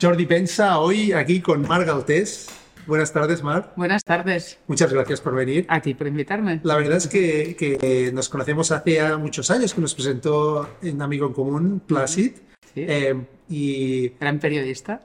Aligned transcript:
Jordi 0.00 0.26
Pensa, 0.26 0.78
hoy 0.80 1.12
aquí 1.12 1.40
con 1.40 1.62
Mar 1.62 1.84
Galtés. 1.84 2.48
Buenas 2.86 3.12
tardes, 3.12 3.42
Mar. 3.42 3.72
Buenas 3.76 4.04
tardes. 4.04 4.58
Muchas 4.66 4.92
gracias 4.92 5.20
por 5.20 5.34
venir. 5.34 5.64
A 5.68 5.80
ti 5.80 5.94
por 5.94 6.06
invitarme. 6.06 6.60
La 6.64 6.76
verdad 6.76 6.98
es 6.98 7.06
que, 7.06 7.56
que 7.56 8.10
nos 8.12 8.28
conocemos 8.28 8.70
hace 8.72 8.94
ya 8.94 9.16
muchos 9.16 9.50
años, 9.50 9.72
que 9.72 9.80
nos 9.80 9.94
presentó 9.94 10.68
un 10.82 11.00
amigo 11.00 11.26
en 11.26 11.32
común, 11.32 11.82
Placid. 11.86 12.32
Sí. 12.74 12.84
Eh, 12.86 13.24
y 13.48 14.08
Gran 14.20 14.38
periodista. 14.38 15.00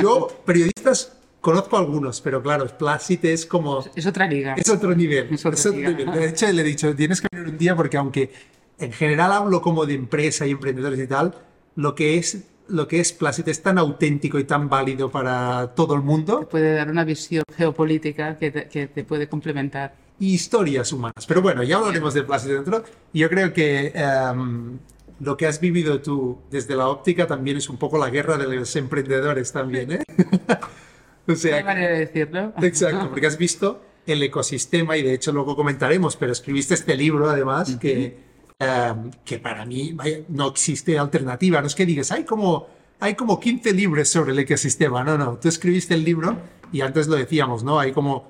yo, 0.00 0.28
periodistas, 0.44 1.16
conozco 1.40 1.78
algunos, 1.78 2.20
pero 2.20 2.40
claro, 2.42 2.66
Placid 2.66 3.24
es 3.24 3.46
como... 3.46 3.84
Es 3.96 4.06
otra 4.06 4.28
liga. 4.28 4.54
Es 4.56 4.68
otro 4.68 4.94
nivel. 4.94 5.28
Es 5.34 5.44
otro 5.44 5.58
es 5.58 5.66
otro 5.66 5.78
nivel. 5.78 5.96
nivel. 5.96 6.14
De 6.14 6.28
hecho, 6.28 6.52
le 6.52 6.60
he 6.62 6.64
dicho, 6.64 6.94
tienes 6.94 7.20
que 7.20 7.26
venir 7.32 7.48
un 7.48 7.58
día 7.58 7.74
porque 7.74 7.96
aunque 7.96 8.30
en 8.78 8.92
general 8.92 9.32
hablo 9.32 9.60
como 9.60 9.84
de 9.86 9.94
empresa 9.94 10.46
y 10.46 10.52
emprendedores 10.52 11.00
y 11.00 11.06
tal, 11.08 11.34
lo 11.74 11.94
que 11.96 12.18
es, 12.18 12.44
lo 12.70 12.88
que 12.88 13.00
es 13.00 13.12
Placid 13.12 13.48
es 13.48 13.62
tan 13.62 13.78
auténtico 13.78 14.38
y 14.38 14.44
tan 14.44 14.68
válido 14.68 15.10
para 15.10 15.72
todo 15.74 15.94
el 15.94 16.02
mundo 16.02 16.48
Puede 16.48 16.74
dar 16.74 16.90
una 16.90 17.04
visión 17.04 17.44
geopolítica 17.56 18.36
que 18.36 18.50
te, 18.50 18.68
que 18.68 18.86
te 18.86 19.04
puede 19.04 19.28
complementar. 19.28 19.94
y 20.18 20.34
historias 20.34 20.92
humanas. 20.92 21.24
Pero 21.26 21.42
bueno, 21.42 21.62
ya 21.62 21.76
hablaremos 21.76 22.14
de 22.14 22.22
Placid 22.22 22.50
dentro. 22.50 22.84
Yo 23.12 23.28
creo 23.28 23.52
que 23.52 23.92
em, 23.94 24.78
lo 25.20 25.36
que 25.36 25.46
has 25.46 25.60
vivido 25.60 26.00
tú 26.00 26.38
desde 26.50 26.74
la 26.76 26.88
óptica 26.88 27.26
también 27.26 27.56
es 27.56 27.68
un 27.68 27.76
poco 27.76 27.98
la 27.98 28.10
guerra 28.10 28.36
de 28.36 28.56
los 28.56 28.74
emprendedores 28.76 29.52
también, 29.52 29.92
¿eh? 29.92 30.02
o 31.28 31.34
sea, 31.34 31.56
Hay 31.56 31.64
manera 31.64 31.92
de 31.92 31.98
decirlo. 32.00 32.52
Exacto, 32.62 33.10
porque 33.10 33.26
has 33.26 33.38
visto 33.38 33.82
el 34.06 34.22
ecosistema 34.22 34.96
y 34.96 35.02
de 35.02 35.14
hecho 35.14 35.32
luego 35.32 35.56
comentaremos, 35.56 36.16
pero 36.16 36.32
escribiste 36.32 36.74
este 36.74 36.96
libro 36.96 37.28
además 37.28 37.76
que, 37.76 38.29
que 39.24 39.38
para 39.38 39.64
mí 39.64 39.96
no 40.28 40.48
existe 40.48 40.98
alternativa. 40.98 41.60
No 41.60 41.66
es 41.66 41.74
que 41.74 41.86
digas, 41.86 42.12
hay 42.12 42.24
como, 42.24 42.66
hay 42.98 43.14
como 43.14 43.40
15 43.40 43.72
libros 43.72 44.08
sobre 44.08 44.32
el 44.32 44.38
ecosistema. 44.38 45.02
No, 45.02 45.16
no, 45.16 45.38
tú 45.38 45.48
escribiste 45.48 45.94
el 45.94 46.04
libro 46.04 46.36
y 46.70 46.82
antes 46.82 47.08
lo 47.08 47.16
decíamos, 47.16 47.64
¿no? 47.64 47.80
Hay 47.80 47.92
como 47.92 48.28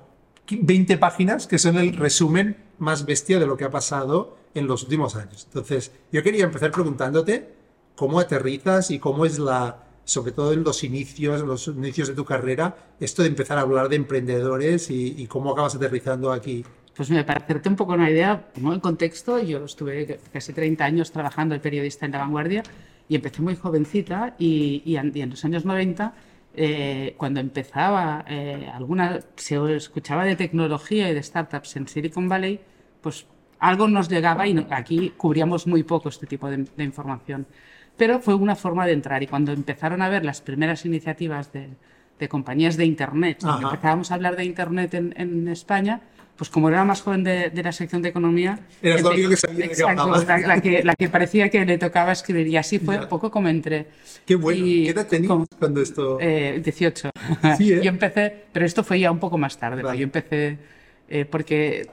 20 0.49 0.97
páginas 0.97 1.47
que 1.47 1.59
son 1.59 1.77
el 1.77 1.97
resumen 1.97 2.57
más 2.79 3.05
bestia 3.05 3.39
de 3.39 3.45
lo 3.45 3.57
que 3.57 3.65
ha 3.65 3.69
pasado 3.71 4.37
en 4.53 4.67
los 4.67 4.83
últimos 4.83 5.15
años. 5.15 5.43
Entonces, 5.45 5.91
yo 6.11 6.23
quería 6.23 6.45
empezar 6.45 6.71
preguntándote 6.71 7.53
cómo 7.95 8.19
aterrizas 8.19 8.89
y 8.89 8.99
cómo 8.99 9.25
es 9.25 9.37
la, 9.37 9.83
sobre 10.05 10.31
todo 10.31 10.53
en 10.53 10.63
los 10.63 10.83
inicios, 10.85 11.41
en 11.41 11.47
los 11.47 11.67
inicios 11.67 12.07
de 12.07 12.15
tu 12.15 12.23
carrera, 12.23 12.93
esto 13.01 13.21
de 13.21 13.27
empezar 13.27 13.57
a 13.57 13.61
hablar 13.61 13.89
de 13.89 13.97
emprendedores 13.97 14.89
y, 14.89 15.21
y 15.21 15.27
cómo 15.27 15.51
acabas 15.51 15.75
aterrizando 15.75 16.31
aquí. 16.31 16.63
Pues 16.95 17.09
mira, 17.09 17.25
para 17.25 17.39
hacerte 17.39 17.69
un 17.69 17.75
poco 17.75 17.93
una 17.93 18.09
idea, 18.09 18.47
¿no? 18.57 18.73
en 18.73 18.79
contexto, 18.79 19.39
yo 19.39 19.63
estuve 19.63 20.19
casi 20.31 20.51
30 20.51 20.83
años 20.83 21.11
trabajando 21.11 21.53
de 21.53 21.61
periodista 21.61 22.05
en 22.05 22.11
La 22.11 22.19
Vanguardia 22.19 22.63
y 23.07 23.15
empecé 23.15 23.41
muy 23.41 23.55
jovencita 23.55 24.35
y, 24.37 24.81
y 24.85 24.97
en, 24.97 25.11
y 25.15 25.21
en 25.21 25.29
los 25.29 25.43
años 25.45 25.63
90, 25.63 26.13
eh, 26.53 27.15
cuando 27.17 27.39
empezaba, 27.39 28.25
eh, 28.27 28.69
alguna, 28.73 29.19
se 29.35 29.75
escuchaba 29.75 30.25
de 30.25 30.35
tecnología 30.35 31.09
y 31.09 31.13
de 31.13 31.23
startups 31.23 31.77
en 31.77 31.87
Silicon 31.87 32.27
Valley, 32.27 32.59
pues 33.01 33.25
algo 33.59 33.87
nos 33.87 34.09
llegaba 34.09 34.47
y 34.47 34.67
aquí 34.69 35.13
cubríamos 35.15 35.67
muy 35.67 35.83
poco 35.83 36.09
este 36.09 36.27
tipo 36.27 36.49
de, 36.49 36.65
de 36.75 36.83
información. 36.83 37.47
Pero 37.95 38.19
fue 38.19 38.33
una 38.33 38.55
forma 38.55 38.85
de 38.85 38.93
entrar 38.93 39.23
y 39.23 39.27
cuando 39.27 39.53
empezaron 39.53 40.01
a 40.01 40.09
ver 40.09 40.25
las 40.25 40.41
primeras 40.41 40.85
iniciativas 40.85 41.53
de, 41.53 41.69
de 42.21 42.29
compañías 42.29 42.77
de 42.77 42.85
Internet, 42.85 43.43
empezábamos 43.43 44.11
a 44.11 44.15
hablar 44.15 44.35
de 44.35 44.45
Internet 44.45 44.93
en, 44.93 45.13
en 45.17 45.47
España, 45.47 46.01
pues 46.35 46.49
como 46.49 46.69
era 46.69 46.83
más 46.83 47.01
joven 47.01 47.23
de, 47.23 47.49
de 47.51 47.63
la 47.63 47.71
sección 47.71 48.01
de 48.01 48.09
economía... 48.09 48.59
Eras 48.81 49.03
único 49.03 49.29
que 49.29 49.37
sabía 49.37 49.57
de 49.59 49.65
Exacto, 49.65 50.01
hablabas. 50.01 50.27
la, 50.27 50.37
la 50.39 50.61
que, 50.61 50.83
la 50.83 50.95
que 50.95 51.07
parecía 51.09 51.49
que 51.49 51.63
le 51.65 51.77
tocaba 51.77 52.11
escribir 52.11 52.47
y 52.47 52.57
así 52.57 52.79
fue 52.79 52.95
Ya. 52.95 53.01
un 53.03 53.07
poco 53.09 53.29
como 53.29 53.47
entré. 53.47 53.85
Qué 54.25 54.35
bueno. 54.35 54.65
Y 54.65 54.85
¿Qué 54.85 54.89
edad 54.91 55.07
tenías 55.07 55.29
como- 55.29 55.45
cuando 55.59 55.81
esto...? 55.81 56.17
eh, 56.19 56.59
18. 56.63 57.09
Sí, 57.57 57.73
¿eh? 57.73 57.81
Yo 57.83 57.89
empecé, 57.89 58.33
pero 58.51 58.65
esto 58.65 58.83
fue 58.83 58.99
ya 58.99 59.11
un 59.11 59.19
poco 59.19 59.37
más 59.37 59.57
tarde. 59.59 59.83
Vale. 59.83 59.99
Yo 59.99 60.03
empecé 60.03 60.57
eh, 61.09 61.25
porque 61.25 61.87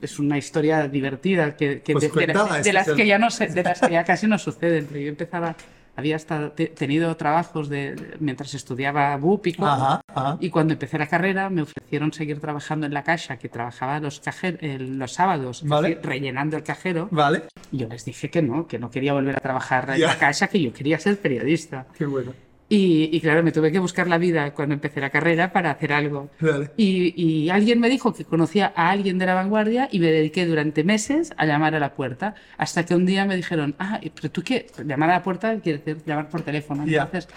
es 0.00 0.18
una 0.18 0.38
historia 0.38 0.86
divertida 0.88 1.56
que, 1.56 1.80
que 1.82 1.92
Pues 1.92 2.12
de, 2.12 2.26
de 2.26 2.34
las- 2.34 2.64
de 2.64 2.72
las 2.72 2.88
que 2.90 3.06
ya 3.06 3.18
no 3.18 3.30
se- 3.30 3.46
de 3.48 3.62
las 3.64 3.80
que 3.80 3.90
ya 3.92 4.04
casi 4.04 4.26
no 4.28 4.38
suceden. 4.38 4.86
Pero 4.88 5.00
yo 5.00 5.08
empezaba, 5.08 5.56
había 5.96 6.16
hasta 6.16 6.54
te- 6.54 6.68
tenido 6.68 7.14
trabajos 7.16 7.68
de, 7.68 8.16
mientras 8.20 8.54
estudiaba 8.54 9.16
cosas. 9.18 9.80
Ajá, 9.80 10.00
ajá. 10.08 10.36
Y 10.40 10.50
cuando 10.50 10.72
empecé 10.72 10.98
la 10.98 11.06
carrera 11.06 11.50
me 11.50 11.62
ofrecieron 11.62 12.12
seguir 12.12 12.40
trabajando 12.40 12.86
en 12.86 12.94
la 12.94 13.02
caja, 13.04 13.36
que 13.36 13.48
trabajaba 13.48 14.00
los, 14.00 14.20
cajer- 14.22 14.58
eh, 14.62 14.78
los 14.78 15.12
sábados, 15.12 15.62
Vale. 15.66 15.98
rellenando 16.02 16.56
el 16.56 16.62
cajero. 16.62 17.08
Vale, 17.10 17.42
Y 17.70 17.78
yo 17.78 17.88
les 17.88 18.04
dije 18.04 18.30
que 18.30 18.42
no, 18.42 18.66
que 18.66 18.78
no 18.78 18.90
quería 18.90 19.12
volver 19.12 19.36
a 19.36 19.40
trabajar 19.40 19.90
en 19.90 20.00
la 20.00 20.18
caja, 20.18 20.46
que 20.48 20.60
yo 20.62 20.72
quería 20.72 20.98
ser 20.98 21.18
periodista. 21.18 21.86
qué 21.96 22.06
bueno. 22.06 22.32
Y, 22.74 23.10
y 23.12 23.20
claro, 23.20 23.42
me 23.42 23.52
tuve 23.52 23.70
que 23.70 23.78
buscar 23.78 24.08
la 24.08 24.16
vida 24.16 24.54
cuando 24.54 24.74
empecé 24.74 24.98
la 24.98 25.10
carrera 25.10 25.52
para 25.52 25.70
hacer 25.72 25.92
algo. 25.92 26.30
Vale. 26.40 26.70
Y, 26.78 27.12
y 27.22 27.50
alguien 27.50 27.78
me 27.80 27.90
dijo 27.90 28.14
que 28.14 28.24
conocía 28.24 28.72
a 28.74 28.88
alguien 28.88 29.18
de 29.18 29.26
la 29.26 29.34
vanguardia 29.34 29.90
y 29.92 29.98
me 29.98 30.06
dediqué 30.06 30.46
durante 30.46 30.82
meses 30.82 31.34
a 31.36 31.44
llamar 31.44 31.74
a 31.74 31.78
la 31.78 31.92
puerta. 31.92 32.34
Hasta 32.56 32.86
que 32.86 32.94
un 32.94 33.04
día 33.04 33.26
me 33.26 33.36
dijeron, 33.36 33.74
ah, 33.78 34.00
pero 34.14 34.30
tú 34.30 34.42
qué, 34.42 34.68
llamar 34.86 35.10
a 35.10 35.12
la 35.16 35.22
puerta 35.22 35.60
quiere 35.60 35.80
decir 35.80 36.02
llamar 36.06 36.30
por 36.30 36.40
teléfono. 36.40 36.84
Entonces, 36.84 37.28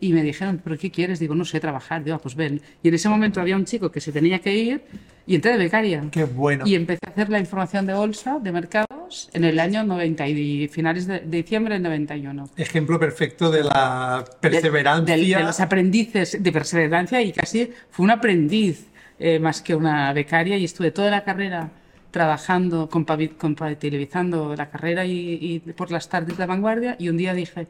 y 0.00 0.12
me 0.12 0.22
dijeron, 0.22 0.60
¿pero 0.64 0.78
qué 0.78 0.90
quieres? 0.90 1.18
Digo, 1.18 1.34
no 1.34 1.44
sé, 1.44 1.60
trabajar. 1.60 2.02
Digo, 2.02 2.16
"Ah, 2.16 2.20
pues 2.20 2.34
ven. 2.34 2.60
Y 2.82 2.88
en 2.88 2.94
ese 2.94 3.08
momento 3.08 3.40
había 3.40 3.54
un 3.56 3.64
chico 3.66 3.90
que 3.92 4.00
se 4.00 4.12
tenía 4.12 4.38
que 4.38 4.54
ir 4.56 4.82
y 5.26 5.34
entré 5.34 5.52
de 5.52 5.58
becaria. 5.58 6.02
Qué 6.10 6.24
bueno. 6.24 6.66
Y 6.66 6.74
empecé 6.74 7.00
a 7.06 7.10
hacer 7.10 7.28
la 7.28 7.38
información 7.38 7.86
de 7.86 7.92
bolsa, 7.94 8.38
de 8.38 8.50
mercados, 8.50 9.28
en 9.34 9.44
el 9.44 9.60
año 9.60 9.84
90 9.84 10.26
y 10.28 10.68
finales 10.68 11.06
de, 11.06 11.20
de 11.20 11.36
diciembre 11.42 11.74
del 11.74 11.82
91 11.82 12.48
Ejemplo 12.56 12.98
perfecto 12.98 13.50
de 13.50 13.64
la 13.64 14.24
de- 14.24 14.36
perseverancia. 14.50 15.16
del- 15.16 15.28
de, 15.30 15.40
los 15.42 15.60
aprendices 15.60 16.42
de 16.42 16.52
perseverancia 16.52 17.20
y 17.20 17.32
casi 17.32 17.70
fue 17.90 18.04
un 18.04 18.10
aprendiz 18.12 18.86
eh, 19.18 19.38
más 19.38 19.60
que 19.62 19.74
una 19.74 20.12
becaria 20.12 20.56
y 20.56 20.64
estuve 20.64 20.92
toda 20.92 21.10
la 21.10 21.24
carrera 21.24 21.70
trabajando, 22.10 22.88
compatibilizando 22.88 24.54
la 24.56 24.70
carrera 24.70 25.04
y, 25.04 25.38
y 25.40 25.58
por 25.72 25.90
las 25.90 26.08
tardes 26.08 26.36
de 26.38 26.46
vanguardia 26.46 26.96
y 26.98 27.08
un 27.08 27.16
día 27.16 27.34
dije 27.34 27.66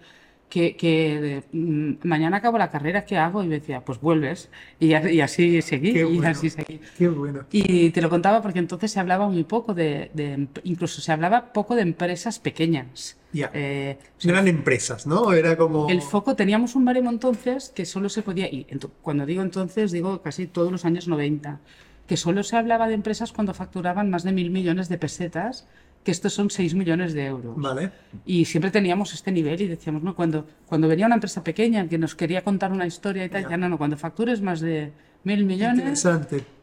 que, 0.50 0.76
que, 0.76 1.44
mm, 1.52 2.06
mañana 2.06 2.38
acabo 2.38 2.58
la 2.58 2.70
carrera, 2.70 3.06
¿qué 3.06 3.16
hago? 3.16 3.42
Y 3.42 3.46
me 3.46 3.54
decía, 3.60 3.82
pues 3.84 4.00
vuelves. 4.00 4.50
Y, 4.78 4.88
y 4.94 5.20
así 5.22 5.62
seguí, 5.62 5.92
Qué 5.94 6.00
y 6.00 6.16
bueno. 6.16 6.28
así 6.28 6.50
seguí. 6.50 6.80
Qué 6.98 7.08
bueno. 7.08 7.46
Y 7.50 7.90
te 7.90 8.02
lo 8.02 8.10
contaba 8.10 8.42
porque 8.42 8.58
entonces 8.58 8.90
se 8.92 9.00
hablaba 9.00 9.28
muy 9.28 9.44
poco 9.44 9.72
de, 9.74 10.10
de- 10.14 10.48
incluso 10.64 11.00
se 11.00 11.12
hablaba 11.12 11.52
poco 11.54 11.74
de 11.76 11.82
empresas 11.82 12.38
pequeñas. 12.38 13.16
Ya. 13.32 13.50
Eh, 13.54 13.96
No 14.24 14.32
eran 14.32 14.48
empresas, 14.48 15.06
¿no? 15.06 15.32
Era 15.32 15.56
como... 15.56 15.88
el 15.88 16.02
foco, 16.02 16.34
teníamos 16.36 16.74
un 16.74 16.84
baremo 16.84 17.10
entonces 17.10 17.70
que 17.74 17.86
solo 17.86 18.08
se 18.08 18.22
podía, 18.22 18.46
y 18.48 18.66
cuando 19.02 19.24
digo 19.24 19.42
entonces, 19.42 19.92
digo 19.92 20.20
casi 20.20 20.46
todos 20.48 20.72
los 20.72 20.84
años 20.84 21.06
90, 21.06 21.60
que 22.08 22.16
solo 22.16 22.42
se 22.42 22.56
hablaba 22.56 22.88
de 22.88 22.94
empresas 22.94 23.32
cuando 23.32 23.54
facturaban 23.54 24.10
más 24.10 24.24
de 24.24 24.32
mil 24.32 24.50
millones 24.50 24.88
de 24.88 24.98
pesetas, 24.98 25.68
que 26.04 26.10
estos 26.10 26.32
son 26.32 26.48
6 26.50 26.74
millones 26.74 27.12
de 27.12 27.26
euros. 27.26 27.54
Vale. 27.56 27.90
Y 28.24 28.44
siempre 28.46 28.70
teníamos 28.70 29.12
este 29.12 29.30
nivel 29.32 29.60
y 29.60 29.66
decíamos, 29.68 30.02
no, 30.02 30.14
cuando, 30.16 30.46
cuando 30.66 30.88
venía 30.88 31.06
una 31.06 31.16
empresa 31.16 31.44
pequeña 31.44 31.86
que 31.88 31.98
nos 31.98 32.14
quería 32.14 32.42
contar 32.42 32.72
una 32.72 32.86
historia 32.86 33.24
y 33.24 33.28
tal, 33.28 33.42
Ya. 33.42 33.50
ya 33.50 33.56
no, 33.58 33.68
no, 33.68 33.76
cuando 33.78 33.96
factures 33.98 34.40
más 34.40 34.60
de 34.60 34.92
mil 35.24 35.44
millones, 35.44 36.06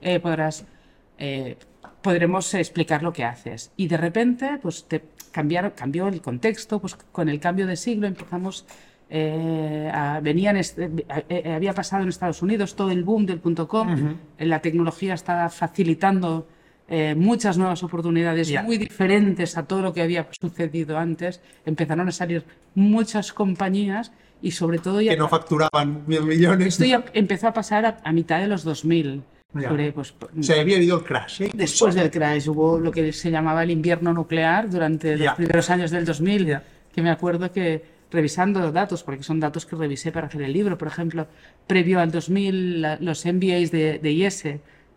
eh, 0.01 0.19
podrás, 0.19 0.65
eh, 1.19 1.55
podremos 2.01 2.51
explicar 2.55 3.03
lo 3.03 3.13
que 3.13 3.23
haces. 3.25 3.71
Y 3.77 3.87
de 3.87 3.97
repente, 3.97 4.57
pues 4.61 4.85
te 4.87 5.03
cambiaron, 5.31 5.71
cambió 5.75 6.07
el 6.07 6.19
contexto, 6.21 6.79
pues 6.79 6.95
con 6.95 7.29
el 7.29 7.39
cambio 7.39 7.67
de 7.67 7.75
siglo 7.75 8.07
empezamos, 8.07 8.65
eh, 9.09 9.89
a- 9.93 10.19
venían, 10.19 10.57
est- 10.57 10.79
eh, 10.79 10.89
eh, 11.29 11.53
había 11.53 11.73
pasado 11.73 12.01
en 12.03 12.09
Estados 12.09 12.41
Unidos 12.41 12.75
todo 12.75 12.89
el 12.91 13.03
boom 13.03 13.25
del 13.27 13.39
punto 13.39 13.67
com, 13.67 14.15
la 14.39 14.59
tecnología 14.61 15.13
estaba 15.13 15.47
facilitando 15.49 16.47
eh, 16.89 17.15
muchas 17.15 17.57
nuevas 17.57 17.83
oportunidades 17.83 18.47
Ya. 18.47 18.63
muy 18.63 18.77
diferentes 18.77 19.57
a 19.57 19.63
todo 19.67 19.81
lo 19.81 19.93
que 19.93 20.01
había 20.01 20.27
sucedido 20.39 20.97
antes, 20.97 21.41
empezaron 21.65 22.07
a 22.07 22.11
salir 22.11 22.43
muchas 22.75 23.33
compañías 23.33 24.11
y 24.41 24.51
sobre 24.51 24.77
todo 24.79 25.01
ya 25.01 25.11
Que 25.11 25.17
no 25.17 25.27
facturaban 25.27 26.03
mil 26.07 26.21
millones. 26.23 26.67
esto 26.67 26.85
ya 26.85 27.03
empezó 27.13 27.47
a 27.47 27.53
pasar 27.53 27.85
a, 27.85 27.97
a 28.03 28.11
mitad 28.13 28.39
de 28.39 28.47
los 28.47 28.63
2000. 28.63 29.23
Ya. 29.53 29.69
Sobre, 29.69 29.91
pues, 29.93 30.13
O 30.37 30.43
sea, 30.43 30.59
había 30.61 30.75
habido 30.75 30.97
el 30.97 31.03
crash, 31.05 31.41
¿eh? 31.43 31.49
Después 31.53 31.95
del 31.95 32.11
crash 32.11 32.47
hubo 32.49 32.77
lo 32.77 32.91
que 32.91 33.11
se 33.13 33.31
llamaba 33.31 33.63
el 33.63 33.71
invierno 33.71 34.13
nuclear 34.13 34.69
durante 34.69 35.15
los 35.17 35.33
primeros 35.35 35.69
años 35.69 35.89
del 35.89 36.05
2000, 36.05 36.45
Ya. 36.45 36.63
que 36.93 37.01
me 37.01 37.09
acuerdo 37.09 37.51
que 37.51 37.81
revisando 38.11 38.71
datos, 38.71 39.03
porque 39.03 39.23
son 39.23 39.39
datos 39.39 39.65
que 39.65 39.75
revisé 39.75 40.11
para 40.11 40.27
hacer 40.27 40.41
el 40.41 40.51
libro, 40.53 40.77
por 40.77 40.89
ejemplo, 40.89 41.27
previo 41.65 41.99
al 42.01 42.11
2000, 42.11 42.81
la- 42.81 42.97
los 42.99 43.25
MBAs 43.25 43.71
de, 43.71 43.99
de 43.99 44.09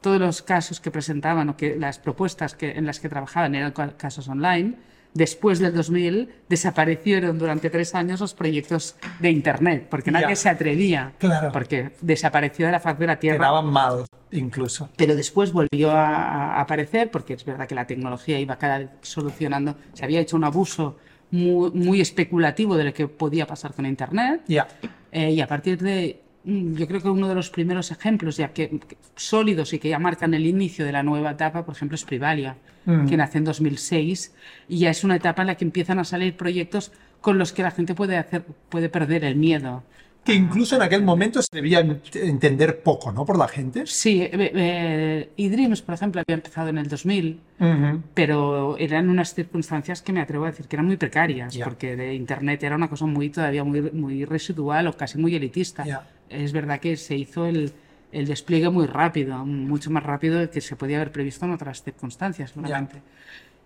todos 0.01 0.21
los 0.21 0.43
casos 0.43 0.81
que 0.81 0.91
presentaban 0.91 1.49
o 1.49 1.57
que 1.57 1.77
las 1.77 1.99
propuestas 1.99 2.55
que, 2.55 2.71
en 2.73 2.87
las 2.87 3.01
que 3.01 3.09
trabajaban 3.09 3.55
eran 3.55 3.73
ca- 3.73 3.97
casos 3.97 4.29
online. 4.29 4.75
Después 5.13 5.59
del 5.59 5.75
2000 5.75 6.29
desaparecieron 6.49 7.37
durante 7.39 7.69
tres 7.69 7.95
años 7.97 8.21
los 8.21 8.33
proyectos 8.33 8.95
de 9.19 9.31
Internet, 9.31 9.89
porque 9.91 10.11
nadie 10.13 10.29
Ya. 10.31 10.37
se 10.37 10.49
atrevía, 10.49 11.13
Claro. 11.19 11.51
porque 11.53 11.91
desapareció 12.01 12.67
de 12.67 12.73
la 12.73 12.79
faz 12.81 12.97
de 12.99 13.07
la 13.09 13.19
Tierra. 13.19 13.39
Quedaban 13.39 13.67
mal, 13.67 14.05
incluso. 14.31 14.89
Pero 14.97 15.17
después 15.17 15.53
volvió 15.53 15.91
a, 15.91 16.55
a 16.57 16.61
aparecer, 16.61 17.11
porque 17.11 17.35
es 17.35 17.45
verdad 17.45 17.67
que 17.67 17.75
la 17.75 17.87
tecnología 17.89 18.39
iba 18.39 18.57
cada 18.57 18.79
vez 18.79 18.91
solucionando. 19.03 19.75
Se 19.95 20.05
había 20.05 20.21
hecho 20.21 20.37
un 20.37 20.45
abuso 20.45 20.97
muy, 21.33 21.71
muy 21.73 22.01
especulativo 22.01 22.77
de 22.77 22.85
lo 22.85 22.95
que 22.95 23.09
podía 23.09 23.47
pasar 23.49 23.75
con 23.75 23.87
Internet. 23.87 24.43
Ya. 24.47 24.69
Eh, 25.11 25.33
y 25.33 25.41
a 25.41 25.49
partir 25.49 25.79
de, 25.83 26.21
yo 26.45 26.87
creo 26.89 27.01
que 27.03 27.09
uno 27.09 27.29
de 27.29 27.35
los 27.35 27.51
primeros 27.51 27.91
ejemplos 27.91 28.37
ya 28.37 28.53
que, 28.53 28.69
que- 28.71 28.97
sólidos 29.17 29.73
y 29.73 29.79
que 29.79 29.89
ya 29.91 29.99
marcan 29.99 30.33
el 30.35 30.47
inicio 30.47 30.85
de 30.87 30.93
la 30.93 31.03
nueva 31.03 31.33
etapa, 31.33 31.65
por 31.65 31.75
ejemplo, 31.75 31.95
es 31.95 32.05
Privalia, 32.05 32.57
Mm. 32.87 33.07
que 33.07 33.17
nace 33.19 33.37
en 33.39 33.45
2006 33.45 34.35
y 34.69 34.79
ya 34.79 34.91
es 34.91 35.05
una 35.05 35.17
etapa 35.17 35.43
en 35.43 35.49
la 35.49 35.55
que 35.57 35.67
empiezan 35.67 35.99
a 35.99 36.05
salir 36.05 36.35
proyectos 36.37 36.93
con 37.21 37.37
los 37.37 37.53
que 37.53 37.63
la 37.63 37.71
gente 37.71 37.95
puede, 37.95 38.17
hacer, 38.17 38.43
puede 38.71 38.89
perder 38.89 39.25
el 39.25 39.37
miedo. 39.37 39.83
Que 40.25 40.35
incluso 40.35 40.77
en 40.77 40.83
aquel 40.83 41.03
momento 41.03 41.41
se 41.43 41.49
debía 41.53 41.83
ent- 41.83 42.15
entender 42.17 42.83
poco, 42.83 43.11
¿no? 43.13 43.25
Por 43.27 43.39
la 43.39 43.49
gente. 43.49 43.85
Sí, 43.87 44.21
eh, 44.23 44.31
eh, 44.55 45.83
por 45.87 45.95
ejemplo, 45.95 46.23
había 46.27 46.35
empezado 46.37 46.69
en 46.69 46.79
el 46.79 46.89
2000, 46.89 47.41
Ujú. 47.59 48.03
pero 48.15 48.77
eran 48.79 49.09
unas 49.09 49.35
circunstancias 49.35 50.03
que 50.03 50.13
me 50.13 50.21
atrevo 50.21 50.45
a 50.45 50.51
decir 50.51 50.67
que 50.67 50.77
eran 50.77 50.87
muy 50.87 50.97
precarias, 50.97 51.55
Ya. 51.55 51.65
porque 51.65 51.97
de 51.97 52.15
Internet 52.15 52.63
era 52.63 52.77
una 52.77 52.89
cosa 52.89 53.07
muy 53.07 53.31
todavía 53.31 53.65
muy, 53.65 53.81
muy 53.93 54.25
residual 54.25 54.87
o 54.87 54.97
casi 54.97 55.19
muy 55.19 55.35
elitista. 55.35 55.85
Ya. 55.85 56.07
Es 56.31 56.53
verdad 56.53 56.81
que 56.81 56.97
se 56.97 57.17
hizo 57.17 57.47
el, 57.47 57.73
el 58.13 58.27
despliegue 58.27 58.71
muy 58.71 58.87
rápido, 58.87 59.45
mucho 59.45 59.91
más 59.91 60.03
rápido 60.03 60.49
que 60.51 60.61
se 60.61 60.77
podía 60.77 60.97
haber 60.97 61.13
previsto 61.13 61.45
en 61.45 61.53
otras 61.53 61.83
circunstancias, 61.83 62.51
seguramente. 62.51 63.03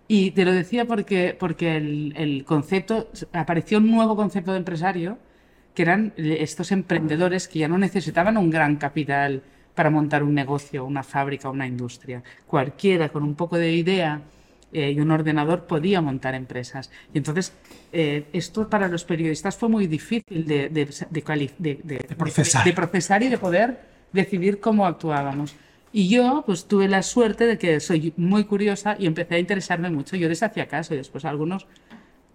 Y 0.07 0.31
te 0.31 0.45
lo 0.45 0.51
decía 0.51 0.85
porque, 0.85 1.35
porque 1.39 1.77
el, 1.77 2.13
el 2.15 2.43
concepto, 2.43 3.09
apareció 3.33 3.79
un 3.79 3.89
nuevo 3.89 4.15
concepto 4.15 4.51
de 4.51 4.59
empresario, 4.59 5.17
que 5.73 5.81
eran 5.81 6.13
estos 6.17 6.71
emprendedores 6.71 7.47
que 7.47 7.59
ya 7.59 7.67
no 7.67 7.77
necesitaban 7.77 8.37
un 8.37 8.49
gran 8.49 8.77
capital 8.77 9.41
para 9.73 9.89
montar 9.89 10.23
un 10.23 10.33
negocio, 10.33 10.85
una 10.85 11.03
fábrica, 11.03 11.49
una 11.49 11.67
industria. 11.67 12.23
Cualquiera 12.47 13.09
con 13.09 13.23
un 13.23 13.35
poco 13.35 13.57
de 13.57 13.73
idea 13.73 14.21
eh, 14.73 14.91
y 14.91 14.99
un 14.99 15.11
ordenador 15.11 15.65
podía 15.65 16.01
montar 16.01 16.35
empresas. 16.35 16.91
Y 17.13 17.17
entonces, 17.17 17.53
eh, 17.91 18.25
esto 18.33 18.69
para 18.69 18.87
los 18.87 19.05
periodistas 19.05 19.55
fue 19.55 19.69
muy 19.69 19.87
difícil 19.87 20.45
de, 20.45 20.69
procesar. 22.17 22.65
de 22.65 22.73
procesar 22.73 23.23
y 23.23 23.29
de 23.29 23.37
poder 23.37 23.79
decidir 24.11 24.59
cómo 24.59 24.85
actuábamos. 24.85 25.55
Y 25.93 26.09
yo, 26.09 26.43
pues 26.45 26.65
tuve 26.65 26.89
la 26.89 27.03
suerte 27.03 27.45
de 27.45 27.57
que 27.57 27.79
soy 27.79 28.13
muy 28.17 28.43
curiosa 28.43 28.97
y 28.99 29.05
empecé 29.05 29.35
a 29.35 29.39
interesarme 29.39 29.89
mucho. 29.89 30.17
Yo 30.17 30.27
les 30.27 30.43
hacía 30.43 30.67
caso 30.67 30.93
y 30.93 30.97
después 30.97 31.23
algunos 31.23 31.67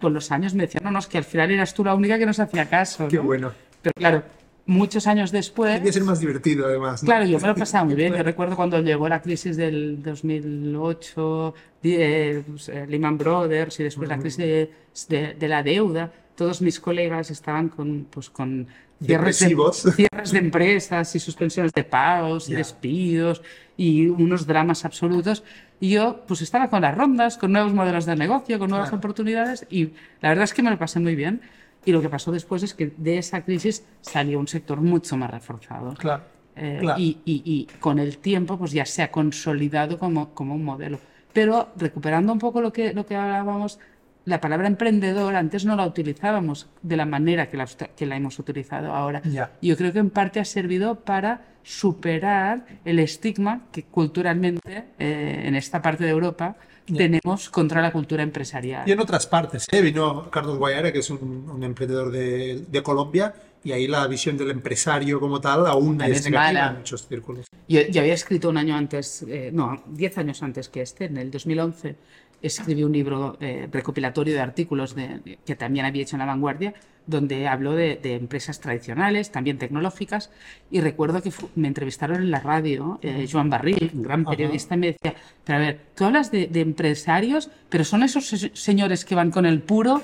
con 0.00 0.14
los 0.14 0.32
años 0.32 0.54
me 0.54 0.62
decían, 0.62 0.84
no, 0.84 0.90
no, 0.90 0.98
es 0.98 1.06
que 1.06 1.18
al 1.18 1.24
final 1.24 1.50
eras 1.50 1.74
tú 1.74 1.84
la 1.84 1.94
única 1.94 2.18
que 2.18 2.24
nos 2.24 2.40
hacía 2.40 2.70
caso. 2.70 3.06
Qué 3.08 3.16
¿no? 3.16 3.24
bueno. 3.24 3.52
Pero 3.82 3.92
claro, 3.94 4.22
muchos 4.66 5.06
años 5.06 5.32
después, 5.32 5.72
Tiene 5.74 5.86
que 5.86 5.92
ser 5.92 6.04
más 6.04 6.20
divertido, 6.20 6.66
además. 6.66 7.02
¿no? 7.02 7.06
claro, 7.06 7.24
yo 7.26 7.38
me 7.40 7.48
lo 7.48 7.54
pasaba 7.54 7.84
muy 7.84 7.94
bien. 7.94 8.14
Yo 8.16 8.22
recuerdo 8.22 8.56
cuando 8.56 8.80
llegó 8.80 9.08
la 9.08 9.20
crisis 9.22 9.56
del 9.56 10.02
2008, 10.02 11.54
di- 11.82 11.96
eh, 11.98 12.42
pues, 12.46 12.68
eh, 12.68 12.86
Lehman 12.88 13.18
Brothers 13.18 13.80
y 13.80 13.84
después 13.84 14.08
la 14.08 14.18
crisis 14.18 14.38
de, 14.38 14.70
de- 15.08 15.34
de 15.34 15.48
la 15.48 15.62
deuda, 15.62 16.12
todos 16.36 16.62
mis 16.62 16.80
colegas 16.80 17.30
estaban 17.30 17.68
con, 17.68 18.06
pues, 18.10 18.30
con 18.30 18.66
cierres 19.04 19.38
de, 19.40 19.48
cierres 19.96 20.30
de 20.32 20.38
empresas 20.38 21.14
y 21.14 21.18
suspensiones 21.20 21.72
de 21.72 21.84
pagos 21.84 22.48
y 22.48 22.52
Ya. 22.52 22.58
despidos 22.58 23.42
y 23.76 24.08
unos 24.08 24.46
dramas 24.46 24.84
absolutos. 24.84 25.42
Y 25.82 25.90
yo 25.92 26.24
pues 26.28 26.42
estaba 26.42 26.68
con 26.68 26.82
las 26.82 26.94
rondas, 26.94 27.38
con 27.38 27.52
nuevos 27.52 27.72
modelos 27.72 28.04
de 28.04 28.14
negocio, 28.14 28.58
con 28.58 28.68
nuevas 28.68 28.90
Claro. 28.90 28.98
oportunidades 28.98 29.66
y 29.70 29.92
la 30.20 30.28
verdad 30.28 30.44
es 30.44 30.52
que 30.52 30.62
me 30.62 30.70
lo 30.70 30.78
pasé 30.78 31.00
muy 31.00 31.14
bien. 31.16 31.40
Y 31.84 31.92
lo 31.92 32.02
que 32.02 32.08
pasó 32.08 32.30
después 32.32 32.62
es 32.62 32.74
que 32.74 32.92
de 32.96 33.18
esa 33.18 33.42
crisis 33.42 33.84
salió 34.00 34.38
un 34.38 34.46
sector 34.48 34.80
mucho 34.80 35.16
más 35.16 35.30
reforzado. 35.30 35.94
Claro. 35.94 36.22
Eh, 36.56 36.78
claro. 36.80 37.00
y, 37.00 37.18
y- 37.24 37.42
y 37.46 37.68
con 37.78 37.98
el 37.98 38.18
tiempo 38.18 38.58
pues 38.58 38.72
ya 38.72 38.84
se 38.84 39.02
ha 39.02 39.10
consolidado 39.10 39.98
como, 39.98 40.34
como 40.34 40.54
un 40.54 40.64
modelo. 40.64 40.98
Pero 41.32 41.68
recuperando 41.76 42.32
un 42.32 42.38
poco 42.38 42.60
lo 42.60 42.72
que, 42.72 42.92
lo 42.92 43.06
que 43.06 43.14
hablábamos, 43.16 43.78
la 44.26 44.40
palabra 44.40 44.66
emprendedor 44.66 45.36
antes 45.36 45.64
no 45.64 45.74
la 45.76 45.86
utilizábamos 45.86 46.68
de 46.82 46.96
la 46.96 47.06
manera 47.06 47.48
que 47.48 47.56
la, 47.56 47.66
que 47.66 48.04
la 48.04 48.16
hemos 48.16 48.38
utilizado 48.38 48.92
ahora. 48.92 49.22
Ya. 49.24 49.52
Yo 49.62 49.76
creo 49.76 49.92
que 49.92 50.00
en 50.00 50.10
parte 50.10 50.40
ha 50.40 50.44
servido 50.44 50.96
para 51.00 51.46
superar 51.62 52.66
el 52.84 52.98
estigma 52.98 53.62
que 53.72 53.84
culturalmente 53.84 54.84
eh, 54.98 55.42
en 55.46 55.54
esta 55.54 55.80
parte 55.80 56.04
de 56.04 56.10
Europa 56.10 56.56
tenemos 56.96 57.50
contra 57.50 57.80
la 57.80 57.92
cultura 57.92 58.22
empresarial. 58.22 58.88
Y 58.88 58.92
en 58.92 59.00
otras 59.00 59.26
partes, 59.26 59.66
¿eh? 59.70 59.80
vino 59.80 60.30
Carlos 60.30 60.58
Guayara, 60.58 60.92
que 60.92 61.00
es 61.00 61.10
un, 61.10 61.48
un 61.50 61.62
emprendedor 61.64 62.10
de, 62.10 62.64
de 62.68 62.82
Colombia, 62.82 63.34
y 63.62 63.72
ahí 63.72 63.86
la 63.86 64.06
visión 64.06 64.36
del 64.36 64.50
empresario 64.50 65.20
como 65.20 65.40
tal 65.40 65.66
aún 65.66 65.98
También 65.98 66.18
es 66.18 66.24
negativa 66.24 66.60
mala. 66.60 66.70
en 66.72 66.78
muchos 66.78 67.06
círculos. 67.06 67.46
Yo, 67.68 67.82
yo 67.82 68.00
había 68.00 68.14
escrito 68.14 68.48
un 68.48 68.56
año 68.56 68.74
antes, 68.74 69.22
eh, 69.28 69.50
no, 69.52 69.82
diez 69.86 70.16
años 70.18 70.42
antes 70.42 70.68
que 70.68 70.82
este, 70.82 71.04
en 71.04 71.16
el 71.18 71.30
2011, 71.30 71.96
escribí 72.42 72.82
un 72.84 72.92
libro 72.92 73.36
eh, 73.40 73.68
recopilatorio 73.70 74.34
de 74.34 74.40
artículos 74.40 74.94
de- 74.94 75.38
que 75.44 75.54
también 75.56 75.84
había 75.86 76.02
hecho 76.02 76.16
en 76.16 76.20
La 76.20 76.26
Vanguardia, 76.26 76.74
donde 77.06 77.48
habló 77.48 77.72
de, 77.72 77.96
de 77.96 78.14
empresas 78.14 78.60
tradicionales, 78.60 79.30
también 79.32 79.58
tecnológicas, 79.58 80.30
y 80.70 80.80
recuerdo 80.80 81.22
que 81.22 81.32
me 81.56 81.66
entrevistaron 81.68 82.18
en 82.22 82.30
la 82.30 82.40
radio, 82.40 82.98
eh, 83.02 83.26
Joan 83.30 83.50
Barril, 83.50 83.90
un 83.94 84.02
gran 84.02 84.24
periodista, 84.24 84.74
y 84.74 84.78
me 84.78 84.86
decía, 84.88 85.14
pero 85.44 85.58
a 85.58 85.60
ver, 85.60 85.80
tú 85.96 86.04
hablas 86.04 86.30
de, 86.30 86.46
de 86.46 86.60
empresarios, 86.60 87.50
pero 87.68 87.84
son 87.84 88.02
esos 88.02 88.26
se- 88.28 88.50
señores 88.54 89.04
que 89.04 89.14
van 89.14 89.30
con 89.30 89.46
el 89.46 89.60
puro, 89.60 90.02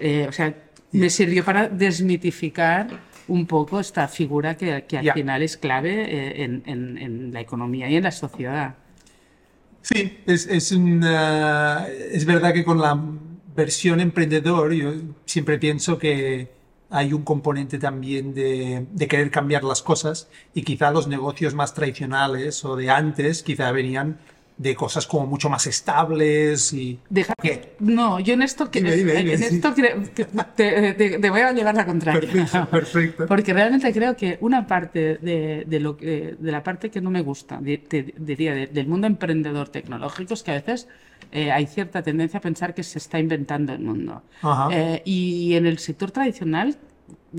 Eh, 0.00 0.26
o 0.28 0.32
sea, 0.32 0.52
me 0.90 1.08
sirvió 1.10 1.44
para 1.44 1.68
desmitificar 1.68 2.88
un 3.28 3.46
poco 3.46 3.78
esta 3.78 4.08
figura 4.08 4.56
que, 4.56 4.84
que 4.88 4.98
al 4.98 5.04
Ya. 5.04 5.14
final 5.14 5.42
es 5.42 5.56
clave 5.56 5.92
eh, 6.10 6.42
en, 6.44 6.62
en- 6.66 6.98
en 6.98 7.32
la 7.32 7.40
economía 7.40 7.88
y 7.88 7.96
en 7.96 8.02
la 8.02 8.10
sociedad. 8.10 8.74
Sí, 9.82 10.18
es, 10.26 10.46
es, 10.46 10.72
una- 10.72 11.86
es 11.88 12.24
verdad 12.24 12.52
que 12.54 12.64
con 12.64 12.80
la 12.80 12.98
versión 13.56 14.00
emprendedor 14.00 14.72
yo 14.72 14.92
siempre 15.26 15.58
pienso 15.58 15.98
que 15.98 16.50
hay 16.90 17.12
un 17.12 17.24
componente 17.24 17.78
también 17.78 18.34
de, 18.34 18.86
de 18.90 19.08
querer 19.08 19.30
cambiar 19.30 19.64
las 19.64 19.82
cosas 19.82 20.28
y 20.54 20.62
quizá 20.62 20.90
los 20.90 21.08
negocios 21.08 21.54
más 21.54 21.74
tradicionales 21.74 22.64
o 22.64 22.76
de 22.76 22.90
antes 22.90 23.42
quizá 23.42 23.72
venían 23.72 24.18
de 24.56 24.74
cosas 24.76 25.06
como 25.06 25.26
mucho 25.26 25.48
más 25.48 25.66
estables 25.66 26.72
y... 26.72 26.98
Deja-. 27.08 27.34
No, 27.80 28.20
yo 28.20 28.34
en 28.34 28.42
esto, 28.42 28.70
que- 28.70 28.80
Dime, 28.80 28.94
dime, 28.96 29.12
dime, 29.14 29.32
en 29.32 29.38
sí. 29.38 29.54
esto 29.56 29.74
creo 29.74 30.02
que 30.14 30.24
te, 30.56 30.92
te- 30.94 31.18
te 31.18 31.30
voy 31.30 31.40
a 31.40 31.52
llevar 31.52 31.74
la 31.74 31.84
contraria. 31.86 32.20
Perfecto, 32.20 32.68
perfecto. 32.70 33.26
Porque 33.26 33.52
realmente 33.52 33.92
creo 33.92 34.16
que 34.16 34.38
una 34.40 34.66
parte 34.66 35.18
de, 35.20 35.64
de 35.66 35.80
lo 35.80 35.94
de 35.94 36.36
la 36.40 36.62
parte 36.62 36.90
que 36.90 37.00
no 37.00 37.10
me 37.10 37.22
gusta, 37.22 37.60
diría, 37.60 38.54
de- 38.54 38.66
del 38.68 38.86
mundo 38.86 39.06
emprendedor 39.06 39.68
tecnológico 39.68 40.34
es 40.34 40.42
que 40.42 40.50
a 40.52 40.54
veces 40.54 40.86
eh, 41.32 41.50
hay 41.50 41.66
cierta 41.66 42.02
tendencia 42.02 42.38
a 42.38 42.40
pensar 42.42 42.74
que 42.74 42.82
se 42.82 42.98
está 42.98 43.18
inventando 43.18 43.72
el 43.72 43.80
mundo. 43.80 44.22
Eh, 44.70 45.02
y 45.04 45.54
en 45.54 45.66
el 45.66 45.78
sector 45.78 46.10
tradicional, 46.10 46.76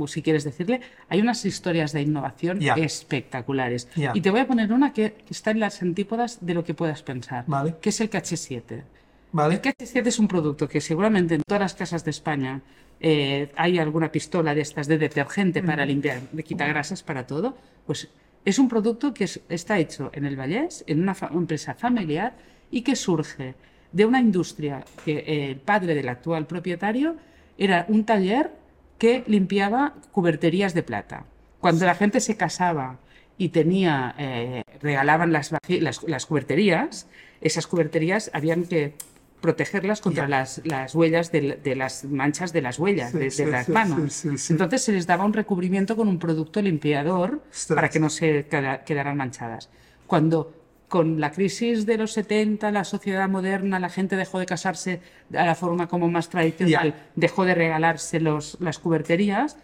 si 0.07 0.21
quieres 0.21 0.43
decirle, 0.43 0.81
hay 1.09 1.21
unas 1.21 1.45
historias 1.45 1.91
de 1.93 2.01
innovación 2.01 2.59
Ya. 2.59 2.73
espectaculares. 2.75 3.87
Ya. 3.95 4.11
Y 4.13 4.21
te 4.21 4.29
voy 4.31 4.41
a 4.41 4.47
poner 4.47 4.71
una 4.73 4.93
que 4.93 5.15
está 5.29 5.51
en 5.51 5.59
las 5.59 5.81
antípodas 5.81 6.39
de 6.41 6.53
lo 6.53 6.63
que 6.63 6.73
puedas 6.73 7.03
pensar, 7.03 7.45
Vale. 7.47 7.75
que 7.81 7.89
es 7.89 8.01
el 8.01 8.09
KH7. 8.09 8.83
¿Vale? 9.31 9.55
El 9.55 9.61
KH7 9.61 10.07
es 10.07 10.19
un 10.19 10.27
producto 10.27 10.67
que 10.67 10.79
seguramente 10.81 11.35
en 11.35 11.41
todas 11.43 11.61
las 11.61 11.73
casas 11.73 12.03
de 12.05 12.11
España 12.11 12.61
eh, 12.99 13.51
hay 13.55 13.79
alguna 13.79 14.11
pistola 14.11 14.53
de 14.55 14.61
estas 14.61 14.87
de 14.87 14.97
detergente 14.97 15.61
para 15.63 15.85
limpiar, 15.85 16.21
de 16.31 16.43
quitagrasas 16.43 17.03
para 17.03 17.25
todo. 17.27 17.57
Pues 17.85 18.07
es 18.45 18.59
un 18.59 18.69
producto 18.69 19.13
que 19.13 19.23
es- 19.25 19.41
está 19.49 19.77
hecho 19.79 20.09
en 20.13 20.25
el 20.25 20.35
Vallés, 20.39 20.83
en 20.87 21.01
una 21.01 21.13
fa- 21.15 21.29
empresa 21.33 21.73
familiar 21.73 22.33
y 22.71 22.81
que 22.81 22.95
surge 22.95 23.55
de 23.91 24.05
una 24.05 24.19
industria 24.21 24.85
que 25.03 25.17
eh, 25.19 25.49
el 25.51 25.57
padre 25.57 25.95
del 25.95 26.07
actual 26.09 26.45
propietario 26.47 27.15
era 27.57 27.85
un 27.89 28.05
taller 28.05 28.51
que 28.97 29.23
limpiaba 29.27 29.93
cuberterías 30.11 30.73
de 30.73 30.83
plata. 30.83 31.25
Cuando 31.59 31.85
la 31.85 31.95
gente 31.95 32.19
se 32.19 32.35
casaba 32.37 32.99
y 33.37 33.49
tenía, 33.49 34.15
eh, 34.17 34.63
regalaban 34.81 35.31
las, 35.31 35.51
vaji- 35.51 35.79
las, 35.79 36.03
las 36.03 36.25
cuberterías, 36.25 37.07
esas 37.41 37.67
cuberterías 37.67 38.29
habían 38.33 38.63
que 38.65 38.93
protegerlas 39.41 39.99
contra 39.99 40.27
las, 40.29 40.61
las 40.63 40.95
huellas 40.95 41.31
de, 41.33 41.59
de 41.61 41.75
las 41.75 42.05
manchas 42.05 42.53
de 42.53 42.61
las 42.61 42.79
huellas, 42.79 43.11
Sí, 43.11 43.17
de, 43.17 43.23
de 43.25 43.31
sí, 43.31 43.45
las 43.45 43.67
manos. 43.67 44.13
sí. 44.13 44.29
Entonces 44.53 44.83
se 44.83 44.93
les 44.93 45.05
daba 45.05 45.25
un 45.25 45.33
recubrimiento 45.33 45.97
con 45.97 46.07
un 46.07 46.17
producto 46.17 46.61
limpiador 46.61 47.43
para 47.67 47.89
que 47.89 47.99
no 47.99 48.09
se 48.09 48.45
queda- 48.47 48.85
quedaran 48.85 49.17
manchadas. 49.17 49.69
Cuando 50.07 50.53
con 50.93 51.19
la 51.19 51.31
crisis 51.31 51.87
de 51.87 51.97
los 51.97 52.11
70, 52.11 52.69
la 52.69 52.83
sociedad 52.83 53.27
moderna, 53.27 53.79
la 53.79 53.89
gente 53.89 54.15
dejó 54.15 54.37
de 54.37 54.45
casarse 54.45 55.01
a 55.33 55.43
la 55.43 55.55
forma 55.55 55.87
como 55.87 56.07
más 56.07 56.29
tradicional, 56.29 56.93
dejó 57.15 57.45
de 57.45 57.55
regalarse 57.55 58.19
los, 58.19 58.57
las 58.59 58.77
cuberterías, 58.77 59.57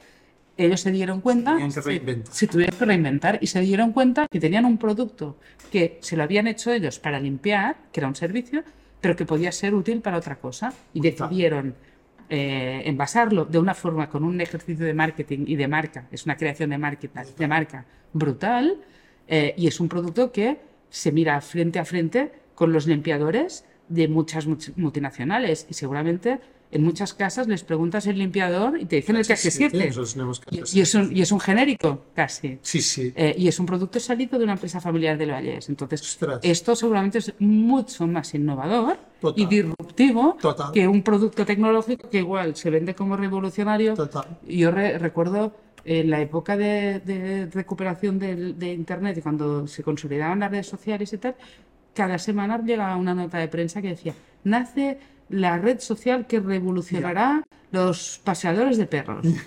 ellos 0.57 0.81
se 0.81 0.89
dieron 0.89 1.21
cuenta, 1.21 1.55
que 1.55 1.81
reinventar. 1.81 2.33
se 2.33 2.47
tuvieron 2.47 2.75
que 2.79 2.83
reinventar 2.83 3.37
y 3.41 3.45
se 3.45 3.59
dieron 3.61 3.93
cuenta 3.93 4.25
que 4.27 4.39
tenían 4.39 4.65
un 4.65 4.79
producto 4.79 5.37
que 5.71 5.99
se 6.01 6.17
lo 6.17 6.23
habían 6.23 6.47
hecho 6.47 6.71
ellos 6.71 6.97
para 6.97 7.19
limpiar, 7.19 7.75
que 7.91 7.99
era 7.99 8.07
un 8.07 8.15
servicio, 8.15 8.63
pero 8.99 9.15
que 9.15 9.27
podía 9.27 9.51
ser 9.51 9.75
útil 9.75 10.01
para 10.01 10.17
otra 10.17 10.37
cosa. 10.37 10.73
Y 10.95 10.99
decidieron 10.99 11.75
eh, 12.27 12.81
envasarlo 12.85 13.45
de 13.45 13.59
una 13.59 13.75
forma 13.75 14.09
con 14.09 14.23
un 14.23 14.41
ejercicio 14.41 14.83
de 14.83 14.95
marketing 14.95 15.43
y 15.45 15.57
de 15.57 15.67
marca, 15.67 16.07
es 16.11 16.25
una 16.25 16.35
creación 16.35 16.71
de, 16.71 16.79
marketing, 16.79 17.21
de 17.37 17.47
marca 17.47 17.85
brutal, 18.13 18.77
eh, 19.27 19.53
y 19.55 19.67
es 19.67 19.79
un 19.79 19.87
producto 19.87 20.31
que 20.31 20.68
se 20.89 21.11
mira 21.11 21.39
frente 21.41 21.79
a 21.79 21.85
frente 21.85 22.31
con 22.55 22.73
los 22.73 22.87
limpiadores 22.87 23.65
de 23.87 24.07
muchas 24.07 24.47
much- 24.47 24.73
multinacionales 24.75 25.65
y 25.69 25.73
seguramente 25.73 26.39
en 26.71 26.83
muchas 26.83 27.15
casas 27.15 27.47
les 27.47 27.63
preguntas 27.63 28.05
el 28.05 28.19
limpiador 28.19 28.79
y 28.79 28.85
te 28.85 28.97
dicen 28.97 29.15
el 29.15 29.25
KH7. 29.25 29.73
Nosotros 29.87 30.13
tenemos 30.13 30.39
Y, 30.51 30.57
KH7. 30.59 30.75
y 30.77 30.81
es 30.81 30.93
un, 30.93 31.17
y 31.17 31.21
es 31.21 31.31
un 31.31 31.39
genérico, 31.39 32.05
casi. 32.13 32.59
Sí, 32.61 32.79
sí. 32.83 33.11
Eh, 33.15 33.33
y 33.35 33.47
es 33.47 33.59
un 33.59 33.65
producto 33.65 33.99
salido 33.99 34.37
de 34.37 34.43
una 34.43 34.53
empresa 34.53 34.79
familiar 34.79 35.17
del 35.17 35.31
Vallés. 35.31 35.67
Entonces, 35.69 36.01
Ostras. 36.01 36.39
esto 36.43 36.75
seguramente 36.75 37.17
es 37.17 37.33
mucho 37.39 38.05
más 38.05 38.35
innovador 38.35 38.97
Total. 39.19 39.41
y 39.43 39.47
disruptivo 39.47 40.37
Total. 40.39 40.71
que 40.71 40.87
un 40.87 41.01
producto 41.01 41.43
tecnológico 41.43 42.07
que 42.07 42.19
igual 42.19 42.55
se 42.55 42.69
vende 42.69 42.93
como 42.93 43.17
revolucionario. 43.17 43.95
Total. 43.95 44.25
Yo 44.47 44.69
re- 44.69 44.99
recuerdo 44.99 45.55
en 45.89 46.09
la 46.09 46.21
época 46.21 46.55
de, 46.55 46.99
de 46.99 47.47
recuperación 47.51 48.19
del- 48.19 48.57
de, 48.59 48.73
Internet 48.73 49.17
y 49.17 49.21
cuando 49.21 49.65
se 49.67 49.81
consolidaban 49.83 50.39
las 50.39 50.51
redes 50.51 50.67
sociales 50.67 51.11
y 51.13 51.17
tal, 51.17 51.35
cada 51.95 52.17
semana 52.19 52.61
llegaba 52.63 52.95
una 52.95 53.13
nota 53.15 53.37
de 53.39 53.47
prensa 53.47 53.81
que 53.81 53.89
decía, 53.89 54.13
nace 54.43 54.99
la 55.29 55.57
red 55.57 55.79
social 55.79 56.27
que 56.27 56.39
revolucionará 56.39 57.43
los 57.71 58.21
paseadores 58.23 58.77
de 58.77 58.85
perros. 58.85 59.25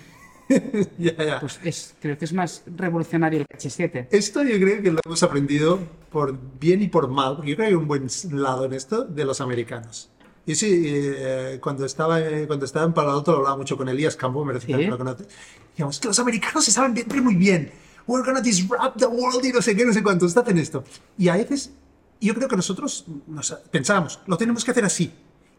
Ya, 0.99 1.13
ya. 1.17 1.39
Pues 1.39 1.59
es, 1.63 1.95
creo 2.01 2.17
que 2.17 2.25
es 2.25 2.33
más 2.33 2.63
revolucionario 2.67 3.39
el 3.39 3.47
KH7. 3.47 4.07
Esto 4.11 4.43
yo 4.43 4.59
creo 4.59 4.83
que 4.83 4.91
lo 4.91 4.99
hemos 5.03 5.23
aprendido 5.23 5.79
por 6.11 6.37
bien 6.59 6.81
y 6.81 6.89
por 6.89 7.07
mal, 7.07 7.37
porque 7.37 7.51
yo 7.51 7.55
creo 7.55 7.67
que 7.69 7.71
hay 7.73 7.79
un 7.81 7.87
buen 7.87 8.07
lado 8.31 8.65
en 8.65 8.73
esto 8.73 9.05
de 9.05 9.23
los 9.25 9.39
americanos. 9.41 10.11
Y 10.45 10.55
sí, 10.55 10.83
eh, 10.85 11.57
cuando, 11.61 11.85
estaba, 11.85 12.19
eh, 12.19 12.45
cuando 12.47 12.65
estaba 12.65 12.85
en 12.85 12.93
Palo 12.93 13.11
Alto 13.13 13.31
lo 13.31 13.37
hablaba 13.39 13.57
mucho 13.57 13.77
con 13.77 13.87
Elías 13.87 14.15
Campo, 14.15 14.43
merece 14.43 14.67
Sí. 14.67 14.73
que 14.73 14.87
lo 14.87 14.97
conoces. 14.97 15.27
Digamos 15.75 15.99
que 15.99 16.07
los 16.09 16.19
americanos 16.19 16.65
se 16.65 16.71
saben 16.71 16.93
vender 16.93 17.21
muy 17.21 17.35
bien. 17.35 17.71
We're 18.05 18.25
gonna 18.25 18.41
disrupt 18.41 18.97
the 18.97 19.05
world 19.05 19.43
y 19.45 19.51
no 19.53 19.61
sé 19.61 19.75
qué, 19.75 19.85
no 19.85 19.93
sé 19.93 20.03
cuántos 20.03 20.35
hacen 20.35 20.57
esto. 20.57 20.83
Y 21.17 21.29
a 21.29 21.35
veces 21.37 21.71
yo 22.19 22.33
creo 22.35 22.49
que 22.49 22.57
nosotros 22.57 23.05
nos 23.27 23.51
pensábamos, 23.71 24.19
lo 24.27 24.37
tenemos 24.37 24.65
que 24.65 24.71
hacer 24.71 24.83
así. 24.83 25.13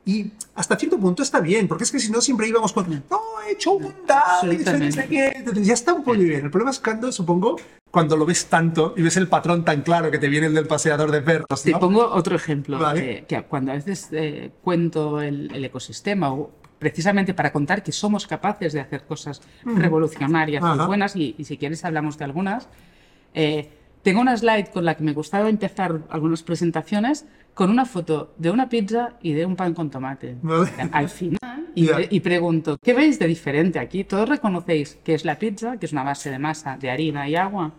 Y 0.07 0.31
hasta 0.55 0.77
cierto 0.77 0.99
punto 0.99 1.23
está 1.23 1.41
bien, 1.41 1.67
porque 1.67 1.85
es 1.85 1.91
que 1.91 1.99
si 1.99 2.13
no 2.13 2.21
siempre 2.21 2.47
íbamos 2.47 2.73
con, 2.73 2.91
no, 3.11 3.21
he 3.47 3.53
hecho 3.53 3.73
un 3.73 3.85
he 3.85 4.55
hecho 4.55 5.09
qué. 5.09 5.33
Entonces 5.35 5.67
ya 5.67 5.75
está 5.75 5.95
un 5.95 6.05
poco 6.05 6.19
bien. 6.19 6.45
El 6.45 6.51
problema 6.51 6.71
es 6.71 6.79
cuando, 6.79 7.11
supongo, 7.11 7.57
cuando 7.91 8.17
lo 8.17 8.27
ves 8.27 8.47
tanto 8.47 8.93
y 8.97 9.03
ves 9.03 9.17
el 9.17 9.29
patrón 9.29 9.65
tan 9.65 9.83
claro 9.83 10.11
que 10.11 10.19
te 10.19 10.29
viene 10.29 10.49
el 10.49 10.55
del 10.55 10.67
paseador 10.67 11.11
de 11.11 11.23
perros. 11.23 11.63
Te 11.63 11.71
¿no? 11.71 11.81
pongo 11.81 12.05
otro 12.07 12.37
ejemplo, 12.37 12.79
Vale. 12.79 13.01
que, 13.01 13.25
que 13.27 13.43
cuando 13.45 13.73
a 13.73 13.77
veces 13.77 14.09
eh, 14.13 14.51
cuento 14.63 15.23
el, 15.23 15.51
el 15.55 15.65
ecosistema, 15.65 16.33
o 16.33 16.51
precisamente 16.79 17.33
para 17.33 17.51
contar 17.51 17.83
que 17.83 17.93
somos 17.93 18.27
capaces 18.27 18.75
de 18.75 18.81
hacer 18.81 19.05
cosas 19.05 19.41
revolucionarias 19.65 20.63
Ajá. 20.63 20.75
muy 20.75 20.87
buenas, 20.87 21.17
y, 21.17 21.35
y 21.39 21.45
si 21.45 21.57
quieres 21.57 21.83
hablamos 21.85 22.19
de 22.19 22.25
algunas, 22.25 22.69
eh, 23.33 23.71
tengo 24.03 24.21
una 24.21 24.37
slide 24.37 24.69
con 24.71 24.85
la 24.85 24.97
que 24.97 25.03
me 25.03 25.15
gustaba 25.15 25.49
empezar 25.49 26.03
algunas 26.11 26.43
presentaciones 26.43 27.25
con 27.55 27.71
una 27.71 27.85
foto 27.85 28.35
de 28.37 28.51
una 28.51 28.69
pizza 28.69 29.15
y 29.23 29.33
de 29.33 29.47
un 29.47 29.57
pan 29.57 29.75
con 29.75 29.91
tomate. 29.91 30.37
Vale. 30.43 30.71
Al 30.93 31.09
final, 31.09 31.69
y, 31.75 31.89
y 32.11 32.21
pregunto, 32.21 32.77
¿qué 32.83 32.93
veis 32.93 33.19
de 33.19 33.27
diferente 33.27 33.79
aquí? 33.79 34.05
Todos 34.05 34.29
reconocéis 34.29 34.99
que 35.05 35.15
es 35.15 35.25
la 35.25 35.39
pizza, 35.39 35.77
que 35.79 35.87
es 35.87 35.93
una 35.93 36.03
base 36.03 36.31
de 36.31 36.39
masa 36.39 36.77
de 36.77 36.91
harina 36.91 37.29
y 37.29 37.37
agua, 37.37 37.73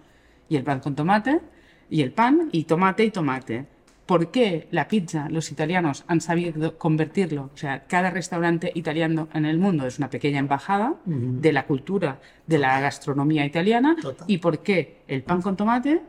y 0.50 0.56
el 0.56 0.64
pan 0.64 0.80
con 0.80 0.96
tomate, 0.96 1.42
y 1.90 2.02
el 2.02 2.12
pan, 2.12 2.50
y 2.52 2.64
tomate 2.64 3.04
y 3.04 3.12
tomate. 3.12 3.66
¿Por 4.06 4.30
qué 4.30 4.68
la 4.70 4.88
pizza, 4.88 5.30
los 5.30 5.52
italianos 5.52 6.04
han 6.08 6.22
sabido 6.22 6.78
convertirlo? 6.78 7.50
O 7.54 7.58
sea, 7.58 7.86
cada 7.88 8.12
restaurante 8.12 8.72
italiano 8.76 9.28
en 9.34 9.46
el 9.46 9.58
mundo 9.58 9.88
es 9.88 9.98
una 9.98 10.12
pequeña 10.12 10.38
embajada 10.38 10.94
de 11.06 11.52
la 11.52 11.66
cultura, 11.66 12.20
de 12.46 12.60
la 12.60 12.80
gastronomía 12.80 13.46
italiana. 13.46 13.96
Total. 14.00 14.26
¿Y 14.28 14.38
por 14.38 14.60
qué 14.60 15.02
el 15.08 15.24
pan 15.24 15.42
con 15.42 15.58
tomate, 15.58 16.04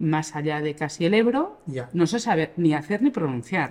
más 0.00 0.34
allá 0.34 0.60
de 0.60 0.74
casi 0.74 1.04
el 1.04 1.14
Ebro, 1.14 1.60
no 1.92 2.06
se 2.08 2.18
sabe 2.18 2.50
ni 2.56 2.74
hacer 2.74 3.02
ni 3.02 3.10
pronunciar? 3.10 3.70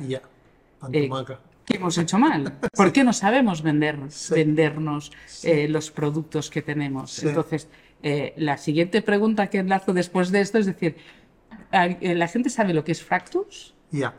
Eh, 0.94 1.08
tomaca. 1.10 1.40
¿Qué 1.66 1.76
hemos 1.78 1.98
hecho 1.98 2.18
mal? 2.18 2.54
¿Por 2.74 2.94
qué 2.94 3.04
no 3.04 3.12
sabemos 3.14 3.62
vender, 3.62 3.98
Sí. 4.10 4.34
vendernos 4.36 5.12
eh, 5.44 5.68
los 5.68 5.92
productos 5.92 6.50
que 6.50 6.62
tenemos? 6.62 7.22
Entonces, 7.24 7.68
eh, 8.02 8.34
la 8.38 8.58
siguiente 8.58 9.02
pregunta 9.02 9.48
que 9.50 9.58
enlazo 9.60 9.94
después 9.94 10.32
de 10.32 10.42
esto 10.42 10.58
es 10.60 10.66
decir, 10.68 10.96
¿a- 11.72 11.88
eh, 11.88 12.16
¿la 12.16 12.28
gente 12.28 12.50
sabe 12.50 12.74
lo 12.74 12.84
que 12.84 12.92
es 12.94 13.04
Fractus? 13.04 13.76
Ya. 13.92 14.14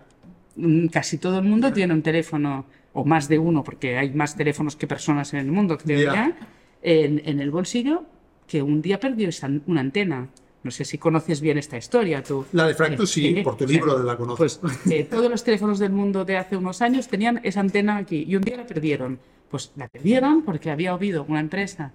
Mm, 0.56 0.88
Casi 0.88 1.18
todo 1.18 1.38
el 1.38 1.44
mundo 1.44 1.72
tiene 1.72 1.94
un 1.94 2.02
teléfono, 2.02 2.66
o 2.92 3.04
más 3.04 3.28
de 3.28 3.38
uno, 3.38 3.62
porque 3.64 3.96
hay 3.98 4.10
más 4.12 4.36
teléfonos 4.36 4.74
que 4.76 4.86
personas 4.86 5.32
en 5.32 5.40
el 5.40 5.50
mundo, 5.52 5.78
creo 5.78 6.00
Ya. 6.00 6.12
ya, 6.14 6.36
en, 6.82 7.22
en 7.24 7.40
el 7.40 7.50
bolsillo, 7.52 8.04
que 8.46 8.62
un 8.62 8.82
día 8.82 8.98
perdió 9.00 9.28
esa- 9.28 9.48
una 9.66 9.80
antena. 9.80 10.28
No 10.62 10.70
sé 10.70 10.84
si 10.84 10.98
conoces 10.98 11.40
bien 11.40 11.56
esta 11.56 11.76
historia 11.78 12.22
tú. 12.22 12.44
La 12.52 12.66
de 12.66 12.74
Fractus 12.74 13.10
sí, 13.10 13.28
Eh, 13.28 13.42
por 13.42 13.56
tu 13.56 13.66
libro 13.66 14.02
la 14.02 14.16
conozco. 14.16 14.38
Pues 14.38 14.60
eh, 14.90 15.04
todos 15.04 15.30
los 15.30 15.42
teléfonos 15.42 15.78
del 15.78 15.92
mundo 15.92 16.24
de 16.24 16.36
hace 16.36 16.56
unos 16.56 16.82
años 16.82 17.08
tenían 17.08 17.40
esa 17.42 17.60
antena 17.60 17.96
aquí 17.96 18.24
y 18.28 18.36
un 18.36 18.42
día 18.42 18.58
la 18.58 18.66
perdieron. 18.66 19.18
Pues 19.50 19.72
la 19.76 19.88
perdieron 19.88 20.42
porque 20.42 20.70
había 20.70 20.92
habido 20.92 21.24
una 21.24 21.40
empresa 21.40 21.92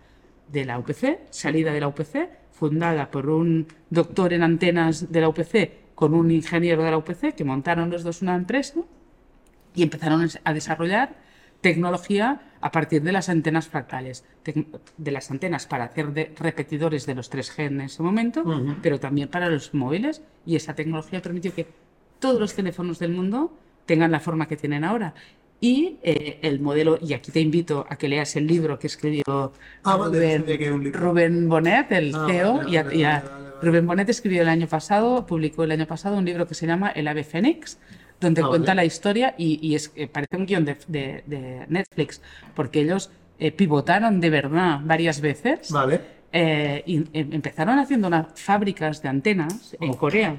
de 0.51 0.65
la 0.65 0.79
UPC, 0.79 1.19
salida 1.29 1.71
de 1.71 1.79
la 1.79 1.87
UPC, 1.87 2.29
fundada 2.51 3.11
por 3.11 3.29
un 3.29 3.67
doctor 3.89 4.33
en 4.33 4.43
antenas 4.43 5.11
de 5.11 5.21
la 5.21 5.29
UPC 5.29 5.93
con 5.93 6.13
un 6.13 6.31
ingeniero 6.31 6.83
de 6.83 6.91
la 6.91 6.97
UPC, 6.97 7.35
que 7.35 7.43
montaron 7.43 7.89
los 7.89 8.03
dos 8.03 8.21
una 8.21 8.35
empresa 8.35 8.81
y 9.73 9.83
empezaron 9.83 10.27
a 10.43 10.53
desarrollar 10.53 11.15
tecnología 11.69 12.41
a 12.61 12.71
partir 12.71 13.01
de 13.01 13.11
las 13.11 13.27
antenas 13.27 13.67
fractales, 13.67 14.23
de 14.97 15.11
las 15.11 15.31
antenas 15.31 15.65
para 15.65 15.85
hacer 15.85 16.13
de 16.13 16.31
repetidores 16.37 17.07
de 17.07 17.15
los 17.15 17.31
3G 17.31 17.65
en 17.65 17.81
ese 17.81 18.03
momento, 18.03 18.41
Ujú. 18.41 18.75
pero 18.83 18.99
también 18.99 19.29
para 19.29 19.49
los 19.49 19.73
móviles 19.73 20.21
y 20.45 20.55
esa 20.55 20.75
tecnología 20.75 21.21
permitió 21.23 21.53
que 21.55 21.65
todos 22.19 22.39
los 22.39 22.53
teléfonos 22.53 22.99
del 22.99 23.11
mundo 23.13 23.51
tengan 23.87 24.11
la 24.11 24.19
forma 24.19 24.47
que 24.47 24.57
tienen 24.57 24.83
ahora. 24.83 25.15
Y 25.59 25.97
eh, 26.03 26.37
el 26.43 26.59
modelo, 26.59 26.99
y 27.01 27.13
aquí 27.13 27.31
te 27.31 27.39
invito 27.39 27.85
a 27.89 27.95
que 27.95 28.07
leas 28.09 28.35
el 28.35 28.45
libro 28.45 28.77
que 28.77 28.85
escribió 28.87 29.23
Ah, 29.83 29.97
Rubén, 29.97 30.43
que. 30.43 30.69
Rubén 30.93 31.49
Bonet, 31.49 31.91
el 31.93 32.13
Ah, 32.13 32.27
CEO, 32.29 32.57
vale, 32.57 32.69
y 32.71 32.77
a- 32.77 32.83
vale, 32.83 32.95
y 32.97 33.03
a- 33.03 33.09
vale, 33.09 33.29
vale, 33.29 33.43
vale. 33.49 33.55
Rubén 33.63 33.87
Bonet 33.87 34.09
escribió 34.09 34.41
el 34.43 34.49
año 34.49 34.67
pasado, 34.67 35.25
publicó 35.25 35.63
el 35.63 35.71
año 35.71 35.87
pasado 35.87 36.17
un 36.17 36.25
libro 36.25 36.45
que 36.45 36.53
se 36.53 36.67
llama 36.67 36.89
El 36.91 37.07
ave 37.07 37.23
fénix, 37.23 37.79
donde 38.19 38.41
Ah, 38.41 38.47
cuenta 38.47 38.71
vale. 38.71 38.81
la 38.81 38.85
historia 38.85 39.35
y, 39.37 39.59
y 39.61 39.75
es, 39.75 39.91
eh, 39.95 40.07
parece 40.07 40.37
un 40.37 40.45
guion 40.45 40.65
de, 40.65 40.77
de- 40.87 41.23
de 41.25 41.65
Netflix, 41.67 42.21
porque 42.55 42.81
ellos 42.81 43.11
eh, 43.39 43.51
pivotaron 43.51 44.21
de 44.21 44.29
verdad 44.29 44.79
varias 44.83 45.19
veces 45.21 45.71
Vale. 45.71 45.99
eh, 46.31 46.83
y 46.85 46.97
em- 47.13 47.33
empezaron 47.33 47.79
haciendo 47.79 48.07
unas 48.07 48.27
fábricas 48.41 49.01
de 49.01 49.09
antenas 49.09 49.75
en 49.81 49.89
Oh. 49.91 49.97
Corea 49.97 50.37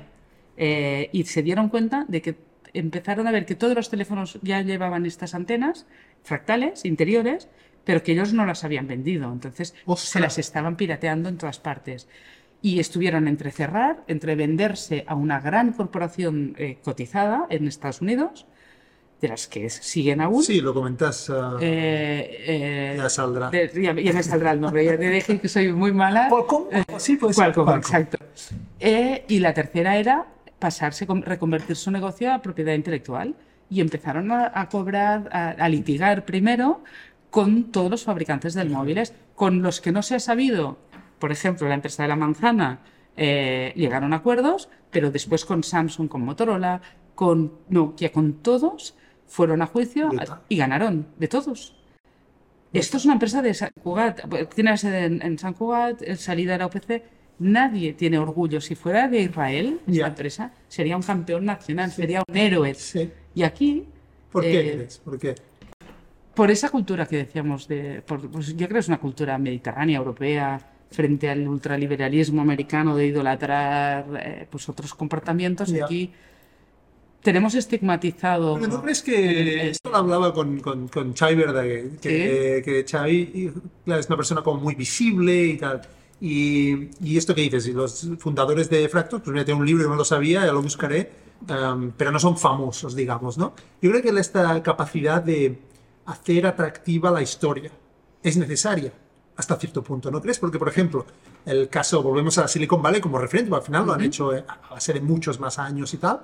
eh, 0.56 1.10
y 1.12 1.24
se 1.24 1.42
dieron 1.42 1.68
cuenta 1.68 2.06
de 2.08 2.22
que 2.22 2.34
empezaron 2.72 3.26
a 3.26 3.30
ver 3.30 3.44
que 3.46 3.54
todos 3.54 3.74
los 3.74 3.88
teléfonos 3.90 4.38
ya 4.42 4.60
llevaban 4.62 5.04
estas 5.06 5.34
antenas 5.34 5.86
fractales, 6.22 6.84
interiores, 6.84 7.48
pero 7.84 8.02
que 8.02 8.12
ellos 8.12 8.32
no 8.32 8.44
las 8.46 8.64
habían 8.64 8.86
vendido. 8.88 9.32
Entonces 9.32 9.74
se 9.96 10.20
las 10.20 10.38
estaban 10.38 10.76
pirateando 10.76 11.28
en 11.28 11.38
todas 11.38 11.58
partes. 11.60 12.08
Y 12.62 12.80
estuvieron 12.80 13.28
entre 13.28 13.50
cerrar, 13.52 14.02
entre 14.08 14.34
venderse 14.34 15.04
a 15.06 15.14
una 15.14 15.40
gran 15.40 15.72
corporación 15.72 16.54
eh, 16.58 16.78
cotizada 16.82 17.46
en 17.50 17.68
Estados 17.68 18.00
Unidos, 18.00 18.46
de 19.20 19.28
las 19.28 19.46
que 19.46 19.70
siguen 19.70 20.20
aún. 20.20 20.42
Sí, 20.42 20.60
lo 20.60 20.74
comentas. 20.74 21.30
ah, 21.30 21.56
Eh, 21.60 22.36
eh, 22.46 22.94
ya 22.98 23.08
saldrá. 23.08 23.50
de- 23.50 23.70
ya, 23.74 23.92
ya 23.94 24.12
me 24.12 24.22
saldrá 24.22 24.52
el 24.52 24.60
nombre, 24.60 24.84
ya 24.84 24.98
te 24.98 25.08
dije 25.08 25.38
que 25.40 25.48
soy 25.48 25.72
muy 25.72 25.92
mala. 25.92 26.28
Qualcomm, 26.28 26.64
sí, 26.98 27.16
puede 27.16 27.34
ser. 27.34 27.44
Qualcomm, 27.44 27.64
Qualcomm. 27.64 27.78
exacto. 27.78 28.18
Eh, 28.80 29.24
y 29.28 29.38
la 29.38 29.54
tercera 29.54 29.96
era 29.96 30.26
pasarse, 30.58 31.06
con- 31.06 31.22
reconvertir 31.22 31.76
su 31.76 31.90
negocio 31.90 32.32
a 32.32 32.42
propiedad 32.42 32.74
intelectual. 32.74 33.34
Y 33.68 33.80
empezaron 33.80 34.30
a, 34.32 34.52
a 34.54 34.68
cobrar, 34.68 35.28
a, 35.32 35.50
a 35.50 35.68
litigar 35.68 36.24
primero 36.24 36.82
con 37.30 37.72
todos 37.72 37.90
los 37.90 38.04
fabricantes 38.04 38.54
de 38.54 38.64
móviles, 38.64 39.12
con 39.34 39.60
los 39.62 39.80
que 39.80 39.90
no 39.92 40.02
se 40.02 40.14
ha 40.14 40.20
sabido, 40.20 40.78
por 41.18 41.32
ejemplo, 41.32 41.68
la 41.68 41.74
empresa 41.74 42.02
de 42.02 42.08
la 42.08 42.16
manzana, 42.16 42.80
eh, 43.16 43.72
llegaron 43.76 44.12
a 44.12 44.16
acuerdos, 44.16 44.68
pero 44.90 45.10
después 45.10 45.44
con 45.44 45.62
Samsung, 45.62 46.08
con 46.08 46.22
Motorola, 46.22 46.80
con 47.14 47.52
Nokia, 47.68 48.12
con 48.12 48.34
todos, 48.42 48.94
fueron 49.26 49.62
a 49.62 49.66
juicio 49.66 50.08
Brutal. 50.08 50.40
y 50.48 50.56
ganaron 50.56 51.06
de 51.18 51.28
todos. 51.28 51.74
Esto 52.72 52.98
es 52.98 53.04
una 53.04 53.14
empresa 53.14 53.40
de 53.40 53.54
San 53.54 53.70
Cugat, 53.82 54.20
tiene 54.54 54.70
la 54.70 54.76
sede 54.76 55.04
en, 55.06 55.22
en 55.22 55.38
San 55.38 55.54
Cugat, 55.54 56.02
salida 56.16 56.52
de 56.52 56.58
la 56.58 56.66
OPC. 56.66 57.02
Nadie 57.38 57.94
tiene 57.94 58.18
orgullo. 58.18 58.60
Si 58.60 58.74
fuera 58.74 59.08
de 59.08 59.20
Israel, 59.22 59.80
esta 59.86 59.92
Ya. 59.92 60.06
empresa, 60.08 60.52
sería 60.68 60.96
un 60.96 61.02
campeón 61.02 61.44
nacional, 61.46 61.90
sería 61.90 62.22
un 62.26 62.36
héroe. 62.36 62.74
Sí. 62.74 63.10
Y 63.34 63.42
aquí, 63.44 63.86
¿Por 64.30 64.42
qué 64.42 64.60
Eh, 64.60 64.72
crees? 64.74 64.98
¿Por 64.98 65.18
qué? 65.18 65.34
por 66.34 66.50
esa 66.50 66.68
cultura 66.68 67.06
que 67.06 67.16
decíamos, 67.16 67.66
de, 67.66 68.02
por- 68.02 68.30
pues 68.30 68.48
yo 68.48 68.66
creo 68.66 68.74
que 68.74 68.78
es 68.80 68.88
una 68.88 68.98
cultura 69.00 69.38
mediterránea, 69.38 69.96
europea, 69.96 70.60
frente 70.90 71.28
al 71.28 71.46
ultraliberalismo 71.46 72.40
americano 72.40 72.96
de 72.96 73.06
idolatrar 73.06 74.06
eh, 74.18 74.46
pues 74.50 74.68
otros 74.68 74.94
comportamientos, 74.94 75.68
Ya. 75.70 75.84
aquí 75.84 76.12
tenemos 77.22 77.54
estigmatizado. 77.54 78.54
Pero 78.54 78.68
¿No 78.68 78.82
crees 78.82 79.02
que 79.02 79.70
esto 79.70 79.90
lo 79.90 79.96
hablaba 79.96 80.32
con, 80.32 80.60
con, 80.60 80.88
con 80.88 81.12
Xavi 81.12 81.34
Verdaguer? 81.34 81.90
Que, 82.00 82.62
que 82.64 82.84
Xavi 82.88 83.52
claro, 83.84 84.00
es 84.00 84.06
una 84.06 84.16
persona 84.16 84.42
como 84.42 84.60
muy 84.60 84.74
visible 84.76 85.44
y 85.44 85.56
tal. 85.56 85.82
Y, 86.20 86.88
y 87.02 87.16
esto 87.18 87.34
que 87.34 87.42
dices, 87.42 87.66
y 87.66 87.72
los 87.72 88.08
fundadores 88.18 88.70
de 88.70 88.88
Fractus, 88.88 89.20
pues 89.20 89.32
mira, 89.32 89.44
tengo 89.44 89.58
un 89.60 89.66
libro 89.66 89.84
que 89.84 89.90
no 89.90 89.96
lo 89.96 90.04
sabía, 90.04 90.46
ya 90.46 90.52
lo 90.52 90.62
buscaré, 90.62 91.10
um, 91.50 91.90
pero 91.96 92.10
no 92.10 92.18
son 92.18 92.38
famosos, 92.38 92.94
digamos, 92.94 93.36
¿no? 93.36 93.54
Yo 93.82 93.90
creo 93.90 94.02
que 94.02 94.20
esta 94.20 94.62
capacidad 94.62 95.20
de, 95.22 95.58
hacer 96.06 96.46
atractiva 96.46 97.10
la 97.10 97.22
historia. 97.22 97.70
Es 98.22 98.36
necesaria 98.36 98.92
hasta 99.36 99.56
cierto 99.56 99.82
punto, 99.82 100.10
¿no 100.10 100.20
crees? 100.20 100.38
Porque, 100.38 100.58
por 100.58 100.68
ejemplo, 100.68 101.06
el 101.44 101.68
caso, 101.68 102.02
volvemos 102.02 102.38
a 102.38 102.48
Silicon 102.48 102.82
Valley 102.82 103.00
como 103.00 103.18
referente, 103.18 103.54
al 103.54 103.62
final 103.62 103.86
lo 103.86 103.92
han 103.92 104.02
hecho 104.02 104.34
eh, 104.34 104.44
a 104.70 104.80
ser 104.80 104.96
en 104.96 105.06
muchos 105.06 105.38
más 105.38 105.58
años 105.58 105.92
y 105.94 105.98
tal, 105.98 106.20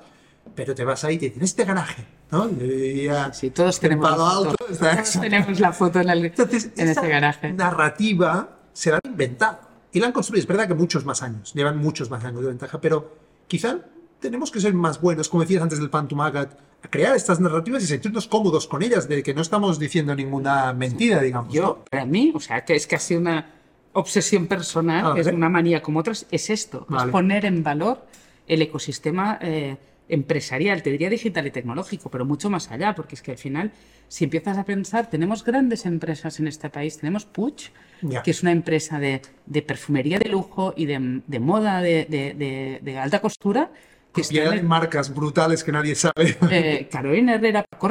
pero 0.54 0.74
te 0.74 0.84
vas 0.84 1.04
ahí 1.04 1.14
y 1.14 1.18
te 1.18 1.26
dicen, 1.26 1.42
este 1.42 1.64
garaje, 1.64 2.04
¿no? 2.30 2.48
Y 2.48 3.04
ya, 3.04 3.32
Sí, 3.32 3.50
todos 3.50 3.78
tenemos, 3.78 4.10
Alto, 4.10 4.54
todos 4.56 5.20
tenemos 5.20 5.60
la 5.60 5.72
foto 5.72 6.00
en, 6.00 6.10
el, 6.10 6.24
Entonces, 6.26 6.70
en 6.76 6.88
ese 6.88 7.08
garaje. 7.08 7.52
narrativa 7.52 8.58
se 8.72 8.90
la 8.90 8.96
han 9.02 9.10
inventado 9.10 9.60
y 9.92 10.00
la 10.00 10.06
han 10.06 10.12
construido. 10.12 10.42
Es 10.42 10.48
verdad 10.48 10.66
que 10.66 10.74
muchos 10.74 11.04
más 11.04 11.22
años, 11.22 11.52
llevan 11.54 11.76
muchos 11.78 12.10
más 12.10 12.24
años 12.24 12.40
de 12.40 12.48
ventaja, 12.48 12.80
pero 12.80 13.16
quizá 13.46 13.78
tenemos 14.22 14.50
que 14.50 14.60
ser 14.60 14.72
más 14.72 15.00
buenos, 15.00 15.28
como 15.28 15.42
decías 15.42 15.62
antes 15.62 15.78
del 15.78 15.90
Pan 15.90 16.08
to 16.08 16.16
Magat, 16.16 16.58
a 16.82 16.88
crear 16.88 17.14
estas 17.14 17.38
narrativas 17.40 17.82
y 17.82 17.86
sentirnos 17.86 18.26
cómodos 18.26 18.66
con 18.66 18.82
ellas, 18.82 19.06
de 19.08 19.22
que 19.22 19.34
no 19.34 19.42
estamos 19.42 19.78
diciendo 19.78 20.14
ninguna 20.14 20.72
mentira, 20.72 21.20
digamos. 21.20 21.52
Yo, 21.52 21.84
para 21.90 22.06
mí, 22.06 22.32
o 22.34 22.40
sea, 22.40 22.64
que 22.64 22.74
es 22.74 22.86
casi 22.86 23.14
una 23.16 23.50
obsesión 23.92 24.46
personal, 24.46 25.12
Ah, 25.14 25.20
es 25.20 25.26
una 25.26 25.48
manía 25.50 25.82
como 25.82 25.98
otras, 26.00 26.26
es 26.30 26.48
esto, 26.48 26.86
Vale. 26.88 27.06
es 27.06 27.12
poner 27.12 27.44
en 27.44 27.62
valor 27.62 28.06
el 28.48 28.62
ecosistema 28.62 29.38
eh, 29.42 29.76
empresarial, 30.08 30.82
te 30.82 30.90
diría 30.90 31.10
digital 31.10 31.46
y 31.46 31.50
tecnológico, 31.50 32.10
pero 32.10 32.24
mucho 32.24 32.48
más 32.50 32.70
allá, 32.70 32.94
porque 32.94 33.14
es 33.14 33.22
que 33.22 33.32
al 33.32 33.38
final, 33.38 33.70
si 34.08 34.24
empiezas 34.24 34.58
a 34.58 34.64
pensar, 34.64 35.08
tenemos 35.10 35.44
grandes 35.44 35.86
empresas 35.86 36.40
en 36.40 36.48
este 36.48 36.68
país, 36.70 36.98
tenemos 36.98 37.24
Puig, 37.26 37.70
Ya. 38.02 38.22
que 38.24 38.32
es 38.32 38.42
una 38.42 38.50
empresa 38.50 38.98
de, 38.98 39.22
de 39.46 39.62
perfumería 39.62 40.18
de 40.18 40.28
lujo 40.28 40.74
y 40.76 40.86
de, 40.86 41.22
de 41.26 41.38
moda 41.38 41.80
de- 41.80 42.80
de 42.82 42.98
alta 42.98 43.20
costura, 43.20 43.70
que 44.12 44.22
el- 44.38 44.62
marcas 44.64 45.14
brutales 45.14 45.64
que 45.64 45.72
nadie 45.72 45.94
sabe. 45.94 46.36
eh, 46.50 46.88
Carolina 46.90 47.34
Herrera, 47.34 47.64
Paco 47.68 47.88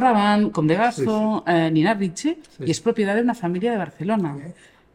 Comde 0.52 0.76
Gasso, 0.76 1.44
eh, 1.48 1.70
Nina 1.72 1.94
Ricci, 1.94 2.38
Sí. 2.58 2.64
y 2.66 2.72
es 2.72 2.80
propiedad 2.80 3.16
de 3.16 3.22
una 3.22 3.34
familia 3.36 3.72
de 3.72 3.78
Barcelona. 3.78 4.38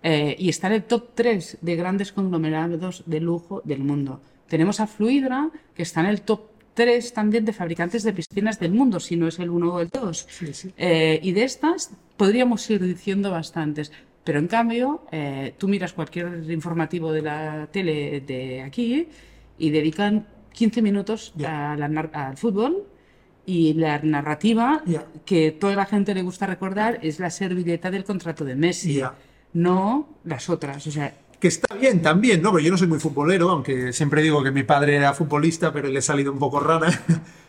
Eh, 0.02 0.37
y 0.38 0.49
está 0.49 0.68
en 0.68 0.75
el 0.75 0.85
top 0.85 1.11
3 1.14 1.59
de 1.61 1.75
grandes 1.76 2.12
conglomerados 2.12 3.02
de 3.06 3.21
lujo 3.21 3.61
del 3.64 3.80
mundo. 3.80 4.21
Tenemos 4.49 4.78
a 4.78 4.87
Fluidra, 4.87 5.50
que 5.75 5.83
está 5.83 6.00
en 6.00 6.06
el 6.06 6.21
top 6.21 6.42
3 6.75 7.12
también 7.12 7.45
de 7.45 7.52
fabricantes 7.52 8.02
de 8.04 8.12
piscinas 8.12 8.61
del 8.61 8.71
mundo, 8.73 9.00
si 9.00 9.16
no 9.16 9.26
es 9.26 9.38
el 9.40 9.50
1 9.50 9.75
o 9.75 9.80
el 9.80 9.88
2. 9.88 10.26
Sí, 10.28 10.52
sí. 10.52 10.71
Eh, 10.76 11.18
y 11.23 11.33
de 11.33 11.42
estas 11.45 11.90
podríamos 12.16 12.68
ir 12.71 12.83
diciendo 12.85 13.30
bastantes. 13.33 13.90
Pero 14.23 14.38
en 14.40 14.47
cambio, 14.49 15.02
tú 15.56 15.68
miras 15.68 15.92
cualquier 15.92 16.42
informativo 16.50 17.12
de 17.12 17.23
la 17.23 17.68
tele 17.73 18.21
de 18.21 18.61
aquí 18.62 19.09
y 19.56 19.71
dedican 19.71 20.26
15 20.56 20.80
minutos 20.82 21.32
a 21.46 21.76
la 21.78 21.86
al 22.12 22.36
fútbol 22.36 22.84
y 23.44 23.75
la 23.75 24.00
narrativa 24.00 24.82
Ya. 24.86 25.04
que 25.25 25.52
toda 25.52 25.76
la 25.76 25.84
gente 25.86 26.14
le 26.14 26.22
gusta 26.22 26.46
recordar 26.46 26.98
es 27.02 27.20
la 27.20 27.30
servilleta 27.30 27.90
del 27.90 28.04
contrato 28.04 28.44
de 28.44 28.56
Messi, 28.56 29.02
no 29.52 30.08
las 30.25 30.48
otras. 30.50 30.86
O 30.86 30.90
sea, 30.90 31.14
Que 31.38 31.48
está 31.48 31.75
bien 31.76 32.00
también, 32.00 32.40
¿no? 32.42 32.50
Porque 32.50 32.64
yo 32.64 32.70
no 32.72 32.78
soy 32.78 32.88
muy 32.88 32.98
futbolero, 32.98 33.50
aunque 33.50 33.92
siempre 33.92 34.22
digo 34.22 34.42
que 34.42 34.50
mi 34.50 34.62
padre 34.62 34.96
era 34.96 35.12
futbolista, 35.12 35.70
pero 35.72 35.88
le 35.88 35.98
he 35.98 36.02
salido 36.02 36.32
un 36.32 36.38
poco 36.38 36.58
rara. 36.60 36.88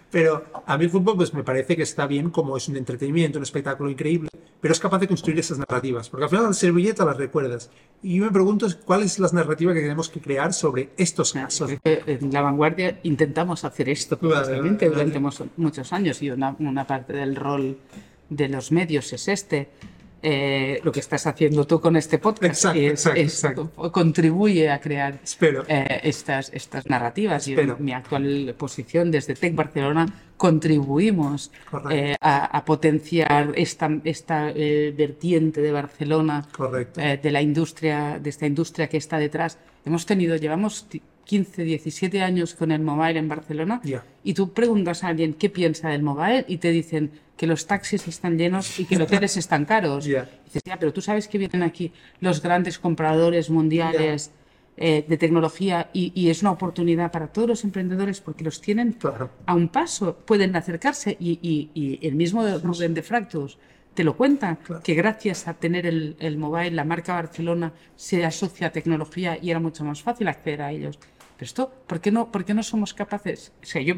Pero 0.10 0.46
a 0.66 0.78
mí 0.78 0.86
el 0.86 0.90
fútbol 0.90 1.18
pues 1.18 1.34
me 1.34 1.44
parece 1.44 1.76
que 1.76 1.84
está 1.84 2.08
bien 2.08 2.30
como 2.30 2.56
es 2.56 2.68
un 2.70 2.78
entretenimiento, 2.78 3.40
un 3.40 3.44
espectáculo 3.44 3.90
increíble, 3.90 4.30
pero 4.62 4.72
es 4.72 4.80
capaz 4.80 5.00
de 5.00 5.08
construir 5.08 5.40
esas 5.40 5.60
narrativas, 5.60 6.10
porque 6.10 6.24
al 6.24 6.30
final 6.30 6.46
la 6.46 6.54
servilleta 6.54 7.06
las 7.06 7.18
recuerdas. 7.18 7.70
Y 8.02 8.18
yo 8.18 8.26
me 8.26 8.32
pregunto 8.32 8.68
cuál 8.86 9.04
es 9.04 9.20
la 9.20 9.28
narrativa 9.34 9.74
que 9.74 9.82
tenemos 9.82 10.10
que 10.10 10.22
crear 10.22 10.54
sobre 10.54 10.92
estos 10.98 11.34
casos. 11.34 11.72
creo 11.84 12.06
que 12.06 12.14
en 12.14 12.32
la 12.32 12.42
vanguardia 12.42 13.00
intentamos 13.04 13.66
hacer 13.66 13.90
esto 13.90 14.18
Vale, 14.22 14.36
precisamente 14.36 14.88
vale, 14.90 15.12
durante 15.12 15.50
muchos 15.58 15.94
años 15.94 16.22
y 16.22 16.30
una, 16.30 16.56
una 16.60 16.88
parte 16.88 17.14
del 17.14 17.36
rol 17.36 17.78
de 18.30 18.50
los 18.50 18.72
medios 18.72 19.12
es 19.14 19.28
este. 19.28 19.70
Eh, 20.24 20.80
lo 20.84 20.92
que 20.92 21.00
estás 21.00 21.28
haciendo 21.28 21.66
tú 21.68 21.80
con 21.80 21.96
este 21.96 22.18
podcast 22.18 22.46
Exacto, 22.56 22.80
es- 22.80 22.92
exacto, 22.92 23.20
es- 23.20 23.34
exacto. 23.34 23.92
contribuye 23.92 24.70
a 24.70 24.80
crear 24.82 25.20
eh, 25.68 26.00
estas, 26.04 26.50
estas 26.54 26.88
narrativas. 26.88 27.48
En 27.48 27.76
mi 27.80 27.94
actual 27.94 28.56
posición 28.58 29.12
desde 29.12 29.36
Tech 29.36 29.54
Barcelona 29.54 30.08
contribuimos 30.36 31.52
eh, 31.92 32.16
a, 32.20 32.46
a 32.58 32.66
potenciar 32.66 33.54
esta, 33.56 33.90
esta 34.04 34.52
vertiente 34.54 35.62
de 35.62 35.72
Barcelona 35.72 36.48
de 36.98 37.32
la 37.32 37.42
industria, 37.42 38.20
de 38.20 38.30
esta 38.30 38.46
industria 38.48 38.88
que 38.90 38.98
está 38.98 39.18
detrás. 39.20 39.58
Hemos 39.86 40.06
tenido, 40.06 40.36
llevamos 40.36 40.88
15, 41.28 41.64
17 41.64 42.22
años 42.24 42.56
con 42.56 42.72
el 42.72 42.82
mobile 42.82 43.20
en 43.20 43.28
Barcelona 43.28 43.82
y 44.24 44.34
tú 44.34 44.54
preguntas 44.54 45.04
a 45.04 45.10
alguien 45.10 45.34
qué 45.34 45.50
piensa 45.50 45.90
del 45.90 46.02
mobile 46.02 46.46
y 46.48 46.58
te 46.58 46.72
dicen 46.72 47.12
que 47.36 47.46
los 47.46 47.68
taxis 47.68 48.08
están 48.08 48.38
llenos 48.38 48.80
y 48.80 48.86
que 48.86 48.96
los 48.98 49.08
hoteles 49.08 49.38
están 49.44 49.66
caros. 49.66 50.08
Y 50.08 50.12
dices, 50.46 50.64
ya, 50.66 50.78
pero 50.80 50.92
tú 50.94 51.02
sabes 51.02 51.28
que 51.28 51.38
vienen 51.38 51.62
aquí 51.64 51.92
los 52.22 52.42
grandes 52.42 52.80
compradores 52.80 53.50
mundiales 53.52 54.32
eh, 54.78 55.06
de 55.08 55.18
tecnología 55.18 55.90
y, 55.94 56.12
y 56.16 56.30
es 56.30 56.42
una 56.42 56.52
oportunidad 56.52 57.12
para 57.12 57.28
todos 57.28 57.48
los 57.48 57.64
emprendedores 57.64 58.22
porque 58.22 58.44
los 58.44 58.62
tienen 58.62 58.94
Claro. 58.94 59.30
a 59.46 59.54
un 59.54 59.68
paso, 59.70 60.16
pueden 60.26 60.56
acercarse 60.56 61.16
y, 61.20 61.40
y- 61.42 61.70
y 61.74 62.08
el 62.08 62.16
mismo 62.16 62.44
Rubén 62.64 62.94
de 62.94 63.04
Fractus 63.04 63.58
te 63.94 64.04
lo 64.04 64.16
cuenta, 64.16 64.56
Claro. 64.58 64.84
que 64.84 64.94
gracias 64.94 65.48
a 65.48 65.56
tener 65.56 65.88
el, 65.88 66.16
el 66.20 66.38
mobile, 66.38 66.70
la 66.72 66.84
marca 66.84 67.14
Barcelona 67.16 67.74
se 67.96 68.24
asocia 68.24 68.68
a 68.68 68.72
tecnología 68.72 69.40
y 69.42 69.50
era 69.50 69.60
mucho 69.60 69.84
más 69.84 70.04
fácil 70.04 70.28
acceder 70.28 70.62
a 70.62 70.72
ellos. 70.72 71.00
Pero 71.38 71.46
esto, 71.46 71.72
¿por 71.86 72.02
qué 72.02 72.12
no, 72.12 72.32
por 72.32 72.44
qué 72.46 72.56
no 72.56 72.64
somos 72.64 72.96
capaces? 72.96 73.52
O 73.62 73.66
sea, 73.66 73.80
yo 73.82 73.94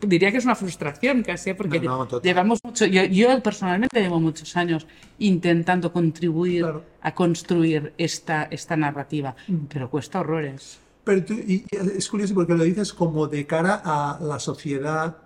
diría 0.00 0.32
que 0.32 0.38
es 0.38 0.44
una 0.46 0.54
frustración 0.54 1.22
casi, 1.22 1.50
¿eh? 1.50 1.54
porque 1.54 1.78
No, 1.78 2.06
no, 2.06 2.22
llevamos 2.22 2.58
mucho, 2.64 2.86
yo, 2.86 3.04
yo 3.04 3.42
personalmente 3.42 4.00
llevo 4.00 4.18
muchos 4.18 4.56
años 4.56 4.86
intentando 5.18 5.92
contribuir 5.92 6.62
Claro. 6.62 6.84
a 7.02 7.14
construir 7.14 7.92
esta, 7.98 8.44
esta 8.44 8.76
narrativa, 8.76 9.36
pero 9.68 9.90
cuesta 9.90 10.20
horrores. 10.20 10.78
Pero 11.04 11.22
tú- 11.24 11.34
y- 11.34 11.64
es 11.70 12.08
curioso 12.08 12.32
porque 12.34 12.54
lo 12.54 12.64
dices 12.64 12.94
como 12.94 13.26
de 13.26 13.46
cara 13.46 13.82
a 13.84 14.18
la 14.22 14.38
sociedad 14.38 15.18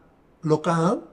local, 0.43 1.05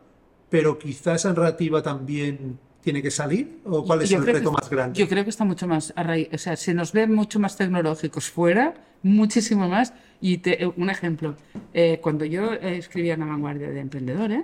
pero 0.50 0.80
quizá 0.80 1.16
esa 1.16 1.30
narrativa 1.34 1.84
también 1.84 2.58
tiene 2.82 3.04
que 3.04 3.12
salir, 3.12 3.60
o 3.66 3.84
cuál 3.86 4.02
es 4.02 4.10
Yo 4.10 4.18
el 4.18 4.26
reto 4.26 4.40
está- 4.40 4.52
más 4.52 4.70
grande. 4.72 5.00
Yo 5.00 5.08
creo 5.08 5.24
que 5.24 5.30
está 5.30 5.46
mucho 5.46 5.68
más 5.68 5.94
arraig- 5.96 6.34
O 6.34 6.38
sea, 6.40 6.56
se 6.56 6.74
nos 6.74 6.94
ve 6.94 7.06
mucho 7.06 7.40
más 7.40 7.56
tecnológicos 7.56 8.28
fuera, 8.32 8.74
muchísimo 9.04 9.70
más. 9.70 9.94
Y 10.22 10.38
te- 10.38 10.64
eh, 10.64 10.72
un 10.76 10.90
ejemplo, 10.90 11.36
eh, 11.74 12.00
cuando 12.02 12.26
yo 12.26 12.54
eh, 12.54 12.78
escribía 12.78 13.16
en 13.16 13.22
la 13.22 13.26
vanguardia 13.26 13.70
de 13.70 13.80
emprendedores, 13.80 14.44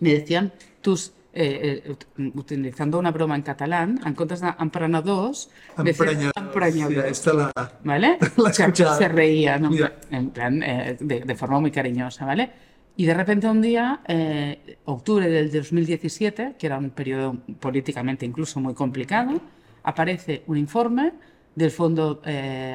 me 0.00 0.12
decían 0.14 0.52
tus. 0.82 1.12
eh, 1.38 1.82
eh, 1.84 1.92
ut- 1.92 2.32
utilizando 2.34 2.98
una 2.98 3.10
broma 3.10 3.36
en 3.36 3.42
catalán, 3.42 4.00
en 4.06 4.14
comptes 4.14 4.40
d'emprenedors, 4.40 5.50
decían 5.84 6.32
empreñadors. 6.34 7.18
Sí, 7.18 7.30
la- 7.36 7.52
¿vale? 7.84 8.18
La 8.38 8.52
se, 8.54 8.62
se 8.96 9.08
reía, 9.08 9.58
¿no? 9.58 9.68
En 10.10 10.30
plan, 10.30 10.60
de, 10.60 11.20
de 11.26 11.34
forma 11.34 11.60
muy 11.60 11.70
cariñosa, 11.70 12.24
¿vale? 12.24 12.50
Y 12.96 13.04
de 13.04 13.12
repente 13.12 13.46
un 13.50 13.60
día, 13.60 14.00
octubre 14.86 15.28
del 15.28 15.50
2017, 15.52 16.54
que 16.58 16.66
era 16.66 16.78
un 16.78 16.88
periodo 16.88 17.36
políticamente 17.60 18.24
incluso 18.24 18.58
muy 18.58 18.72
complicado, 18.72 19.38
aparece 19.82 20.42
un 20.46 20.56
informe 20.56 21.12
del 21.54 21.70
Fondo 21.70 22.22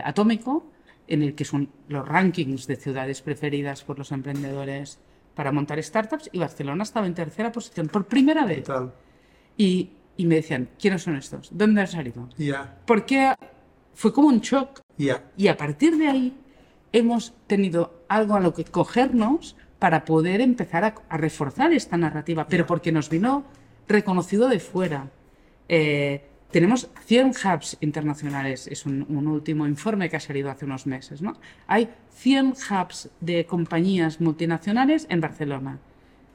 Atómico 0.06 0.68
en 1.12 1.24
el 1.24 1.36
que 1.36 1.44
son 1.44 1.70
los 1.90 2.08
rankings 2.08 2.68
de 2.68 2.78
ciudades 2.78 3.22
preferidas 3.22 3.84
por 3.84 3.98
los 4.00 4.14
emprendedores 4.14 4.98
para 5.36 5.52
montar 5.52 5.82
startups 5.84 6.30
y 6.32 6.40
Barcelona 6.40 6.84
estaba 6.84 7.06
en 7.06 7.14
tercera 7.14 7.52
posición 7.52 7.90
por 7.90 8.06
primera 8.06 8.46
vez. 8.46 8.64
Total. 8.64 8.94
Y, 9.58 9.92
y 10.16 10.26
me 10.26 10.36
decían, 10.36 10.70
¿quiénes 10.80 11.04
son 11.04 11.18
estos? 11.18 11.50
¿Dónde 11.52 11.82
han 11.82 11.88
salido? 11.88 12.30
Ya, 12.38 12.78
¿Por 12.86 13.06
qué? 13.06 13.34
Fue 13.94 14.14
como 14.14 14.30
un 14.30 14.40
shock 14.40 14.80
ya. 14.98 15.22
y 15.36 15.50
a 15.50 15.58
partir 15.58 15.98
de 15.98 16.08
ahí 16.08 16.38
hemos 16.94 17.34
tenido 17.46 18.06
algo 18.08 18.36
a 18.36 18.40
lo 18.40 18.54
que 18.54 18.64
cogernos 18.64 19.58
para 19.80 20.06
poder 20.06 20.40
empezar 20.40 20.86
a, 20.86 20.96
a 21.10 21.18
reforzar 21.18 21.74
esta 21.74 21.98
narrativa, 21.98 22.48
pero 22.48 22.66
porque 22.66 22.94
nos 22.94 23.10
vino 23.10 23.44
reconocido 23.88 24.48
de 24.48 24.60
fuera. 24.62 25.10
Eh, 25.68 26.31
tenemos 26.52 26.90
100 27.06 27.32
hubs 27.46 27.78
internacionales, 27.82 28.68
es 28.68 28.86
un, 28.86 29.06
un 29.10 29.28
último 29.28 29.66
informe 29.68 30.10
que 30.10 30.18
ha 30.18 30.20
salido 30.20 30.50
hace 30.52 30.66
unos 30.66 30.86
meses. 30.86 31.22
¿no? 31.22 31.38
Hay 31.68 31.90
100 32.14 32.54
hubs 32.70 33.10
de 33.20 33.46
compañías 33.46 34.20
multinacionales 34.22 35.08
en 35.10 35.22
Barcelona. 35.22 35.80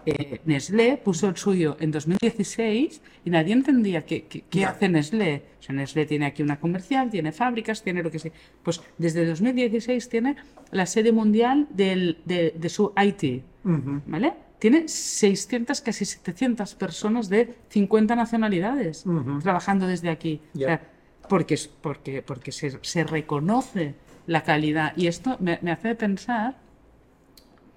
Eh, 0.09 0.40
Nestlé 0.44 0.98
puso 0.98 1.29
el 1.29 1.37
suyo 1.37 1.76
en 1.81 1.90
2016 1.90 3.02
y 3.24 3.31
nadie 3.31 3.52
entendía 3.55 4.07
qué, 4.07 4.22
qué- 4.26 4.44
qué 4.48 4.61
Ya. 4.61 4.70
hace 4.70 4.88
Nestlé. 4.88 5.42
O 5.59 5.62
sea, 5.64 5.74
Nestlé 5.74 6.07
tiene 6.07 6.26
aquí 6.26 6.42
una 6.44 6.61
comercial, 6.61 7.11
tiene 7.11 7.33
fábricas, 7.33 7.83
tiene 7.83 8.05
lo 8.05 8.11
que 8.12 8.20
sea. 8.20 8.31
Pues 8.62 8.81
desde 8.98 9.26
2016 9.26 10.09
tiene 10.09 10.37
la 10.70 10.87
sede 10.87 11.11
mundial 11.11 11.66
del- 11.70 12.18
de, 12.24 12.55
de 12.57 12.68
su 12.68 12.92
IT. 12.96 13.42
¿vale? 13.64 14.33
Tiene 14.59 14.88
600, 14.88 15.81
casi 15.81 16.05
700 16.05 16.75
personas 16.75 17.29
de 17.29 17.55
50 17.69 18.16
nacionalidades 18.16 19.05
Ujú. 19.05 19.38
trabajando 19.40 19.87
desde 19.87 20.09
aquí. 20.09 20.40
O 20.55 20.59
Ya. 20.59 20.66
sea, 20.66 20.90
porque, 21.29 21.59
porque, 21.83 22.23
porque 22.23 22.53
se, 22.53 22.79
se 22.83 23.05
reconoce 23.05 23.95
la 24.27 24.42
calidad. 24.42 24.92
Y 24.97 25.09
esto 25.09 25.37
me, 25.40 25.59
me 25.62 25.73
hace 25.73 25.95
pensar 25.95 26.57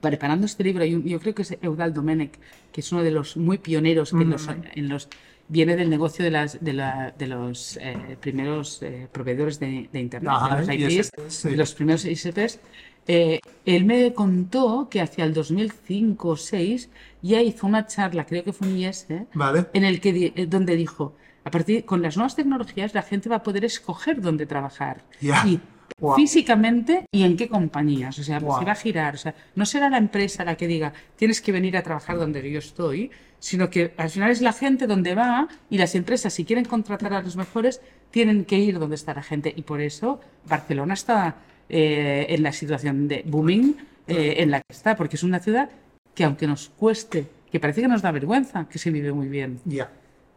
preparando 0.01 0.45
este 0.45 0.63
libro, 0.63 0.85
yo, 0.85 0.99
yo 0.99 1.19
creo 1.19 1.35
que 1.35 1.41
es 1.41 1.57
Eudal 1.61 1.93
Domenech, 1.93 2.39
que 2.71 2.81
es 2.81 2.91
uno 2.91 3.03
de 3.03 3.11
los 3.11 3.35
muy 3.35 3.57
pioneros 3.57 4.13
en, 4.13 4.29
los, 4.29 4.47
en 4.49 4.87
los 4.89 5.09
viene 5.49 5.75
del 5.75 5.89
negocio 5.89 6.23
de, 6.23 6.31
las, 6.31 6.63
de, 6.63 6.73
la, 6.73 7.13
de 7.17 7.27
los 7.27 7.77
eh, 7.81 8.17
primeros 8.21 8.81
eh, 8.81 9.07
proveedores 9.11 9.59
de, 9.59 9.89
de 9.91 9.99
Internet, 9.99 10.31
de 10.31 10.77
los 10.77 11.09
IPs, 11.09 11.43
de 11.43 11.57
los 11.57 11.73
primeros 11.73 12.05
ISPs. 12.05 12.59
Eh, 13.07 13.39
él 13.65 13.85
me 13.85 14.13
contó 14.13 14.87
que 14.89 15.01
hacia 15.01 15.23
el 15.25 15.33
2005 15.33 16.27
o 16.27 16.31
2006 16.31 16.89
ya 17.21 17.41
hizo 17.41 17.65
una 17.67 17.87
charla, 17.87 18.25
creo 18.25 18.43
que 18.43 18.53
fue 18.53 18.67
un 18.67 18.77
IS, 18.77 19.07
Vale. 19.33 19.65
en 19.73 19.83
el 19.83 19.99
que 19.99 20.33
eh, 20.35 20.45
donde 20.45 20.75
dijo, 20.75 21.15
a 21.43 21.51
partir 21.51 21.85
con 21.85 22.01
las 22.01 22.17
nuevas 22.17 22.35
tecnologías 22.35 22.93
la 22.93 23.01
gente 23.01 23.27
va 23.29 23.37
a 23.37 23.43
poder 23.43 23.65
escoger 23.65 24.21
dónde 24.21 24.45
trabajar 24.45 25.03
y 25.21 25.59
Wow. 25.99 26.15
físicamente 26.15 27.03
y 27.11 27.23
en 27.23 27.35
qué 27.35 27.49
compañías, 27.49 28.17
o 28.19 28.23
sea, 28.23 28.39
Wow. 28.39 28.59
se 28.59 28.65
va 28.65 28.71
a 28.71 28.75
girar, 28.75 29.15
o 29.15 29.17
sea, 29.17 29.35
no 29.55 29.65
será 29.65 29.89
la 29.89 29.97
empresa 29.97 30.45
la 30.45 30.55
que 30.55 30.65
diga 30.67 30.93
tienes 31.17 31.41
que 31.41 31.51
venir 31.51 31.75
a 31.75 31.83
trabajar 31.83 32.17
donde 32.17 32.49
yo 32.49 32.59
estoy, 32.59 33.11
sino 33.39 33.69
que 33.69 33.93
al 33.97 34.09
final 34.09 34.31
es 34.31 34.39
la 34.41 34.53
gente 34.53 34.87
donde 34.87 35.13
va 35.15 35.49
y 35.69 35.77
las 35.77 35.95
empresas 35.95 36.31
si 36.33 36.45
quieren 36.45 36.63
contratar 36.63 37.13
a 37.13 37.21
los 37.21 37.35
mejores 37.35 37.81
tienen 38.11 38.45
que 38.45 38.57
ir 38.59 38.79
donde 38.79 38.95
está 38.95 39.13
la 39.13 39.23
gente 39.23 39.51
y 39.53 39.63
por 39.63 39.81
eso 39.81 40.21
Barcelona 40.47 40.93
está 40.93 41.35
eh, 41.69 42.25
en 42.29 42.43
la 42.43 42.51
situación 42.51 43.07
de 43.07 43.23
booming 43.25 43.75
eh, 44.07 44.35
en 44.39 44.51
la 44.51 44.59
que 44.59 44.73
está, 44.73 44.95
porque 44.95 45.15
es 45.15 45.23
una 45.23 45.39
ciudad 45.39 45.69
que 46.15 46.23
aunque 46.23 46.47
nos 46.47 46.69
cueste, 46.69 47.25
que 47.51 47.59
parece 47.59 47.81
que 47.81 47.87
nos 47.87 48.01
da 48.01 48.11
vergüenza, 48.11 48.67
que 48.69 48.77
se 48.79 48.89
vive 48.91 49.11
muy 49.13 49.27
bien, 49.27 49.59
Ya. 49.65 49.89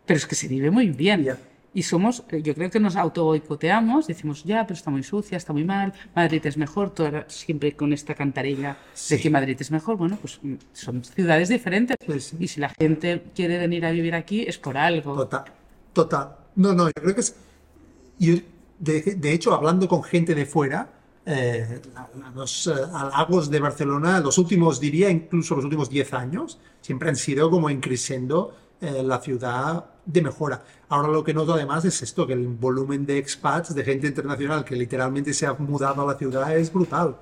pero 0.06 0.16
es 0.18 0.26
que 0.26 0.34
se 0.34 0.46
vive 0.48 0.70
muy 0.70 0.88
bien. 0.90 1.24
Ya. 1.24 1.38
Y 1.74 1.84
somos, 1.84 2.22
eh, 2.30 2.42
yo 2.42 2.54
creo 2.54 2.70
que 2.70 2.78
nos 2.78 2.96
auto 2.96 3.24
boicoteamos, 3.24 4.06
decimos, 4.06 4.44
ya, 4.44 4.66
pero 4.66 4.76
está 4.76 4.90
muy 4.90 5.02
sucia, 5.02 5.38
está 5.38 5.54
muy 5.54 5.64
mal, 5.64 5.94
Madrid 6.14 6.44
es 6.44 6.58
mejor, 6.58 6.90
toda- 6.90 7.24
siempre 7.28 7.72
con 7.74 7.94
esta 7.94 8.14
cantarilla 8.14 8.76
Sí. 8.92 9.16
de 9.16 9.22
que 9.22 9.30
Madrid 9.30 9.56
es 9.58 9.70
mejor. 9.70 9.96
Bueno, 9.96 10.18
pues 10.20 10.38
mm, 10.42 10.54
son 10.74 11.02
ciudades 11.02 11.48
diferentes. 11.48 11.96
Sí, 12.06 12.20
sí. 12.20 12.36
Y 12.40 12.48
si 12.48 12.60
la 12.60 12.68
gente 12.78 13.22
quiere 13.34 13.56
venir 13.58 13.86
a 13.86 13.90
vivir 13.90 14.14
aquí 14.14 14.42
es 14.46 14.58
por 14.58 14.76
algo. 14.76 15.14
Total, 15.16 15.44
total. 15.94 16.36
No, 16.56 16.74
no, 16.74 16.88
yo 16.88 16.92
creo 17.02 17.14
que 17.14 17.20
es. 17.22 17.36
yo, 18.18 18.34
de, 18.78 19.00
de 19.16 19.32
hecho, 19.32 19.54
hablando 19.54 19.88
con 19.88 20.02
gente 20.02 20.34
de 20.34 20.44
fuera, 20.44 20.90
eh, 21.24 21.80
los 22.34 22.66
eh, 22.66 22.72
halagos 22.92 23.50
de 23.50 23.60
Barcelona, 23.60 24.20
los 24.20 24.38
últimos, 24.38 24.80
diría, 24.80 25.08
incluso 25.10 25.54
los 25.56 25.64
últimos 25.64 25.88
10 25.88 26.12
años, 26.14 26.58
siempre 26.80 27.08
han 27.08 27.16
sido 27.16 27.50
como 27.50 27.70
increciendo 27.70 28.56
eh, 28.80 29.02
la 29.04 29.20
ciudad 29.20 29.84
de 30.04 30.22
mejora. 30.22 30.62
Ahora 30.88 31.08
lo 31.08 31.22
que 31.22 31.32
noto 31.32 31.54
además 31.54 31.84
es 31.84 32.02
esto, 32.02 32.26
que 32.26 32.32
el 32.32 32.48
volumen 32.48 33.06
de 33.06 33.18
expats, 33.18 33.74
de 33.74 33.84
gente 33.84 34.08
internacional 34.08 34.64
que 34.64 34.74
literalmente 34.74 35.32
se 35.32 35.46
ha 35.46 35.54
mudado 35.54 36.02
a 36.02 36.12
la 36.12 36.18
ciudad 36.18 36.56
es 36.56 36.72
brutal. 36.72 37.16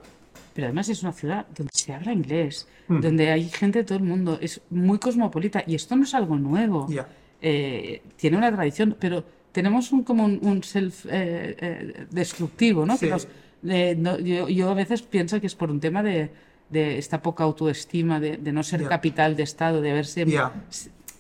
Pero 0.55 0.67
además 0.69 0.89
es 0.89 1.03
una 1.03 1.13
ciudad 1.13 1.47
donde 1.57 1.71
se 1.75 1.93
habla 1.95 2.13
inglés, 2.13 2.67
Mm. 2.89 3.01
donde 3.03 3.31
hay 3.31 3.49
gente 3.51 3.79
de 3.81 3.85
todo 3.85 3.99
el 3.99 4.05
mundo, 4.05 4.37
es 4.41 4.61
muy 4.71 4.99
cosmopolita 4.99 5.63
y 5.65 5.77
esto 5.77 5.95
no 5.95 6.03
es 6.03 6.13
algo 6.15 6.37
nuevo. 6.37 6.89
Ya. 6.89 7.07
Eh, 7.41 8.03
tiene 8.17 8.37
una 8.37 8.51
tradición, 8.53 8.97
pero 8.99 9.23
tenemos 9.53 9.93
un, 9.93 10.03
como 10.03 10.25
un, 10.25 10.41
un 10.43 10.63
self 10.65 11.07
eh, 11.07 11.57
eh, 11.61 12.07
destructivo, 12.11 12.85
¿no? 12.85 12.95
Que 12.99 13.07
Sí. 13.07 13.13
nos- 13.13 13.29
eh, 13.69 13.95
no- 13.99 14.19
yo, 14.19 14.49
yo 14.49 14.71
a 14.71 14.75
veces 14.75 15.03
pienso 15.03 15.41
que 15.41 15.47
es 15.47 15.55
por 15.55 15.71
un 15.71 15.81
tema 15.81 16.03
de, 16.03 16.31
de 16.71 16.99
esta 16.99 17.21
poca 17.23 17.45
autoestima, 17.45 18.21
de, 18.21 18.37
de 18.37 18.53
no 18.53 18.63
ser 18.63 18.83
Ya. 18.83 18.89
capital 18.89 19.37
de 19.37 19.43
Estado, 19.43 19.81
de 19.81 19.93
verse... 19.93 20.25
Ya. 20.27 20.53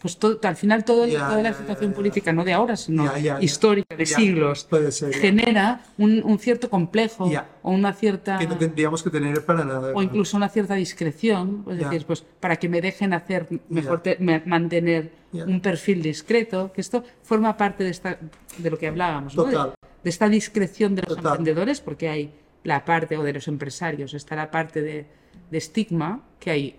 Pues 0.01 0.17
todo, 0.17 0.41
al 0.45 0.57
final 0.57 0.83
todo, 0.87 1.07
Ya, 1.07 1.29
toda 1.29 1.43
la 1.43 1.53
situación 1.53 1.93
política, 1.93 2.33
no 2.33 2.43
de 2.43 2.55
ahora, 2.55 2.75
sino 2.75 3.05
histórica, 3.43 3.95
de 3.95 4.07
siglos, 4.07 4.67
ser. 4.93 5.13
genera 5.13 5.83
un, 5.99 6.23
un 6.25 6.39
cierto 6.39 6.71
complejo 6.71 7.31
o 7.63 7.71
una 7.71 7.93
cierta 7.93 8.39
Que 8.39 8.47
no 8.47 8.57
tendríamos 8.57 9.03
que 9.03 9.11
tener 9.11 9.45
para 9.45 9.63
nada. 9.63 9.93
o 9.95 10.03
incluso 10.03 10.39
una 10.39 10.49
cierta 10.49 10.75
discreción, 10.75 11.67
es 11.71 11.81
Ya. 11.81 11.91
decir, 11.91 12.07
pues 12.07 12.23
para 12.41 12.57
que 12.57 12.71
me 12.71 12.81
dejen 12.81 13.13
hacer 13.13 13.47
mejor 13.69 14.01
te- 14.01 14.17
me- 14.21 14.41
mantener 14.47 15.13
un 15.35 15.61
perfil 15.61 16.01
discreto, 16.01 16.73
que 16.73 16.81
esto 16.81 17.05
forma 17.23 17.55
parte 17.59 17.85
de 17.85 17.91
esta 17.91 18.17
de 18.57 18.71
lo 18.71 18.79
que 18.79 18.87
hablábamos, 18.89 19.37
¿no? 19.37 19.75
De- 20.03 20.11
esta 20.11 20.29
discreción 20.29 20.95
de 20.95 21.03
los 21.03 21.17
Total. 21.17 21.27
emprendedores, 21.33 21.81
porque 21.81 22.09
hay 22.09 22.31
la 22.65 22.85
parte 22.85 23.17
o 23.17 23.23
de 23.23 23.33
los 23.33 23.49
empresarios, 23.49 24.15
está 24.15 24.37
la 24.37 24.51
parte 24.51 24.83
de, 24.83 25.07
de 25.51 25.59
estigma 25.59 26.23
que 26.39 26.51
hay 26.51 26.77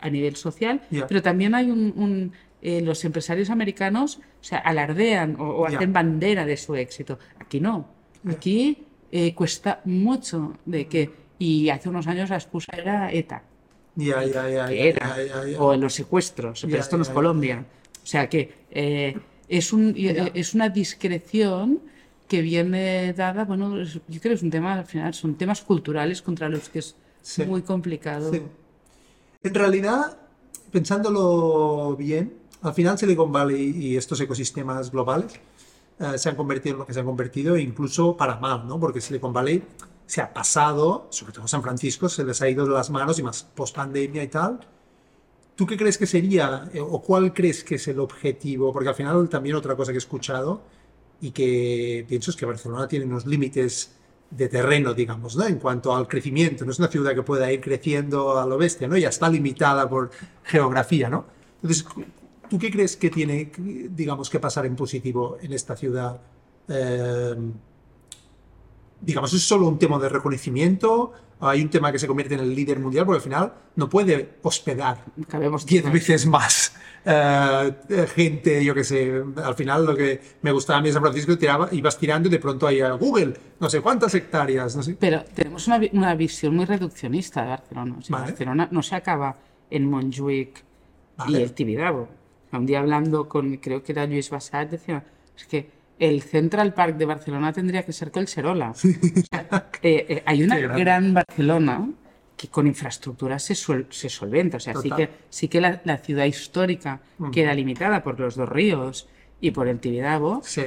a 0.00 0.10
nivel 0.10 0.36
social, 0.36 0.82
pero 1.08 1.22
también 1.22 1.54
hay 1.54 1.70
un, 1.70 1.92
un- 1.96 2.32
eh, 2.62 2.80
los 2.80 3.04
empresarios 3.04 3.50
americanos, 3.50 4.16
o 4.40 4.44
sea, 4.44 4.58
alardean 4.58 5.36
o, 5.38 5.66
hacen 5.66 5.92
bandera 5.92 6.46
de 6.46 6.56
su 6.56 6.74
éxito. 6.74 7.18
Aquí 7.38 7.60
no. 7.60 7.88
Aquí 8.28 8.84
eh, 9.12 9.34
cuesta 9.34 9.80
mucho 9.84 10.54
de 10.64 10.86
que 10.88 11.10
y 11.38 11.68
hace 11.68 11.88
unos 11.88 12.06
años 12.06 12.30
la 12.30 12.36
excusa 12.36 12.72
era 12.76 13.12
ETA, 13.12 13.42
ya, 13.96 14.22
era, 14.22 15.14
o 15.58 15.74
en 15.74 15.80
los 15.82 15.94
secuestros, 15.94 16.62
pero 16.64 16.78
esto 16.78 16.96
no 16.96 17.02
es. 17.02 17.10
Colombia. 17.10 17.64
O 18.02 18.06
sea 18.06 18.28
que 18.28 18.52
eh, 18.70 19.16
es, 19.48 19.72
un, 19.72 19.94
eh, 19.96 20.30
es 20.34 20.54
una 20.54 20.68
discreción 20.68 21.80
que 22.34 22.42
viene 22.42 23.12
dada, 23.12 23.44
bueno, 23.44 23.80
yo 23.82 24.00
creo 24.08 24.20
que 24.20 24.32
es 24.32 24.42
un 24.42 24.50
tema, 24.50 24.74
al 24.74 24.86
final, 24.86 25.14
son 25.14 25.34
temas 25.36 25.62
culturales 25.62 26.20
contra 26.20 26.48
los 26.48 26.68
que 26.68 26.80
es 26.80 26.96
Sí. 27.22 27.44
muy 27.44 27.62
complicado. 27.62 28.30
Sí. 28.32 28.42
En 29.42 29.54
realidad, 29.54 30.16
pensándolo 30.70 31.96
bien, 31.96 32.34
al 32.62 32.74
final 32.74 32.98
Silicon 32.98 33.30
Valley 33.32 33.70
y 33.76 33.96
estos 33.96 34.20
ecosistemas 34.20 34.90
globales 34.90 35.32
eh, 36.00 36.18
se 36.18 36.28
han 36.28 36.34
convertido 36.36 36.74
en 36.74 36.78
lo 36.80 36.86
que 36.86 36.92
se 36.92 37.00
han 37.00 37.06
convertido, 37.06 37.54
e 37.56 37.62
incluso 37.62 38.16
para 38.16 38.36
mal, 38.36 38.66
¿no? 38.66 38.78
Porque 38.80 39.00
Silicon 39.00 39.32
Valley 39.32 39.62
se 40.06 40.20
ha 40.20 40.34
pasado, 40.34 41.06
sobre 41.10 41.32
todo 41.32 41.46
San 41.48 41.62
Francisco, 41.62 42.08
se 42.08 42.24
les 42.24 42.42
ha 42.42 42.48
ido 42.48 42.66
de 42.66 42.72
las 42.74 42.90
manos 42.90 43.18
y 43.18 43.22
más 43.22 43.44
post 43.54 43.74
pandemia 43.76 44.22
y 44.22 44.28
tal. 44.28 44.60
¿Tú 45.54 45.66
qué 45.66 45.76
crees 45.76 45.96
que 45.96 46.06
sería 46.06 46.68
eh, 46.74 46.80
o 46.80 47.00
cuál 47.00 47.32
crees 47.32 47.62
que 47.64 47.76
es 47.76 47.86
el 47.88 48.00
objetivo? 48.00 48.72
Porque 48.72 48.88
al 48.88 48.94
final 48.96 49.28
también 49.28 49.54
otra 49.56 49.76
cosa 49.76 49.92
que 49.92 49.96
he 49.96 50.04
escuchado 50.06 50.62
y 51.24 51.30
que 51.30 52.04
pienso 52.06 52.30
es 52.30 52.36
que 52.36 52.44
Barcelona 52.44 52.86
tiene 52.86 53.06
unos 53.06 53.24
límites 53.24 53.92
de 54.30 54.46
terreno, 54.46 54.92
digamos, 54.92 55.36
¿no? 55.36 55.46
En 55.46 55.58
cuanto 55.58 55.96
al 55.96 56.06
crecimiento. 56.06 56.66
No 56.66 56.72
es 56.72 56.78
una 56.78 56.88
ciudad 56.88 57.14
que 57.14 57.22
pueda 57.22 57.50
ir 57.50 57.62
creciendo 57.62 58.38
a 58.38 58.44
lo 58.44 58.58
bestia, 58.58 58.86
¿no? 58.88 58.96
Ya 58.98 59.08
está 59.08 59.30
limitada 59.30 59.88
por 59.88 60.10
geografía, 60.42 61.08
¿no? 61.08 61.24
Entonces, 61.62 61.86
¿tú 62.50 62.58
qué 62.58 62.70
crees 62.70 62.98
que 62.98 63.08
tiene, 63.08 63.50
digamos, 63.56 64.28
que 64.28 64.38
pasar 64.38 64.66
en 64.66 64.76
positivo 64.76 65.38
en 65.40 65.54
esta 65.54 65.76
ciudad? 65.76 66.20
Eh, 66.68 67.36
digamos, 69.04 69.32
¿es 69.32 69.42
solo 69.42 69.68
un 69.68 69.78
tema 69.78 69.98
de 69.98 70.08
reconocimiento? 70.08 71.12
¿Hay 71.40 71.62
un 71.62 71.68
tema 71.68 71.92
que 71.92 71.98
se 71.98 72.06
convierte 72.06 72.34
en 72.34 72.40
el 72.40 72.54
líder 72.54 72.78
mundial? 72.78 73.04
Porque 73.04 73.18
al 73.18 73.22
final 73.22 73.52
no 73.76 73.88
puede 73.88 74.36
hospedar 74.42 75.04
Cabemos 75.28 75.66
10 75.66 75.82
todos. 75.82 75.92
veces 75.92 76.26
más 76.26 76.74
eh, 77.04 77.72
gente, 78.14 78.64
yo 78.64 78.74
qué 78.74 78.84
sé. 78.84 79.22
Al 79.44 79.54
final 79.54 79.84
lo 79.84 79.94
que 79.94 80.20
me 80.42 80.52
gustaba 80.52 80.78
a 80.78 80.82
mí 80.82 80.88
de 80.88 80.94
San 80.94 81.02
Francisco, 81.02 81.36
tiraba, 81.36 81.68
ibas 81.72 81.98
tirando 81.98 82.28
y 82.28 82.30
de 82.32 82.38
pronto 82.38 82.66
hay 82.66 82.80
a 82.80 82.92
Google, 82.92 83.34
no 83.60 83.68
sé 83.68 83.80
cuántas 83.80 84.14
hectáreas, 84.14 84.74
no 84.76 84.82
sé. 84.82 84.96
Pero 84.98 85.22
tenemos 85.34 85.66
una, 85.66 85.80
una 85.92 86.14
visión 86.14 86.54
muy 86.56 86.64
reduccionista 86.64 87.42
de 87.42 87.48
Barcelona. 87.48 87.96
O 87.98 88.02
sea, 88.02 88.16
Vale. 88.16 88.30
Barcelona 88.30 88.68
no 88.70 88.82
se 88.82 88.94
acaba 88.94 89.36
en 89.70 89.90
Montjuic 89.90 90.64
Vale. 91.18 91.38
y 91.38 91.42
el 91.42 91.52
Tibidabo. 91.52 92.08
Un 92.52 92.66
día 92.66 92.78
hablando 92.78 93.28
con, 93.28 93.56
creo 93.56 93.82
que 93.82 93.92
era 93.92 94.06
Luis 94.06 94.30
Bassat, 94.30 94.70
decía, 94.70 95.04
es 95.36 95.44
que 95.44 95.68
el 96.08 96.22
Central 96.22 96.74
Park 96.74 96.96
de 96.96 97.04
Barcelona 97.06 97.52
tendría 97.52 97.82
que 97.84 97.92
ser 97.92 98.10
Collserola. 98.10 98.74
Sea, 98.74 99.70
eh, 99.82 100.06
eh, 100.08 100.22
hay 100.26 100.42
una 100.42 100.56
gran 100.78 101.14
Barcelona 101.14 101.88
que 102.36 102.48
con 102.48 102.66
infraestructuras 102.66 103.42
se, 103.42 103.54
suel- 103.54 103.86
se 103.90 104.08
solventa. 104.08 104.56
O 104.56 104.60
sea, 104.60 104.74
sí 104.74 104.90
que, 104.96 105.08
sí 105.30 105.48
que 105.48 105.60
la, 105.60 105.80
la 105.84 105.98
ciudad 105.98 106.24
histórica 106.24 107.00
queda 107.32 107.54
limitada 107.54 108.02
por 108.02 108.18
los 108.18 108.34
dos 108.34 108.48
ríos 108.48 109.08
y 109.40 109.50
por 109.52 109.68
el 109.68 109.78
Tibidabo, 109.78 110.40
Sí, 110.44 110.62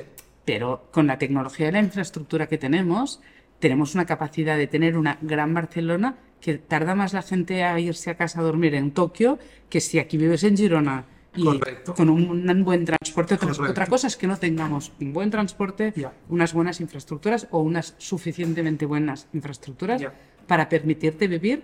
pero 0.46 0.88
con 0.92 1.08
la 1.08 1.18
tecnología 1.18 1.68
y 1.68 1.72
la 1.72 1.80
infraestructura 1.82 2.48
que 2.48 2.58
tenemos, 2.58 3.20
tenemos 3.60 3.96
una 3.96 4.06
capacidad 4.06 4.58
de 4.58 4.68
tener 4.68 4.98
una 4.98 5.18
gran 5.22 5.54
Barcelona 5.54 6.16
que 6.40 6.58
tarda 6.58 6.94
más 6.96 7.14
la 7.14 7.22
gente 7.24 7.64
a 7.64 7.78
irse 7.80 8.12
a 8.12 8.16
casa 8.16 8.40
a 8.40 8.44
dormir 8.44 8.76
en 8.76 8.92
Tokio 8.92 9.40
que 9.70 9.82
si 9.82 9.98
aquí 10.00 10.18
vives 10.18 10.44
en 10.44 10.56
Girona 10.56 11.06
y 11.38 11.44
Correcto. 11.44 11.94
con 11.94 12.10
un, 12.10 12.50
un 12.50 12.64
buen 12.64 12.84
transporte. 12.86 13.36
Otra, 13.36 13.48
Correcto. 13.48 13.72
otra 13.72 13.86
cosa 13.88 14.08
es 14.08 14.18
que 14.18 14.28
no 14.28 14.38
tengamos 14.38 14.92
un 15.00 15.14
buen 15.14 15.30
transporte, 15.30 15.94
Ya. 15.96 16.12
unas 16.30 16.54
buenas 16.54 16.82
infraestructuras 16.82 17.48
o 17.52 17.60
unas 17.60 17.96
suficientemente 17.98 18.86
buenas 18.86 19.28
infraestructuras 19.34 20.02
Ya. 20.02 20.14
para 20.48 20.68
permitirte 20.68 21.28
vivir 21.28 21.64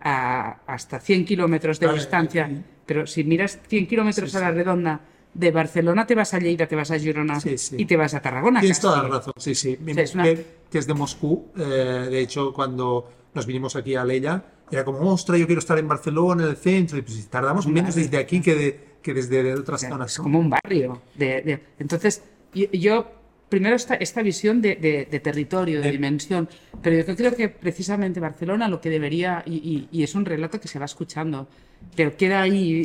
a 0.00 0.58
hasta 0.66 1.00
100 1.00 1.24
kilómetros 1.24 1.80
de 1.80 1.86
Vale, 1.86 1.98
distancia. 1.98 2.48
sí. 2.48 2.62
Pero 2.86 3.06
si 3.06 3.24
miras 3.24 3.58
100 3.66 3.86
kilómetros 3.86 4.30
Sí, 4.30 4.36
a 4.36 4.40
la 4.40 4.50
redonda 4.50 5.00
de 5.32 5.50
Barcelona, 5.50 6.06
te 6.06 6.14
vas 6.14 6.32
a 6.34 6.38
Lleida, 6.38 6.66
te 6.66 6.76
vas 6.76 6.90
a 6.90 6.98
Girona 6.98 7.40
Sí, 7.40 7.56
y 7.78 7.86
te 7.86 7.96
vas 7.96 8.14
a 8.14 8.20
Tarragona. 8.20 8.60
tienes 8.60 8.78
toda 8.78 9.02
la 9.02 9.08
razón, 9.08 9.32
sí, 9.38 9.54
sí. 9.54 9.76
Mi 9.80 9.92
es 9.92 10.14
una- 10.14 10.22
mujer, 10.24 10.46
que 10.70 10.78
es 10.78 10.86
de 10.86 10.94
Moscú, 10.94 11.46
eh, 11.56 11.62
de 12.10 12.20
hecho, 12.20 12.52
cuando 12.52 13.10
nos 13.34 13.46
vinimos 13.46 13.74
aquí 13.74 13.96
a 13.96 14.04
Leia, 14.04 14.44
era 14.70 14.84
como, 14.84 14.98
ostras, 15.12 15.38
yo 15.40 15.46
quiero 15.46 15.58
estar 15.58 15.78
en 15.78 15.88
Barcelona, 15.88 16.44
en 16.44 16.50
el 16.50 16.56
centro, 16.56 16.98
y 16.98 17.02
pues 17.02 17.26
tardamos 17.28 17.66
menos 17.66 17.94
desde 17.96 18.16
aquí 18.16 18.40
que, 18.40 18.54
de- 18.54 18.93
que 19.04 19.14
desde 19.14 19.52
otras 19.54 19.82
zonas. 19.82 20.12
Es 20.12 20.18
como 20.18 20.38
un 20.40 20.50
barrio. 20.50 21.02
de- 21.14 21.42
de- 21.42 21.60
Entonces, 21.78 22.22
yo, 22.54 22.66
yo 22.72 23.12
primero 23.50 23.76
esta, 23.76 23.94
esta 23.94 24.22
visión 24.22 24.60
de, 24.62 24.74
de- 24.76 25.06
de 25.08 25.20
territorio, 25.20 25.80
de, 25.82 25.92
dimensión, 25.92 26.48
pero 26.82 26.96
yo 27.06 27.14
creo 27.14 27.36
que 27.36 27.48
precisamente 27.50 28.18
Barcelona 28.18 28.66
lo 28.66 28.80
que 28.80 28.88
debería, 28.90 29.42
y, 29.46 29.56
y- 29.56 29.88
y 29.92 30.02
es 30.02 30.14
un 30.14 30.24
relato 30.24 30.58
que 30.58 30.66
se 30.68 30.78
va 30.78 30.86
escuchando, 30.86 31.46
pero 31.94 32.16
queda 32.16 32.40
ahí 32.42 32.84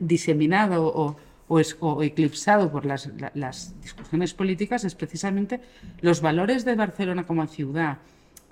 diseminado 0.00 0.86
o, 0.86 1.16
o, 1.48 1.60
es- 1.60 1.76
o 1.80 2.02
eclipsado 2.02 2.72
por 2.72 2.86
las, 2.86 3.06
la- 3.18 3.30
las 3.34 3.78
discusiones 3.82 4.32
políticas, 4.34 4.84
es 4.84 4.94
precisamente 4.94 5.60
los 6.00 6.20
valores 6.22 6.64
de 6.64 6.74
Barcelona 6.74 7.24
como 7.26 7.46
ciudad 7.46 7.98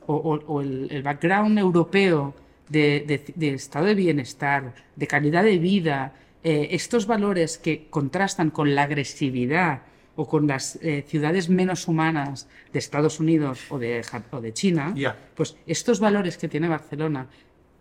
o, 0.07 0.15
o- 0.15 0.45
o 0.53 0.61
el, 0.61 0.89
el 0.91 1.03
background 1.03 1.59
europeo 1.59 2.35
de, 2.69 3.05
de- 3.07 3.33
de 3.35 3.55
estado 3.55 3.87
de 3.87 3.95
bienestar, 3.95 4.75
de 4.95 5.07
calidad 5.07 5.43
de 5.43 5.59
vida, 5.59 6.13
eh, 6.45 6.69
estos 6.73 7.07
valores 7.07 7.59
que 7.59 7.87
contrastan 7.91 8.51
con 8.51 8.75
la 8.75 8.83
agresividad 8.85 9.83
o 10.17 10.29
con 10.29 10.47
las 10.47 10.77
eh, 10.83 11.05
ciudades 11.09 11.49
menos 11.49 11.89
humanas 11.89 12.47
de 12.73 12.79
Estados 12.79 13.19
Unidos 13.19 13.61
o 13.71 13.79
de, 13.79 14.03
Ja- 14.05 14.23
o 14.31 14.41
de 14.41 14.53
China, 14.53 14.93
Ya. 14.95 15.17
pues 15.35 15.57
estos 15.67 15.99
valores 15.99 16.37
que 16.39 16.47
tiene 16.49 16.69
Barcelona 16.69 17.27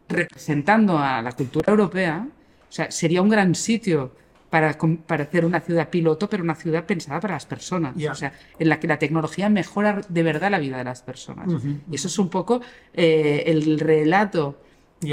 representando 0.09 0.97
a 0.97 1.21
la 1.21 1.31
cultura 1.33 1.71
europea, 1.71 2.27
o 2.27 2.71
sea, 2.71 2.89
sería 2.91 3.21
un 3.21 3.29
gran 3.29 3.53
sitio 3.55 4.11
para, 4.49 4.77
para 5.07 5.23
hacer 5.23 5.45
una 5.45 5.59
ciudad 5.61 5.89
piloto, 5.89 6.29
pero 6.29 6.43
una 6.43 6.55
ciudad 6.55 6.85
pensada 6.85 7.19
para 7.19 7.33
las 7.35 7.45
personas. 7.45 7.95
O 8.11 8.15
sea, 8.15 8.33
en 8.59 8.69
la 8.69 8.79
que 8.79 8.87
la 8.87 8.99
tecnología 8.99 9.49
mejora 9.49 10.01
de 10.07 10.23
verdad 10.23 10.51
la 10.51 10.59
vida 10.59 10.77
de 10.77 10.83
las 10.83 11.01
personas. 11.01 11.47
Y 11.89 11.95
eso 11.95 12.07
es 12.07 12.19
un 12.19 12.29
poco 12.29 12.61
eh, 12.93 13.43
el 13.47 13.79
relato 13.79 14.59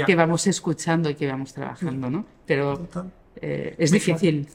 que 0.05 0.15
vamos 0.15 0.45
escuchando 0.47 1.09
y 1.09 1.15
que 1.15 1.27
vamos 1.27 1.53
trabajando, 1.53 2.09
¿no? 2.09 2.25
Pero 2.45 2.77
Total. 2.77 3.11
Eh, 3.41 3.75
es 3.77 3.91
difícil. 3.91 4.47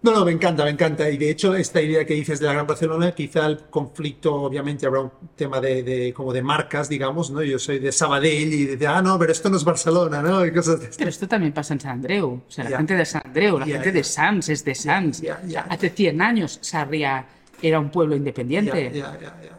No, 0.00 0.12
no, 0.12 0.24
me 0.24 0.30
encanta, 0.30 0.62
me 0.62 0.70
encanta. 0.70 1.10
Y 1.10 1.16
de 1.16 1.28
hecho, 1.30 1.56
esta 1.56 1.82
idea 1.82 2.04
que 2.04 2.14
dices 2.14 2.38
de 2.38 2.46
la 2.46 2.52
Gran 2.52 2.68
Barcelona, 2.68 3.10
quizá 3.12 3.46
el 3.46 3.58
conflicto, 3.68 4.32
obviamente, 4.32 4.86
habrá 4.86 5.00
un 5.00 5.10
tema 5.34 5.60
de, 5.60 5.82
de- 5.82 6.12
como 6.14 6.32
de 6.32 6.40
marcas, 6.40 6.88
digamos, 6.88 7.32
¿no? 7.32 7.42
Yo 7.42 7.58
soy 7.58 7.80
de 7.80 7.90
Sabadell 7.90 8.52
y 8.52 8.66
de, 8.76 8.86
ah, 8.86 9.02
no, 9.02 9.18
pero 9.18 9.32
esto 9.32 9.50
no 9.50 9.56
es 9.56 9.64
Barcelona, 9.64 10.22
¿no? 10.22 10.46
Y 10.46 10.52
cosas 10.52 10.78
de 10.78 10.84
estas. 10.84 10.98
Pero 10.98 11.10
esto 11.10 11.26
también 11.26 11.52
pasa 11.52 11.74
en 11.74 11.80
San 11.80 11.90
Andreu. 11.92 12.42
O 12.46 12.50
sea, 12.50 12.70
la 12.70 12.76
gente 12.76 12.94
de 12.94 13.04
San 13.04 13.22
Andreu, 13.24 13.58
la 13.58 13.66
gente 13.66 13.90
de 13.90 14.04
Sans 14.04 14.48
es 14.48 14.64
de 14.64 14.74
ya. 14.74 15.62
Hace 15.68 15.90
100 15.90 16.22
años 16.22 16.58
Sarria 16.62 17.26
era 17.62 17.80
un 17.80 17.90
pueblo 17.90 18.14
independiente. 18.16 18.92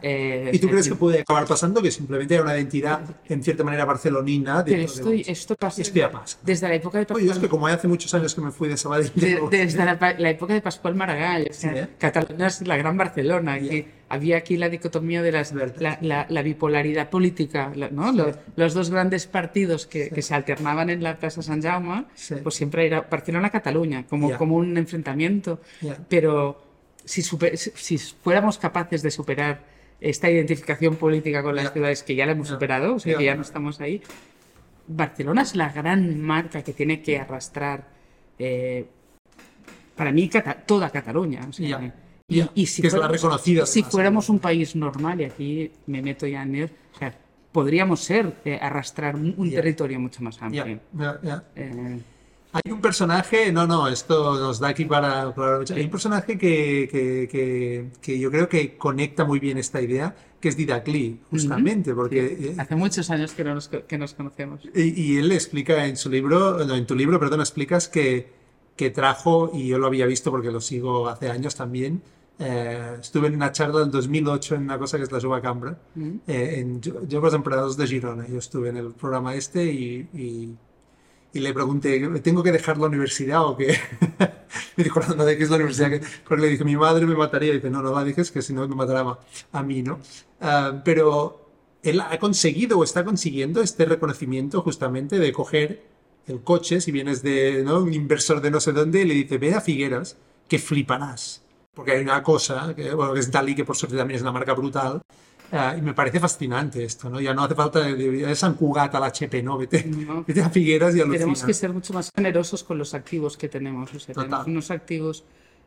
Eh, 0.01 0.51
¿Y 0.53 0.59
tú 0.59 0.67
es 0.67 0.71
crees 0.71 0.87
que 0.89 0.95
puede 0.95 1.19
acabar 1.21 1.45
pasando 1.45 1.81
que 1.81 1.91
simplemente 1.91 2.35
hay 2.35 2.41
una 2.41 2.55
identidad, 2.55 3.01
en 3.27 3.43
cierta 3.43 3.63
manera, 3.63 3.85
barcelonina? 3.85 4.63
pero 4.63 4.77
dentro 4.77 4.93
esto, 4.95 5.09
de- 5.09 5.21
esto 5.27 5.55
pasa 5.55 5.81
Esto 5.81 5.95
ya 5.99 6.11
pasa. 6.11 6.37
desde 6.43 6.67
la 6.67 6.75
época 6.75 6.99
de 6.99 7.05
Oye, 7.13 7.23
es 7.25 7.29
Pascual, 7.29 7.41
que 7.41 7.49
como 7.49 7.67
hace 7.67 7.87
muchos 7.87 8.13
años 8.13 8.33
que 8.33 8.41
me 8.41 8.51
fui 8.51 8.67
de 8.69 8.77
Sabadell... 8.77 9.11
de- 9.15 9.41
desde 9.51 9.83
la, 9.85 9.99
pa- 9.99 10.13
la 10.13 10.29
época 10.29 10.53
de 10.53 10.61
Pascual 10.61 10.95
Maragall. 10.95 11.47
o 11.49 11.53
sea, 11.53 11.71
Sí, 11.73 11.79
¿eh? 11.79 11.87
Cataluña 11.97 12.47
es 12.47 12.65
la 12.67 12.77
gran 12.77 12.97
Barcelona. 12.97 13.57
Había 14.11 14.37
aquí 14.37 14.57
la 14.57 14.69
dicotomía 14.69 15.21
de 15.21 15.31
las, 15.31 15.53
la, 15.53 15.97
la- 16.01 16.25
la 16.29 16.41
bipolaridad 16.41 17.09
política, 17.11 17.71
¿no? 17.91 18.11
Los, 18.11 18.35
los 18.55 18.73
dos 18.73 18.89
grandes 18.89 19.27
partidos 19.27 19.85
que, 19.85 20.09
que 20.09 20.21
se 20.23 20.33
alternaban 20.33 20.89
en 20.89 21.03
la 21.03 21.17
Plaza 21.19 21.41
San 21.43 21.61
Jaume, 21.61 22.05
pues 22.41 22.55
siempre 22.55 22.87
era 22.87 23.01
Barcelona-Cataluña, 23.01 24.05
como, 24.07 24.35
como 24.37 24.55
un 24.55 24.77
enfrentamiento. 24.77 25.59
Pero 26.07 26.68
si, 27.09 27.23
super- 27.23 27.57
si- 27.57 27.97
fuéramos 27.97 28.59
capaces 28.59 29.01
de 29.01 29.09
superar 29.09 29.63
esta 29.99 30.29
identificación 30.29 30.95
política 30.95 31.41
con 31.41 31.55
las 31.55 31.73
ciudades 31.73 32.03
que 32.03 32.13
ya 32.15 32.25
la 32.27 32.33
hemos 32.33 32.47
superado, 32.49 32.95
o 32.95 32.99
sea, 32.99 33.17
que 33.17 33.23
ya 33.25 33.33
no 33.35 33.41
estamos 33.41 33.81
ahí, 33.81 34.01
Barcelona 34.87 35.41
es 35.41 35.55
la 35.55 35.69
gran 35.69 36.21
marca 36.21 36.61
que 36.63 36.71
tiene 36.73 37.01
que 37.01 37.17
arrastrar, 37.17 37.87
eh, 38.37 38.85
para 39.95 40.11
mí, 40.11 40.29
Cata- 40.29 40.53
toda 40.65 40.89
Cataluña. 40.91 41.41
o 41.49 41.51
sea, 41.53 41.67
Ya. 41.67 41.93
y, 42.27 42.37
Ya. 42.37 42.51
y 42.53 42.65
si 42.67 42.81
Que 42.83 42.87
es 42.89 42.93
la 42.93 42.99
fuéramos- 42.99 43.21
reconocida, 43.21 43.65
Si 43.65 43.81
fuéramos 43.83 44.29
un 44.29 44.37
país 44.39 44.75
normal, 44.75 45.21
y 45.21 45.23
aquí 45.25 45.71
me 45.87 46.01
meto 46.03 46.27
ya 46.27 46.43
en 46.43 46.55
el, 46.55 46.69
o 46.93 46.97
sea, 46.99 47.13
podríamos 47.51 48.01
ser, 48.01 48.35
eh, 48.45 48.59
arrastrar 48.61 49.15
un, 49.15 49.33
un 49.35 49.49
Ya. 49.49 49.55
territorio 49.57 49.99
mucho 49.99 50.21
más 50.21 50.39
amplio. 50.41 50.79
Eh, 51.55 51.99
Hay 52.51 52.71
un 52.71 52.81
personaje, 52.81 53.51
no, 53.51 53.67
no, 53.67 53.87
esto 53.87 54.39
nos 54.39 54.59
da 54.59 54.69
aquí 54.69 54.85
para, 54.85 55.33
para- 55.35 55.59
Hay 55.75 55.83
un 55.83 55.91
personaje 55.91 56.37
que, 56.37 56.87
que, 56.91 57.27
que, 57.31 57.89
que 58.01 58.19
yo 58.19 58.31
creo 58.31 58.49
que 58.49 58.75
conecta 58.75 59.23
muy 59.23 59.39
bien 59.39 59.59
esta 59.59 59.79
idea, 59.81 60.15
que 60.41 60.49
es 60.49 60.57
Didac 60.57 60.87
Lee, 60.87 61.19
justamente, 61.29 61.93
porque... 61.93 62.25
eh, 62.25 62.55
hace 62.57 62.75
muchos 62.75 63.09
años 63.11 63.33
que, 63.33 63.43
no 63.43 63.53
nos, 63.53 63.67
que 63.67 63.97
nos 63.99 64.15
conocemos. 64.15 64.61
Y, 64.73 64.99
y 64.99 65.17
él 65.17 65.31
explica 65.31 65.85
en 65.85 65.95
su 65.95 66.09
libro, 66.09 66.65
no, 66.65 66.75
en 66.75 66.87
tu 66.87 66.95
libro, 66.95 67.19
perdón, 67.19 67.41
explicas 67.41 67.87
que, 67.87 68.31
que 68.75 68.89
trajo, 68.89 69.51
y 69.53 69.67
yo 69.67 69.77
lo 69.77 69.85
había 69.85 70.07
visto 70.07 70.31
porque 70.31 70.49
lo 70.51 70.59
sigo 70.61 71.07
hace 71.07 71.29
años 71.29 71.53
también, 71.55 72.01
eh, 72.39 72.95
estuve 72.99 73.27
en 73.27 73.35
una 73.35 73.51
charla 73.51 73.83
en 73.83 73.91
2008 73.91 74.55
en 74.55 74.61
una 74.63 74.79
cosa 74.79 74.97
que 74.97 75.03
es 75.03 75.11
la 75.11 75.19
Jove 75.19 75.39
Cambra, 75.41 75.77
eh, 76.25 76.55
en 76.57 76.81
Jo- 76.81 77.01
Joves 77.11 77.33
Emperadors 77.35 77.77
de 77.77 77.85
Girona. 77.85 78.27
Yo 78.27 78.39
estuve 78.39 78.69
en 78.69 78.77
el 78.77 78.91
programa 78.93 79.35
este 79.35 79.65
y, 79.65 80.07
y, 80.15 80.55
y 81.33 81.39
le 81.39 81.53
pregunté, 81.53 81.99
¿tengo 82.21 82.41
que 82.43 82.51
dejar 82.51 82.77
la 82.77 82.87
universidad 82.87 83.45
o 83.45 83.55
qué? 83.57 83.77
me 84.77 84.83
dijo, 84.83 84.99
no, 85.07 85.15
no 85.15 85.25
dejes 85.25 85.49
la 85.49 85.57
universidad. 85.57 85.89
que-". 85.91 86.01
Porque 86.27 86.41
le 86.43 86.49
dije, 86.49 86.63
mi 86.63 86.75
madre 86.75 87.05
me 87.05 87.15
mataría. 87.15 87.51
Y 87.51 87.55
dice, 87.57 87.69
no, 87.69 87.81
no 87.81 87.93
la 87.93 88.03
dejes, 88.03 88.31
que 88.31 88.41
si 88.41 88.53
no 88.53 88.67
me 88.67 88.75
matará 88.75 89.01
a- 89.01 89.19
a 89.51 89.63
mí, 89.63 89.81
¿no? 89.83 89.99
Ah, 90.41 90.81
pero 90.83 91.49
él 91.83 92.01
ha 92.01 92.17
conseguido 92.19 92.79
o 92.79 92.83
está 92.83 93.03
consiguiendo 93.05 93.61
este 93.61 93.85
reconocimiento 93.85 94.61
justamente 94.61 95.19
de 95.19 95.31
coger 95.33 95.83
el 96.27 96.41
coche, 96.43 96.81
si 96.81 96.91
vienes 96.91 97.23
de 97.23 97.63
¿no? 97.65 97.79
un 97.79 97.93
inversor 97.93 98.41
de 98.41 98.51
no 98.51 98.59
sé 98.59 98.71
dónde, 98.71 99.01
y 99.01 99.05
le 99.05 99.13
dice, 99.15 99.37
ve 99.37 99.53
a 99.55 99.61
Figueras, 99.61 100.17
que 100.47 100.59
fliparás. 100.59 101.43
Porque 101.73 101.93
hay 101.93 102.01
una 102.01 102.21
cosa, 102.23 102.73
que, 102.75 102.93
bueno, 102.93 103.13
que 103.13 103.19
es 103.21 103.31
Dalí, 103.31 103.55
que 103.55 103.65
por 103.65 103.75
suerte 103.77 103.97
también 103.97 104.17
es 104.17 104.21
una 104.21 104.31
marca 104.31 104.53
brutal, 104.53 105.01
y 105.77 105.81
me 105.81 105.93
parece 105.93 106.19
fascinante 106.19 106.83
esto, 106.83 107.09
¿no? 107.09 107.19
Ya 107.19 107.33
no 107.33 107.43
hace 107.43 107.55
falta 107.55 107.79
de, 107.81 107.95
de, 107.95 108.11
de 108.27 108.35
San 108.35 108.53
Cugat 108.55 108.93
al 108.95 109.03
HP, 109.03 109.41
¿no? 109.43 109.57
Vete, 109.57 109.83
No. 109.85 110.23
vete 110.27 110.41
a 110.41 110.49
Figueras 110.49 110.95
y 110.95 110.99
alucina. 111.01 111.19
Tenemos 111.19 111.43
que 111.43 111.53
ser 111.53 111.73
mucho 111.73 111.93
más 111.93 112.11
generosos 112.15 112.63
con 112.63 112.77
los 112.77 112.93
activos 112.93 113.37
que 113.37 113.49
tenemos. 113.49 113.93
O 113.93 113.99
sea, 113.99 114.13
Total. 114.13 114.29
tenemos 114.29 114.47
unos 114.47 114.71
activos 114.71 115.23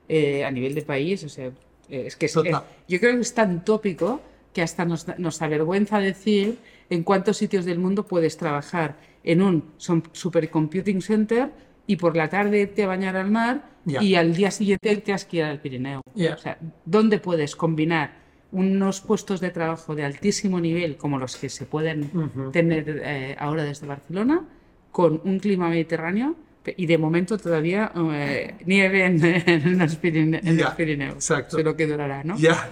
eh, 0.09 0.45
a 0.45 0.51
nivel 0.51 0.75
de 0.75 0.83
país. 0.83 1.25
O 1.25 1.29
sea, 1.29 1.47
eh, 1.47 2.05
es 2.07 2.17
que 2.17 2.27
es- 2.27 2.37
eh, 2.37 2.53
yo 2.89 3.01
creo 3.01 3.15
que 3.15 3.21
es 3.21 3.35
tan 3.35 3.65
tópico 3.65 4.21
que 4.53 4.63
hasta 4.63 4.85
nos, 4.85 5.07
nos 5.19 5.41
avergüenza 5.43 5.99
decir 5.99 6.59
en 6.91 7.03
cuántos 7.05 7.39
sitios 7.39 7.65
del 7.65 7.79
mundo 7.79 8.07
puedes 8.07 8.37
trabajar 8.37 8.97
en 9.25 9.41
un 9.41 9.73
supercomputing 10.13 11.01
center 11.03 11.51
y 11.87 11.97
por 11.97 12.17
la 12.17 12.29
tarde 12.29 12.61
irte 12.61 12.85
a 12.85 12.87
bañar 12.87 13.17
al 13.17 13.31
mar 13.31 13.71
Ya. 13.85 14.03
y 14.03 14.15
al 14.15 14.35
día 14.35 14.51
siguiente 14.51 14.93
irte 14.93 15.13
a 15.13 15.17
esquiar 15.17 15.51
al 15.51 15.61
Pirineo. 15.61 16.03
Ya. 16.15 16.35
O 16.35 16.39
sea, 16.39 16.59
¿dónde 16.85 17.19
puedes 17.19 17.57
combinar 17.57 18.22
unos 18.53 19.01
puestos 19.01 19.41
de 19.41 19.51
trabajo 19.51 19.95
de 19.95 20.05
altísimo 20.05 20.61
nivel 20.61 20.97
como 20.97 21.19
los 21.19 21.37
que 21.37 21.49
se 21.49 21.65
pueden 21.67 22.11
tener 22.53 23.01
eh, 23.05 23.37
ahora 23.39 23.65
desde 23.65 23.87
Barcelona 23.87 24.45
con 24.91 25.21
un 25.25 25.39
clima 25.39 25.69
mediterráneo 25.69 26.37
y 26.77 26.87
de 26.87 26.99
momento 26.99 27.39
todavía 27.39 27.91
eh, 28.13 28.55
nieve 28.67 29.05
en, 29.07 29.25
en 29.25 29.79
los 29.79 30.01
Pirine- 30.01 30.41
en 30.45 30.57
Ya, 30.59 30.67
los 30.67 30.75
Pirineos. 30.75 31.15
exacto. 31.15 31.59
Lo 31.63 31.75
que 31.75 31.87
durará, 31.87 32.23
¿no? 32.25 32.37
Ya, 32.39 32.69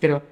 Pero 0.00 0.22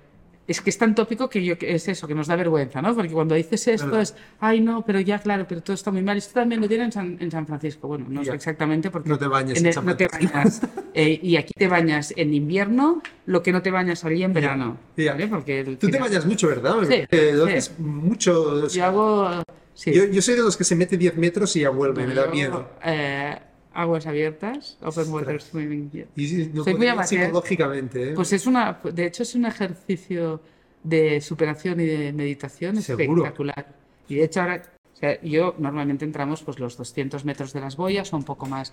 es 0.49 0.61
que 0.61 0.71
es 0.71 0.79
tan 0.79 0.95
tópico 0.95 1.31
que 1.31 1.43
yo 1.45 1.57
que 1.57 1.75
es 1.75 1.87
eso, 1.89 2.07
que 2.09 2.15
nos 2.15 2.27
da 2.27 2.35
vergüenza, 2.37 2.83
¿no? 2.83 2.95
Porque 2.95 3.11
cuando 3.13 3.35
dices 3.35 3.67
esto 3.69 3.87
Verdad. 3.87 4.03
es, 4.03 4.15
ay 4.41 4.61
no, 4.61 4.85
pero 4.85 4.99
ya 5.01 5.19
claro, 5.21 5.47
pero 5.49 5.63
todo 5.63 5.75
está 5.75 5.91
muy 5.91 6.03
mal. 6.03 6.17
Esto 6.19 6.35
también 6.35 6.61
lo 6.61 6.69
tienen 6.69 6.87
en 6.87 6.93
San, 6.93 7.17
en 7.21 7.31
San 7.31 7.47
Francisco. 7.47 7.89
Bueno, 7.89 8.07
no 8.09 8.25
sé 8.25 8.33
exactamente 8.33 8.91
porque 8.91 9.09
No 9.09 9.19
te 9.19 9.27
bañes 9.29 9.59
en 9.61 9.67
en 9.67 9.73
el- 9.79 9.85
no 9.85 9.97
te 9.97 10.09
bañas. 10.09 10.61
Eh, 10.95 11.19
y 11.23 11.37
aquí 11.37 11.53
te 11.57 11.69
bañas 11.69 12.13
en 12.17 12.35
invierno, 12.35 13.03
lo 13.27 13.43
que 13.43 13.53
no 13.53 13.63
te 13.63 13.71
bañas 13.71 14.05
allí 14.05 14.23
en 14.25 14.33
verano. 14.33 14.77
Ya. 14.97 15.13
¿vale? 15.13 15.29
Porque 15.29 15.61
el 15.61 15.79
tú 15.79 15.89
te 15.89 15.99
bañas 15.99 16.27
mucho, 16.27 16.49
¿verdad? 16.49 16.75
Sí, 16.89 16.95
Eh, 17.11 17.61
sí. 17.61 17.71
mucho. 17.79 18.43
o 18.65 18.69
sea, 18.69 18.79
Yo 18.81 18.85
hago. 18.87 19.43
Sí. 19.75 19.91
yo, 19.95 20.05
yo 20.05 20.21
soy 20.21 20.35
de 20.35 20.43
los 20.43 20.57
que 20.57 20.65
se 20.65 20.75
mete 20.77 20.99
10 20.99 21.17
metros 21.17 21.57
y 21.57 21.61
ya 21.61 21.71
vuelve, 21.71 22.07
me 22.07 22.15
da 22.15 22.27
Yo, 22.27 22.33
miedo. 22.33 22.69
eh, 22.85 23.39
aguas 23.75 24.07
abiertas, 24.07 24.79
open 24.83 25.13
water 25.13 25.41
swimming. 25.41 25.91
Y 26.17 26.27
sí, 26.27 26.51
no 26.53 26.65
Soy 26.65 26.75
muy 26.75 26.89
amateur. 26.89 27.25
psicológicamente, 27.27 28.11
¿eh? 28.11 28.15
Pues 28.15 28.33
es 28.33 28.47
una, 28.47 28.81
de 28.83 29.07
hecho 29.07 29.23
es 29.23 29.35
un 29.35 29.47
ejercicio 29.47 30.41
de 30.83 31.21
superación 31.21 31.81
y 31.81 31.87
de 31.87 32.13
meditación 32.13 32.81
Seguro. 32.83 33.23
espectacular. 33.23 33.75
Y 34.09 34.17
de 34.17 34.25
hecho 34.25 34.41
ahora, 34.41 34.63
o 34.93 34.97
sea, 34.97 35.21
yo 35.23 35.55
normalmente 35.59 36.05
entramos 36.05 36.43
pues 36.43 36.59
los 36.59 36.77
200 36.77 37.25
metros 37.25 37.53
de 37.53 37.61
las 37.61 37.77
boyas 37.77 38.13
o 38.13 38.17
un 38.17 38.25
poco 38.25 38.47
más 38.47 38.73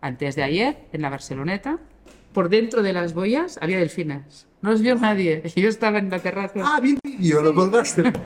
antes 0.00 0.36
de 0.36 0.42
ayer 0.42 0.78
en 0.92 1.02
la 1.02 1.10
Barceloneta. 1.10 1.78
Por 2.32 2.48
dentro 2.48 2.82
de 2.82 2.92
las 2.92 3.14
boyas 3.14 3.58
había 3.60 3.78
delfines. 3.78 4.46
No 4.62 4.70
los 4.70 4.82
vio 4.82 4.94
nadie. 4.94 5.42
Yo 5.56 5.68
estaba 5.68 5.98
en 5.98 6.10
la 6.10 6.18
terraza. 6.20 6.60
Ah, 6.62 6.80
bien 6.80 6.98
vídeo, 7.02 7.42
lo 7.42 7.54
colgaste. 7.54 8.02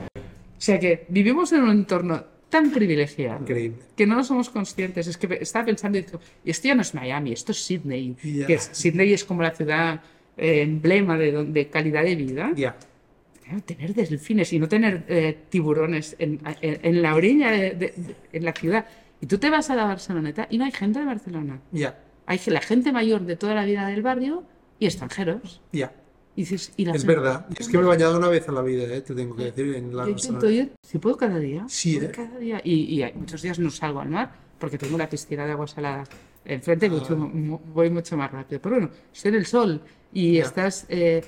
O 0.55 0.65
sea 0.65 0.79
que 0.79 1.05
vivimos 1.09 1.51
en 1.51 1.63
un 1.63 1.71
entorno 1.71 2.23
tan 2.53 2.71
privilegiado 2.71 3.41
Increíble. 3.41 3.77
que 3.97 4.05
no 4.07 4.23
somos 4.23 4.49
conscientes. 4.49 5.07
Es 5.07 5.17
que 5.17 5.27
estaba 5.41 5.65
pensando, 5.65 5.97
y 5.97 6.03
digo, 6.03 6.19
esto 6.45 6.67
ya 6.67 6.75
no 6.75 6.81
es 6.83 6.93
Miami, 6.93 7.33
esto 7.33 7.51
es 7.51 7.63
Sydney. 7.65 8.15
Ya. 8.23 8.47
Que 8.47 8.53
es- 8.53 8.69
Sydney 8.71 9.11
es 9.13 9.23
como 9.25 9.41
la 9.41 9.51
ciudad 9.51 10.01
eh, 10.37 10.61
emblema 10.61 11.17
de, 11.17 11.45
de 11.45 11.67
calidad 11.69 12.03
de 12.03 12.15
vida. 12.15 12.51
Claro, 12.55 13.61
tener 13.65 13.93
delfines 13.93 14.53
y 14.53 14.59
no 14.59 14.67
tener 14.69 15.03
eh, 15.09 15.37
tiburones 15.49 16.15
en, 16.19 16.39
en- 16.61 16.79
en 16.81 17.01
la 17.01 17.13
orilla 17.15 17.51
de, 17.51 17.71
de- 17.71 17.93
en 18.31 18.45
la 18.45 18.53
ciudad. 18.53 18.85
Y 19.19 19.25
tú 19.27 19.37
te 19.37 19.49
vas 19.49 19.69
a 19.69 19.75
la 19.75 19.85
Barceloneta 19.85 20.47
y 20.49 20.57
no 20.57 20.65
hay 20.65 20.71
gente 20.71 20.99
de 20.99 21.05
Barcelona. 21.05 21.59
Ya. 21.71 21.99
Hay 22.25 22.39
la 22.47 22.61
gente 22.61 22.91
mayor 22.93 23.21
de 23.25 23.35
toda 23.35 23.53
la 23.55 23.65
vida 23.65 23.87
del 23.87 24.01
barrio 24.01 24.43
y 24.79 24.85
extranjeros. 24.85 25.61
Ya. 25.73 25.91
Y 26.35 26.41
dices, 26.41 26.73
y 26.77 26.85
la 26.85 26.93
Es 26.93 27.05
verdad. 27.05 27.45
Es 27.59 27.67
que 27.69 27.77
me 27.77 27.83
he 27.83 27.87
bañado 27.87 28.17
una 28.17 28.27
vez 28.27 28.47
en 28.47 28.55
la 28.55 28.61
vida, 28.63 28.83
¿eh? 28.85 29.01
te 29.01 29.13
tengo 29.13 29.35
que 29.35 29.45
decir. 29.45 29.75
En 29.75 29.95
la 29.95 30.05
Yo 30.05 30.09
intento 30.11 30.49
ir, 30.49 30.71
si 30.81 30.97
puedo 30.97 31.15
cada 31.15 31.37
día. 31.37 31.65
Sí, 31.69 31.97
¿eh? 31.97 32.11
cada 32.11 32.39
día. 32.39 32.59
Y, 32.63 33.03
y 33.03 33.13
muchos 33.13 33.41
días 33.43 33.59
no 33.59 33.69
salgo 33.69 33.99
al 34.01 34.09
mar 34.09 34.31
porque 34.59 34.77
tengo 34.79 34.97
la 34.97 35.07
piscina 35.09 35.45
de 35.45 35.51
agua 35.51 35.67
salada 35.67 36.05
enfrente 36.45 36.87
y 36.87 36.89
Ah. 36.89 36.93
mucho- 36.93 37.61
voy 37.73 37.89
mucho 37.91 38.17
más 38.17 38.31
rápido. 38.31 38.59
Pero 38.61 38.75
bueno, 38.75 38.91
estoy 39.13 39.29
en 39.29 39.35
el 39.35 39.45
sol 39.45 39.81
y 40.11 40.33
Ya. 40.37 40.43
estás 40.43 40.85
eh, 40.89 41.23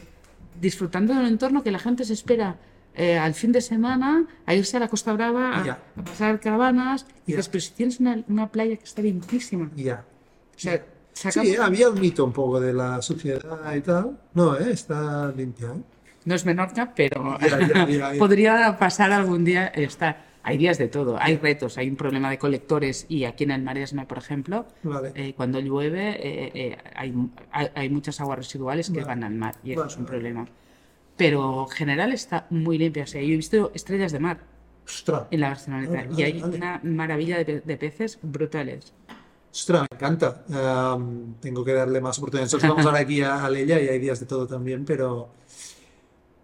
disfrutando 0.60 1.14
de 1.14 1.20
un 1.20 1.26
entorno 1.28 1.62
que 1.62 1.70
la 1.72 1.80
gente 1.80 2.04
se 2.06 2.14
espera 2.14 2.58
eh, 2.96 3.18
al 3.18 3.34
fin 3.34 3.52
de 3.52 3.60
semana 3.62 4.26
a 4.46 4.56
irse 4.56 4.78
a 4.78 4.80
la 4.80 4.88
Costa 4.88 5.12
Brava 5.14 5.54
a, 5.58 5.72
a 5.98 6.04
pasar 6.04 6.40
caravanas. 6.40 7.06
Y 7.28 7.32
dices, 7.34 7.50
pero 7.50 7.62
si 7.62 7.72
tienes 7.74 8.00
una, 8.00 8.24
una 8.28 8.50
playa 8.52 8.76
que 8.78 8.86
está 8.86 9.02
limpísima. 9.02 9.70
Ya. 9.76 10.04
O 10.56 10.60
sea, 10.60 10.84
sacamos- 11.16 11.50
Sí, 11.50 11.56
¿eh? 11.56 11.60
había 11.62 11.90
un 11.90 12.00
mito 12.00 12.24
un 12.24 12.32
poco 12.34 12.60
de 12.60 12.72
la 12.74 13.02
suciedad 13.02 13.74
y 13.76 13.82
tal. 13.82 14.18
No, 14.36 14.56
¿eh? 14.58 14.72
está 14.72 15.32
limpia. 15.36 15.70
¿eh? 15.70 15.82
No 16.26 16.36
es 16.36 16.46
Menorca, 16.46 16.94
pero 16.96 17.38
Ya, 17.40 17.60
ya, 17.68 17.88
ya, 17.88 18.12
podría 18.20 18.78
pasar 18.78 19.12
algún 19.12 19.44
día 19.44 19.68
estar. 19.68 20.26
Hay 20.48 20.60
días 20.60 20.78
de 20.78 20.88
todo, 20.90 21.18
hay 21.20 21.38
retos, 21.38 21.76
hay 21.80 21.90
un 21.90 21.96
problema 21.96 22.30
de 22.30 22.38
colectores 22.38 23.08
y 23.10 23.24
aquí 23.24 23.46
en 23.46 23.52
el 23.52 23.64
Maresme, 23.64 24.06
por 24.06 24.20
ejemplo, 24.20 24.68
Vale. 24.84 25.12
eh, 25.16 25.34
cuando 25.36 25.60
llueve 25.60 26.10
eh, 26.10 26.52
eh, 26.54 26.78
hay, 26.96 27.12
hay, 27.52 27.68
hay 27.74 27.90
muchas 27.90 28.22
aguas 28.22 28.38
residuales 28.38 28.90
que 28.92 28.98
Vale. 29.02 29.08
van 29.08 29.24
al 29.24 29.34
mar 29.34 29.56
y 29.64 29.72
eso 29.72 29.80
Vale, 29.82 29.92
es 29.92 29.98
un 29.98 30.06
problema. 30.06 30.46
Pero 31.18 31.64
en 31.64 31.70
general 31.70 32.12
está 32.14 32.46
muy 32.52 32.78
limpia. 32.78 33.06
O 33.06 33.08
sea, 33.08 33.22
yo 33.22 33.28
he 33.34 33.38
visto 33.38 33.72
estrellas 33.74 34.12
de 34.12 34.20
mar 34.20 34.38
Ostras, 34.86 35.24
en 35.32 35.40
la 35.40 35.48
Barceloneta 35.50 36.06
y 36.16 36.22
hay 36.22 36.44
una 36.44 36.80
maravilla 36.84 37.38
de, 37.40 37.46
pe- 37.46 37.62
de 37.62 37.78
peces 37.78 38.20
brutales. 38.22 38.94
Ostras, 39.56 39.88
me 39.90 39.96
encanta. 39.96 40.44
Tengo 41.40 41.64
que 41.64 41.74
darle 41.74 42.02
más 42.02 42.18
oportunidades. 42.18 42.52
Nosotros 42.54 42.70
vamos 42.72 42.86
ahora 42.86 43.00
aquí 43.00 43.22
a, 43.22 43.46
a 43.46 43.50
Leia 43.50 43.82
y 43.82 43.88
hay 43.88 44.00
días 44.00 44.20
de 44.20 44.26
todo 44.26 44.46
también, 44.48 44.84
pero 44.86 45.30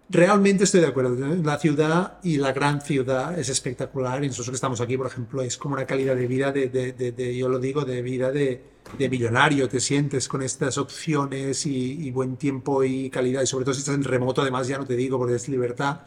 realmente 0.10 0.64
estoy 0.66 0.82
de 0.82 0.88
acuerdo. 0.88 1.16
La 1.44 1.58
ciudad 1.60 2.20
y 2.24 2.38
la 2.38 2.52
gran 2.54 2.82
ciudad 2.82 3.38
es 3.38 3.50
espectacular. 3.50 4.24
Y 4.24 4.28
nosotros 4.28 4.50
que 4.50 4.56
estamos 4.56 4.82
aquí, 4.82 4.98
por 4.98 5.08
ejemplo, 5.08 5.42
es 5.42 5.58
como 5.58 5.76
una 5.76 5.86
calidad 5.86 6.16
de 6.16 6.28
vida, 6.28 6.52
de, 6.52 6.68
de- 6.70 6.94
de- 7.12 7.38
yo 7.38 7.50
lo 7.50 7.60
digo, 7.60 7.84
de 7.86 8.02
vida 8.02 8.32
de, 8.32 8.62
de 8.98 9.10
millonario. 9.10 9.68
Te 9.70 9.80
sientes 9.80 10.28
con 10.28 10.42
estas 10.42 10.78
opciones 10.78 11.66
y, 11.66 12.08
y 12.08 12.12
buen 12.12 12.38
tiempo 12.38 12.84
y 12.84 13.10
calidad. 13.10 13.42
Y 13.42 13.48
sobre 13.48 13.66
todo 13.66 13.74
si 13.74 13.80
estás 13.80 13.96
en 13.96 14.04
remoto, 14.04 14.42
además 14.42 14.68
ya 14.68 14.78
no 14.78 14.86
te 14.86 14.96
digo, 14.96 15.18
porque 15.18 15.36
es 15.36 15.48
libertad. 15.50 16.00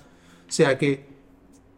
O 0.48 0.52
sea 0.52 0.76
que, 0.78 1.04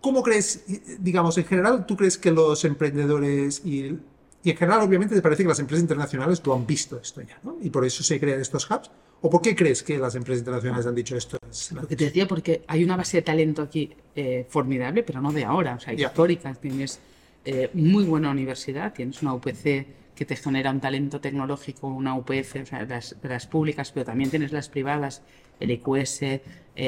¿cómo 0.01 0.23
crees, 0.23 0.65
digamos, 1.01 1.39
en 1.39 1.45
general, 1.45 1.87
tú 1.87 1.97
crees 1.97 2.19
que 2.19 2.31
los 2.33 2.65
emprendedores 2.65 3.65
y, 3.65 3.99
y 4.47 4.51
en 4.51 4.57
general, 4.57 4.83
obviamente, 4.83 5.13
te 5.13 5.23
parece 5.23 5.43
que 5.43 5.49
las 5.49 5.59
empresas 5.59 5.83
internacionales 5.83 6.41
lo 6.47 6.55
han 6.55 6.65
visto 6.65 7.01
esto 7.03 7.21
ya, 7.21 7.37
¿no? 7.43 7.57
Y 7.61 7.69
por 7.69 7.85
eso 7.85 8.05
se 8.05 8.21
crean 8.21 8.41
estos 8.41 8.71
hubs. 8.71 8.89
¿O 9.21 9.29
por 9.29 9.43
qué 9.43 9.57
crees 9.57 9.83
que 9.83 9.99
las 9.99 10.15
empresas 10.15 10.43
internacionales 10.43 10.87
han 10.87 10.95
dicho 10.95 11.17
esto? 11.17 11.37
Lo 11.75 11.89
que 11.89 11.97
te 11.97 12.05
decía, 12.05 12.29
porque 12.29 12.63
hay 12.69 12.85
una 12.85 12.97
base 12.97 13.17
de 13.17 13.23
talento 13.23 13.63
aquí 13.63 13.91
eh, 14.15 14.47
formidable, 14.49 15.03
pero 15.03 15.21
no 15.21 15.33
de 15.33 15.43
ahora, 15.45 15.75
o 15.75 15.81
sea, 15.81 15.93
histórica. 15.93 16.55
Tienes 16.55 17.01
eh, 17.45 17.71
muy 17.75 18.05
buena 18.05 18.31
universidad, 18.31 18.93
tienes 18.95 19.21
una 19.21 19.35
UPC 19.35 19.85
que 20.15 20.25
te 20.25 20.37
genera 20.37 20.71
un 20.71 20.79
talento 20.79 21.21
tecnológico, 21.21 21.89
una 21.89 22.15
UPF, 22.15 22.63
o 22.63 22.67
sea, 22.67 22.85
las, 22.85 23.17
las 23.25 23.49
públicas, 23.49 23.91
pero 23.91 24.07
también 24.07 24.31
tienes 24.31 24.53
las 24.53 24.69
privadas, 24.69 25.23
el 25.59 25.73
EQS, 25.73 26.23
eh, 26.23 26.41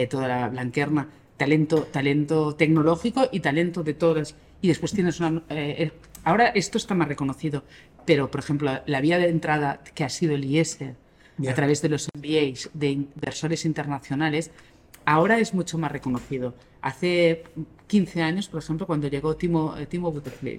toda 0.08 0.28
la 0.28 0.48
Blanquerna, 0.48 1.08
talento, 1.36 1.88
talento 1.90 2.54
tecnológico 2.54 3.28
y 3.32 3.40
talento 3.40 3.82
de 3.82 3.94
todas. 3.94 4.36
Y 4.62 4.68
después 4.68 4.92
tienes 4.92 5.18
una... 5.18 5.42
ahora 6.24 6.48
esto 6.48 6.78
está 6.78 6.94
más 6.94 7.08
reconocido, 7.08 7.64
pero, 8.04 8.30
por 8.30 8.40
ejemplo, 8.40 8.70
la 8.86 9.00
vía 9.00 9.18
de 9.18 9.28
entrada 9.28 9.80
que 9.94 10.04
ha 10.04 10.08
sido 10.08 10.34
el 10.34 10.44
IES, 10.44 10.78
Ya. 11.38 11.52
a 11.52 11.54
través 11.54 11.80
de 11.82 11.88
los 11.88 12.08
MBAs 12.16 12.70
de 12.74 12.90
inversores 12.90 13.64
internacionales, 13.64 14.50
ahora 15.04 15.38
es 15.38 15.54
mucho 15.54 15.78
más 15.78 15.92
reconocido. 15.92 16.54
Hace 16.82 17.44
15 17.86 18.22
años, 18.22 18.48
por 18.48 18.60
ejemplo, 18.62 18.86
cuando 18.86 19.08
llegó 19.08 19.36
Timo, 19.36 19.76
eh, 19.76 19.86
Timo 19.86 20.10
Butterfly, 20.10 20.58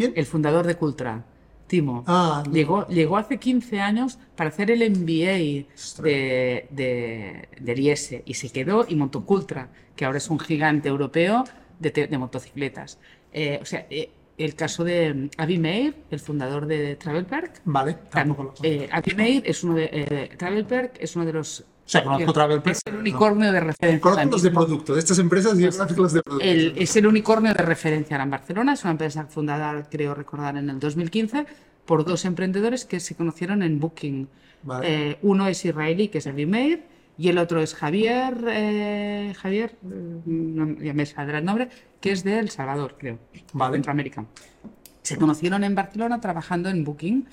el, 0.00 0.26
fundador 0.26 0.66
de 0.66 0.74
Cultra, 0.76 1.24
Timo, 1.66 2.02
Ah, 2.06 2.42
no. 2.46 2.52
llegó, 2.52 2.86
llegó 2.88 3.16
hace 3.16 3.38
15 3.38 3.80
años 3.80 4.18
para 4.36 4.50
hacer 4.50 4.70
el 4.70 4.82
MBA 4.90 5.66
de, 6.02 6.66
de, 6.70 7.48
del 7.60 7.78
IES 7.78 8.16
y 8.24 8.34
se 8.34 8.50
quedó 8.50 8.84
y 8.88 8.96
montó 8.96 9.24
Cultra, 9.24 9.68
que 9.96 10.04
ahora 10.04 10.18
es 10.18 10.28
un 10.28 10.38
gigante 10.40 10.88
europeo 10.88 11.44
de, 11.78 11.90
de 11.90 12.18
motocicletas. 12.18 12.98
Eh, 13.32 13.58
o 13.62 13.64
sea, 13.64 13.86
eh, 13.90 14.10
el 14.38 14.54
caso 14.54 14.84
de 14.84 15.14
mm, 15.14 15.30
Avi 15.38 15.58
Meir, 15.58 15.94
el 16.10 16.20
fundador 16.20 16.66
de 16.66 16.96
Travel 16.96 17.26
Park, 17.26 17.60
Vale, 17.64 17.96
tampoco 18.10 18.42
lo 18.44 18.54
eh, 18.62 18.88
Avi 18.90 19.14
Meir 19.14 19.42
es 19.46 19.62
uno 19.64 19.74
de 19.74 19.90
eh, 19.92 20.30
Travel 20.36 20.66
es 20.98 21.14
uno 21.16 21.24
de 21.24 21.32
los 21.32 21.60
O 21.60 21.64
sea, 21.84 22.02
conozco 22.02 22.32
Travel 22.32 22.62
Perk, 22.62 22.72
es 22.76 22.78
el 22.78 22.82
pero 22.84 22.96
no. 22.96 23.00
unicornio 23.02 23.52
de 23.52 23.60
referencia. 23.60 24.00
Conozco 24.00 24.30
los 24.30 24.42
de 24.42 24.50
producto, 24.50 24.94
de 24.94 24.98
estas 25.00 25.18
empresas 25.18 25.58
y 25.58 25.62
los 25.64 26.12
de 26.12 26.22
producto. 26.22 26.44
El- 26.44 26.74
es 26.76 26.96
el 26.96 27.06
unicornio 27.06 27.52
de 27.52 27.62
referencia 27.62 28.20
en 28.22 28.30
Barcelona. 28.30 28.72
Es 28.72 28.82
una 28.84 28.92
empresa 28.92 29.26
fundada, 29.26 29.86
creo 29.90 30.14
recordar, 30.14 30.56
en 30.56 30.70
el 30.70 30.80
2015 30.80 31.46
por 31.84 32.04
dos 32.04 32.24
emprendedores 32.24 32.84
que 32.84 33.00
se 33.00 33.14
conocieron 33.14 33.62
en 33.62 33.78
Booking. 33.78 34.28
Vale. 34.62 35.10
Eh, 35.10 35.18
uno 35.22 35.46
es 35.46 35.62
israelí, 35.64 36.08
que 36.08 36.18
es 36.18 36.26
Avi 36.26 36.46
Meir, 36.46 36.82
y 37.16 37.28
el 37.28 37.38
otro 37.38 37.60
es 37.60 37.74
Javier, 37.74 38.34
eh, 38.48 39.32
Javier, 39.36 39.76
eh, 39.84 40.20
no, 40.26 40.76
ya 40.82 40.92
me 40.94 41.06
saldrá 41.06 41.38
el 41.38 41.44
nombre, 41.44 41.68
que 42.00 42.12
es 42.12 42.24
de 42.24 42.38
El 42.38 42.50
Salvador, 42.50 42.96
creo, 42.98 43.18
Vale. 43.52 43.74
Centroamérica. 43.74 44.24
Se 45.02 45.16
conocieron 45.16 45.64
en 45.64 45.74
Barcelona 45.74 46.20
trabajando 46.20 46.68
en 46.70 46.82
Booking 46.82 47.26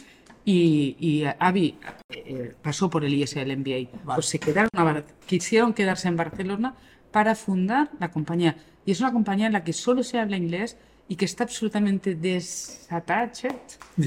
y, 0.44 0.96
y 1.00 1.24
Avi 1.40 1.78
eh, 2.10 2.54
pasó 2.62 2.90
por 2.90 3.06
el 3.06 3.14
ISL 3.14 3.56
MBA. 3.58 3.90
Vale. 4.04 4.16
Pues 4.16 4.26
se 4.26 4.40
quedaron 4.40 4.70
a 4.76 5.04
quisieron 5.26 5.74
quedarse 5.74 6.08
en 6.10 6.18
Barcelona 6.18 6.76
para 7.12 7.34
fundar 7.36 7.90
la 8.00 8.12
compañía. 8.12 8.58
Y 8.86 8.92
es 8.92 9.00
una 9.00 9.12
compañía 9.14 9.48
en 9.48 9.54
la 9.54 9.64
que 9.64 9.74
solo 9.74 10.04
se 10.04 10.20
habla 10.20 10.36
inglés 10.38 10.78
y 11.08 11.16
que 11.16 11.26
está 11.26 11.44
absolutamente 11.44 12.16
desattached 12.16 13.56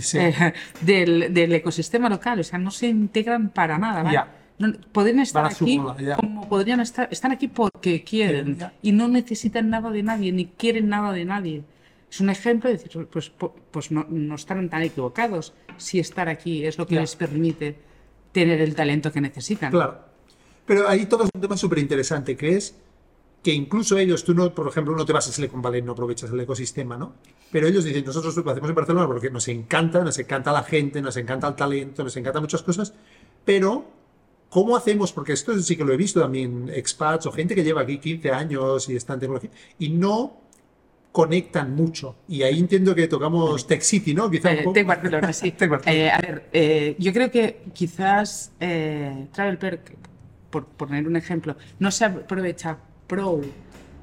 Sí. 0.01 0.19
eh, 0.19 0.53
del, 0.81 1.33
del 1.33 1.53
ecosistema 1.55 2.09
local. 2.09 2.41
O 2.41 2.45
sea, 2.45 2.59
no 2.59 2.71
se 2.71 2.89
integran 2.89 3.51
para 3.51 3.79
nada. 3.79 4.03
¿vale? 4.03 4.15
Ya. 4.15 4.29
No- 4.59 4.73
podrían 4.93 5.21
estar 5.21 5.45
aquí 5.47 5.79
como 6.17 6.49
podrían 6.49 6.81
estar. 6.81 7.09
Están 7.11 7.33
aquí 7.33 7.49
porque 7.49 8.05
quieren 8.05 8.59
y 8.83 8.93
no 8.93 9.09
necesitan 9.09 9.69
nada 9.71 9.91
de 9.91 10.03
nadie, 10.03 10.33
ni 10.33 10.47
quieren 10.47 10.89
nada 10.89 11.13
de 11.13 11.25
nadie. 11.25 11.65
Es 12.11 12.21
un 12.21 12.31
ejemplo 12.31 12.71
de 12.71 12.77
decir, 12.77 13.07
pues, 13.11 13.33
pues 13.73 13.91
no, 13.91 14.07
no 14.09 14.37
estarán 14.37 14.69
tan 14.71 14.83
equivocados 14.83 15.53
si 15.77 15.99
estar 15.99 16.29
aquí 16.29 16.65
es 16.65 16.79
lo 16.79 16.87
que 16.87 16.95
Ya. 16.95 17.01
les 17.01 17.17
permite 17.17 17.75
tener 18.31 18.61
el 18.61 18.75
talento 18.77 19.11
que 19.11 19.21
necesitan. 19.21 19.73
Claro. 19.73 19.99
Pero 20.67 20.89
ahí 20.89 21.07
todo 21.07 21.25
es 21.25 21.31
un 21.35 21.41
tema 21.41 21.57
súper 21.57 21.79
interesante, 21.79 22.37
que 22.37 22.55
es 22.57 22.77
que 23.43 23.53
incluso 23.53 23.99
ellos, 23.99 24.25
tú 24.25 24.33
no, 24.35 24.55
por 24.55 24.69
ejemplo, 24.69 24.97
no 24.97 25.05
te 25.05 25.13
vas 25.13 25.29
a 25.29 25.33
Silicon 25.33 25.61
Valley, 25.61 25.83
no 25.83 25.93
aprovechas 25.93 26.31
el 26.31 26.41
ecosistema, 26.41 26.97
¿no? 26.97 27.13
Pero 27.51 27.67
ellos 27.67 27.85
dicen, 27.85 28.05
nosotros 28.05 28.35
lo 28.37 28.51
hacemos 28.51 28.71
en 28.71 28.75
Barcelona 28.77 29.07
porque 29.07 29.29
nos 29.31 29.47
encanta, 29.49 30.03
nos 30.03 30.19
encanta 30.19 30.53
la 30.53 30.63
gente, 30.63 31.03
nos 31.03 31.17
encanta 31.17 31.49
el 31.49 31.55
talento, 31.55 32.03
nos 32.05 32.17
encanta 32.17 32.41
muchas 32.41 32.63
cosas, 32.63 32.95
pero 33.45 33.85
¿cómo 34.55 34.77
hacemos? 34.77 35.13
Porque 35.13 35.33
esto 35.33 35.59
sí 35.59 35.77
que 35.77 35.85
lo 35.85 35.93
he 35.93 35.97
visto 35.97 36.21
también, 36.21 36.71
expats 36.73 37.27
o 37.27 37.33
gente 37.33 37.57
que 37.57 37.65
lleva 37.65 37.81
aquí 37.81 37.99
15 37.99 38.31
años 38.31 38.89
y 38.89 38.95
está 38.95 39.15
en 39.15 39.21
tecnología, 39.21 39.51
y 39.81 39.89
no 39.89 40.45
conectan 41.11 41.75
mucho. 41.75 42.15
Y 42.29 42.45
ahí 42.45 42.61
entiendo 42.61 42.95
que 42.95 43.09
tocamos 43.09 43.67
Tech 43.67 43.81
City, 43.81 44.15
¿no? 44.15 44.31
Quizá 44.31 44.51
un 44.51 44.59
Eh. 44.59 44.71
Tech 44.73 44.87
Barcelona, 44.87 45.33
sí. 45.33 45.51
Tech 45.59 45.69
Barcelona. 45.69 46.05
Eh, 46.05 46.09
a 46.09 46.19
ver, 46.19 46.49
eh, 46.53 46.95
yo 47.01 47.13
creo 47.13 47.33
que 47.33 47.63
quizás 47.73 48.53
eh, 48.61 49.27
Travel 49.33 49.59
Perk, 49.59 49.97
por 50.51 50.67
poner 50.67 51.09
un 51.09 51.17
ejemplo, 51.17 51.57
no 51.81 51.91
se 51.91 52.05
aprovecha 52.05 52.79
pro 53.09 53.41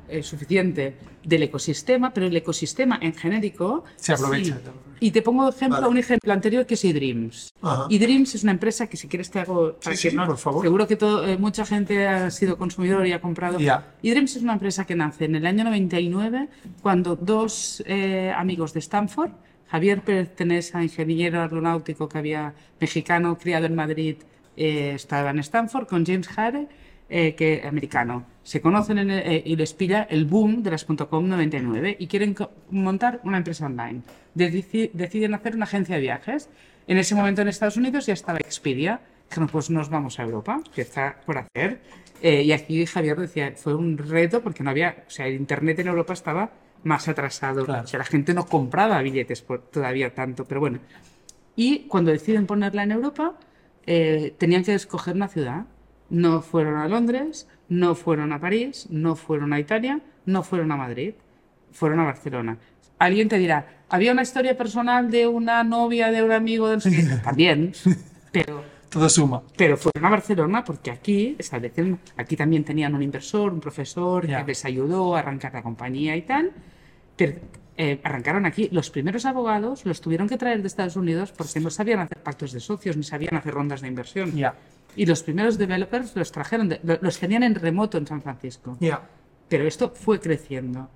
eh, 0.10 0.22
suficiente 0.22 0.98
del 1.24 1.44
ecosistema, 1.44 2.14
pero 2.14 2.26
el 2.28 2.36
ecosistema 2.36 2.98
en 3.02 3.14
genérico 3.14 3.84
Se 3.96 4.14
aprovecha. 4.14 4.56
sí. 4.56 4.72
Y 5.04 5.12
te 5.12 5.22
pongo 5.24 5.50
ejemplo, 5.50 5.78
Vale. 5.82 5.88
un 5.92 5.98
ejemplo 5.98 6.32
anterior 6.32 6.66
que 6.66 6.76
es 6.76 6.86
eDreams. 6.86 7.50
Ajá. 7.62 7.88
eDreams 7.90 8.36
es 8.36 8.44
una 8.44 8.52
empresa 8.52 8.88
que 8.88 8.98
si 8.98 9.08
quieres 9.08 9.32
te 9.32 9.40
hago... 9.40 9.78
Sí, 9.96 10.12
por 10.12 10.38
favor. 10.38 10.64
Seguro 10.64 10.88
que 10.88 10.96
todo- 10.96 11.26
eh, 11.28 11.38
mucha 11.38 11.66
gente 11.66 12.08
ha 12.08 12.30
sido 12.30 12.58
consumidor 12.58 13.06
y 13.08 13.12
ha 13.12 13.20
comprado. 13.22 13.58
EDreams 14.04 14.36
es 14.36 14.44
una 14.44 14.54
empresa 14.54 14.86
que 14.86 14.96
nace 14.96 15.26
en 15.26 15.36
el 15.36 15.46
año 15.48 15.64
99 15.64 16.50
cuando 16.82 17.16
dos 17.16 17.84
eh, 17.88 18.32
amigos 18.36 18.74
de 18.74 18.80
Stanford, 18.80 19.32
Javier 19.70 20.02
pertenece 20.02 20.78
a 20.78 20.84
ingeniero 20.84 21.42
aeronáutico 21.42 22.08
que 22.10 22.18
había 22.18 22.54
mexicano, 22.80 23.38
criado 23.38 23.66
en 23.66 23.74
Madrid, 23.76 24.18
eh, 24.58 24.92
estaba 24.96 25.30
en 25.32 25.40
Stanford, 25.40 25.88
con 25.88 26.06
James 26.06 26.28
Hare, 26.38 26.68
eh, 27.10 27.34
que 27.36 27.64
americano. 27.68 28.26
Se 28.44 28.60
conocen 28.62 28.98
en 28.98 29.12
el- 29.12 29.20
eh, 29.32 29.44
y 29.46 29.56
les 29.56 29.74
pilla 29.74 30.04
el 30.10 30.26
boom 30.26 30.64
de 30.64 30.72
las 30.72 30.86
.com 30.86 31.28
99 31.28 31.96
y 32.00 32.08
quieren 32.08 32.36
montar 32.72 33.22
una 33.24 33.38
empresa 33.38 33.66
online. 33.68 34.02
Deci- 34.36 34.90
deciden 34.94 35.34
hacer 35.36 35.56
una 35.56 35.66
agencia 35.66 35.96
de 35.96 36.02
viajes. 36.02 36.50
En 36.88 36.98
ese 36.98 37.14
momento 37.16 37.42
en 37.42 37.48
Estados 37.50 37.78
Unidos 37.78 38.06
ya 38.08 38.14
estaba 38.14 38.40
Expedia. 38.40 39.02
Dijeron, 39.30 39.48
pues 39.48 39.70
nos 39.70 39.90
vamos 39.90 40.20
a 40.20 40.24
Europa, 40.24 40.62
que 40.76 40.82
está 40.82 41.22
por 41.26 41.38
hacer. 41.38 41.80
Eh, 42.22 42.42
y 42.44 42.52
aquí 42.52 42.86
Javier 42.86 43.18
decía, 43.20 43.54
fue 43.56 43.76
un 43.76 43.98
reto 43.98 44.42
porque 44.42 44.64
no 44.64 44.70
había, 44.72 45.04
o 45.08 45.10
sea, 45.10 45.28
el 45.28 45.36
Internet 45.36 45.80
en 45.80 45.88
Europa 45.88 46.14
estaba 46.14 46.52
más 46.84 47.08
atrasado. 47.08 47.64
Claro. 47.66 47.84
O 47.84 47.88
sea, 47.88 48.00
la 48.00 48.06
gente 48.06 48.34
no 48.34 48.46
compraba 48.46 49.02
billetes 49.02 49.42
por, 49.42 49.62
todavía 49.70 50.14
tanto, 50.14 50.46
pero 50.46 50.60
bueno. 50.60 50.80
Y 51.56 51.82
cuando 51.88 52.12
deciden 52.12 52.46
ponerla 52.48 52.84
en 52.84 52.92
Europa, 52.92 53.36
eh, 53.86 54.34
tenían 54.38 54.64
que 54.64 54.74
escoger 54.74 55.16
una 55.16 55.28
ciudad. 55.28 55.66
No 56.12 56.42
fueron 56.42 56.76
a 56.76 56.88
Londres, 56.88 57.48
no 57.70 57.96
fueron 57.96 58.34
a 58.34 58.40
París, 58.40 58.86
no 58.90 59.16
fueron 59.16 59.54
a 59.54 59.60
Italia, 59.60 60.02
no 60.26 60.44
fueron 60.44 60.72
a 60.72 60.76
Madrid, 60.76 61.14
fueron 61.72 62.02
a 62.02 62.04
Barcelona. 62.04 62.58
Alguien 63.00 63.30
te 63.30 63.38
dirá, 63.40 63.84
había 63.90 64.12
una 64.12 64.22
historia 64.22 64.56
personal 64.56 65.10
de 65.10 65.26
una 65.26 65.64
novia, 65.64 66.12
de 66.12 66.22
un 66.22 66.32
amigo, 66.32 66.70
del... 66.70 67.22
también, 67.24 67.72
pero 68.32 68.64
todo 68.90 69.10
suma. 69.10 69.42
Pero 69.58 69.78
fueron 69.78 70.06
a 70.06 70.10
Barcelona 70.10 70.64
porque 70.64 70.92
aquí 70.92 71.36
establecieron, 71.40 71.98
aquí 72.18 72.36
también 72.36 72.64
tenían 72.66 72.94
un 72.94 73.02
inversor, 73.02 73.54
un 73.54 73.62
profesor 73.62 74.28
que 74.28 74.44
les 74.46 74.66
ayudó 74.66 75.16
a 75.16 75.20
arrancar 75.20 75.54
la 75.54 75.64
compañía 75.64 76.16
y 76.16 76.24
tal. 76.24 76.52
Pero 77.16 77.40
eh, 77.78 78.00
arrancaron 78.04 78.46
aquí. 78.46 78.70
Los 78.72 78.90
primeros 78.90 79.26
abogados 79.26 79.86
los 79.86 80.02
tuvieron 80.02 80.28
que 80.28 80.38
traer 80.38 80.62
de 80.62 80.68
Estados 80.68 80.98
Unidos 80.98 81.32
porque 81.32 81.60
no 81.60 81.70
sabían 81.70 82.00
hacer 82.00 82.22
pactos 82.22 82.52
de 82.52 82.60
socios 82.60 82.98
ni 82.98 83.04
sabían 83.04 83.36
hacer 83.36 83.54
rondas 83.54 83.82
de 83.82 83.88
inversión. 83.88 84.34
Y 84.96 85.06
los 85.06 85.24
primeros 85.24 85.58
developers 85.58 86.16
los 86.16 86.32
trajeron, 86.32 86.78
los 86.84 87.20
tenían 87.20 87.44
en 87.44 87.56
remoto 87.56 87.98
en 87.98 88.08
San 88.08 88.22
Francisco. 88.22 88.78
Pero 89.48 89.68
esto 89.68 89.90
fue 89.90 90.20
creciendo. 90.20 90.90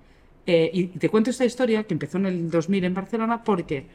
Eh, 0.46 0.70
y 0.72 0.86
te 0.86 1.08
cuento 1.08 1.30
esta 1.30 1.44
historia 1.44 1.84
que 1.84 1.94
empezó 1.94 2.18
en 2.18 2.26
el 2.26 2.50
2000 2.50 2.84
en 2.84 2.94
Barcelona 2.94 3.42
porque 3.42 3.86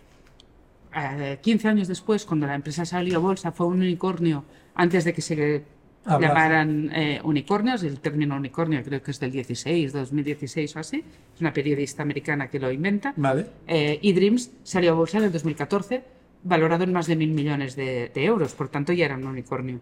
15 1.42 1.68
años 1.68 1.88
después, 1.88 2.26
cuando 2.26 2.48
la 2.48 2.56
empresa 2.56 2.86
salió 2.86 3.18
a 3.18 3.20
bolsa, 3.20 3.52
fue 3.52 3.68
un 3.68 3.78
unicornio 3.78 4.44
antes 4.76 5.06
de 5.06 5.14
que 5.14 5.22
se 5.22 5.64
llamaran 6.06 6.92
eh, 6.94 7.22
unicornios. 7.24 7.84
El 7.84 8.00
término 8.00 8.36
unicornio 8.36 8.84
creo 8.84 9.02
que 9.02 9.12
es 9.12 9.20
del 9.20 9.32
16, 9.32 9.94
2016 9.94 10.76
o 10.76 10.80
así. 10.80 11.04
Es 11.34 11.42
una 11.42 11.54
periodista 11.54 12.04
americana 12.04 12.50
que 12.50 12.60
lo 12.60 12.72
inventa. 12.72 13.14
Vale. 13.16 13.46
Eh, 13.68 14.00
y 14.02 14.12
Dreams 14.12 14.52
salió 14.64 14.92
a 14.92 14.96
bolsa 14.96 15.20
en 15.20 15.26
el 15.26 15.32
2014, 15.32 16.04
valorado 16.44 16.84
en 16.84 16.94
más 16.94 17.08
de 17.08 17.16
mil 17.16 17.32
millones 17.32 17.76
de, 17.76 18.12
euros. 18.16 18.54
Por 18.54 18.70
tanto, 18.70 18.94
ya 18.94 19.06
era 19.06 19.16
un 19.16 19.26
unicornio. 19.26 19.82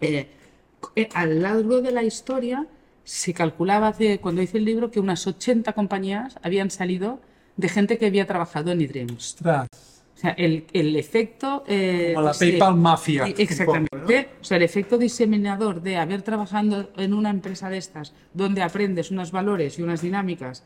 Eh, 0.00 0.28
a 1.14 1.26
lo 1.26 1.34
largo 1.40 1.80
de 1.80 1.92
la 1.92 2.02
historia, 2.02 2.66
se 3.04 3.34
calculaba 3.34 3.88
hace, 3.88 4.18
cuando 4.18 4.42
hice 4.42 4.58
el 4.58 4.64
libro 4.64 4.90
que 4.90 5.00
unas 5.00 5.26
80 5.26 5.72
compañías 5.72 6.38
habían 6.42 6.70
salido 6.70 7.20
de 7.56 7.68
gente 7.68 7.98
que 7.98 8.06
había 8.06 8.26
trabajado 8.26 8.72
en 8.72 8.80
eDreams. 8.80 9.34
Ostras. 9.34 9.68
O 10.14 10.18
sea, 10.20 10.30
el, 10.32 10.66
el 10.74 10.96
efecto... 10.96 11.64
Eh, 11.66 12.12
Como 12.14 12.26
la 12.26 12.34
PayPal 12.34 12.76
mafia. 12.76 13.26
Exactamente. 13.26 14.28
O 14.40 14.44
sea, 14.44 14.58
el 14.58 14.62
efecto 14.62 14.98
diseminador 14.98 15.80
de 15.80 15.96
haber 15.96 16.20
trabajado 16.20 16.90
en 16.96 17.14
una 17.14 17.30
empresa 17.30 17.70
de 17.70 17.78
estas, 17.78 18.12
donde 18.34 18.62
aprendes 18.62 19.10
unos 19.10 19.32
valores 19.32 19.78
y 19.78 19.82
unas 19.82 20.02
dinámicas 20.02 20.62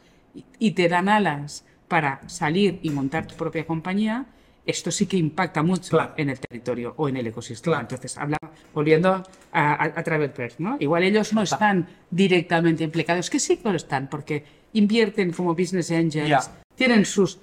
y, 0.59 0.73
te 0.73 0.89
dan 0.89 1.09
alas 1.09 1.65
para 1.87 2.29
salir 2.29 2.81
y 2.83 2.91
montar 2.91 3.29
tu 3.29 3.37
propia 3.37 3.65
compañía, 3.65 4.27
esto 4.67 4.91
sí 4.91 5.07
que 5.07 5.17
impacta 5.17 5.63
mucho 5.63 5.99
en 6.17 6.31
el 6.31 6.39
territorio 6.39 6.95
o 6.97 7.09
en 7.09 7.17
el 7.17 7.27
ecosistema. 7.27 7.81
Entonces, 7.81 8.17
habla, 8.17 8.39
volviendo 8.73 9.23
a, 9.53 9.85
a, 9.85 10.03
Travel 10.03 10.33
¿no? 10.59 10.77
Igual 10.81 11.03
ellos 11.03 11.33
no 11.33 11.43
están 11.43 11.87
directamente 12.11 12.83
implicados, 12.85 13.29
que 13.29 13.39
sí 13.39 13.59
que 13.59 13.69
lo 13.69 13.77
están, 13.77 14.09
porque 14.09 14.45
invierten 14.73 15.33
como 15.33 15.55
business 15.55 15.91
angels, 15.91 16.51
tienen 16.75 17.05
sus... 17.05 17.39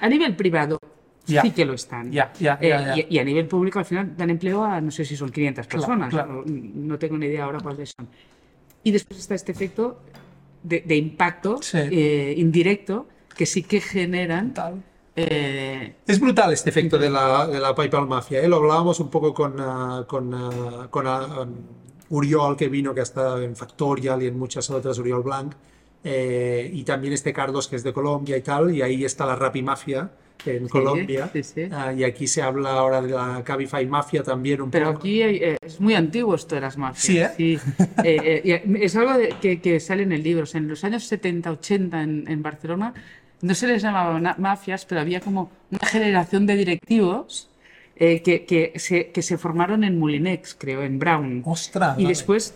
A 0.00 0.08
nivel 0.08 0.34
privado, 0.36 0.78
sí 1.24 1.50
que 1.50 1.64
lo 1.64 1.74
están. 1.74 2.10
Eh, 2.12 3.06
y, 3.08 3.18
a 3.18 3.24
nivel 3.24 3.46
público 3.46 3.78
al 3.78 3.84
final 3.84 4.16
dan 4.16 4.30
empleo 4.30 4.64
a 4.64 4.80
no 4.80 4.90
sé 4.90 5.04
si 5.04 5.16
son 5.16 5.30
500 5.30 5.66
personas, 5.66 6.14
No, 6.46 6.98
tengo 6.98 7.18
ni 7.18 7.26
idea 7.26 7.44
ahora 7.44 7.60
cuáles 7.60 7.94
son. 7.96 8.08
Y 8.82 8.92
después 8.92 9.20
está 9.20 9.34
este 9.34 9.52
efecto 9.52 10.00
de, 10.62 10.96
impacto 10.96 11.60
eh, 11.74 12.34
indirecto 12.36 13.08
que 13.36 13.46
sí 13.46 13.62
que 13.62 13.80
generan... 13.80 14.54
Eh, 15.16 15.96
es 16.06 16.20
brutal 16.20 16.52
este 16.52 16.70
efecto 16.70 16.98
de 16.98 17.10
la, 17.10 17.46
de 17.46 17.58
la 17.58 17.74
PayPal 17.74 18.06
Mafia. 18.06 18.46
Lo 18.48 18.56
hablábamos 18.56 19.00
un 19.00 19.10
poco 19.10 19.34
con, 19.34 19.60
uh, 19.60 20.06
con, 20.06 20.32
uh, 20.32 20.88
con 20.88 21.06
uh, 21.06 21.46
Uriol, 22.10 22.56
que 22.56 22.68
vino, 22.68 22.94
que 22.94 23.00
ha 23.00 23.04
estado 23.04 23.42
en 23.42 23.56
Factorial 23.56 24.22
y 24.22 24.26
en 24.26 24.38
muchas 24.38 24.70
otras, 24.70 24.98
Uriol 24.98 25.22
Blanc. 25.22 25.54
y 26.04 26.82
también 26.84 27.12
este 27.12 27.32
Cardos, 27.32 27.68
que 27.68 27.76
es 27.76 27.82
de 27.82 27.92
Colombia 27.92 28.36
y 28.36 28.42
tal. 28.42 28.74
Y 28.74 28.82
ahí 28.82 29.04
está 29.04 29.26
la 29.26 29.36
Rappi 29.36 29.62
Mafia 29.62 30.10
en 30.46 30.68
Colombia. 30.68 31.30
Ah, 31.72 31.92
y 31.92 32.04
aquí 32.04 32.26
se 32.26 32.42
habla 32.42 32.72
ahora 32.72 33.02
de 33.02 33.10
la 33.10 33.42
Cabify 33.44 33.86
Mafia 33.86 34.22
también 34.22 34.62
un 34.62 34.70
Pero 34.70 34.86
poco. 34.86 34.98
aquí 34.98 35.22
eh, 35.22 35.56
es 35.60 35.80
muy 35.80 35.94
antiguo 35.94 36.34
esto 36.34 36.54
de 36.54 36.60
las 36.60 36.76
mafias. 36.76 37.34
Sí, 37.36 37.58
¿eh? 37.58 37.60
eh, 38.04 38.62
es 38.80 38.96
algo 38.96 39.12
que, 39.40 39.60
que, 39.60 39.80
sale 39.80 40.02
en 40.02 40.12
el 40.12 40.22
libro. 40.22 40.44
en 40.54 40.68
los 40.68 40.84
años 40.84 41.04
70, 41.04 41.50
80 41.52 42.02
en, 42.02 42.24
en, 42.28 42.42
Barcelona 42.42 42.94
no 43.42 43.54
se 43.54 43.66
les 43.66 43.82
llamaba 43.82 44.36
mafias, 44.38 44.84
pero 44.84 45.00
había 45.00 45.20
como 45.20 45.50
una 45.70 45.86
generación 45.86 46.46
de 46.46 46.56
directivos 46.56 47.48
que, 47.96 48.22
que, 48.22 48.72
se, 48.76 49.10
que 49.10 49.22
se 49.22 49.36
formaron 49.36 49.84
en 49.84 49.98
Mulinex, 49.98 50.54
creo, 50.54 50.82
en 50.82 50.98
Brown. 50.98 51.42
¡Ostras! 51.44 51.98
Y 51.98 52.06
después 52.06 52.54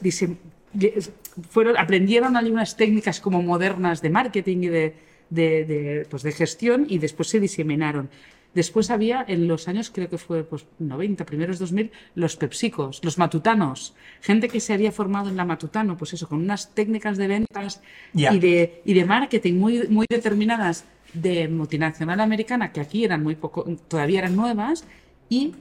fueron, 1.51 1.77
aprendieron 1.77 2.37
algunas 2.37 2.77
técnicas 2.77 3.21
como 3.21 3.43
modernas 3.43 4.01
de 4.01 4.11
marketing 4.11 4.59
y 4.63 4.69
de 4.69 4.95
de, 5.31 6.07
pues 6.11 6.23
de 6.23 6.33
gestión 6.33 6.87
y 6.89 6.99
después 6.99 7.29
se 7.29 7.41
diseminaron. 7.41 8.09
Después 8.55 8.91
había 8.91 9.25
en 9.27 9.49
los 9.49 9.67
años, 9.69 9.91
creo 9.93 10.09
que 10.09 10.19
fue 10.19 10.45
pues, 10.45 10.67
90, 10.79 11.27
primeros 11.27 11.59
2000, 11.59 11.91
los 12.15 12.37
pepsicos, 12.37 13.01
los 13.03 13.19
matutanos, 13.19 13.95
gente 14.21 14.49
que 14.49 14.61
se 14.61 14.73
había 14.73 14.93
formado 14.93 15.29
en 15.29 15.37
la 15.37 15.45
matutano, 15.45 15.97
pues 15.97 16.13
eso, 16.13 16.29
con 16.29 16.41
unas 16.41 16.75
técnicas 16.75 17.19
de 17.19 17.27
ventas 17.27 17.83
y, 18.15 18.39
de, 18.39 18.83
y 18.85 18.95
de 18.95 19.05
marketing 19.05 19.55
muy, 19.55 19.89
muy 19.89 20.07
determinadas 20.09 20.85
de 21.13 21.49
multinacional 21.49 22.21
americana, 22.21 22.73
que 22.73 22.81
aquí 22.81 23.05
eran 23.05 23.23
muy 23.23 23.35
poco, 23.35 23.65
todavía 23.89 24.21
eran 24.21 24.37
nuevas, 24.37 24.85
y 25.29 25.55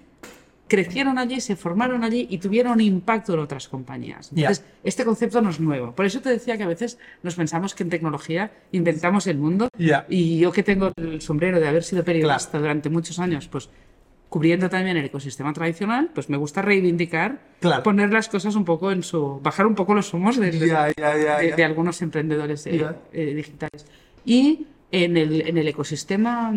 crecieron 0.67 1.17
allí, 1.17 1.41
se 1.41 1.55
formaron 1.55 2.03
allí 2.03 2.27
y 2.29 2.37
tuvieron 2.37 2.81
impacto 2.81 3.33
en 3.33 3.39
otras 3.39 3.67
compañías. 3.67 4.31
Entonces, 4.35 4.65
este 4.83 5.05
concepto 5.05 5.41
no 5.41 5.49
es 5.49 5.59
nuevo. 5.59 5.93
Por 5.93 6.05
eso 6.05 6.21
te 6.21 6.29
decía 6.29 6.57
que 6.57 6.63
a 6.63 6.67
veces 6.67 6.97
nos 7.21 7.35
pensamos 7.35 7.75
que 7.75 7.83
en 7.83 7.89
tecnología 7.89 8.51
inventamos 8.71 9.27
el 9.27 9.37
mundo. 9.37 9.69
Y 10.09 10.39
yo 10.39 10.51
que 10.51 10.63
tengo 10.63 10.91
el 10.95 11.21
sombrero 11.21 11.59
de 11.59 11.67
haber 11.67 11.83
sido 11.83 12.03
periodista 12.03 12.59
durante 12.59 12.89
muchos 12.89 13.19
años, 13.19 13.47
pues 13.47 13.69
cubriendo 14.29 14.67
también 14.67 14.97
el 14.97 15.05
ecosistema 15.05 15.53
tradicional, 15.53 16.09
pues 16.11 16.27
me 16.27 16.37
gusta 16.37 16.63
reivindicar, 16.63 17.39
poner 17.83 18.11
las 18.11 18.29
cosas 18.29 18.55
un 18.55 18.65
poco 18.65 18.91
en 18.91 19.03
su... 19.03 19.39
bajar 19.43 19.67
un 19.67 19.75
poco 19.75 19.93
los 19.93 20.11
humos 20.11 20.37
de, 20.37 20.49
de, 20.49 21.63
algunos 21.63 22.01
emprendedores 22.01 22.65
eh, 22.65 22.83
eh, 23.11 23.35
digitales. 23.35 23.85
Y 24.25 24.65
en 24.91 25.17
el, 25.17 25.47
en 25.47 25.59
el 25.59 25.67
ecosistema 25.67 26.51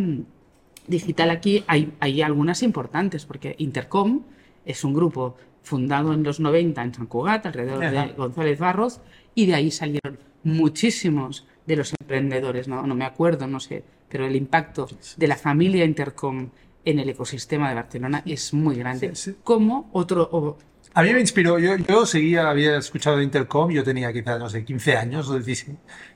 digital 0.87 1.31
aquí 1.31 1.65
hay, 1.67 1.93
hay 2.01 2.23
algunas 2.23 2.63
importantes, 2.63 3.27
porque 3.27 3.55
Intercom 3.59 4.23
es 4.65 4.85
un 4.85 4.95
grupo 4.95 5.37
fundado 5.63 6.13
en 6.13 6.23
los 6.23 6.39
90 6.41 6.83
en 6.83 6.95
San 6.95 7.07
Cugat, 7.07 7.47
alrededor 7.47 7.81
de 7.81 8.13
González 8.17 8.59
Barros, 8.59 9.01
y 9.35 9.47
de 9.47 9.55
ahí 9.55 9.71
salieron 9.71 10.19
muchísimos 10.45 11.47
de 11.67 11.77
los 11.77 11.93
emprendedores, 12.01 12.69
no, 12.69 12.87
no 12.87 12.95
me 12.95 13.05
acuerdo, 13.05 13.47
no 13.47 13.59
sé, 13.59 13.83
pero 14.09 14.27
el 14.27 14.37
impacto 14.37 14.89
de 15.17 15.27
la 15.27 15.37
familia 15.37 15.85
Intercom 15.85 16.51
en 16.85 17.01
el 17.01 17.09
ecosistema 17.09 17.69
de 17.69 17.75
Barcelona 17.75 18.23
es 18.25 18.55
muy 18.55 18.77
grande. 18.77 19.13
Como 19.43 19.91
otro, 19.93 20.57
a 20.97 21.03
mí 21.03 21.13
me 21.13 21.21
inspiró, 21.21 21.59
yo, 21.59 21.77
yo 21.77 22.07
seguía, 22.07 22.49
había 22.49 22.79
escuchado 22.79 23.19
de 23.19 23.25
Intercom, 23.25 23.71
yo 23.71 23.85
tenía 23.85 24.11
quizás, 24.15 24.39
no 24.39 24.49
sé, 24.49 24.65
15 24.65 24.97
años, 24.97 25.31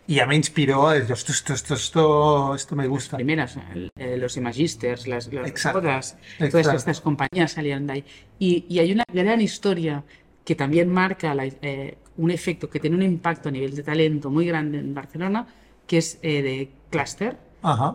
y 0.07 0.15
ya 0.15 0.25
me 0.25 0.35
inspiró 0.37 0.89
a 0.89 0.95
decir, 0.95 1.13
esto, 1.13 1.33
esto, 1.33 1.53
esto, 1.53 1.75
esto, 1.75 2.55
esto 2.55 2.77
me 2.77 2.87
gusta. 2.87 3.19
Las 3.19 3.19
primeras, 3.19 3.59
eh, 3.95 4.17
los 4.17 4.39
Imagisters, 4.39 5.07
las, 5.07 5.29
todas, 5.71 6.17
todas 6.51 6.75
estas 6.75 7.03
compañías 7.03 7.53
salían 7.53 7.87
de 7.87 7.93
ahí. 7.93 8.05
Y, 8.39 8.65
y, 8.71 8.79
hay 8.79 8.91
una 8.91 9.05
gran 9.13 9.43
historia 9.43 10.03
que 10.47 10.55
también 10.55 10.89
marca 10.89 11.37
eh, 11.61 11.99
un 12.17 12.31
efecto 12.31 12.71
que 12.71 12.81
tiene 12.81 12.97
un 12.97 13.03
impacto 13.03 13.51
a 13.51 13.53
nivel 13.53 13.75
de 13.75 13.83
talento 13.83 14.31
muy 14.31 14.47
grande 14.47 14.79
en 14.79 14.95
Barcelona, 14.95 15.47
que 15.87 15.99
es 15.99 16.19
eh, 16.23 16.41
de 16.41 16.71
Cluster, 16.89 17.37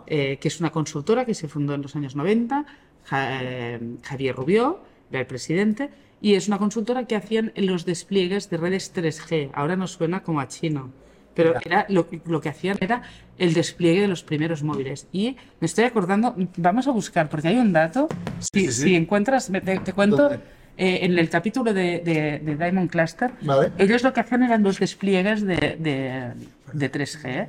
que 0.06 0.38
es 0.40 0.60
una 0.60 0.70
consultora 0.70 1.26
que 1.26 1.34
se 1.34 1.48
fundó 1.48 1.74
en 1.74 1.82
los 1.82 1.96
años 1.96 2.16
90, 2.16 2.64
Javier 3.06 4.36
Rubió, 4.36 4.84
era 5.10 5.22
el 5.22 5.26
presidente, 5.26 6.05
y 6.22 6.36
es 6.36 6.48
una 6.48 6.58
consultora 6.58 7.06
que 7.06 7.16
hacían 7.16 7.52
los 7.56 7.86
despliegues 7.86 8.50
de 8.50 8.58
redes 8.58 8.94
3G. 8.94 9.52
Ahora 9.54 9.76
nos 9.76 9.92
suena 9.92 10.24
como 10.24 10.40
a 10.40 10.48
chino, 10.48 10.92
pero 11.34 11.54
era, 11.64 11.86
lo, 11.90 12.08
lo, 12.26 12.42
que 12.42 12.50
hacían 12.50 12.78
era 12.80 13.04
el 13.38 13.54
despliegue 13.54 14.02
de 14.02 14.08
los 14.08 14.24
primeros 14.24 14.64
móviles. 14.64 15.08
Y 15.12 15.36
me 15.60 15.66
estoy 15.66 15.84
acordando, 15.84 16.36
vamos 16.58 16.88
a 16.88 16.92
buscar, 16.92 17.30
porque 17.30 17.50
hay 17.50 17.58
un 17.58 17.74
dato, 17.74 18.08
si, 18.40 18.72
si 18.72 18.96
encuentras, 18.96 19.52
te, 19.64 19.94
cuento... 19.94 20.32
Eh, 20.78 21.06
en 21.06 21.18
el 21.18 21.30
capítulo 21.30 21.74
de, 21.74 22.02
de, 22.02 22.56
Diamond 22.58 22.90
Cluster, 22.90 23.32
ellos 23.78 24.04
lo 24.04 24.12
que 24.12 24.20
hacían 24.20 24.44
eran 24.44 24.62
los 24.62 24.78
despliegues 24.78 25.42
de, 25.46 26.36
de 26.74 26.92
3G. 26.92 27.48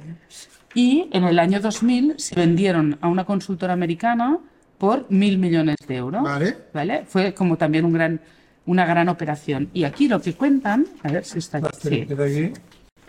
Y 0.76 1.08
en 1.10 1.24
el 1.24 1.38
año 1.40 1.58
2000 1.58 2.14
se 2.18 2.36
vendieron 2.36 2.98
a 3.00 3.08
una 3.08 3.24
consultora 3.24 3.72
americana 3.72 4.38
por 4.78 5.10
mil 5.10 5.38
millones 5.38 5.76
de 5.88 5.96
euros. 5.96 6.22
Vale. 6.22 6.56
¿vale? 6.72 7.04
Fue 7.06 7.34
como 7.34 7.56
también 7.56 7.84
un 7.84 7.94
gran 7.94 8.20
una 8.66 8.84
gran 8.84 9.08
operación. 9.08 9.70
Y 9.72 9.84
aquí 9.84 10.08
lo 10.08 10.20
que 10.20 10.34
cuentan, 10.34 10.86
a 11.02 11.10
ver 11.10 11.24
si 11.24 11.38
está 11.38 11.58
aquí, 11.58 12.06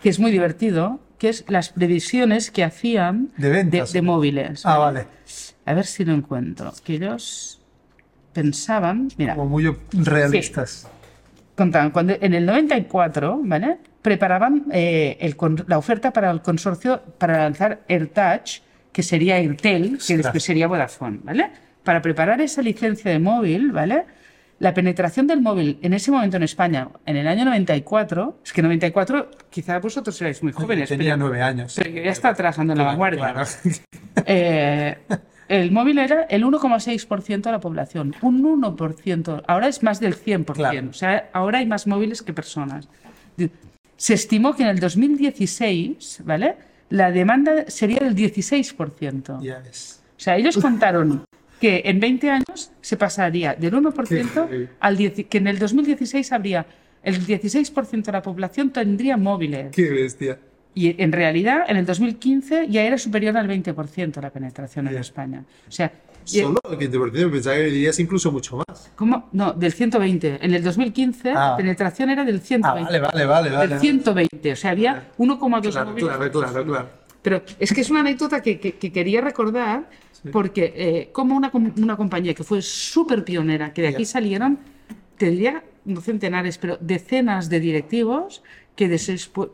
que 0.00 0.08
es 0.08 0.18
muy 0.18 0.30
divertido, 0.30 1.00
que 1.18 1.28
es 1.28 1.44
las 1.48 1.70
previsiones 1.70 2.50
que 2.50 2.64
hacían 2.64 3.30
de, 3.36 4.02
móviles. 4.02 4.64
Ah, 4.64 4.78
vale. 4.78 5.06
A 5.66 5.74
ver 5.74 5.84
si 5.84 6.04
lo 6.04 6.14
encuentro. 6.14 6.72
Que 6.84 6.94
ellos 6.94 7.60
pensaban, 8.32 9.08
mira. 9.16 9.34
Como 9.34 9.48
muy 9.48 9.76
realistas. 9.92 10.86
contaban, 11.56 11.90
cuando 11.90 12.14
en 12.20 12.34
el 12.34 12.46
94, 12.46 13.40
¿vale? 13.42 13.78
Preparaban 14.00 14.66
eh, 14.72 15.18
el 15.20 15.36
la 15.66 15.76
oferta 15.76 16.12
para 16.12 16.30
el 16.30 16.40
consorcio 16.40 17.02
para 17.18 17.38
lanzar 17.38 17.80
AirTouch, 17.88 18.60
que 18.92 19.02
sería 19.02 19.36
Airtel, 19.36 19.98
que 20.06 20.16
después 20.16 20.42
sería 20.42 20.68
Vodafone, 20.68 21.18
¿vale? 21.24 21.50
Para 21.82 22.00
preparar 22.00 22.40
esa 22.40 22.62
licencia 22.62 23.10
de 23.10 23.18
móvil, 23.18 23.72
¿vale? 23.72 24.04
La 24.60 24.74
penetración 24.74 25.26
del 25.28 25.40
móvil 25.40 25.78
en 25.82 25.92
ese 25.92 26.10
momento 26.10 26.36
en 26.36 26.42
España, 26.42 26.88
en 27.06 27.16
el 27.16 27.28
año 27.28 27.44
94, 27.44 28.40
es 28.44 28.52
que 28.52 28.60
94, 28.60 29.30
quizá 29.50 29.78
vosotros 29.78 30.16
seráis 30.16 30.42
muy 30.42 30.50
jóvenes, 30.52 30.88
Tenía 30.88 31.16
nueve 31.16 31.40
años. 31.42 31.74
pero 31.76 31.90
yo 31.90 32.02
ya 32.02 32.10
estaba 32.10 32.34
trabajando 32.34 32.72
en 32.72 32.78
la 32.78 32.84
vanguardia. 32.84 33.32
claro. 33.32 33.42
Eh, 34.26 34.98
el 35.46 35.70
móvil 35.70 35.98
era 35.98 36.24
el 36.24 36.44
1,6% 36.44 37.42
de 37.42 37.52
la 37.52 37.60
población. 37.60 38.14
Un 38.20 38.42
1%. 38.42 39.44
Ahora 39.46 39.68
es 39.68 39.82
más 39.82 40.00
del 40.00 40.16
100%. 40.16 40.52
Claro. 40.54 40.88
O 40.90 40.92
sea, 40.92 41.30
ahora 41.32 41.60
hay 41.60 41.66
más 41.66 41.86
móviles 41.86 42.20
que 42.22 42.32
personas. 42.34 42.88
Se 43.96 44.14
estimó 44.14 44.54
que 44.56 44.64
en 44.64 44.70
el 44.70 44.80
2016, 44.80 46.22
¿vale? 46.24 46.56
La 46.90 47.10
demanda 47.12 47.64
sería 47.68 48.00
del 48.00 48.14
16%. 48.16 49.40
Ya 49.40 49.60
ves. 49.60 50.02
O 50.16 50.20
sea, 50.20 50.36
ellos 50.36 50.56
contaron 50.60 51.24
que 51.60 51.82
en 51.84 52.00
20 52.00 52.30
años 52.30 52.70
se 52.80 52.96
pasaría 52.96 53.54
del 53.54 53.74
1% 53.74 54.48
Sí. 54.50 54.66
al 54.80 54.96
10, 54.96 55.26
que 55.28 55.38
en 55.38 55.46
el 55.48 55.58
2016 55.58 56.32
habría 56.32 56.66
el 57.02 57.24
16% 57.26 58.06
de 58.06 58.12
la 58.12 58.22
población 58.22 58.70
tendría 58.70 59.16
móviles. 59.16 59.68
Qué 59.74 59.90
bestia. 59.90 60.38
Y 60.74 61.00
en 61.02 61.10
realidad, 61.12 61.64
en 61.68 61.76
el 61.76 61.86
2015 61.86 62.66
ya 62.68 62.82
era 62.82 62.98
superior 62.98 63.36
al 63.36 63.48
20% 63.48 64.20
la 64.20 64.30
penetración 64.30 64.86
en 64.88 64.94
Ya. 64.94 65.00
España. 65.00 65.44
O 65.66 65.70
sea, 65.72 65.92
Solo 66.24 66.60
el 66.70 66.76
20%, 66.76 67.30
pensaba 67.32 67.56
que 67.56 67.62
dirías 67.64 67.98
incluso 68.00 68.30
mucho 68.30 68.58
más. 68.58 68.90
¿cómo? 68.96 69.30
No, 69.32 69.54
del 69.54 69.72
120. 69.72 70.38
En 70.44 70.52
el 70.52 70.62
2015 70.62 71.30
Ah. 71.30 71.50
la 71.52 71.56
penetración 71.56 72.10
era 72.10 72.22
del 72.22 72.36
Ah, 72.36 72.40
120. 72.44 72.84
vale, 72.84 73.00
vale, 73.00 73.24
vale. 73.24 73.50
vale. 73.56 73.68
Del 73.68 73.80
120. 73.80 74.52
O 74.52 74.56
sea, 74.56 74.72
había 74.72 75.08
1,2 75.16 75.72
Claro, 75.72 75.90
móviles. 75.90 76.08
claro, 76.16 76.30
claro, 76.30 76.64
claro. 76.66 76.88
Pero 77.22 77.42
es 77.58 77.72
que 77.72 77.80
es 77.80 77.90
una 77.90 78.00
anécdota 78.00 78.42
que, 78.42 78.60
que- 78.60 78.72
que 78.76 78.92
quería 78.92 79.22
recordar 79.22 79.88
porque 80.32 80.72
eh, 80.76 81.10
como 81.12 81.36
una, 81.36 81.50
una 81.76 81.96
compañía 81.96 82.34
que 82.34 82.44
fue 82.44 82.60
súper 82.62 83.24
pionera, 83.24 83.72
que 83.72 83.82
de 83.82 83.88
aquí 83.88 84.04
Ya. 84.04 84.10
salieron, 84.10 84.58
tendría, 85.16 85.62
no 85.84 86.00
centenares, 86.00 86.58
pero 86.58 86.76
decenas 86.80 87.48
de 87.48 87.60
directivos 87.60 88.42
que, 88.76 88.88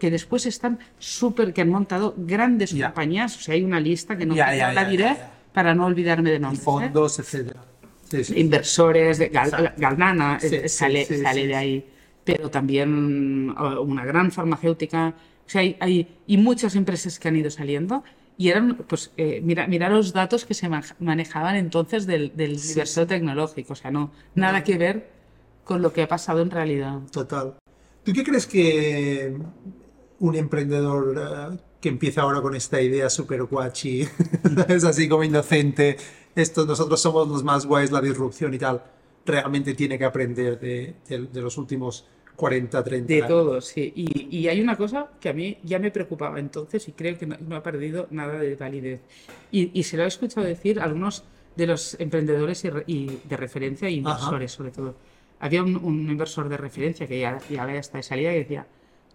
que 0.01 0.11
después 0.11 0.47
están 0.47 0.79
súper, 0.99 1.53
que 1.53 1.63
han 1.63 1.71
montado 1.71 2.15
grandes 2.17 2.71
Ya. 2.73 2.87
compañías. 2.89 3.37
O 3.37 3.41
sea, 3.41 3.55
hay 3.55 3.63
una 3.63 3.81
lista 3.81 4.17
que 4.17 4.27
no, 4.27 4.35
ya, 4.35 4.73
la 4.73 4.85
diré 4.85 5.17
para 5.53 5.75
no 5.75 5.87
olvidarme 5.87 6.31
de 6.31 6.39
nombres. 6.41 6.61
¿eh? 6.61 6.65
Fondos, 6.65 7.19
etcétera. 7.19 7.61
Sí, 8.11 8.23
sí. 8.25 8.39
Inversores, 8.41 9.19
de 9.19 9.29
Gal-. 9.31 9.75
Galnana 9.77 10.39
Sí, 10.41 10.47
eh, 10.55 10.69
sí, 10.69 10.69
sale, 10.69 11.05
sí, 11.05 11.17
sale 11.23 11.41
sí, 11.43 11.47
de 11.47 11.53
sí. 11.55 11.59
ahí, 11.59 11.87
pero 12.25 12.51
también 12.51 13.55
eh, 13.59 13.79
una 13.79 14.05
gran 14.05 14.31
farmacéutica. 14.31 15.15
O 15.47 15.49
sea, 15.51 15.61
hay, 15.63 15.77
hay- 15.81 16.09
y 16.27 16.37
muchas 16.37 16.75
empresas 16.77 17.19
que 17.19 17.29
han 17.29 17.37
ido 17.37 17.51
saliendo. 17.51 18.05
Y 18.37 18.49
eran, 18.49 18.77
pues, 18.89 19.13
eh, 19.17 19.41
mira, 19.45 19.67
mira 19.69 19.89
los 19.89 20.13
datos 20.13 20.45
que 20.45 20.55
se 20.55 20.69
ma- 20.69 20.83
manejaban 20.99 21.55
entonces 21.57 22.07
del, 22.07 22.37
del 22.37 22.55
universo 22.59 23.07
tecnológico. 23.07 23.75
O 23.75 23.77
sea, 23.77 23.91
no, 23.91 24.11
nada 24.35 24.65
que 24.65 24.77
ver 24.77 25.09
con 25.65 25.83
lo 25.83 25.93
que 25.93 26.03
ha 26.03 26.09
pasado 26.09 26.43
en 26.43 26.51
realidad. 26.51 26.99
Total. 27.13 27.55
¿Tú 28.03 28.13
qué 28.13 28.25
crees 28.25 28.47
que 28.47 29.37
un 30.19 30.35
emprendedor 30.35 31.17
eh, 31.55 31.59
que 31.81 31.89
empieza 31.89 32.23
ahora 32.23 32.41
con 32.43 32.55
esta 32.57 32.81
idea 32.81 33.09
super 33.09 33.43
guachi, 33.45 34.03
es 34.69 34.85
así 34.85 35.09
como 35.09 35.23
inocente, 35.25 35.97
esto, 36.35 36.67
nosotros 36.67 37.01
somos 37.01 37.29
los 37.29 37.45
más 37.45 37.65
guays, 37.67 37.93
la 37.93 38.01
disrupción 38.01 38.53
y 38.55 38.59
tal, 38.59 38.83
realmente 39.25 39.75
tiene 39.75 39.97
que 39.99 40.05
aprender 40.05 40.59
de, 40.59 40.97
de- 41.09 41.27
de 41.27 41.41
los 41.41 41.57
últimos 41.57 42.07
40, 42.37 42.83
30 42.85 43.07
De 43.07 43.23
años? 43.23 43.29
todo, 43.29 43.61
sí. 43.61 43.93
Y, 43.95 44.37
y 44.39 44.49
hay 44.49 44.61
una 44.61 44.77
cosa 44.77 45.11
que 45.21 45.29
a 45.29 45.33
mí 45.33 45.59
ya 45.63 45.79
me 45.79 45.91
preocupaba 45.91 46.39
entonces 46.41 46.89
y 46.89 46.93
creo 46.93 47.17
que 47.19 47.27
no, 47.27 47.37
no 47.41 47.57
ha 47.57 47.63
perdido 47.63 48.07
nada 48.11 48.39
de 48.39 48.57
validez. 48.57 49.01
Y, 49.53 49.71
y 49.79 49.83
se 49.85 49.97
lo 49.97 50.05
he 50.05 50.07
escuchado 50.09 50.47
decir 50.47 50.81
a 50.81 50.85
algunos 50.85 51.25
de 51.57 51.67
los 51.67 51.99
emprendedores 52.01 52.65
y, 52.65 52.69
y 52.87 53.21
de 53.25 53.37
referencia 53.37 53.89
y 53.89 53.97
inversores, 53.97 54.53
sobre 54.53 54.71
todo. 54.73 54.97
Había 55.41 55.63
un, 55.63 55.77
un 55.77 56.11
inversor 56.11 56.49
de 56.49 56.57
referencia 56.57 57.07
que 57.07 57.21
ya, 57.21 57.39
ya 57.51 57.65
hasta 57.79 57.99
de 57.99 58.03
salida 58.03 58.33
y 58.35 58.39
decía, 58.39 58.67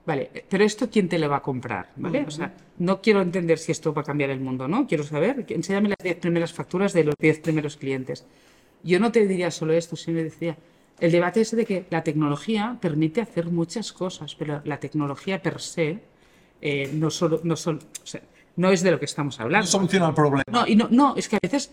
vale, 0.05 0.30
pero 0.49 0.63
esto 0.63 0.89
quién 0.89 1.09
te 1.09 1.20
lo 1.20 1.28
va 1.30 1.38
a 1.38 1.41
comprar, 1.41 1.89
¿vale? 1.97 2.24
O 2.28 2.32
sea, 2.32 2.53
no 2.78 3.01
quiero 3.01 3.22
entender 3.22 3.57
si 3.57 3.72
esto 3.72 3.93
va 3.93 4.01
a 4.01 4.05
cambiar 4.05 4.30
el 4.30 4.39
mundo, 4.39 4.67
¿no? 4.67 4.88
Quiero 4.88 5.03
saber, 5.03 5.45
enséñame 5.49 5.89
las 5.89 5.97
10 6.01 6.17
primeras 6.17 6.53
facturas 6.53 6.93
de 6.93 7.03
los 7.03 7.15
10 7.20 7.39
primeros 7.41 7.78
clientes. 7.78 8.26
Yo 8.84 8.99
no 8.99 9.11
te 9.11 9.28
diría 9.28 9.51
solo 9.51 9.74
esto, 9.74 9.95
sino 9.97 10.20
decía, 10.24 10.57
el 11.01 11.11
debate 11.11 11.41
es 11.41 11.55
de 11.55 11.65
que 11.65 11.85
la 11.89 12.03
tecnología 12.03 12.77
permite 12.79 13.21
hacer 13.21 13.47
muchas 13.47 13.91
cosas, 13.93 14.35
pero 14.35 14.61
la 14.65 14.79
tecnología 14.79 15.41
per 15.41 15.59
se 15.61 15.99
eh, 16.61 16.89
no, 16.93 17.09
solo, 17.09 17.39
no, 17.43 17.55
solo, 17.55 17.79
o 18.03 18.05
sea, 18.07 18.21
no 18.57 18.71
es 18.71 18.83
de 18.83 18.91
lo 18.91 18.99
que 18.99 19.05
estamos 19.05 19.39
No 19.39 19.45
hablando. 19.45 19.67
soluciona 19.67 20.09
el 20.09 20.13
problema. 20.13 20.43
No, 20.51 20.67
y 20.67 20.75
no, 20.75 20.87
no, 20.91 21.15
es 21.15 21.29
que 21.29 21.37
a 21.37 21.39
veces 21.41 21.71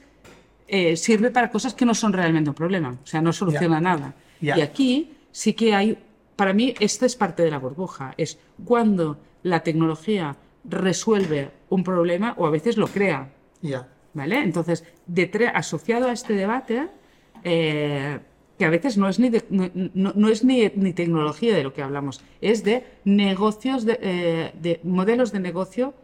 eh, 0.69 0.97
sirve 0.97 1.31
para 1.31 1.51
cosas 1.51 1.75
que 1.75 1.85
no 1.85 1.95
son 1.95 2.13
realmente 2.13 2.51
un 2.51 2.55
problema, 2.55 2.97
o 3.03 3.07
sea, 3.07 3.21
no 3.21 3.33
soluciona 3.33 3.81
nada. 3.81 4.15
Y 4.41 4.51
aquí 4.51 5.13
sí 5.33 5.55
que 5.55 5.75
hay, 5.75 5.99
para 6.37 6.53
mí, 6.53 6.75
esta 6.79 7.07
es 7.07 7.17
parte 7.17 7.43
de 7.43 7.51
la 7.51 7.59
burbuja, 7.59 8.15
es 8.17 8.39
cuando 8.65 9.19
la 9.43 9.61
tecnología 9.61 10.37
resuelve 10.65 11.51
un 11.69 11.83
problema 11.83 12.35
o 12.37 12.47
a 12.47 12.51
veces 12.51 12.77
lo 12.77 12.87
crea. 12.89 13.31
Ya. 13.63 13.89
¿Vale? 14.15 14.39
Entonces, 14.43 14.85
asociado 15.55 16.09
a 16.09 16.13
este 16.13 16.35
debate, 16.35 16.89
eh, 17.45 18.19
que 18.59 18.65
a 18.65 18.71
veces 18.71 18.97
no 18.97 19.09
es 19.09 19.19
ni, 19.19 19.29
de- 19.29 19.45
no, 19.51 20.13
no- 20.15 20.29
es 20.29 20.45
ni, 20.45 20.71
ni 20.77 20.93
tecnología 20.93 21.55
de 21.55 21.63
lo 21.63 21.73
que 21.75 21.83
hablamos, 21.83 22.23
es 22.41 22.65
de 22.65 22.85
negocios, 23.05 23.85
de, 23.85 23.99
eh, 24.01 24.53
de 24.61 24.81
modelos 24.83 25.33
de 25.33 25.41
negocio 25.41 25.95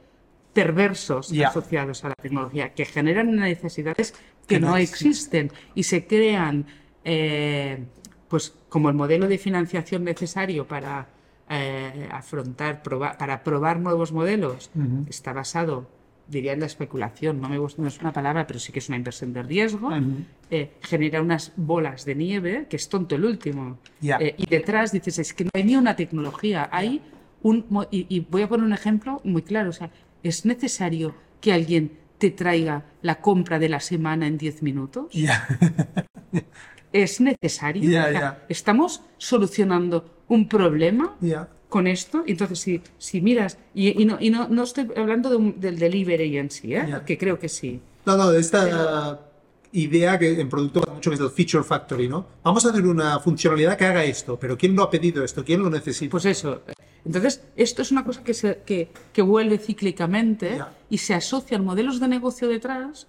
perversos 0.52 1.32
asociados 1.48 2.04
a 2.04 2.08
la 2.08 2.14
tecnología, 2.14 2.74
que 2.74 2.84
generan 2.84 3.34
necesidades 3.36 4.12
que, 4.46 4.56
Que 4.56 4.60
no 4.60 4.70
no 4.70 4.76
existen. 4.76 5.46
existen 5.46 5.52
y 5.74 5.84
se 5.84 6.06
crean, 6.06 6.66
eh, 7.04 7.84
pues 8.28 8.54
como 8.68 8.88
el 8.90 8.94
modelo 8.94 9.28
de 9.28 9.38
financiación 9.38 10.04
necesario 10.04 10.66
para 10.66 11.08
eh, 11.48 12.08
afrontar, 12.10 12.82
probar- 12.82 13.16
para 13.16 13.42
probar 13.44 13.78
nuevos 13.80 14.12
modelos, 14.12 14.70
está 15.08 15.32
basado, 15.32 15.88
diría 16.26 16.56
la 16.56 16.66
especulación, 16.66 17.40
no 17.40 17.48
me 17.48 17.58
gusta, 17.58 17.82
no 17.82 17.88
es 17.88 18.00
una 18.00 18.12
palabra, 18.12 18.46
pero 18.46 18.58
sí 18.58 18.72
que 18.72 18.78
es 18.78 18.88
una 18.88 18.96
inversión 18.96 19.32
de 19.32 19.42
riesgo, 19.42 19.90
eh, 20.50 20.72
genera 20.80 21.20
unas 21.20 21.52
bolas 21.56 22.04
de 22.04 22.14
nieve, 22.14 22.66
que 22.68 22.76
es 22.76 22.88
tonto 22.88 23.14
el 23.14 23.24
último. 23.24 23.78
Eh, 24.02 24.34
y 24.36 24.46
detrás 24.46 24.92
dices, 24.92 25.18
es 25.18 25.34
que 25.34 25.44
no 25.44 25.50
hay 25.54 25.64
ni 25.64 25.76
una 25.76 25.96
tecnología, 25.96 26.68
hay 26.72 27.02
un... 27.42 27.66
Y, 27.90 28.06
y 28.08 28.20
voy 28.20 28.42
a 28.42 28.48
poner 28.48 28.64
un 28.64 28.72
ejemplo 28.72 29.20
muy 29.24 29.42
claro, 29.42 29.70
o 29.70 29.72
sea, 29.72 29.90
es 30.22 30.44
necesario 30.46 31.14
que 31.40 31.52
alguien 31.52 31.98
te 32.18 32.30
traiga 32.30 32.84
la 33.02 33.20
compra 33.20 33.58
de 33.58 33.68
la 33.68 33.80
semana 33.80 34.28
en 34.28 34.38
10 34.38 34.62
minutos. 34.62 35.12
Ya. 35.12 35.46
Es 36.92 37.20
necesario. 37.20 37.88
O 37.88 37.90
sea. 37.90 38.44
Estamos 38.48 39.02
solucionando 39.16 40.22
un 40.28 40.46
problema. 40.48 41.16
Con 41.76 41.86
esto. 41.86 42.22
Entonces, 42.26 42.58
si, 42.60 42.80
si 42.98 43.20
miras, 43.20 43.58
y, 43.74 44.00
y 44.00 44.04
no, 44.04 44.16
y 44.20 44.28
no, 44.30 44.46
no 44.48 44.62
estoy 44.62 44.86
hablando 44.96 45.30
de 45.30 45.36
un- 45.36 45.54
del 45.60 45.76
delivery 45.78 46.36
en 46.38 46.50
sí, 46.50 46.74
¿eh? 46.74 46.84
Ya. 46.88 47.04
que 47.04 47.16
creo 47.16 47.38
que 47.38 47.48
sí. 47.48 47.80
No, 48.06 48.16
no, 48.16 48.30
de 48.30 48.40
esta 48.40 49.20
idea 49.72 50.18
que 50.18 50.38
en 50.40 50.48
producto 50.50 50.82
mucho 50.94 51.08
que 51.10 51.14
es 51.14 51.20
el 51.22 51.30
feature 51.30 51.64
factory, 51.64 52.06
¿no? 52.08 52.26
Vamos 52.44 52.64
a 52.66 52.70
hacer 52.70 52.84
una 52.86 53.18
funcionalidad 53.20 53.76
que 53.78 53.86
haga 53.86 54.04
esto, 54.04 54.38
pero 54.38 54.56
¿quién 54.58 54.76
lo 54.76 54.82
ha 54.82 54.90
pedido 54.90 55.24
esto? 55.24 55.42
¿Quién 55.44 55.60
lo 55.62 55.70
necesita? 55.70 56.10
Pues 56.10 56.26
eso. 56.26 56.60
Entonces, 57.06 57.42
esto 57.56 57.80
es 57.82 57.90
una 57.90 58.04
cosa 58.04 58.22
que, 58.22 58.34
se, 58.34 58.58
que, 58.66 58.90
que 59.12 59.22
vuelve 59.22 59.58
cíclicamente 59.58 60.56
Ya. 60.58 60.72
y 60.90 60.98
se 60.98 61.14
asocian 61.14 61.64
modelos 61.64 61.98
de 62.00 62.06
negocio 62.08 62.48
detrás 62.48 63.06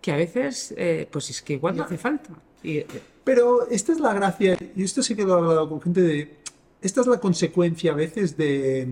que 0.00 0.12
a 0.12 0.16
veces, 0.16 0.72
eh, 0.76 1.08
pues 1.10 1.28
es 1.30 1.42
que 1.42 1.54
igual 1.54 1.76
no 1.76 1.82
hace 1.82 1.98
falta. 1.98 2.30
Y, 2.62 2.76
eh, 2.78 2.86
Pero 3.24 3.68
esta 3.68 3.90
es 3.92 3.98
la 4.00 4.14
gracia, 4.14 4.56
y 4.76 4.82
esto 4.84 5.02
sí 5.02 5.14
que 5.16 5.24
lo 5.24 5.34
he 5.34 5.38
hablado 5.40 5.68
con 5.68 5.80
gente 5.82 6.00
de. 6.00 6.37
Esta 6.80 7.00
es 7.00 7.06
la 7.06 7.18
consecuencia 7.18 7.92
a 7.92 7.94
veces 7.94 8.36
de, 8.36 8.88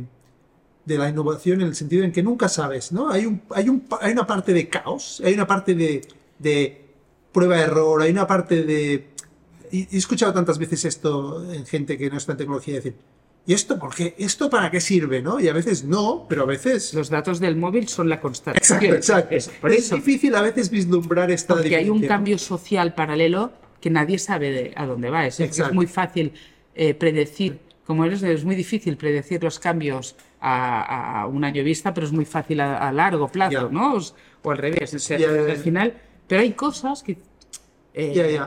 de 0.84 0.98
la 0.98 1.08
innovación 1.08 1.60
en 1.60 1.68
el 1.68 1.74
sentido 1.74 2.04
en 2.04 2.12
que 2.12 2.22
nunca 2.22 2.48
sabes, 2.48 2.92
¿no? 2.92 3.10
Hay, 3.10 3.26
un, 3.26 3.42
hay, 3.54 3.68
un, 3.68 3.84
hay 4.00 4.12
una 4.12 4.26
parte 4.26 4.52
de 4.52 4.68
caos, 4.68 5.22
hay 5.24 5.34
una 5.34 5.46
parte 5.46 5.74
de, 5.74 6.02
de 6.38 6.80
prueba-error, 7.32 8.02
hay 8.02 8.10
una 8.10 8.26
parte 8.26 8.64
de. 8.64 9.08
Y 9.70 9.82
he 9.94 9.98
escuchado 9.98 10.32
tantas 10.32 10.58
veces 10.58 10.84
esto 10.84 11.52
en 11.52 11.66
gente 11.66 11.98
que 11.98 12.08
no 12.10 12.16
está 12.16 12.32
en 12.32 12.38
tecnología 12.38 12.74
decir. 12.76 12.94
¿Y 13.48 13.54
esto 13.54 13.78
por 13.78 13.94
qué? 13.94 14.16
¿Esto 14.18 14.50
para 14.50 14.72
qué 14.72 14.80
sirve? 14.80 15.22
¿no? 15.22 15.38
Y 15.38 15.46
a 15.46 15.52
veces 15.52 15.84
no, 15.84 16.26
pero 16.28 16.42
a 16.42 16.46
veces. 16.46 16.92
los 16.94 17.10
datos 17.10 17.38
del 17.38 17.54
móvil 17.56 17.86
son 17.86 18.08
la 18.08 18.20
constante. 18.20 18.58
Exacto, 18.58 18.86
exacto. 18.86 19.34
Es, 19.36 19.48
por 19.48 19.70
Es 19.70 19.86
eso. 19.86 19.94
difícil 19.96 20.34
a 20.34 20.42
veces 20.42 20.68
vislumbrar 20.70 21.30
esta 21.30 21.54
Porque 21.54 21.76
hay 21.76 21.88
un 21.88 22.02
cambio 22.02 22.38
social 22.38 22.94
paralelo 22.94 23.52
que 23.80 23.90
nadie 23.90 24.18
sabe 24.18 24.50
de- 24.50 24.72
a 24.74 24.84
dónde 24.86 25.10
va. 25.10 25.26
Es, 25.28 25.38
es 25.38 25.72
muy 25.72 25.86
fácil 25.86 26.32
eh, 26.74 26.94
predecir, 26.94 27.60
como 27.86 28.04
eres, 28.04 28.22
es 28.22 28.44
muy 28.44 28.56
difícil 28.56 28.96
predecir 28.96 29.42
los 29.42 29.58
cambios 29.58 30.16
a, 30.40 31.20
a 31.22 31.26
un 31.26 31.44
año 31.44 31.62
vista, 31.64 31.94
pero 31.94 32.06
es 32.06 32.12
muy 32.12 32.24
fácil 32.24 32.60
a, 32.60 32.78
a 32.88 32.92
largo 32.92 33.28
plazo. 33.28 33.68
¿no? 33.70 33.96
O, 34.42 34.50
al 34.50 34.58
revés. 34.58 34.92
o 34.94 34.98
sea. 34.98 35.16
Al 35.18 35.56
final, 35.56 35.94
pero 36.26 36.40
hay 36.42 36.52
cosas 36.52 37.02
que... 37.02 37.16
eh, 37.94 38.40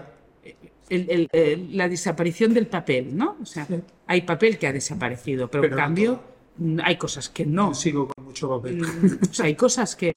el- 0.89 1.09
el- 1.09 1.29
el- 1.31 1.77
la 1.77 1.87
desaparición 1.87 2.53
del 2.53 2.65
papel, 2.67 3.15
¿no? 3.15 3.37
O 3.41 3.45
sea, 3.45 3.65
Sí. 3.65 3.75
hay 4.07 4.21
papel 4.23 4.57
que 4.57 4.65
ha 4.67 4.73
desaparecido, 4.73 5.47
pero, 5.49 5.61
Pero 5.61 5.75
en 5.75 5.79
cambio 5.79 6.19
mm, 6.57 6.79
hay 6.83 6.97
cosas 6.97 7.29
que 7.29 7.45
no. 7.45 7.69
Yo 7.69 7.73
sigo 7.75 8.07
con 8.07 8.25
mucho 8.25 8.49
papel. 8.49 8.77
Mm, 8.81 9.19
O 9.29 9.33
sea, 9.33 9.45
hay 9.45 9.55
cosas 9.55 9.95
que... 9.95 10.13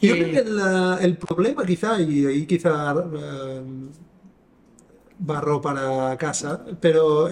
Yo 0.00 0.14
creo 0.14 0.30
que 0.32 0.38
el, 0.38 0.60
el 1.00 1.16
problema 1.16 1.64
quizá, 1.64 2.00
y 2.00 2.24
ahí 2.26 2.46
quizá 2.46 2.92
eh, 3.16 3.62
barro 5.24 5.60
para 5.60 6.16
casa, 6.18 6.64
pero 6.80 7.28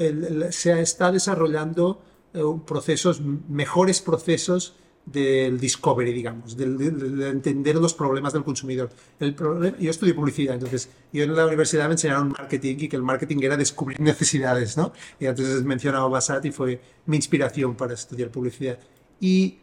se 0.51 0.81
está 0.81 1.11
desarrollando 1.13 2.03
eh, 2.35 2.43
procesos, 2.67 3.21
mejores 3.21 4.01
procesos 4.01 4.75
del 5.05 5.59
discovery, 5.59 6.13
digamos, 6.13 6.57
de, 6.57 6.67
de 6.69 7.29
entender 7.31 7.75
los 7.77 7.95
problemas 7.95 8.33
del 8.33 8.45
consumidor. 8.45 8.91
Yo 9.19 9.91
estudié 9.91 10.15
publicidad, 10.15 10.55
entonces 10.55 10.89
yo 11.13 11.25
en 11.25 11.35
la 11.35 11.47
universidad 11.47 11.87
me 11.87 11.93
enseñaron 11.93 12.29
marketing 12.29 12.77
y 12.81 12.89
que 12.89 12.97
el 12.97 13.03
marketing 13.03 13.39
era 13.43 13.57
descubrir 13.57 13.99
necesidades, 14.01 14.77
¿no? 14.77 14.93
Y 15.19 15.27
entonces 15.27 15.65
mencionaba 15.65 16.07
Basat 16.09 16.45
y 16.45 16.53
fue 16.53 16.81
mi 17.07 17.17
inspiración 17.17 17.75
para 17.75 17.95
estudiar 17.95 18.31
publicidad. 18.31 18.79
Y 19.19 19.59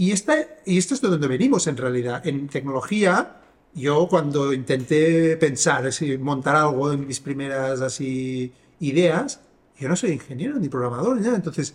y, 0.00 0.12
esta, 0.12 0.34
y 0.64 0.78
esto 0.78 0.94
es 0.94 1.02
de 1.02 1.08
donde 1.08 1.28
venimos 1.28 1.66
en 1.66 1.76
realidad. 1.76 2.26
En 2.26 2.48
tecnología, 2.48 3.39
yo 3.74 4.08
cuando 4.08 4.52
intenté 4.52 5.36
pensar, 5.36 5.88
montar 6.18 6.56
algo 6.56 6.92
en 6.92 7.06
mis 7.06 7.20
primeras 7.20 7.80
así, 7.80 8.52
ideas, 8.80 9.40
yo 9.78 9.88
no 9.88 9.96
soy 9.96 10.12
ingeniero 10.12 10.56
ni 10.56 10.68
programador 10.68 11.16
ni 11.16 11.22
nada. 11.22 11.36
Entonces, 11.36 11.74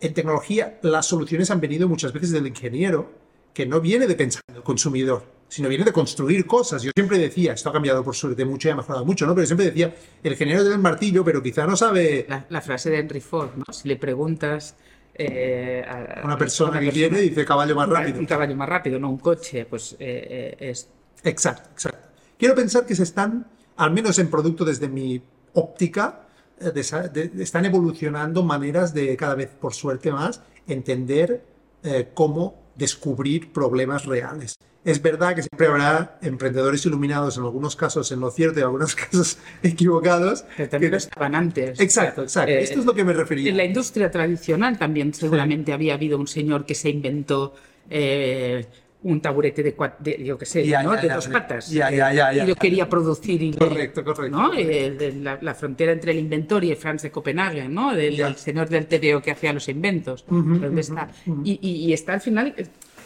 en 0.00 0.14
tecnología 0.14 0.78
las 0.82 1.06
soluciones 1.06 1.50
han 1.50 1.60
venido 1.60 1.88
muchas 1.88 2.12
veces 2.12 2.32
del 2.32 2.46
ingeniero, 2.46 3.10
que 3.54 3.66
no 3.66 3.80
viene 3.80 4.06
de 4.06 4.14
pensar 4.14 4.42
en 4.48 4.56
el 4.56 4.62
consumidor, 4.62 5.24
sino 5.48 5.68
viene 5.68 5.84
de 5.84 5.92
construir 5.92 6.46
cosas. 6.46 6.82
Yo 6.82 6.90
siempre 6.94 7.18
decía, 7.18 7.52
esto 7.52 7.68
ha 7.68 7.72
cambiado 7.72 8.02
por 8.02 8.14
suerte 8.14 8.44
mucho 8.44 8.68
y 8.68 8.70
ha 8.70 8.76
mejorado 8.76 9.04
mucho, 9.04 9.26
¿no? 9.26 9.34
Pero 9.34 9.46
siempre 9.46 9.66
decía, 9.66 9.94
el 10.22 10.32
ingeniero 10.32 10.62
tiene 10.62 10.76
el 10.76 10.80
martillo, 10.80 11.22
pero 11.24 11.42
quizá 11.42 11.66
no 11.66 11.76
sabe 11.76 12.24
La, 12.28 12.46
la 12.48 12.60
frase 12.62 12.90
de 12.90 12.98
Henry 12.98 13.20
Ford, 13.20 13.50
¿no? 13.56 13.72
Si 13.72 13.88
le 13.88 13.96
preguntas 13.96 14.74
eh, 15.14 15.84
a, 15.86 16.22
una 16.24 16.38
persona 16.38 16.78
a 16.78 16.80
que 16.80 16.90
viene 16.90 17.20
y 17.20 17.28
dice 17.28 17.44
caballo 17.44 17.76
más 17.76 17.88
rápido. 17.88 18.18
un 18.18 18.26
caballo 18.26 18.56
más 18.56 18.68
rápido, 18.68 18.98
no 18.98 19.10
un 19.10 19.18
coche, 19.18 19.66
pues 19.66 19.92
eh, 19.98 20.56
eh, 20.58 20.70
es 20.70 20.88
Exacto, 21.24 21.68
exacto. 21.72 22.08
Quiero 22.38 22.54
pensar 22.54 22.84
que 22.86 22.94
se 22.94 23.02
están, 23.04 23.46
al 23.76 23.90
menos 23.92 24.18
en 24.18 24.28
producto 24.28 24.64
desde 24.64 24.88
mi 24.88 25.22
óptica, 25.54 26.22
eh, 26.60 26.72
desa- 26.74 27.08
de- 27.10 27.28
de- 27.28 27.42
están 27.42 27.64
evolucionando 27.66 28.42
maneras 28.42 28.92
de 28.94 29.16
cada 29.16 29.34
vez, 29.34 29.50
por 29.60 29.74
suerte 29.74 30.10
más, 30.10 30.40
entender 30.66 31.44
eh, 31.84 32.10
cómo 32.14 32.62
descubrir 32.76 33.52
problemas 33.52 34.06
reales. 34.06 34.54
Es 34.84 35.00
verdad 35.02 35.34
que 35.34 35.42
siempre 35.42 35.66
habrá 35.66 36.18
emprendedores 36.22 36.84
iluminados, 36.86 37.36
en 37.36 37.42
algunos 37.44 37.74
casos 37.76 38.10
en 38.12 38.20
lo 38.20 38.30
cierto 38.30 38.58
y 38.58 38.62
en 38.62 38.66
algunos 38.66 38.94
casos 38.96 39.38
equivocados. 39.64 40.44
Pero 40.56 40.68
también 40.68 40.90
que- 40.92 40.96
estaban 40.98 41.34
antes. 41.34 41.80
Exacto, 41.80 42.22
exacto. 42.22 42.50
Eh, 42.52 42.62
Esto 42.62 42.80
es 42.80 42.86
lo 42.86 42.94
que 42.94 43.04
me 43.04 43.12
refería. 43.12 43.50
En 43.50 43.56
la 43.56 43.64
industria 43.64 44.10
tradicional 44.10 44.78
también 44.78 45.12
seguramente 45.14 45.72
había 45.72 45.94
habido 45.94 46.18
un 46.18 46.26
señor 46.28 46.64
que 46.66 46.74
se 46.76 46.90
inventó 46.90 47.54
eh, 47.90 48.66
un 49.04 49.20
taburete 49.20 49.62
de, 49.62 49.76
cua- 49.76 49.96
de, 49.98 50.22
yo 50.24 50.38
qué 50.38 50.46
sé, 50.46 50.66
Ya, 50.66 50.82
¿no? 50.82 50.94
ya, 50.94 51.02
de 51.02 51.08
ya, 51.08 51.14
dos 51.16 51.28
patas. 51.28 51.70
Ya, 51.70 51.90
ya. 51.90 52.32
Y 52.34 52.46
lo 52.46 52.54
quería 52.54 52.88
producir. 52.88 53.42
y- 53.42 53.52
Correcto, 53.52 54.04
correcto. 54.04 54.36
¿no? 54.36 54.52
Eh, 54.54 55.14
la, 55.20 55.38
la 55.40 55.54
frontera 55.54 55.92
entre 55.92 56.12
el 56.12 56.18
inventor 56.18 56.62
y 56.64 56.70
el 56.70 56.76
Franz 56.76 57.02
de 57.02 57.10
Copenhague, 57.10 57.68
¿no? 57.68 57.94
Del, 57.94 58.16
del 58.16 58.36
señor 58.36 58.68
del 58.68 58.86
TVO 58.86 59.20
que 59.20 59.32
hacía 59.32 59.52
los 59.52 59.68
inventos. 59.68 60.24
¿Dónde 60.28 60.80
está? 60.80 61.08
y, 61.44 61.58
y- 61.60 61.86
y 61.86 61.92
está 61.92 62.12
al 62.14 62.20
final, 62.20 62.54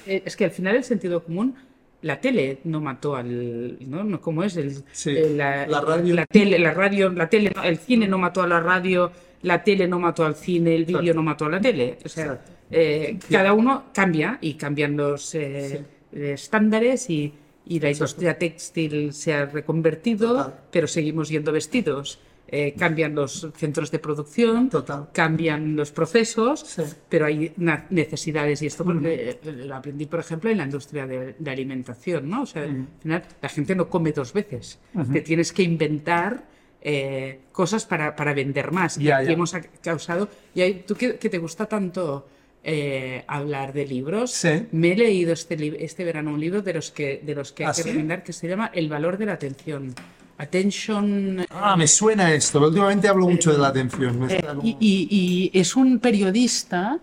eh, 0.07 0.23
es 0.25 0.37
que 0.37 0.45
al 0.45 0.51
final 0.51 0.77
el 0.77 0.85
sentido 0.85 1.23
común, 1.25 1.55
la 2.03 2.21
tele 2.21 2.59
no 2.65 2.81
mató 2.81 3.17
al, 3.17 3.79
¿no? 3.89 4.05
no 4.05 4.21
¿Cómo 4.21 4.45
es? 4.45 4.57
El, 4.57 4.75
Sí, 4.93 5.11
eh, 5.11 5.33
la, 5.35 5.67
la 5.67 5.81
radio. 5.81 6.15
La 6.15 6.27
tele, 6.27 6.59
la 6.59 6.73
radio, 6.75 7.09
la 7.11 7.29
tele, 7.29 7.53
el 7.65 7.79
cine 7.79 8.07
no 8.07 8.19
mató 8.19 8.43
a 8.43 8.47
la 8.47 8.61
radio, 8.61 9.11
la 9.47 9.63
tele 9.63 9.87
no 9.87 9.99
mató 10.01 10.25
al 10.25 10.35
cine, 10.35 10.75
el 10.75 10.85
vídeo 10.85 11.15
no 11.15 11.23
mató 11.23 11.45
a 11.47 11.51
la 11.51 11.61
tele. 11.61 11.99
O 12.05 12.09
sea, 12.09 12.43
eh, 12.71 13.19
cada 13.31 13.53
uno 13.53 13.85
cambia 13.95 14.39
y 14.41 14.55
cambian 14.55 14.97
los 14.97 15.35
eh, 15.35 15.85
estándares 16.13 17.09
y, 17.11 17.33
y 17.65 17.81
la 17.81 17.91
industria 17.91 18.37
textil 18.39 19.13
se 19.13 19.35
ha 19.35 19.47
reconvertido, 19.47 20.29
Total. 20.37 20.55
pero 20.71 20.87
seguimos 20.87 21.29
yendo 21.29 21.53
vestidos. 21.53 22.19
Eh, 22.49 22.75
cambian 22.79 23.13
los 23.13 23.49
centros 23.57 23.91
de 23.91 23.99
producción, 23.99 24.69
Total. 24.69 25.09
cambian 25.13 25.75
los 25.75 25.91
procesos, 25.91 26.61
Sí. 26.61 26.83
pero 27.09 27.27
hay 27.27 27.53
necesidades. 27.91 28.63
Y 28.63 28.67
esto 28.67 28.85
porque 28.85 29.39
eh, 29.43 29.53
lo 29.67 29.75
aprendí, 29.75 30.07
por 30.07 30.21
ejemplo, 30.21 30.49
en 30.51 30.59
la 30.59 30.65
industria 30.65 31.07
de, 31.09 31.35
de 31.39 31.51
alimentación, 31.51 32.29
¿no? 32.31 32.43
O 32.43 32.47
sea, 32.47 32.63
al 32.63 32.87
final 33.03 33.23
la 33.43 33.49
gente 33.49 33.75
no 33.75 33.89
come 33.89 34.13
dos 34.13 34.33
veces. 34.33 34.79
Te 35.13 35.21
tienes 35.23 35.53
que 35.53 35.65
inventar 35.65 36.45
eh, 36.83 37.41
cosas 37.53 37.85
para, 37.85 38.15
para 38.15 38.33
vender 38.35 38.71
más. 38.73 38.97
y 38.99 39.05
Ya, 39.05 39.23
hemos 39.23 39.53
causado... 39.83 40.29
Y 40.55 40.61
hay- 40.61 40.85
tú 40.87 40.95
que, 40.95 41.17
que 41.17 41.29
te 41.29 41.39
gusta 41.39 41.67
tanto 41.67 42.29
eh, 42.63 43.25
hablar 43.29 43.73
de 43.73 43.87
libros, 43.87 44.31
Sí. 44.33 44.67
me 44.73 44.93
he 44.93 44.97
leído 44.97 45.33
este, 45.33 45.85
este 45.85 46.05
verano 46.05 46.31
un 46.33 46.41
libro 46.41 46.63
de 46.63 46.75
los 46.75 46.91
que, 46.91 47.21
de 47.25 47.35
los 47.35 47.53
que 47.53 47.65
hay 47.65 47.71
¿Ah, 47.71 47.73
que 47.75 47.83
sí? 47.83 47.89
recomendar 47.89 48.23
que 48.25 48.33
se 48.33 48.49
llama 48.49 48.71
El 48.75 48.89
valor 48.89 49.19
de 49.19 49.27
la 49.27 49.33
atención. 49.35 49.95
Attention... 50.39 51.47
Ah, 51.51 51.77
me 51.77 51.87
suena 51.87 52.33
esto. 52.35 52.61
Últimamente 52.61 53.09
hablo 53.09 53.29
mucho 53.29 53.53
de 53.53 53.59
la 53.59 53.69
atención. 53.69 54.21
Me 54.21 54.35
Eh, 54.35 54.43
como- 54.47 54.63
y, 54.63 54.77
y- 54.81 55.51
y 55.55 55.59
es 55.59 55.75
un 55.77 55.99
periodista. 55.99 56.99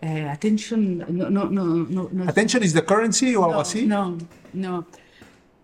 eh, 0.00 0.28
attention. 0.30 0.98
No, 1.08 1.28
no, 1.30 1.44
no, 1.50 1.64
no, 2.10 2.28
Attention 2.28 2.62
is 2.62 2.72
the 2.72 2.82
currency 2.84 3.34
o 3.36 3.44
algo 3.44 3.60
así. 3.60 3.86
No, 3.86 4.16
no. 4.54 4.86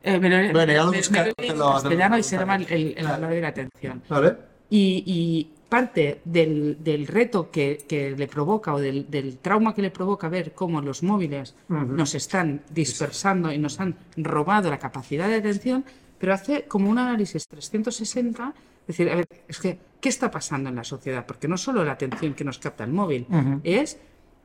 Eh, 0.03 0.19
me 0.19 0.29
lo- 0.31 0.37
Bueno, 0.53 0.53
me- 0.53 0.55
me 0.55 0.63
he 0.63 0.67
leído 0.67 0.87
lo- 0.87 0.95
en 0.95 1.73
castellano 1.75 2.19
y 2.19 2.23
se 2.23 2.37
llama 2.39 2.57
el, 2.57 2.67
el 2.73 2.95
Claro. 2.95 3.09
valor 3.11 3.31
de 3.31 3.41
la 3.41 3.49
atención. 3.49 4.03
¿Vale? 4.09 4.37
Y, 4.71 5.03
y 5.07 5.51
parte 5.69 6.21
del, 6.25 6.79
del 6.83 7.07
reto 7.07 7.51
que, 7.51 7.85
que 7.89 8.11
le 8.17 8.27
provoca 8.27 8.75
o 8.75 8.81
del, 8.81 9.11
del 9.11 9.39
trauma 9.39 9.75
que 9.75 9.83
le 9.83 9.91
provoca 9.91 10.29
ver 10.29 10.53
cómo 10.53 10.81
los 10.81 11.03
móviles 11.03 11.55
Ujú. 11.69 11.85
nos 11.85 12.15
están 12.15 12.63
dispersando 12.71 13.53
y 13.53 13.59
nos 13.59 13.79
han 13.79 13.95
robado 14.17 14.71
la 14.71 14.79
capacidad 14.79 15.29
de 15.29 15.37
atención, 15.37 15.85
pero 16.19 16.35
hace 16.35 16.63
como 16.65 16.89
un 16.91 16.99
análisis 16.99 17.47
360, 17.47 18.53
es 18.83 18.87
decir, 18.97 19.11
a 19.11 19.17
ver, 19.17 19.27
es 19.47 19.59
que, 19.61 19.79
¿qué 20.01 20.09
está 20.09 20.31
pasando 20.31 20.71
en 20.71 20.77
la 20.77 20.85
sociedad? 20.85 21.25
Porque 21.27 21.47
no 21.47 21.57
solo 21.57 21.85
la 21.85 21.93
atención 21.93 22.35
que 22.35 22.43
nos 22.45 22.59
capta 22.59 22.85
el 22.85 22.91
móvil, 22.93 23.27
Ujú. 23.29 23.61
es 23.63 23.99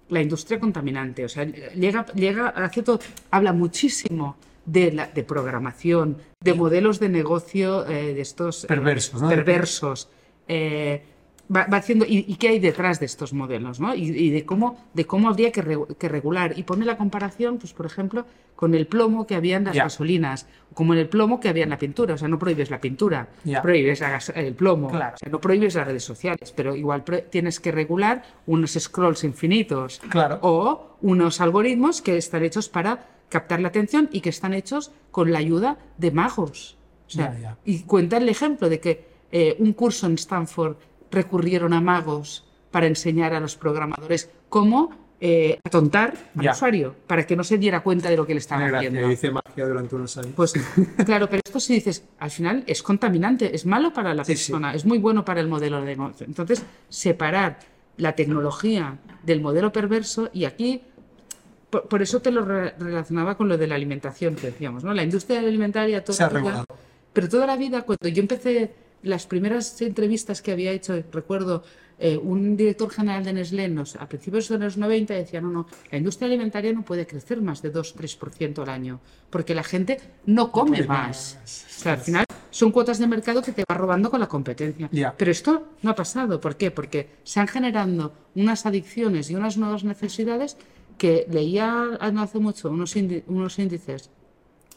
la 0.09 0.21
industria 0.21 0.59
contaminante. 0.59 1.25
O 1.25 1.29
sea, 1.29 1.45
llega, 1.45 2.05
llega, 2.13 2.49
hace 2.49 2.83
todo, 2.83 2.99
habla 3.31 3.51
muchísimo 3.53 4.35
de, 4.65 4.91
la, 4.91 5.07
de 5.07 5.23
programación, 5.23 6.17
de 6.41 6.53
modelos 6.53 6.99
de 6.99 7.09
negocio 7.09 7.87
eh, 7.87 8.13
de 8.13 8.21
estos 8.21 8.63
eh, 8.63 8.67
Perversos, 8.67 9.21
¿no? 9.21 9.29
perversos. 9.29 10.09
eh, 10.47 11.03
va, 11.55 11.67
va 11.71 11.77
haciendo 11.77 12.05
y, 12.05 12.25
y 12.27 12.35
qué 12.37 12.47
hay 12.49 12.59
detrás 12.59 12.99
de 12.99 13.05
estos 13.05 13.31
modelos, 13.33 13.79
¿no? 13.79 13.93
Y, 13.93 14.05
y 14.09 14.29
de 14.31 14.45
cómo 14.45 14.83
de 14.95 15.05
cómo 15.05 15.29
habría 15.29 15.51
que, 15.51 15.61
re- 15.61 15.77
que 15.99 16.09
regular 16.09 16.57
y 16.57 16.63
pone 16.63 16.85
la 16.85 16.97
comparación, 16.97 17.59
pues 17.59 17.73
por 17.73 17.85
ejemplo, 17.85 18.25
con 18.55 18.73
el 18.73 18.87
plomo 18.87 19.27
que 19.27 19.35
había 19.35 19.57
en 19.57 19.65
las 19.65 19.75
gasolinas, 19.75 20.47
como 20.73 20.93
en 20.93 20.99
el 21.01 21.09
plomo 21.09 21.39
que 21.39 21.49
había 21.49 21.63
en 21.65 21.69
la 21.69 21.77
pintura. 21.77 22.15
O 22.15 22.17
sea, 22.17 22.27
no 22.27 22.39
prohíbes 22.39 22.71
la 22.71 22.79
pintura, 22.81 23.27
Ya. 23.43 23.61
prohíbes 23.61 23.99
la 23.99 24.17
el 24.33 24.55
plomo. 24.55 24.87
Claro. 24.89 25.13
O 25.15 25.17
sea, 25.19 25.29
no 25.31 25.39
prohíbes 25.41 25.75
las 25.75 25.85
redes 25.85 26.03
sociales, 26.03 26.51
pero 26.55 26.75
igual 26.75 27.03
tienes 27.29 27.59
que 27.59 27.71
regular 27.71 28.23
unos 28.47 28.71
scrolls 28.73 29.23
infinitos 29.23 30.01
Claro. 30.09 30.39
o 30.41 30.97
unos 31.01 31.41
algoritmos 31.41 32.01
que 32.01 32.17
están 32.17 32.43
hechos 32.43 32.69
para 32.69 33.07
captar 33.29 33.59
la 33.61 33.67
atención 33.69 34.09
y 34.11 34.21
que 34.21 34.29
están 34.29 34.53
hechos 34.53 34.91
con 35.11 35.31
la 35.31 35.39
ayuda 35.39 35.77
de 35.97 36.11
magos. 36.11 36.77
O 37.07 37.09
sea. 37.09 37.57
Y 37.65 37.83
cuenta 37.83 38.17
el 38.17 38.29
ejemplo 38.29 38.69
de 38.69 38.79
que 38.79 39.05
eh, 39.31 39.55
un 39.59 39.73
curso 39.73 40.07
en 40.07 40.13
Stanford 40.15 40.75
recurrieron 41.11 41.73
a 41.73 41.81
magos 41.81 42.45
para 42.71 42.87
enseñar 42.87 43.33
a 43.33 43.39
los 43.39 43.55
programadores 43.55 44.29
cómo 44.49 45.05
eh, 45.21 45.59
atontar 45.65 46.13
al 46.35 46.43
Ya. 46.43 46.51
usuario 46.51 46.93
para 47.07 47.25
que 47.25 47.35
no 47.37 47.43
se 47.43 47.57
diera 47.57 47.81
cuenta 47.81 48.09
de 48.09 48.17
lo 48.17 48.27
que 48.27 48.33
le 48.33 48.39
estaban 48.39 48.67
Gracias, 48.67 48.91
haciendo. 48.91 49.11
hice 49.11 49.31
magia 49.31 49.65
durante 49.65 49.95
unos 49.95 50.17
años. 50.17 50.33
Pues 50.35 50.53
claro, 51.05 51.29
pero 51.29 51.41
esto 51.45 51.59
si 51.59 51.75
dices, 51.75 52.03
al 52.19 52.31
final 52.31 52.63
es 52.67 52.83
contaminante, 52.83 53.55
es 53.55 53.65
malo 53.65 53.93
para 53.93 54.13
la 54.13 54.25
Sí, 54.25 54.35
sí. 54.35 54.51
persona, 54.51 54.73
es 54.73 54.85
muy 54.85 54.97
bueno 54.97 55.23
para 55.23 55.39
el 55.39 55.47
modelo 55.47 55.79
de 55.79 55.85
negocio. 55.85 56.25
Entonces, 56.25 56.63
separar 56.89 57.59
la 57.97 58.13
tecnología 58.13 58.97
del 59.23 59.39
modelo 59.39 59.71
perverso 59.71 60.29
y 60.33 60.43
aquí, 60.43 60.81
por, 61.81 61.87
por 61.89 62.01
eso 62.01 62.21
te 62.21 62.31
lo 62.31 62.45
re- 62.45 62.73
relacionaba 62.79 63.35
con 63.35 63.47
lo 63.49 63.57
de 63.57 63.67
la 63.67 63.75
alimentación 63.75 64.35
que 64.35 64.47
decíamos, 64.47 64.83
¿no? 64.83 64.93
La 64.93 65.03
industria 65.03 65.39
alimentaria 65.39 66.03
toda 66.03 66.15
Se 66.17 66.23
ha 66.23 66.27
la 66.27 66.31
vida- 66.39 66.39
regulado. 66.51 66.65
pero 67.13 67.29
toda 67.29 67.45
la 67.47 67.57
vida, 67.57 67.81
cuando 67.83 68.07
yo 68.07 68.21
empecé 68.21 68.71
las 69.03 69.27
primeras 69.27 69.81
entrevistas 69.81 70.41
que 70.41 70.51
había 70.51 70.71
hecho, 70.71 70.93
recuerdo, 71.11 71.63
eh, 71.97 72.17
un 72.17 72.57
director 72.57 72.89
general 72.89 73.23
de 73.23 73.31
Nestlé 73.33 73.69
nos, 73.69 73.95
a 73.95 74.05
principios 74.09 74.49
de 74.49 74.57
los 74.57 74.75
90 74.77 75.13
decía, 75.13 75.39
no, 75.41 75.49
no, 75.49 75.67
la 75.91 75.97
industria 75.97 76.27
alimentaria 76.27 76.73
no 76.73 76.83
puede 76.83 77.05
crecer 77.07 77.41
más 77.41 77.61
de 77.61 77.71
2-3% 77.71 78.61
al 78.63 78.69
año, 78.69 78.99
porque 79.29 79.53
la 79.55 79.63
gente 79.63 79.99
no 80.25 80.51
come 80.51 80.77
come 80.77 80.87
más. 80.87 81.37
más. 81.39 81.65
O 81.77 81.81
sea, 81.81 81.93
al 81.93 81.99
final 81.99 82.25
son 82.51 82.71
cuotas 82.71 82.99
de 82.99 83.07
mercado 83.07 83.41
que 83.41 83.51
te 83.53 83.63
va 83.69 83.75
robando 83.77 84.09
con 84.11 84.19
la 84.19 84.27
competencia. 84.27 84.89
Ya. 84.91 85.13
Pero 85.15 85.31
esto 85.31 85.67
no 85.83 85.91
ha 85.91 85.95
pasado. 85.95 86.41
¿Por 86.41 86.55
qué? 86.57 86.71
Porque 86.71 87.09
se 87.23 87.39
han 87.39 87.47
generando 87.47 88.13
unas 88.35 88.65
adicciones 88.65 89.29
y 89.29 89.35
unas 89.35 89.55
nuevas 89.57 89.83
necesidades 89.85 90.57
que 90.97 91.25
leía 91.29 91.97
no 92.13 92.21
hace 92.21 92.39
mucho 92.39 92.69
unos, 92.69 92.95
unos 93.27 93.59
índices 93.59 94.09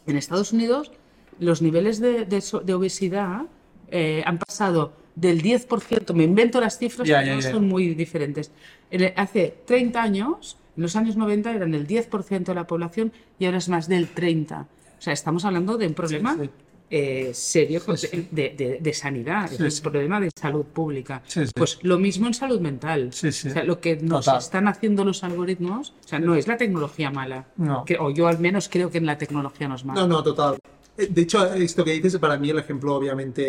en 0.07 0.17
Estados 0.17 0.53
Unidos 0.53 0.93
los 1.39 1.63
niveles 1.63 2.01
de, 2.01 2.25
de 2.25 2.43
de 2.65 2.75
obesidad 2.75 3.47
eh, 3.91 4.23
han 4.27 4.39
pasado 4.39 4.93
del 5.15 5.43
10%, 5.43 6.15
me 6.15 6.25
invento 6.25 6.61
las 6.61 6.79
cifras, 6.79 7.09
no 7.09 7.41
ya. 7.41 7.43
son 7.43 7.67
muy 7.67 7.95
diferentes. 7.95 8.53
En 8.91 9.13
hace 9.17 9.57
30 9.67 10.01
años, 10.01 10.57
en 10.77 10.83
los 10.83 10.95
años 10.95 11.17
90 11.17 11.55
eran 11.55 11.75
el 11.75 11.87
10% 11.87 12.45
de 12.45 12.55
la 12.55 12.67
población 12.67 13.13
y 13.39 13.47
ahora 13.47 13.59
es 13.59 13.69
más 13.69 13.89
del 13.89 14.15
30%. 14.15 14.63
O 14.63 15.01
sea, 15.01 15.13
estamos 15.13 15.45
hablando 15.45 15.77
de 15.79 15.87
un 15.87 15.95
problema 15.95 16.37
sí. 16.41 16.51
Eh, 16.91 17.31
serio 17.35 17.81
Sí, 17.97 18.07
sí. 18.09 18.29
De, 18.31 18.55
de- 18.57 18.79
de 18.81 18.93
sanidad, 18.95 19.51
Sí, 19.51 19.63
es 19.65 19.77
un 19.85 19.91
problema 19.91 20.21
de 20.21 20.31
salud 20.39 20.65
pública. 20.65 21.23
Pues 21.55 21.79
lo 21.83 21.99
mismo 21.99 22.27
en 22.27 22.35
salud 22.35 22.61
mental. 22.61 23.09
O 23.13 23.13
sea, 23.13 23.65
lo 23.65 23.79
que 23.81 23.97
nos 23.97 24.25
Total. 24.25 24.39
están 24.41 24.69
haciendo 24.69 25.05
los 25.05 25.23
algoritmos, 25.23 25.91
o 26.05 26.09
sea, 26.09 26.19
no 26.19 26.35
es 26.35 26.47
la 26.47 26.57
tecnología 26.57 27.11
mala. 27.11 27.47
No. 27.57 27.85
Que- 27.85 27.99
o 27.99 28.11
yo 28.11 28.27
al 28.27 28.39
menos 28.39 28.69
creo 28.71 28.91
que 28.91 28.99
en 28.99 29.07
la 29.07 29.19
tecnología 29.19 29.69
no 29.69 29.75
es 29.75 29.85
mala. 29.85 30.01
No, 30.01 30.07
no, 30.09 30.23
total. 30.23 30.57
Eh, 30.97 31.07
De 31.11 31.23
hecho, 31.23 31.53
esto 31.55 31.85
que 31.85 31.93
dices, 31.93 32.17
para 32.19 32.37
mí 32.39 32.51
el 32.51 32.59
ejemplo 32.59 32.95
obviamente 32.95 33.43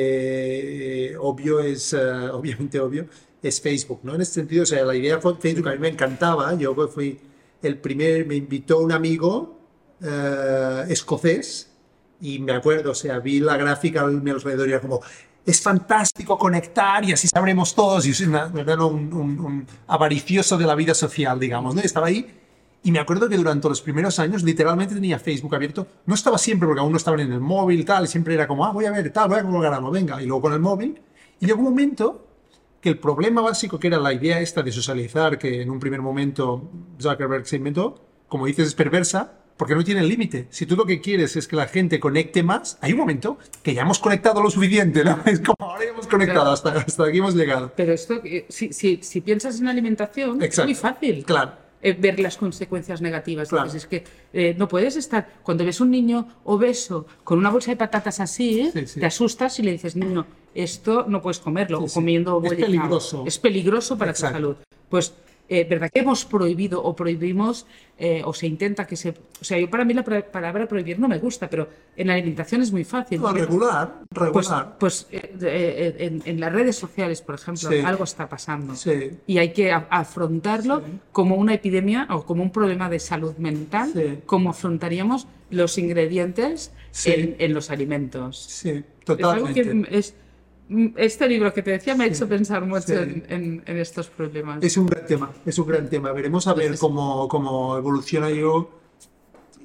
eh, 1.11 1.17
obvio 1.17 1.59
es, 1.61 1.93
eh, 1.93 1.97
obviamente 2.31 2.79
obvio, 2.79 3.07
es 3.41 3.61
Facebook, 3.61 4.01
¿no? 4.03 4.15
En 4.15 4.21
ese 4.21 4.33
sentido, 4.33 4.63
o 4.63 4.65
sea, 4.65 4.83
la 4.83 4.95
idea 4.95 5.15
de 5.17 5.21
Facebook 5.39 5.67
a 5.69 5.71
mí 5.71 5.79
me 5.79 5.87
encantaba. 5.87 6.53
Yo 6.55 6.75
pues, 6.75 6.91
fui 6.91 7.17
el 7.61 7.77
primer, 7.77 8.25
me 8.25 8.35
invitó 8.35 8.79
un 8.79 8.91
amigo 8.91 9.57
escocés 10.87 11.68
y 12.21 12.39
me 12.39 12.51
acuerdo, 12.53 12.91
o 12.91 12.95
sea, 12.95 13.19
vi 13.19 13.39
la 13.39 13.57
gráfica 13.57 14.01
a 14.01 14.07
mi 14.07 14.29
alrededor 14.31 14.67
y 14.67 14.71
era 14.71 14.81
como, 14.81 15.01
es 15.45 15.61
fantástico 15.61 16.37
conectar 16.37 17.03
y 17.05 17.13
así 17.13 17.27
sabremos 17.27 17.73
todos. 17.73 18.05
Y 18.05 18.13
soy 18.13 18.27
una- 18.27 18.47
un, 18.47 19.13
un- 19.13 19.39
un 19.39 19.67
avaricioso 19.87 20.57
de 20.57 20.65
la 20.65 20.75
vida 20.75 20.93
social, 20.93 21.39
digamos, 21.39 21.75
¿no? 21.75 21.81
Y 21.81 21.85
estaba 21.85 22.07
ahí 22.07 22.27
y 22.83 22.91
me 22.91 22.99
acuerdo 22.99 23.27
que 23.27 23.35
durante 23.37 23.67
los 23.67 23.81
primeros 23.81 24.19
años 24.19 24.43
literalmente 24.43 24.95
tenía 24.95 25.19
Facebook 25.19 25.53
abierto. 25.55 25.87
No 26.05 26.15
estaba 26.15 26.37
siempre 26.37 26.67
porque 26.67 26.79
aún 26.81 26.91
no 26.91 26.97
estaban 26.97 27.19
en 27.21 27.31
el 27.33 27.39
móvil 27.41 27.83
tal. 27.85 28.05
Y 28.05 28.07
siempre 28.07 28.33
era 28.35 28.47
como, 28.47 28.65
ah, 28.65 28.71
voy 28.71 28.85
a 28.85 28.91
ver 28.91 29.11
tal, 29.11 29.29
voy 29.29 29.39
a 29.39 29.43
colgar 29.43 29.73
algo, 29.73 29.91
venga. 29.91 30.21
Y 30.21 30.25
luego 30.25 30.43
con 30.43 30.53
el 30.53 30.59
móvil. 30.59 31.01
Y 31.39 31.45
llegó 31.45 31.59
un 31.59 31.65
momento 31.65 32.25
que 32.81 32.89
el 32.89 32.97
problema 32.99 33.41
básico 33.41 33.77
que 33.79 33.87
era 33.87 33.97
la 33.99 34.13
idea 34.13 34.39
esta 34.39 34.61
de 34.61 34.71
socializar, 34.71 35.37
que 35.37 35.61
en 35.61 35.69
un 35.69 35.79
primer 35.79 36.01
momento 36.01 36.69
Zuckerberg 37.01 37.45
se 37.45 37.57
inventó, 37.57 38.01
como 38.29 38.45
dices, 38.45 38.67
es 38.67 38.75
perversa, 38.75 39.33
porque 39.59 39.75
no 39.75 39.83
tiene 39.83 40.01
límite. 40.03 40.47
Si 40.51 40.65
tú 40.65 40.77
lo 40.77 40.85
que 40.85 41.01
quieres 41.01 41.35
es 41.35 41.45
que 41.45 41.57
la 41.57 41.67
gente 41.67 41.99
conecte 41.99 42.43
más, 42.43 42.77
hay 42.79 42.93
un 42.93 42.99
momento 42.99 43.37
que 43.61 43.73
ya 43.73 43.81
hemos 43.81 43.99
conectado 43.99 44.41
lo 44.41 44.49
suficiente, 44.49 45.03
¿no? 45.03 45.19
Es 45.25 45.41
como 45.41 45.57
ahora 45.59 45.83
ya 45.83 45.89
hemos 45.91 46.07
conectado, 46.07 46.49
hasta, 46.49 46.69
hasta 46.71 47.03
aquí 47.05 47.17
hemos 47.17 47.35
llegado. 47.35 47.73
Pero 47.75 47.91
esto, 47.91 48.21
eh, 48.23 48.45
si, 48.47 48.71
si, 48.71 48.99
si 49.03 49.19
piensas 49.19 49.59
en 49.59 49.67
alimentación, 49.67 50.41
es 50.41 50.57
muy 50.63 50.75
fácil. 50.75 51.25
Claro. 51.25 51.51
eh, 51.81 51.91
ver 51.91 52.21
las 52.21 52.37
consecuencias 52.37 53.01
negativas. 53.01 53.49
Claro. 53.49 53.69
Es 53.69 53.85
que 53.85 54.05
eh, 54.31 54.55
no 54.57 54.69
puedes 54.69 54.95
estar, 54.95 55.27
cuando 55.43 55.65
ves 55.65 55.81
un 55.81 55.91
niño 55.91 56.25
obeso 56.45 57.05
con 57.25 57.37
una 57.37 57.49
bolsa 57.49 57.71
de 57.71 57.77
patatas 57.77 58.21
así, 58.21 58.69
Sí, 58.73 58.87
sí. 58.87 58.99
te 59.01 59.05
asustas 59.07 59.59
y 59.59 59.63
le 59.63 59.73
dices, 59.73 59.97
niño, 59.97 60.25
esto 60.55 61.03
no 61.07 61.21
puedes 61.21 61.39
comerlo, 61.39 61.79
Sí, 61.79 61.85
o 61.85 61.93
comiendo 61.93 62.41
Es 62.45 62.53
peligroso. 62.53 63.23
Es 63.27 63.37
peligroso 63.37 63.97
para 63.97 64.11
Exacto. 64.11 64.37
tu 64.37 64.41
salud. 64.41 64.55
Pues, 64.89 65.13
eh, 65.49 65.65
¿verdad 65.69 65.89
que 65.91 65.99
hemos 66.01 66.25
prohibido 66.25 66.81
o 66.83 66.95
prohibimos 66.95 67.65
eh, 67.97 68.21
o 68.23 68.33
se 68.33 68.45
intenta 68.47 68.85
que 68.87 68.95
se... 68.95 69.09
O 69.09 69.43
sea, 69.43 69.57
yo 69.59 69.69
para 69.69 69.83
mí 69.83 69.93
la 69.93 70.03
palabra 70.03 70.67
prohibir 70.67 70.99
no 70.99 71.07
me 71.07 71.17
gusta, 71.17 71.49
pero 71.49 71.67
en 71.97 72.07
la 72.07 72.13
alimentación 72.13 72.61
es 72.61 72.71
muy 72.71 72.83
fácil. 72.85 73.19
No, 73.19 73.27
porque- 73.27 73.41
regular, 73.41 73.95
pues, 74.09 74.21
regular. 74.47 74.77
pues 74.79 75.07
eh, 75.11 75.95
en, 75.99 76.21
en 76.25 76.39
las 76.39 76.53
redes 76.53 76.75
sociales, 76.77 77.21
por 77.21 77.35
ejemplo, 77.35 77.69
Sí. 77.69 77.79
algo 77.79 78.03
está 78.03 78.29
pasando. 78.29 78.75
Sí. 78.75 79.11
Y 79.27 79.37
hay 79.39 79.51
que 79.51 79.71
afrontarlo 79.71 80.79
Sí. 80.79 80.85
como 81.11 81.35
una 81.35 81.55
epidemia 81.55 82.07
o 82.11 82.23
como 82.25 82.43
un 82.43 82.51
problema 82.51 82.89
de 82.89 82.99
salud 82.99 83.35
mental, 83.37 84.21
como 84.25 84.51
afrontaríamos 84.51 85.27
los 85.49 85.77
ingredientes 85.77 86.71
en, 87.05 87.35
en 87.39 87.53
los 87.53 87.69
alimentos. 87.71 88.37
Sí, 88.39 88.69
Es 88.69 88.75
algo 89.09 89.47
totalmente. 89.47 89.87
que 89.89 89.97
es, 89.97 90.13
este 90.97 91.27
libro 91.27 91.53
que 91.53 91.63
te 91.63 91.71
decía 91.71 91.95
me 91.95 92.03
ha 92.03 92.07
hecho 92.07 92.27
pensar 92.27 92.65
mucho 92.65 92.81
Sí. 92.87 92.93
en, 92.93 93.25
en- 93.29 93.63
en 93.65 93.77
estos 93.77 94.07
problemas. 94.09 94.63
Es 94.63 94.77
un 94.77 94.85
gran 94.87 95.05
tema, 95.05 95.31
es 95.45 95.57
un 95.57 95.67
gran 95.67 95.89
tema. 95.89 96.11
Veremos 96.11 96.45
a 96.47 96.53
ver 96.53 96.65
Entonces- 96.65 96.79
cómo, 96.81 97.27
cómo 97.27 97.77
evoluciona 97.77 98.29
yo. 98.29 98.69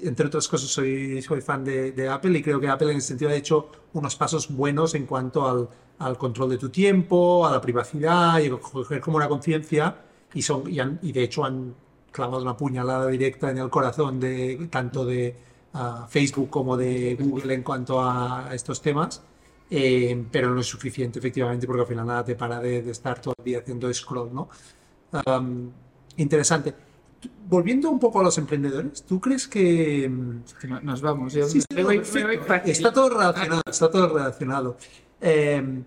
Entre 0.03 0.27
otras 0.27 0.49
cosas, 0.49 0.69
soy, 0.71 1.23
soy 1.23 1.41
fan 1.41 1.65
de, 1.65 1.93
de 1.93 2.09
Apple 2.09 2.39
y 2.39 2.43
creo 2.43 2.61
que 2.61 2.69
Apple 2.69 2.91
en 2.91 2.99
ese 2.99 3.09
sentido 3.09 3.31
ha 3.31 3.35
hecho 3.35 3.71
unos 3.93 4.17
pasos 4.17 4.55
buenos 4.55 4.95
en 4.95 5.07
cuanto 5.07 5.49
al, 5.49 5.69
al 5.99 6.19
control 6.19 6.51
de 6.51 6.59
tu 6.59 6.69
tiempo, 6.69 7.47
a 7.47 7.53
la 7.53 7.61
privacidad 7.61 8.39
y 8.41 8.49
a 8.49 8.51
coger 8.59 9.01
como 9.01 9.17
una 9.19 9.29
conciencia 9.29 9.97
y, 10.35 10.43
son, 10.43 10.69
y, 10.71 10.81
han- 10.81 10.99
y 11.03 11.13
de 11.13 11.23
hecho 11.23 11.45
han 11.45 11.75
clavado 12.13 12.43
una 12.43 12.57
puñalada 12.57 13.07
directa 13.09 13.51
en 13.51 13.59
el 13.59 13.71
corazón 13.71 14.21
de 14.21 14.69
tanto 14.71 15.05
de 15.05 15.37
ah, 15.75 16.07
Facebook 16.09 16.51
como 16.51 16.77
de 16.77 17.17
Google 17.19 17.55
en 17.55 17.63
cuanto 17.63 18.03
a 18.03 18.51
estos 18.53 18.83
temas. 18.83 19.23
Eh, 19.71 20.25
pero 20.31 20.51
no 20.55 20.61
es 20.61 20.67
suficiente, 20.67 21.19
efectivamente, 21.19 21.67
porque 21.67 21.83
al 21.83 21.89
final 21.89 22.07
nada 22.07 22.25
te 22.25 22.35
para 22.37 22.61
de, 22.61 22.83
de 22.83 22.91
estar 22.91 23.21
todo 23.21 23.35
el 23.39 23.45
día 23.45 23.59
haciendo 23.61 23.93
scroll, 23.93 24.33
¿no? 24.33 24.49
Interesante. 26.17 26.75
Volviendo 27.49 27.91
un 27.91 27.99
poco 27.99 28.21
a 28.21 28.23
los 28.25 28.37
emprendedores, 28.39 29.03
¿tú 29.03 29.19
crees 29.21 29.49
que... 29.49 30.09
mm, 30.09 30.41
Que 30.61 30.69
Nos 30.69 31.01
vamos. 31.01 31.33
Yo 31.33 31.49
Sí, 31.49 31.61
me 31.75 31.83
voy- 31.83 32.03
me 32.15 32.25
voy. 32.25 32.39
Está 32.67 32.93
todo 32.93 33.09
relacionado, 33.11 33.63
está 33.69 33.91
todo 33.91 34.09
relacionado. 34.15 34.77
Eh, 35.21 35.83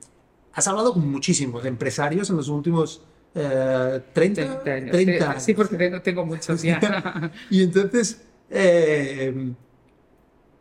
has 0.54 0.68
hablado 0.68 0.94
con 0.94 1.10
muchísimos 1.10 1.64
empresarios 1.66 2.30
en 2.32 2.38
los 2.38 2.50
últimos 2.50 3.02
eh, 3.36 4.02
30, 4.14 4.64
30 4.64 4.72
años. 4.72 4.92
30 4.92 5.18
Sí, 5.18 5.24
años. 5.32 5.44
Sí, 5.44 5.54
porque 5.54 5.76
tengo, 5.78 6.02
tengo 6.02 6.26
muchos 6.26 6.62
ya. 6.64 7.32
Y 7.52 7.62
entonces, 7.62 8.22
eh, 8.50 9.52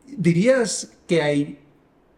¿dirías 0.05 0.91
que 1.07 1.21
hay 1.21 1.59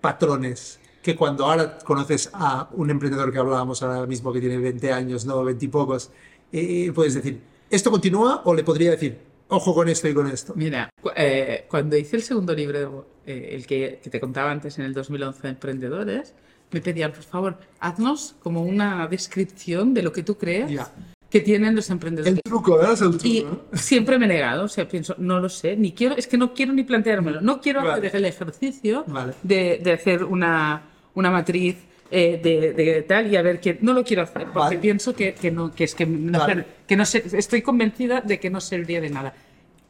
patrones 0.02 0.80
que 1.10 1.16
cuando 1.16 1.46
ahora 1.46 1.80
conoces 1.80 2.30
a 2.34 2.70
un 2.74 2.90
emprendedor 2.92 3.32
que 3.32 3.40
hablábamos 3.40 3.82
ahora 3.82 4.06
mismo 4.06 4.32
que 4.32 4.40
tiene 4.40 4.58
20 4.58 4.92
años, 4.94 5.26
no 5.26 5.44
20 5.44 5.66
y 5.66 5.68
pocos, 5.68 6.12
eh, 6.52 6.92
puedes 6.94 7.16
decir, 7.16 7.42
¿esto 7.70 7.90
continúa? 7.90 8.42
O 8.46 8.54
le 8.54 8.64
podría 8.64 8.92
decir, 8.92 9.18
ojo 9.48 9.74
con 9.74 9.90
esto 9.90 10.08
y 10.08 10.14
con 10.14 10.28
esto. 10.28 10.54
Mira, 10.56 10.90
eh, 11.16 11.66
cuando 11.68 11.98
hice 11.98 12.16
el 12.18 12.22
segundo 12.22 12.54
libro, 12.54 13.08
eh, 13.26 13.50
el 13.54 13.66
que, 13.66 14.00
que 14.04 14.10
te 14.12 14.20
contaba 14.20 14.52
antes 14.52 14.78
en 14.78 14.86
el 14.86 14.94
2011 14.94 15.42
de 15.42 15.50
Emprendedores, 15.50 16.36
me 16.72 16.82
pedían, 16.82 17.12
por 17.12 17.24
favor, 17.24 17.58
haznos 17.80 18.36
como 18.44 18.62
una 18.64 19.08
descripción 19.08 19.96
de 19.96 20.04
lo 20.04 20.12
que 20.14 20.22
tú 20.22 20.38
crees 20.38 20.70
Ya. 20.70 20.92
que 21.32 21.40
tienen 21.40 21.76
los 21.76 21.90
emprendedores. 21.90 22.34
El 22.36 22.42
truco, 22.44 22.78
¿verdad? 22.78 22.94
Es 22.94 23.02
el 23.02 23.10
truco, 23.12 23.26
Y 23.28 23.44
¿no? 23.44 23.62
siempre 23.74 24.20
me 24.20 24.26
he 24.26 24.30
negado, 24.30 24.66
o 24.66 24.68
sea, 24.68 24.88
pienso, 24.88 25.16
no 25.18 25.40
lo 25.40 25.50
sé, 25.50 25.76
ni 25.76 25.94
quiero, 25.94 26.16
es 26.16 26.28
que 26.28 26.38
no 26.38 26.54
quiero 26.54 26.72
ni 26.74 26.84
planteármelo, 26.84 27.42
no 27.42 27.60
quiero 27.62 27.84
Vale. 27.84 28.08
hacer 28.08 28.18
el 28.20 28.26
ejercicio 28.26 29.04
Vale. 29.08 29.34
de, 29.42 29.80
de 29.84 29.94
hacer 29.94 30.24
una, 30.24 30.84
una 31.16 31.32
matriz 31.32 31.78
eh, 32.12 32.40
de, 32.42 32.74
de 32.74 33.02
tal 33.04 33.32
y 33.32 33.36
a 33.36 33.42
ver 33.42 33.60
que 33.60 33.78
no 33.82 33.94
lo 33.94 34.04
quiero 34.04 34.24
hacer 34.24 34.44
porque 34.46 34.60
Vale. 34.60 34.78
pienso 34.80 35.16
que, 35.16 35.34
que 35.34 35.52
no, 35.52 35.74
que 35.74 35.84
es 35.84 35.94
que 35.96 36.06
no, 36.06 36.40
Vale. 36.40 36.66
que 36.88 36.96
no 36.96 37.06
sé, 37.06 37.24
estoy 37.34 37.62
convencida 37.62 38.22
de 38.22 38.40
que 38.40 38.50
no 38.50 38.60
serviría 38.62 39.00
de 39.02 39.10
nada. 39.10 39.34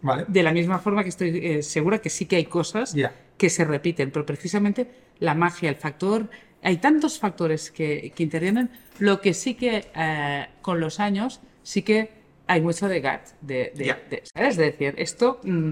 Vale. 0.01 0.25
De 0.27 0.43
la 0.43 0.51
misma 0.53 0.79
forma 0.79 1.03
que 1.03 1.09
estoy 1.09 1.39
eh, 1.41 1.63
segura 1.63 1.99
que 1.99 2.09
sí 2.09 2.25
que 2.25 2.35
hay 2.37 2.45
cosas 2.45 2.93
Ya. 2.93 3.13
que 3.37 3.49
se 3.49 3.63
repiten, 3.65 4.11
pero 4.11 4.25
precisamente 4.25 4.87
la 5.19 5.33
magia, 5.33 5.69
el 5.69 5.75
factor, 5.75 6.29
hay 6.61 6.77
tantos 6.77 7.19
factores 7.19 7.71
que, 7.71 8.11
que 8.15 8.23
intervienen, 8.23 8.69
lo 8.99 9.21
que 9.21 9.33
sí 9.33 9.53
que 9.55 9.85
eh, 9.95 10.45
con 10.61 10.79
los 10.81 10.99
años 10.99 11.39
sí 11.63 11.81
que 11.83 12.09
hay 12.47 12.61
mucho 12.61 12.87
de 12.89 12.99
gut, 13.01 13.21
de, 13.41 13.71
de- 13.75 13.85
Ya. 13.85 13.99
de- 14.09 14.23
¿sabes? 14.33 14.57
De 14.57 14.65
decir, 14.65 14.93
esto 14.97 15.39
mm, 15.43 15.69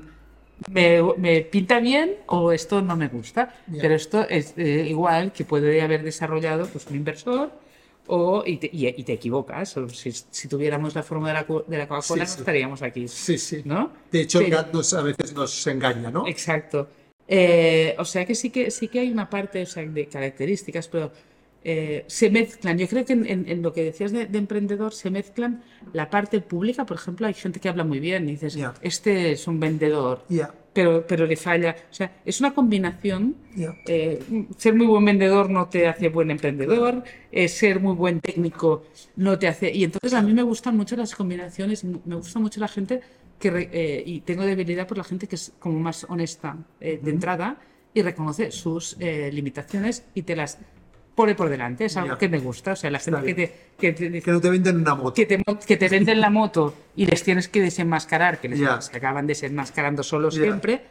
me, 0.71 1.01
me 1.17 1.41
pinta 1.41 1.79
bien 1.79 2.15
o 2.27 2.51
esto 2.51 2.81
no 2.81 2.95
me 2.95 3.07
gusta, 3.07 3.53
pero 3.79 3.95
esto 3.95 4.27
es 4.27 4.53
eh, 4.57 4.85
igual 4.89 5.31
que 5.31 5.45
puede 5.45 5.81
haber 5.81 6.03
desarrollado 6.03 6.65
pues, 6.67 6.87
un 6.87 6.95
inversor 6.97 7.51
o, 8.07 8.43
y, 8.45 8.57
te, 8.57 8.69
y- 8.71 8.87
y 8.87 9.03
te 9.03 9.13
equivocas. 9.13 9.75
O 9.77 9.89
si, 9.89 10.11
si 10.11 10.47
tuviéramos 10.47 10.95
la 10.95 11.03
forma 11.03 11.27
de 11.27 11.33
la, 11.33 11.43
de 11.67 11.77
la 11.77 11.87
Coca-Cola 11.87 12.25
Sí, 12.25 12.33
no 12.35 12.39
estaríamos 12.39 12.81
aquí, 12.81 13.07
Sí, 13.07 13.37
sí. 13.37 13.61
¿no? 13.65 13.91
De 14.11 14.21
hecho, 14.21 14.39
Pero- 14.39 14.65
nos, 14.73 14.93
a 14.93 15.01
veces 15.01 15.33
nos 15.33 15.67
engaña, 15.67 16.09
¿no? 16.09 16.27
Exacto. 16.27 16.87
Eh, 17.27 17.93
o 17.99 18.05
sea 18.05 18.25
que 18.25 18.33
sí 18.35 18.49
que 18.49 18.71
sí 18.71 18.87
que 18.87 19.01
hay 19.01 19.11
una 19.11 19.29
parte 19.29 19.61
o 19.61 19.65
sea, 19.65 19.83
de 19.85 20.07
características, 20.07 20.87
pero 20.87 21.11
eh, 21.69 22.05
se 22.07 22.29
mezclan. 22.29 22.77
Yo 22.81 22.87
creo 22.87 23.03
que 23.07 23.13
en, 23.13 23.23
en- 23.33 23.45
en 23.53 23.59
lo 23.65 23.69
que 23.73 23.83
decías 23.89 24.11
de, 24.11 24.25
de 24.33 24.37
emprendedor 24.45 24.91
se 25.01 25.09
mezclan 25.19 25.51
la 25.99 26.05
parte 26.09 26.39
pública, 26.41 26.85
por 26.85 26.97
ejemplo, 26.97 27.27
hay 27.27 27.33
gente 27.43 27.59
que 27.61 27.69
habla 27.71 27.83
muy 27.91 27.99
bien 27.99 28.21
y 28.29 28.31
dices, 28.37 28.53
este 28.81 29.31
es 29.33 29.47
un 29.51 29.59
vendedor, 29.59 30.15
pero, 30.73 31.05
pero 31.09 31.25
le 31.31 31.35
falla. 31.35 31.71
O 31.91 31.93
sea, 31.93 32.07
es 32.23 32.39
una 32.39 32.53
combinación. 32.53 33.35
Eh, 33.87 34.19
ser 34.57 34.73
muy 34.75 34.85
buen 34.93 35.03
vendedor 35.11 35.49
no 35.49 35.67
te 35.73 35.87
hace 35.87 36.07
buen 36.09 36.29
emprendedor, 36.31 37.03
eh, 37.31 37.47
ser 37.47 37.79
muy 37.85 37.95
buen 37.95 38.19
técnico 38.21 38.83
no 39.15 39.37
te 39.39 39.47
hace... 39.47 39.67
Y 39.73 39.83
entonces 39.83 40.13
a 40.13 40.21
mí 40.21 40.33
me 40.33 40.43
gustan 40.43 40.77
mucho 40.77 40.95
las 40.95 41.15
combinaciones, 41.15 41.83
me 41.83 42.15
gusta 42.15 42.39
mucho 42.39 42.59
la 42.59 42.67
gente 42.67 43.01
que... 43.39 44.03
y 44.05 44.21
tengo 44.21 44.43
debilidad 44.45 44.87
por 44.87 44.97
la 44.97 45.03
gente 45.03 45.27
que 45.27 45.35
es 45.35 45.51
como 45.59 45.79
más 45.79 46.05
honesta 46.09 46.55
de 46.79 46.99
entrada 47.15 47.59
y 47.93 48.01
reconoce 48.03 48.51
sus 48.51 48.95
limitaciones 48.99 50.03
y 50.13 50.21
te 50.21 50.35
las 50.35 50.59
pone 51.17 51.33
por 51.33 51.49
delante. 51.49 51.85
Es 51.85 51.97
algo 51.97 52.13
Ya. 52.13 52.17
que 52.19 52.29
me 52.29 52.37
gusta. 52.37 52.73
O 52.73 52.75
sea, 52.75 52.91
la 52.91 52.99
gente 52.99 53.23
que 53.25 53.33
te, 53.33 53.55
que 53.79 53.91
te 53.91 54.21
Que 54.21 54.31
no 54.31 54.39
te 54.39 54.49
venden 54.51 54.77
una 54.77 54.93
moto. 54.93 55.13
que 55.15 55.25
te, 55.25 55.43
que 55.65 55.75
te 55.75 55.89
venden 55.89 56.21
la 56.21 56.29
moto 56.29 56.75
y 56.95 57.07
les 57.07 57.23
tienes 57.23 57.47
que 57.49 57.59
desenmascarar, 57.59 58.39
que 58.39 58.47
les 58.49 58.59
Ya. 58.59 58.79
se 58.79 58.95
acaban 58.95 59.25
desenmascarando 59.25 60.03
solos 60.03 60.35
Ya. 60.35 60.43
siempre, 60.43 60.81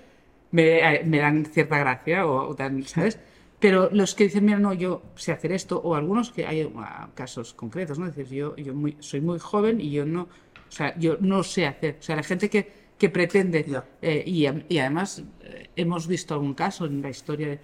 me, 0.51 0.79
eh, 0.97 1.03
me 1.05 1.19
dan 1.19 1.45
cierta 1.47 1.79
gracia, 1.79 2.27
o, 2.27 2.49
o 2.51 2.55
dan, 2.55 2.83
¿sabes? 2.83 3.19
Pero 3.61 3.89
los 3.93 4.15
que 4.17 4.25
dicen, 4.25 4.45
mira, 4.45 4.59
no, 4.59 4.75
yo 4.75 5.01
sé 5.15 5.31
hacer 5.33 5.53
esto, 5.53 5.81
o 5.81 5.95
algunos 5.95 6.31
que 6.33 6.45
hay 6.45 6.69
ah, 6.77 7.09
casos 7.15 7.55
concretos, 7.55 7.97
¿no? 7.99 8.07
Es 8.09 8.17
decir, 8.17 8.37
yo, 8.37 8.57
yo 8.57 8.75
muy, 8.75 8.97
soy 8.99 9.21
muy 9.21 9.39
joven 9.39 9.81
y 9.81 9.91
yo 9.93 10.05
no, 10.05 10.23
o 10.23 10.73
sea, 10.73 10.93
yo 10.99 11.17
no 11.21 11.45
sé 11.45 11.67
hacer. 11.67 11.97
O 12.01 12.03
sea, 12.03 12.17
la 12.17 12.23
gente 12.25 12.51
que, 12.51 12.69
que 12.99 13.09
pretende, 13.11 13.65
eh, 14.03 14.23
y, 14.27 14.47
y 14.69 14.79
además 14.79 15.23
eh, 15.43 15.69
hemos 15.77 16.07
visto 16.09 16.35
algún 16.35 16.55
caso 16.55 16.85
en 16.87 17.01
la 17.01 17.11
historia 17.11 17.47
de 17.49 17.59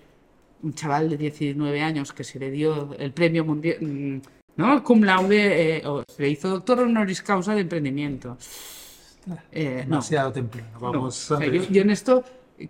un 0.62 0.74
chaval 0.74 1.08
de 1.10 1.16
19 1.16 1.80
años 1.80 2.12
que 2.12 2.24
se 2.24 2.38
le 2.38 2.50
dio 2.50 2.94
el 2.98 3.12
premio 3.12 3.44
mundial, 3.44 3.76
mm, 3.80 4.20
¿no? 4.56 4.82
Cum 4.84 5.02
laude, 5.02 5.76
eh, 5.78 5.82
o 5.86 6.04
se 6.06 6.22
le 6.22 6.30
hizo 6.30 6.48
doctor 6.48 6.80
honoris 6.80 7.22
causa 7.22 7.54
de 7.54 7.62
emprendimiento. 7.62 8.36
Eh, 9.52 9.76
no. 9.86 9.96
Demasiado 9.96 10.32
temprano. 10.32 10.68
No. 10.74 10.80
Vamos 10.92 11.30
O 11.30 11.34
a 11.36 11.38
sea, 11.38 11.46
yo, 11.46 11.62
yo 11.68 11.82
en 11.82 11.90
esto 11.90 12.24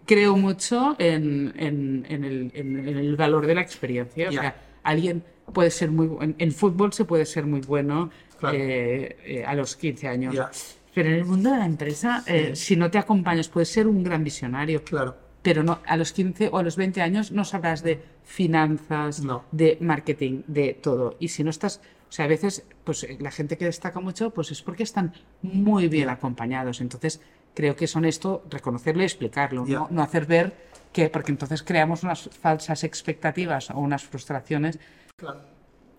creo 0.07 0.37
mucho 0.37 0.97
en, 0.99 1.53
en- 1.57 2.07
en 2.09 2.25
el, 2.25 2.51
en- 2.55 2.89
el 2.89 3.17
valor 3.17 3.47
de 3.47 3.55
la 3.55 3.63
experiencia. 3.63 4.29
O 4.29 4.33
sea, 4.33 4.55
alguien 4.83 5.23
puede 5.53 5.71
ser 5.71 5.91
muy 5.91 6.09
en, 6.39 6.53
fútbol 6.53 6.93
se 6.93 7.05
puede 7.05 7.27
ser 7.27 7.47
muy 7.47 7.61
bueno 7.61 8.11
Claro. 8.39 8.57
eh, 8.59 9.17
eh, 9.25 9.45
a 9.45 9.55
los 9.55 9.77
15 9.77 10.09
años. 10.09 10.35
Pero 10.95 11.09
en 11.09 11.15
el 11.15 11.25
mundo 11.25 11.51
de 11.51 11.57
la 11.59 11.65
empresa, 11.67 12.23
eh, 12.27 12.55
si 12.55 12.77
no 12.77 12.91
te 12.91 12.99
acompañas, 12.99 13.49
puedes 13.49 13.69
ser 13.71 13.87
un 13.87 14.03
gran 14.03 14.23
visionario. 14.25 14.83
Claro. 14.85 15.17
Pero 15.43 15.63
no, 15.65 15.81
a 15.87 15.97
los 15.97 16.13
15 16.13 16.51
o 16.53 16.59
a 16.59 16.63
los 16.63 16.77
20 16.77 17.01
años 17.03 17.33
no 17.33 17.45
sabrás 17.45 17.83
de 17.83 18.03
finanzas, 18.23 19.21
No. 19.25 19.45
de 19.53 19.77
marketing, 19.81 20.43
de 20.47 20.75
todo. 20.75 21.17
Y 21.19 21.29
si 21.29 21.43
no 21.43 21.51
estás, 21.51 21.81
o 22.09 22.13
sea, 22.13 22.27
a 22.27 22.29
veces, 22.29 22.65
pues 22.85 23.03
eh, 23.05 23.17
la 23.21 23.31
gente 23.31 23.57
que 23.59 23.65
destaca 23.65 23.99
mucho, 24.01 24.31
pues 24.31 24.51
es 24.53 24.63
porque 24.63 24.83
están 24.85 25.13
muy 25.43 25.89
bien 25.89 26.09
acompañados. 26.11 26.81
Entonces, 26.81 27.21
creo 27.55 27.75
que 27.75 27.87
es 27.87 27.97
honesto 27.97 28.45
reconocerlo 28.51 29.03
y 29.03 29.07
explicarlo, 29.07 29.65
no, 29.67 29.89
no 29.91 30.03
hacer 30.03 30.27
ver 30.27 30.55
que, 30.93 31.09
porque 31.09 31.33
entonces 31.33 31.63
creamos 31.63 32.03
unas 32.03 32.29
falsas 32.41 32.85
expectativas 32.85 33.71
o 33.71 33.79
unas 33.81 34.05
frustraciones 34.05 34.79
Claro. 35.17 35.41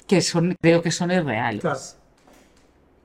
que 0.08 0.22
son, 0.22 0.56
creo 0.62 0.82
que 0.82 0.92
son 0.92 1.12
irreales. 1.12 1.62
Claro. 1.62 1.80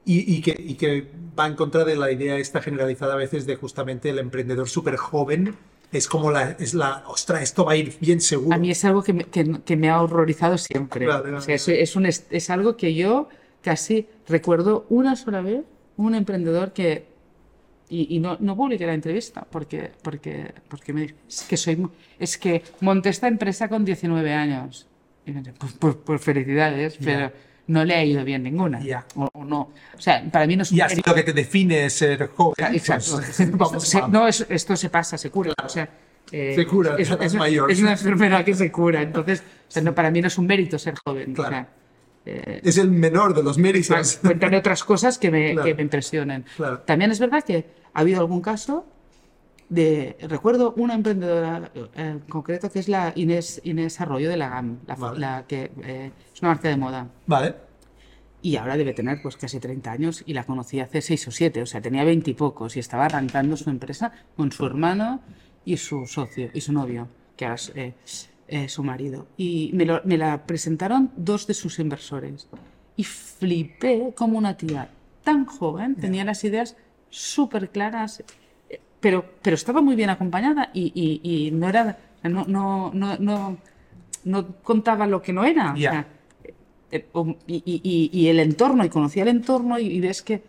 Y, 0.04 0.36
y 0.36 0.40
que, 0.40 0.56
y 0.58 0.74
que 0.76 1.10
va 1.38 1.46
en 1.46 1.54
contra 1.54 1.84
de 1.84 1.96
la 1.96 2.10
idea 2.10 2.36
esta 2.36 2.62
generalizada 2.62 3.14
a 3.14 3.16
veces 3.16 3.44
de 3.46 3.56
justamente 3.56 4.08
el 4.08 4.18
emprendedor 4.18 4.68
súper 4.68 4.96
joven. 4.96 5.54
Es 5.90 6.06
como 6.06 6.30
la, 6.30 6.50
es 6.52 6.74
la, 6.74 7.02
ostras, 7.06 7.42
esto 7.42 7.64
va 7.64 7.72
a 7.72 7.76
ir 7.76 7.96
bien 8.00 8.20
seguro. 8.20 8.54
A 8.54 8.58
mí 8.58 8.70
es 8.70 8.84
algo 8.84 9.02
que 9.02 9.12
me, 9.14 9.24
que- 9.24 9.60
que 9.64 9.76
me 9.76 9.88
ha 9.88 10.02
horrorizado 10.02 10.58
siempre. 10.58 11.06
O 11.08 11.40
sea, 11.40 11.54
es, 11.54 11.96
un 11.96 12.04
es 12.06 12.50
algo 12.50 12.76
que 12.76 12.94
yo 12.94 13.28
casi 13.62 14.06
recuerdo 14.28 14.84
una 14.90 15.16
sola 15.16 15.40
vez, 15.40 15.62
un 15.96 16.14
emprendedor 16.14 16.72
que, 16.72 17.06
y, 17.88 18.14
y 18.14 18.18
no, 18.20 18.36
no 18.40 18.54
publiqué 18.54 18.86
la 18.86 18.92
entrevista 18.94 19.46
porque, 19.50 19.90
porque, 20.02 20.52
porque 20.68 20.92
me 20.92 21.00
dijo, 21.02 21.14
es 21.26 21.42
que, 21.44 21.56
soy, 21.56 21.88
es 22.18 22.36
que 22.36 22.62
monté 22.80 23.08
esta 23.08 23.28
empresa 23.28 23.68
con 23.68 23.84
19 23.84 24.32
años. 24.34 24.86
Y 25.24 25.32
me 25.32 25.40
dice, 25.40 25.54
pues, 25.58 25.72
pues- 25.72 25.96
pues 26.04 26.20
felicidades, 26.22 26.98
pero 27.02 27.32
no 27.68 27.84
le 27.84 27.94
ha 27.94 28.04
ido 28.04 28.24
bien 28.24 28.42
ninguna. 28.42 28.80
Ya. 28.80 29.06
O, 29.14 29.28
o 29.32 29.44
no. 29.44 29.70
O 29.96 30.00
sea, 30.00 30.22
para 30.30 30.46
mí 30.46 30.56
no 30.56 30.62
es 30.64 30.72
un 30.72 30.78
y 30.78 30.80
así 30.80 31.00
lo 31.04 31.14
que 31.14 31.22
te 31.22 31.32
define 31.32 31.84
es 31.86 31.92
ser 31.94 32.26
joven. 32.28 32.54
Exacto. 32.74 33.20
pues, 33.58 33.82
Se- 33.88 34.08
no, 34.08 34.26
es- 34.26 34.44
esto 34.48 34.76
se 34.76 34.90
pasa, 34.90 35.16
se 35.16 35.30
cura. 35.30 35.52
O 35.64 35.68
sea, 35.68 35.88
eh, 36.32 36.52
Se 36.56 36.66
cura, 36.66 36.96
es, 36.98 37.10
es 37.10 37.34
mayor. 37.34 37.70
es 37.70 37.80
una 37.80 37.92
enfermedad 37.92 38.44
que 38.44 38.54
se 38.54 38.70
cura. 38.72 39.00
Entonces, 39.02 39.40
o 39.40 39.70
sea, 39.70 39.82
no, 39.82 39.94
para 39.94 40.10
mí 40.10 40.20
no 40.20 40.26
es 40.28 40.36
un 40.36 40.46
mérito 40.46 40.78
ser 40.78 40.94
joven. 41.04 41.32
Claro. 41.34 41.48
O 41.48 41.52
sea, 41.52 41.68
eh, 42.26 42.60
Es 42.64 42.76
el 42.78 42.90
menor 42.90 43.34
de 43.34 43.42
los 43.42 43.56
méritos. 43.58 44.18
cuentan 44.22 44.54
otras 44.54 44.84
cosas 44.84 45.16
que 45.18 45.30
me, 45.30 45.52
Claro. 45.52 45.66
que 45.66 45.74
me 45.74 45.82
impresionan. 45.82 46.44
Claro. 46.56 46.80
También 46.80 47.10
es 47.10 47.18
verdad 47.20 47.42
que 47.44 47.64
ha 47.94 48.00
habido 48.00 48.20
algún 48.20 48.40
caso 48.42 48.84
de. 49.68 50.16
Recuerdo 50.28 50.72
una 50.76 50.94
emprendedora 50.94 51.70
eh, 51.74 51.88
en 51.96 52.18
concreto 52.20 52.70
que 52.70 52.78
es 52.78 52.88
la 52.88 53.12
Inés, 53.16 53.60
Inés 53.64 54.00
Arroyo 54.00 54.28
de 54.30 54.36
la 54.36 54.48
GAM, 54.48 54.78
la, 54.86 54.94
Vale. 54.94 55.18
la 55.20 55.44
que 55.46 55.70
eh, 55.82 56.10
es 56.34 56.40
una 56.42 56.50
marca 56.52 56.68
de 56.68 56.76
moda. 56.76 57.08
Vale. 57.26 57.54
Y 58.40 58.56
ahora 58.56 58.76
debe 58.76 58.92
tener 58.94 59.20
pues 59.20 59.36
casi 59.36 59.58
30 59.58 59.90
años 59.90 60.22
y 60.24 60.32
la 60.32 60.44
conocí 60.44 60.78
hace 60.80 61.00
6 61.02 61.28
o 61.28 61.30
7, 61.32 61.62
o 61.62 61.66
sea, 61.66 61.80
tenía 61.80 62.04
20 62.04 62.30
y 62.30 62.34
pocos 62.34 62.76
y 62.76 62.80
estaba 62.80 63.06
arrancando 63.06 63.56
su 63.56 63.68
empresa 63.68 64.12
con 64.36 64.52
su 64.52 64.64
hermano 64.64 65.20
y 65.64 65.76
su 65.76 66.06
socio 66.06 66.48
y 66.54 66.60
su 66.60 66.72
novio, 66.72 67.08
que 67.36 67.44
ahora 67.46 67.56
es 67.56 67.72
eh, 67.74 67.94
eh, 68.46 68.68
su 68.68 68.84
marido. 68.84 69.26
Y 69.36 69.72
me, 69.74 69.84
lo- 69.84 70.00
me 70.04 70.16
la 70.16 70.46
presentaron 70.46 71.10
dos 71.16 71.48
de 71.48 71.54
sus 71.54 71.80
inversores 71.80 72.48
y 72.94 73.02
flipé 73.04 74.12
como 74.16 74.38
una 74.38 74.56
tía 74.56 74.88
tan 75.24 75.44
joven 75.44 75.96
tenía 75.96 76.24
las 76.24 76.42
ideas 76.44 76.76
súper 77.10 77.70
claras, 77.70 78.22
pero, 79.00 79.24
pero 79.42 79.54
estaba 79.54 79.80
muy 79.80 79.94
bien 79.96 80.10
acompañada 80.10 80.70
y, 80.74 80.92
y- 80.94 81.46
y 81.46 81.50
no 81.50 81.68
era, 81.68 81.96
o 82.24 82.28
no, 82.28 82.44
no, 82.46 82.90
no, 82.92 83.16
no, 83.18 83.56
no 84.24 84.46
contaba 84.62 85.06
lo 85.06 85.22
que 85.22 85.32
no 85.32 85.44
era. 85.44 85.72
o 85.72 85.76
Ya. 85.76 85.90
sea, 85.90 86.06
eh, 86.90 87.06
um, 87.12 87.34
y, 87.46 87.62
y- 88.12 88.28
el 88.28 88.40
entorno, 88.40 88.84
y 88.84 88.88
conocía 88.88 89.22
el 89.22 89.28
entorno, 89.28 89.78
y, 89.78 90.00
ves 90.00 90.22
que, 90.22 90.42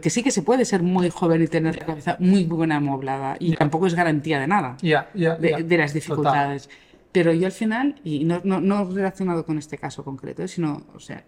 que, 0.00 0.10
sí 0.10 0.22
que 0.22 0.30
se 0.32 0.42
puede 0.42 0.64
ser 0.64 0.82
muy 0.82 1.10
joven 1.10 1.42
y 1.42 1.46
tener 1.46 1.76
la 1.78 1.86
cabeza 1.86 2.16
muy 2.18 2.44
buena 2.44 2.76
amoblada, 2.76 3.36
y 3.38 3.54
tampoco 3.54 3.86
es 3.86 3.94
garantía 3.94 4.40
de 4.40 4.46
nada, 4.48 4.76
de, 4.82 4.98
de 5.14 5.78
las 5.78 5.92
Total. 5.92 5.94
dificultades. 5.94 6.68
Pero 7.12 7.32
yo 7.32 7.46
al 7.46 7.52
final, 7.52 7.94
y 8.04 8.24
no, 8.24 8.40
no, 8.44 8.60
no 8.60 8.84
relacionado 8.90 9.46
con 9.46 9.56
este 9.58 9.78
caso 9.78 10.04
concreto, 10.04 10.42
eh, 10.42 10.48
sino, 10.48 10.82
o 10.94 11.00
sea, 11.00 11.24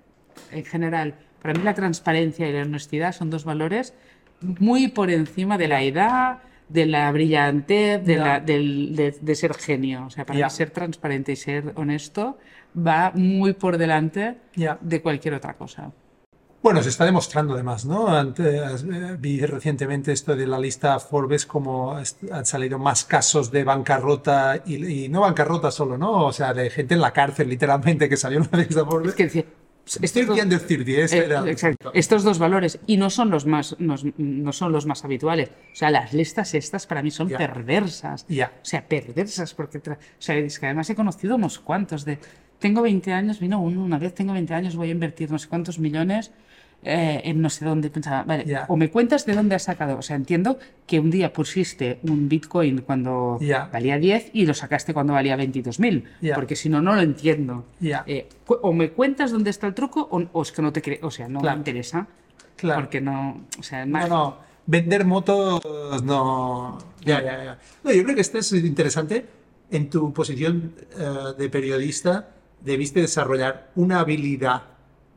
en 0.50 0.64
general, 0.64 1.14
para 1.40 1.54
mí 1.54 1.62
la 1.62 1.74
transparencia 1.74 2.48
y 2.48 2.52
la 2.52 2.62
honestidad 2.62 3.12
son 3.12 3.30
dos 3.30 3.44
valores 3.44 3.94
muy 4.40 4.88
por 4.88 5.10
encima 5.10 5.58
de 5.58 5.68
la 5.68 5.82
edad, 5.82 6.38
de 6.68 6.86
la 6.86 7.10
brillantez, 7.12 8.04
de, 8.04 8.16
la- 8.16 8.40
del- 8.40 8.94
de, 8.94 9.16
de 9.20 9.34
ser 9.34 9.54
genio. 9.54 10.06
O 10.06 10.10
sea, 10.10 10.24
para 10.24 10.38
Ya. 10.38 10.46
mí 10.46 10.50
ser 10.50 10.70
transparente 10.70 11.32
y 11.32 11.36
ser 11.36 11.72
honesto 11.76 12.38
va 12.76 13.10
muy 13.14 13.52
por 13.54 13.76
delante 13.78 14.36
Ya. 14.54 14.78
de 14.80 15.02
cualquier 15.02 15.34
otra 15.34 15.54
cosa. 15.54 15.90
Bueno, 16.62 16.82
se 16.82 16.90
está 16.90 17.06
demostrando 17.06 17.54
además, 17.54 17.86
¿no? 17.86 18.06
Antes, 18.08 18.84
eh, 18.84 19.16
vi 19.18 19.40
recientemente 19.46 20.12
esto 20.12 20.36
de 20.36 20.46
la 20.46 20.58
lista 20.58 21.00
Forbes 21.00 21.46
como 21.46 21.96
han 21.96 22.44
salido 22.44 22.78
más 22.78 23.04
casos 23.04 23.50
de 23.50 23.64
bancarrota 23.64 24.62
y, 24.66 25.04
y 25.04 25.08
no 25.08 25.22
bancarrota 25.22 25.70
solo, 25.70 25.96
¿no? 25.96 26.26
O 26.26 26.32
sea, 26.34 26.52
de 26.52 26.68
gente 26.68 26.92
en 26.94 27.00
la 27.00 27.12
cárcel 27.14 27.48
literalmente 27.48 28.10
que 28.10 28.16
salió 28.18 28.40
en 28.40 28.48
la 28.52 28.58
lista 28.58 28.84
Forbes. 28.84 29.18
Es 29.18 29.32
que 29.32 29.46
estos 29.96 30.12
30 30.12 30.32
dos- 30.32 30.42
under 30.42 30.60
30, 30.60 30.90
ese 30.92 31.18
eh, 31.18 31.50
exacto. 31.50 31.90
Estos 31.94 32.22
dos 32.22 32.38
valores, 32.38 32.78
y 32.86 32.96
no 32.96 33.10
son 33.10 33.30
los 33.30 33.46
más, 33.46 33.76
no, 33.78 33.96
no 34.18 34.52
son 34.52 34.72
los 34.72 34.86
más 34.86 35.04
habituales. 35.04 35.50
O 35.72 35.76
sea, 35.76 35.90
las 35.90 36.12
listas 36.12 36.54
estas 36.54 36.86
para 36.86 37.02
mí 37.02 37.10
son 37.10 37.28
perversas. 37.28 38.26
O 38.62 38.64
sea, 38.64 38.86
perversas, 38.86 39.54
porque 39.54 39.78
o 39.78 39.96
sea, 40.18 40.36
es 40.36 40.58
que 40.58 40.66
además 40.66 40.88
he 40.90 40.94
conocido 40.94 41.36
unos 41.36 41.58
cuantos 41.58 42.04
de. 42.04 42.18
Tengo 42.58 42.82
20 42.82 43.12
años, 43.12 43.40
vino 43.40 43.58
uno 43.60 43.82
una 43.82 43.98
vez, 43.98 44.14
tengo 44.14 44.34
20 44.34 44.52
años, 44.52 44.76
voy 44.76 44.88
a 44.88 44.92
invertir 44.92 45.30
no 45.30 45.38
sé 45.38 45.48
cuántos 45.48 45.78
millones 45.78 46.30
eh, 46.82 47.20
en 47.24 47.40
no 47.42 47.50
sé 47.50 47.64
dónde. 47.64 47.90
Pensaba, 47.90 48.22
vale, 48.24 48.44
Ya. 48.46 48.64
o 48.68 48.76
me 48.76 48.90
cuentas 48.90 49.26
de 49.26 49.34
dónde 49.34 49.54
has 49.54 49.64
sacado. 49.64 49.98
O 49.98 50.02
sea, 50.02 50.16
entiendo 50.16 50.58
que 50.86 50.98
un 51.00 51.10
día 51.10 51.32
pusiste 51.32 51.98
un 52.02 52.28
Bitcoin 52.28 52.80
cuando 52.82 53.38
Ya. 53.40 53.68
valía 53.72 53.98
10 53.98 54.30
y 54.32 54.46
lo 54.46 54.54
sacaste 54.54 54.94
cuando 54.94 55.12
valía 55.12 55.36
22.000. 55.36 56.04
Ya. 56.20 56.34
Porque 56.34 56.56
si 56.56 56.68
no, 56.68 56.80
no 56.80 56.94
lo 56.94 57.02
entiendo. 57.02 57.64
Eh, 57.82 58.28
o 58.46 58.72
me 58.72 58.90
cuentas 58.90 59.30
dónde 59.30 59.50
está 59.50 59.66
el 59.66 59.74
truco 59.74 60.08
o, 60.10 60.22
o 60.32 60.42
es 60.42 60.52
que 60.52 60.62
no 60.62 60.72
te 60.72 60.80
creo, 60.82 60.98
o 61.02 61.10
sea, 61.10 61.28
no 61.28 61.40
Claro. 61.40 61.56
me 61.56 61.60
interesa. 61.60 62.06
Claro. 62.56 62.80
Porque 62.82 63.00
no, 63.00 63.44
o 63.58 63.62
sea, 63.62 63.84
No, 63.86 63.92
más, 63.92 64.08
no. 64.08 64.36
Vender 64.66 65.04
motos, 65.04 65.62
no. 66.04 66.78
Ya, 67.04 67.22
ya, 67.22 67.44
ya. 67.44 67.58
No, 67.82 67.90
yo 67.92 68.02
creo 68.04 68.14
que 68.14 68.20
esto 68.20 68.38
es 68.38 68.52
interesante. 68.52 69.26
En 69.70 69.88
tu 69.88 70.12
posición 70.12 70.74
eh, 70.98 71.08
de 71.38 71.48
periodista, 71.48 72.28
debiste 72.60 73.00
desarrollar 73.00 73.70
una 73.76 74.00
habilidad 74.00 74.62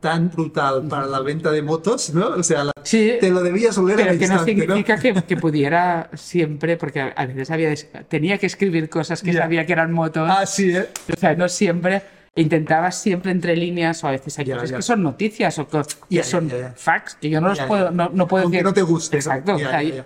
tan 0.04 0.30
brutal 0.30 0.86
para 0.86 1.06
la 1.06 1.20
venta 1.20 1.50
de 1.50 1.62
motos, 1.62 2.12
¿no? 2.12 2.26
O 2.28 2.42
sea, 2.42 2.62
la- 2.64 2.72
Sí, 2.82 3.14
te 3.18 3.30
lo 3.30 3.42
debías 3.42 3.78
oler 3.78 3.96
pero 3.96 4.10
al 4.10 4.18
que 4.18 4.26
no 4.28 4.34
instante, 4.34 4.54
¿no? 4.66 4.74
significa 4.74 4.98
que, 4.98 5.14
que 5.22 5.36
pudiera 5.38 6.10
siempre, 6.12 6.76
porque 6.76 7.00
a, 7.00 7.06
a 7.16 7.24
veces 7.24 7.50
había, 7.50 7.72
tenía 8.06 8.36
que 8.36 8.44
escribir 8.44 8.90
cosas 8.90 9.22
que 9.22 9.32
Ya. 9.32 9.40
sabía 9.44 9.64
que 9.64 9.72
eran 9.72 9.92
motos, 9.92 10.28
Ah, 10.30 10.44
sí, 10.44 10.76
¿eh? 10.76 10.88
o 11.10 11.16
sea, 11.18 11.34
no 11.34 11.48
siempre, 11.48 12.02
intentaba 12.36 12.90
siempre 12.90 13.32
entre 13.32 13.56
líneas, 13.56 14.04
o 14.04 14.08
a 14.08 14.10
veces 14.10 14.38
hay 14.38 14.44
Ya, 14.44 14.56
cosas 14.56 14.70
ya. 14.72 14.76
que 14.76 14.82
son 14.82 15.02
noticias 15.02 15.58
o 15.58 15.66
co- 15.66 15.82
que 15.82 16.16
ya, 16.16 16.22
son 16.22 16.50
facts, 16.76 17.16
que 17.18 17.30
yo 17.30 17.40
no 17.40 17.48
los 17.48 17.60
puedo, 17.60 17.90
no, 17.90 18.10
no 18.12 18.28
puedo 18.28 18.42
Aunque 18.44 18.58
decir. 18.58 18.66
no 18.66 18.74
te 18.74 18.82
guste. 18.82 19.16
Exacto, 19.16 19.54
o 19.54 19.58
sea, 19.58 19.82
eh, 19.82 20.04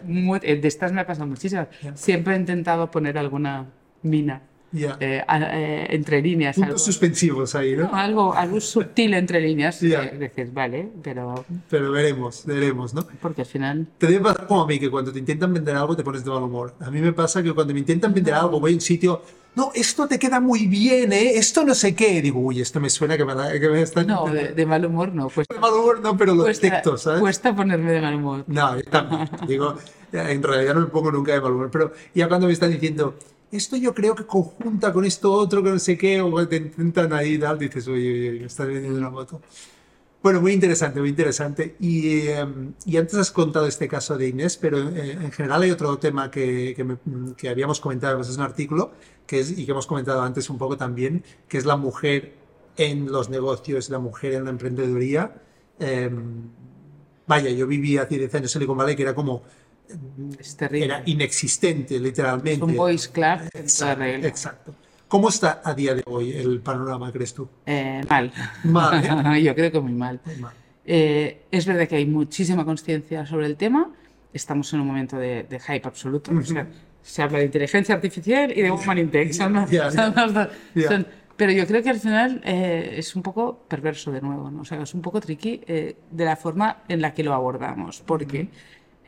de 0.63 0.69
estas 0.69 0.93
me 0.93 1.01
ha 1.01 1.07
pasado 1.07 1.27
muchísimas. 1.27 1.67
Siempre 1.95 2.35
he 2.35 2.39
intentado 2.39 2.89
poner 2.89 3.19
alguna 3.19 3.67
mina 4.03 4.43
Ya. 4.71 4.97
eh, 5.01 5.25
eh, 5.29 5.87
entre 5.91 6.21
líneas. 6.21 6.57
Puntos 6.57 6.69
algo- 6.75 6.79
suspensivos 6.79 7.55
ahí, 7.55 7.75
¿no? 7.75 7.85
No, 7.85 7.95
algo, 7.97 8.35
algo 8.35 8.61
sutil 8.61 9.15
entre 9.15 9.41
líneas. 9.41 9.81
Ya. 9.81 10.11
que 10.11 10.19
dices, 10.19 10.53
vale, 10.53 10.89
pero. 11.03 11.45
Pero 11.71 11.91
veremos, 11.91 12.45
veremos, 12.45 12.93
¿no? 12.93 13.07
Porque 13.23 13.43
al 13.43 13.47
final. 13.47 13.87
Te 13.99 14.07
debe 14.07 14.21
pasar 14.25 14.47
como 14.47 14.63
a 14.63 14.67
mí, 14.67 14.79
que 14.79 14.91
cuando 14.91 15.13
te 15.13 15.19
intentan 15.19 15.55
vender 15.55 15.75
algo 15.75 15.97
te 15.97 16.03
pones 16.03 16.25
de 16.25 16.31
mal 16.31 16.43
humor. 16.43 16.75
A 16.81 16.91
mí 16.91 17.01
me 17.01 17.13
pasa 17.13 17.43
que 17.43 17.53
cuando 17.55 17.73
me 17.73 17.81
intentan 17.81 18.13
vender 18.13 18.35
algo, 18.35 18.61
voy 18.61 18.73
a 18.73 18.75
un 18.75 18.81
sitio, 18.83 19.23
no, 19.55 19.73
esto 19.75 20.07
te 20.07 20.19
queda 20.19 20.39
muy 20.39 20.67
bien, 20.67 21.13
¿eh? 21.13 21.33
Esto 21.37 21.65
no 21.65 21.75
sé 21.75 21.95
qué. 21.95 22.21
Digo, 22.21 22.39
uy, 22.39 22.61
esto 22.61 22.79
me 22.79 22.91
suena 22.91 23.17
que 23.17 23.25
me, 23.25 23.33
que 23.59 23.69
me 23.71 23.83
están... 23.83 24.07
No, 24.07 24.27
de, 24.27 24.49
de 24.53 24.67
mal 24.67 24.85
humor 24.85 25.13
no. 25.15 25.29
Cuesta, 25.31 25.53
De 25.55 25.61
mal 25.61 25.73
humor 25.73 26.01
no, 26.01 26.17
pero 26.17 26.35
lo 26.35 26.43
cuesta, 26.45 26.67
detecto, 26.67 26.97
¿sabes? 26.97 27.21
cuesta 27.21 27.57
ponerme 27.57 27.91
de 27.91 28.01
mal 28.01 28.15
humor. 28.15 28.45
No, 28.47 28.77
yo 28.77 28.83
también. 28.85 29.29
Digo, 29.49 29.77
en 30.13 30.43
realidad 30.43 30.75
no 30.75 30.81
me 30.83 30.87
pongo 30.89 31.11
nunca 31.11 31.33
de 31.33 31.41
mal 31.41 31.53
humor. 31.53 31.71
Pero 31.73 31.93
ya 32.15 32.29
cuando 32.29 32.47
me 32.47 32.53
están 32.53 32.71
diciendo, 32.71 33.17
esto 33.51 33.77
yo 33.77 33.95
creo 33.95 34.15
que 34.15 34.27
conjunta 34.27 34.93
con 34.93 35.05
esto 35.05 35.33
otro, 35.33 35.63
que 35.63 35.71
no 35.71 35.79
sé 35.79 35.97
qué, 35.97 36.21
o 36.21 36.49
te 36.49 36.57
intentan 36.57 37.13
ahí 37.13 37.39
tal, 37.39 37.59
dices, 37.59 37.89
oye, 37.89 38.31
oye, 38.31 38.41
me 38.41 38.47
estás 38.47 38.67
vendiendo 38.67 38.99
una 38.99 39.11
moto. 39.11 39.41
Bueno, 40.23 40.41
muy 40.41 40.53
interesante, 40.53 41.01
muy 41.01 41.11
interesante. 41.11 41.77
Y, 41.79 42.27
eh, 42.29 42.45
y, 42.85 42.97
antes 42.97 43.15
has 43.15 43.31
contado 43.31 43.67
este 43.67 43.87
caso 43.87 44.19
de 44.19 44.29
Inés, 44.29 44.57
pero 44.57 44.79
eh, 44.89 45.13
en 45.13 45.31
general 45.31 45.63
hay 45.63 45.71
otro 45.71 45.97
tema 45.99 46.31
que, 46.31 46.75
que, 47.37 47.49
habíamos 47.49 47.81
comentado, 47.81 48.21
es 48.21 48.37
un 48.37 48.43
artículo, 48.43 48.93
que 49.27 49.41
es, 49.41 49.57
y 49.57 49.65
que 49.65 49.71
hemos 49.71 49.87
comentado 49.87 50.23
antes 50.23 50.51
un 50.51 50.59
poco 50.59 50.77
también, 50.77 51.23
que 51.49 51.57
es 51.57 51.65
la 51.65 51.77
mujer 51.77 52.35
en 52.77 53.11
los 53.11 53.31
negocios, 53.31 53.91
la 53.91 54.01
mujer 54.01 54.35
en 54.35 54.45
la 54.45 54.51
emprendeduría. 54.51 55.41
Eh, 55.79 56.11
vaya, 57.27 57.51
yo 57.51 57.67
viví 57.67 57.97
hace 57.97 58.19
10 58.19 58.35
años 58.35 58.45
en 58.45 58.49
Silicon 58.49 58.77
Valley, 58.77 58.97
que 58.97 59.03
era 59.03 59.15
como... 59.15 59.43
Es 60.39 60.57
terrible. 60.57 60.87
Era 60.87 61.03
inexistente, 61.07 61.99
literalmente. 61.99 62.53
Es 62.53 62.61
un 62.63 62.77
boys 62.77 63.09
club. 63.09 63.41
Exacto. 63.55 64.05
exacto. 64.05 64.75
¿Cómo 65.09 65.31
está 65.31 65.63
a 65.65 65.73
día 65.75 65.95
de 65.95 66.03
hoy 66.07 66.33
el 66.33 66.61
panorama, 66.61 67.11
crees 67.11 67.33
tú? 67.33 67.49
Eh, 67.65 68.03
mal. 68.09 68.31
Mal. 68.65 69.37
¿eh? 69.37 69.43
Yo 69.43 69.55
creo 69.55 69.73
que 69.73 69.81
muy 69.81 69.93
mal. 69.95 70.21
Muy 70.25 70.37
mal. 70.37 70.53
Eh, 70.85 71.43
es 71.51 71.65
verdad 71.67 71.89
que 71.89 71.97
hay 71.97 72.07
muchísima 72.07 72.65
conciencia 72.65 73.25
sobre 73.27 73.47
el 73.47 73.57
tema. 73.57 73.91
Estamos 74.33 74.73
en 74.75 74.81
un 74.81 74.87
momento 74.87 75.17
de, 75.17 75.45
de 75.45 75.59
hype 75.61 75.87
absoluto. 75.89 76.31
o 76.33 76.43
sea, 76.43 76.67
se 77.03 77.23
habla 77.23 77.39
de 77.39 77.47
inteligencia 77.47 77.95
artificial 77.95 78.53
y 78.57 78.61
de 78.61 78.71
woman 78.71 78.99
in 78.99 79.11
tech. 79.11 79.33
Son, 79.33 79.53
Yeah, 79.71 79.91
son 79.91 80.13
yeah. 80.13 80.25
los 80.27 80.35
dos. 80.35 80.49
Yeah. 80.75 80.89
Son- 80.89 81.07
pero 81.39 81.53
yo 81.53 81.67
creo 81.69 81.83
que 81.85 81.91
al 81.91 82.01
final 82.01 82.41
eh, 82.45 82.95
es 82.97 83.15
un 83.15 83.23
poco 83.23 83.61
perverso 83.69 84.11
de 84.11 84.21
nuevo, 84.21 84.51
¿no? 84.51 84.63
O 84.63 84.65
sea, 84.65 84.83
es 84.83 84.93
un 84.93 85.01
poco 85.01 85.21
tricky 85.21 85.61
eh, 85.69 85.95
de 86.11 86.25
la 86.25 86.35
forma 86.35 86.79
en 86.89 87.01
la 87.01 87.15
que 87.15 87.23
lo 87.23 87.33
abordamos, 87.33 88.03
porque 88.05 88.49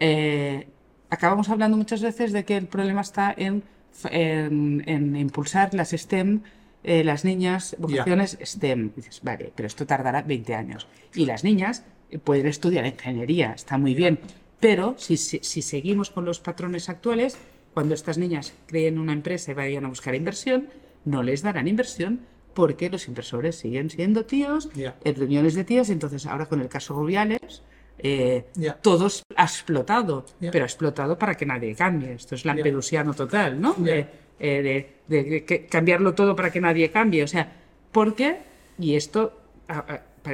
eh, 0.01 0.67
acabamos 1.11 1.49
hablando 1.49 1.77
muchas 1.77 2.03
veces 2.03 2.33
de 2.33 2.45
que 2.45 2.57
el 2.57 2.67
problema 2.67 3.01
está 3.03 3.33
en, 3.37 3.63
en- 4.11 4.83
en 4.87 5.17
impulsar 5.17 5.75
las 5.75 5.91
STEM, 5.91 6.43
eh, 6.83 7.05
las 7.05 7.25
niñas, 7.25 7.77
vocaciones 7.79 8.39
STEM. 8.43 8.93
Dices, 8.97 9.21
vale, 9.23 9.53
pero 9.55 9.67
esto 9.67 9.87
tardará 9.87 10.23
20 10.23 10.55
años. 10.55 10.87
Y 11.15 11.27
las 11.27 11.45
niñas 11.45 11.85
eh, 12.11 12.19
pueden 12.19 12.47
estudiar 12.47 12.87
ingeniería, 12.87 13.53
está 13.53 13.77
muy 13.79 13.95
bien, 13.95 14.19
pero 14.61 14.95
si, 14.99 15.17
si, 15.17 15.41
si 15.43 15.63
seguimos 15.63 16.11
con 16.11 16.25
los 16.25 16.41
patrones 16.41 16.89
actuales, 16.89 17.37
cuando 17.75 17.95
estas 17.95 18.19
niñas 18.19 18.53
creen 18.67 18.99
una 18.99 19.13
empresa 19.13 19.53
y 19.53 19.55
vayan 19.55 19.85
a 19.85 19.89
buscar 19.89 20.15
inversión, 20.15 20.69
no 21.05 21.23
les 21.23 21.43
darán 21.43 21.69
inversión 21.69 22.21
porque 22.55 22.91
los 22.91 23.07
inversores 23.09 23.57
siguen 23.57 23.91
siendo 23.91 24.27
tíos, 24.27 24.71
Ya. 24.75 24.97
en 25.05 25.15
reuniones 25.15 25.55
de 25.55 25.65
tíos, 25.65 25.89
entonces 25.89 26.27
ahora 26.27 26.47
con 26.47 26.61
el 26.61 26.69
caso 26.69 26.95
Rubiales, 26.95 27.63
eh, 28.03 28.45
Ya. 28.55 28.75
todo 28.75 29.07
es- 29.09 29.23
ha 29.37 29.45
explotado, 29.45 30.25
Ya. 30.41 30.51
pero 30.51 30.65
ha 30.65 30.67
explotado 30.67 31.19
para 31.19 31.35
que 31.37 31.47
nadie 31.47 31.75
cambie. 31.75 32.13
Esto 32.15 32.35
es 32.35 32.45
lampedusiano 32.45 33.15
total, 33.15 33.61
¿no? 33.61 33.75
De, 33.75 34.07
eh, 34.39 34.63
de- 34.63 34.93
de- 35.09 35.31
de 35.31 35.45
que- 35.45 35.67
cambiarlo 35.67 36.15
todo 36.15 36.35
para 36.37 36.51
que 36.51 36.61
nadie 36.61 36.91
cambie. 36.91 37.23
O 37.23 37.29
sea, 37.29 37.53
¿por 37.93 38.15
qué? 38.15 38.39
Y 38.79 38.95
esto, 38.97 39.39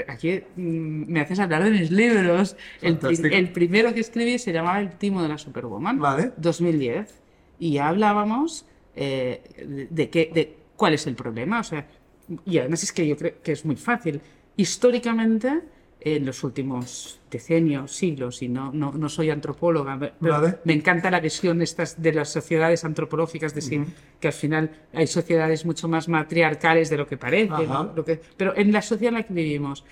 aquí 0.09 0.41
mm, 0.57 1.11
me 1.13 1.21
haces 1.21 1.39
hablar 1.39 1.65
de 1.65 1.71
mis 1.71 1.91
libros. 1.91 2.57
El, 2.83 2.99
el 3.33 3.51
primero 3.53 3.93
que 3.95 4.01
escribí 4.01 4.39
se 4.39 4.53
llamaba 4.53 4.81
El 4.81 4.91
timo 4.99 5.23
de 5.23 5.29
la 5.29 5.39
Superwoman, 5.39 5.99
Vale. 5.99 6.33
2010, 6.37 7.21
y 7.59 7.73
ya 7.75 7.89
hablábamos 7.89 8.67
eh, 8.95 9.87
de, 9.91 10.09
qué- 10.11 10.31
de 10.33 10.57
cuál 10.77 10.95
es 10.95 11.07
el 11.07 11.15
problema. 11.17 11.61
O 11.61 11.65
sea, 11.65 11.87
y 12.45 12.59
además 12.59 12.83
es 12.83 12.93
que 12.93 13.07
yo 13.07 13.17
creo 13.17 13.35
que 13.43 13.53
es 13.53 13.65
muy 13.65 13.77
fácil. 13.77 14.21
Históricamente, 14.57 15.61
en 16.01 16.25
los 16.27 16.45
últimos 16.45 17.21
decenios, 17.31 17.93
siglos, 17.93 18.43
y 18.43 18.49
no, 18.49 18.71
no, 18.73 18.93
no 18.93 19.09
soy 19.09 19.31
antropóloga, 19.31 19.99
pero 19.99 20.15
Vale. 20.21 20.59
me 20.65 20.75
encanta 20.75 21.11
la 21.11 21.21
visión 21.21 21.63
estas 21.63 22.01
de 22.01 22.13
las 22.13 22.29
sociedades 22.31 22.85
antropológicas 22.85 23.55
de 23.55 23.61
sí, 23.63 23.83
que 24.21 24.29
al 24.29 24.35
final 24.35 24.71
hay 24.93 25.07
sociedades 25.07 25.65
mucho 25.65 25.89
más 25.89 26.09
matriarcales 26.09 26.91
de 26.91 26.97
lo 26.99 27.07
que 27.07 27.17
parece. 27.17 27.67
¿no? 27.67 27.93
Lo 27.97 28.05
que- 28.05 28.21
pero 28.37 28.57
en 28.57 28.73
la 28.73 28.83
sociedad 28.83 29.09
en 29.09 29.15
la 29.15 29.23
que 29.25 29.35
vivimos, 29.35 29.85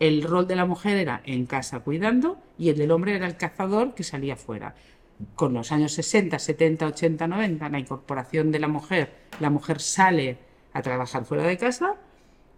el 0.00 0.22
rol 0.24 0.46
de 0.48 0.56
la 0.56 0.66
mujer 0.66 0.96
era 0.98 1.22
en 1.24 1.46
casa 1.46 1.80
cuidando 1.80 2.38
y 2.58 2.68
el 2.68 2.76
del 2.76 2.90
hombre 2.90 3.14
era 3.14 3.26
el 3.26 3.36
cazador 3.36 3.94
que 3.94 4.02
salía 4.02 4.36
fuera. 4.36 4.74
Con 5.36 5.54
los 5.54 5.70
años 5.70 5.92
60, 5.92 6.38
70, 6.38 6.86
80, 6.88 7.26
90, 7.28 7.68
la 7.68 7.78
incorporación 7.78 8.50
de 8.50 8.58
la 8.58 8.66
mujer, 8.68 9.12
la 9.38 9.48
mujer 9.48 9.80
sale 9.80 10.38
a 10.72 10.82
trabajar 10.82 11.24
fuera 11.24 11.44
de 11.44 11.56
casa, 11.56 11.94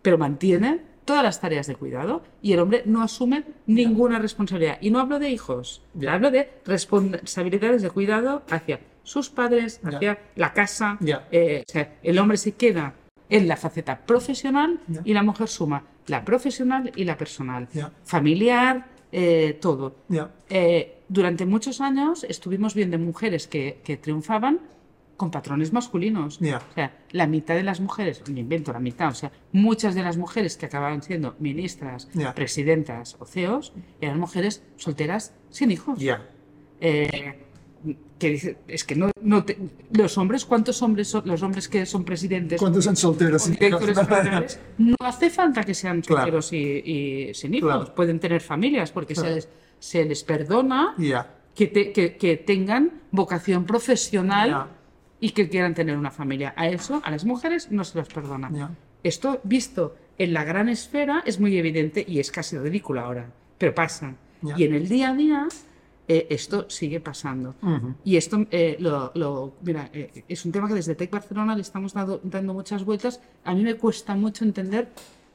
pero 0.01 0.17
mantiene 0.17 0.81
todas 1.05 1.23
las 1.23 1.41
tareas 1.41 1.67
de 1.67 1.77
cuidado 1.77 2.23
y 2.43 2.53
el 2.53 2.61
hombre 2.61 2.83
no 2.87 3.03
asume 3.03 3.45
ninguna 3.67 4.19
responsabilidad. 4.19 4.79
Y 4.81 4.91
no 4.91 5.01
hablo 5.01 5.19
de 5.19 5.31
hijos, 5.31 5.83
hablo 6.09 6.31
de 6.31 6.51
responsabilidades 6.65 7.83
de 7.83 7.91
cuidado 7.91 8.43
hacia 8.51 8.81
sus 9.03 9.29
padres, 9.31 9.81
Ya. 9.83 9.89
hacia 9.97 10.19
la 10.37 10.53
casa. 10.53 10.99
Eh, 11.31 11.65
o 11.69 11.71
sea, 11.73 11.95
el 12.03 12.19
hombre 12.19 12.37
se 12.37 12.53
queda 12.53 12.95
en 13.29 13.49
la 13.49 13.57
faceta 13.57 14.01
profesional 14.07 14.81
Ya. 14.89 15.01
y 15.05 15.13
la 15.15 15.23
mujer 15.23 15.49
suma 15.49 15.85
la 16.07 16.25
profesional 16.25 16.93
y 16.97 17.05
la 17.05 17.17
personal, 17.17 17.69
Ya. 17.73 17.91
familiar, 18.05 18.87
eh, 19.13 19.59
todo. 19.61 19.95
Eh, 20.51 20.99
durante 21.09 21.47
muchos 21.47 21.81
años 21.81 22.25
estuvimos 22.25 22.75
viendo 22.75 22.99
mujeres 22.99 23.47
que, 23.47 23.81
que 23.85 23.97
triunfaban 23.97 24.61
con 25.17 25.31
patrones 25.31 25.73
masculinos. 25.73 26.39
Ya. 26.41 26.59
O 26.71 26.75
sea, 26.75 26.97
la 27.13 27.27
mitad 27.27 27.55
de 27.55 27.63
las 27.63 27.81
mujeres, 27.81 28.23
me 28.29 28.41
invento 28.41 28.73
la 28.73 28.81
mitad, 28.81 29.09
o 29.09 29.15
sea, 29.15 29.31
muchas 29.53 29.95
de 29.95 30.03
las 30.03 30.17
mujeres 30.17 30.57
que 30.57 30.67
acababan 30.67 31.03
siendo 31.03 31.37
ministras, 31.39 32.09
presidentas 32.35 33.17
o 33.21 33.25
CEOs 33.25 33.73
eran 34.01 34.19
mujeres 34.19 34.63
solteras 34.77 35.33
sin 35.51 35.71
hijos. 35.71 35.99
Ya. 36.01 36.29
Eh, 36.81 37.41
que 38.19 38.31
dice, 38.31 38.57
es 38.67 38.83
que 38.85 38.95
no, 38.97 39.11
no 39.21 39.45
te- 39.45 39.59
los 39.93 40.17
hombres, 40.17 40.45
¿cuántos 40.47 40.81
hombres 40.83 41.09
son 41.09 41.23
los 41.27 41.43
hombres 41.43 41.69
que 41.69 41.85
son 41.85 42.05
presidentes? 42.05 42.59
¿Cuántos 42.59 42.85
son 42.85 42.97
solteros? 42.97 43.47
generales? 43.47 44.59
No 44.79 44.97
hace 45.01 45.29
falta 45.31 45.63
que 45.65 45.75
sean 45.75 46.01
Claro. 46.01 46.23
solteros 46.41 46.53
y, 46.53 46.57
y 46.59 47.35
sin 47.35 47.55
hijos, 47.55 47.71
Claro. 47.71 47.95
pueden 47.95 48.19
tener 48.21 48.41
familias 48.41 48.91
porque 48.91 49.15
Claro. 49.15 49.29
se, 49.29 49.35
les, 49.35 49.49
se 49.79 50.05
les 50.07 50.25
perdona 50.25 50.95
que, 51.55 51.67
te- 51.67 51.93
que- 51.93 52.17
que 52.17 52.37
tengan 52.39 53.03
vocación 53.11 53.65
profesional. 53.67 54.67
Y 55.25 55.31
que 55.31 55.49
quieran 55.49 55.75
tener 55.75 55.97
una 55.97 56.11
familia. 56.11 56.53
A 56.55 56.69
eso, 56.69 57.01
a 57.03 57.11
las 57.11 57.25
mujeres, 57.25 57.71
no 57.71 57.83
se 57.85 57.97
les 57.99 58.09
perdona. 58.09 58.51
Ya. 58.53 58.71
Esto, 59.03 59.41
visto 59.43 59.97
en 60.19 60.35
la 60.35 60.45
gran 60.45 60.69
esfera, 60.69 61.23
es 61.25 61.41
muy 61.41 61.57
evidente 61.57 62.05
y 62.07 62.21
es 62.21 62.31
casi 62.31 62.59
ridículo 62.59 63.01
ahora, 63.01 63.25
pero 63.57 63.75
pasa. 63.75 64.15
Ya. 64.43 64.55
Y 64.59 64.65
en 64.65 64.75
el 64.75 64.87
día 64.87 65.11
a 65.11 65.15
día, 65.15 65.49
eh, 66.09 66.27
esto 66.29 66.69
sigue 66.69 67.01
pasando. 67.01 67.55
Ujú. 67.63 67.95
Y 68.05 68.17
esto, 68.19 68.45
eh, 68.51 68.77
lo, 68.81 69.13
lo- 69.15 69.55
mira, 69.63 69.89
eh, 69.95 70.25
es 70.29 70.45
un 70.45 70.53
tema 70.53 70.69
que 70.69 70.75
desde 70.75 70.95
Tech 70.95 71.11
Barcelona 71.11 71.55
le 71.57 71.63
estamos 71.63 71.95
dando, 71.95 72.21
dando 72.23 72.53
muchas 72.53 72.85
vueltas. 72.85 73.19
A 73.45 73.55
mí 73.55 73.63
me 73.63 73.77
cuesta 73.77 74.15
mucho 74.15 74.45
entender, 74.45 74.89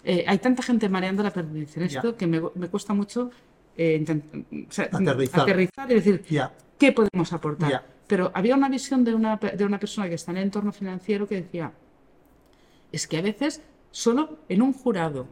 eh, 0.03 0.23
hay 0.27 0.37
tanta 0.37 0.61
gente 0.61 0.87
mareando 0.87 1.23
la 1.23 1.31
perdiz 1.31 1.75
en 1.77 1.83
esto 1.83 2.15
que 2.15 2.27
me, 2.27 2.39
me 2.53 2.67
cuesta 2.67 2.93
mucho 2.93 3.31
intent- 3.75 4.67
o 4.69 4.71
sea, 4.71 4.85
Aterrizar. 4.91 5.41
aterrizar 5.41 5.91
y 5.91 5.95
decir, 5.95 6.23
Ya. 6.29 6.53
¿qué 6.77 6.91
podemos 6.91 7.33
aportar? 7.33 7.71
Pero 8.09 8.31
había 8.33 8.55
una 8.55 8.69
visión 8.69 9.03
de 9.03 9.13
una, 9.13 9.37
de 9.37 9.63
una 9.65 9.79
persona 9.79 10.09
que 10.09 10.15
está 10.15 10.31
en 10.31 10.37
el 10.37 10.43
entorno 10.45 10.71
financiero 10.73 11.27
que 11.27 11.35
decía, 11.43 11.71
es 12.91 13.07
que 13.07 13.17
a 13.17 13.21
veces 13.21 13.61
solo 13.91 14.39
en 14.49 14.63
un 14.63 14.73
jurado 14.73 15.27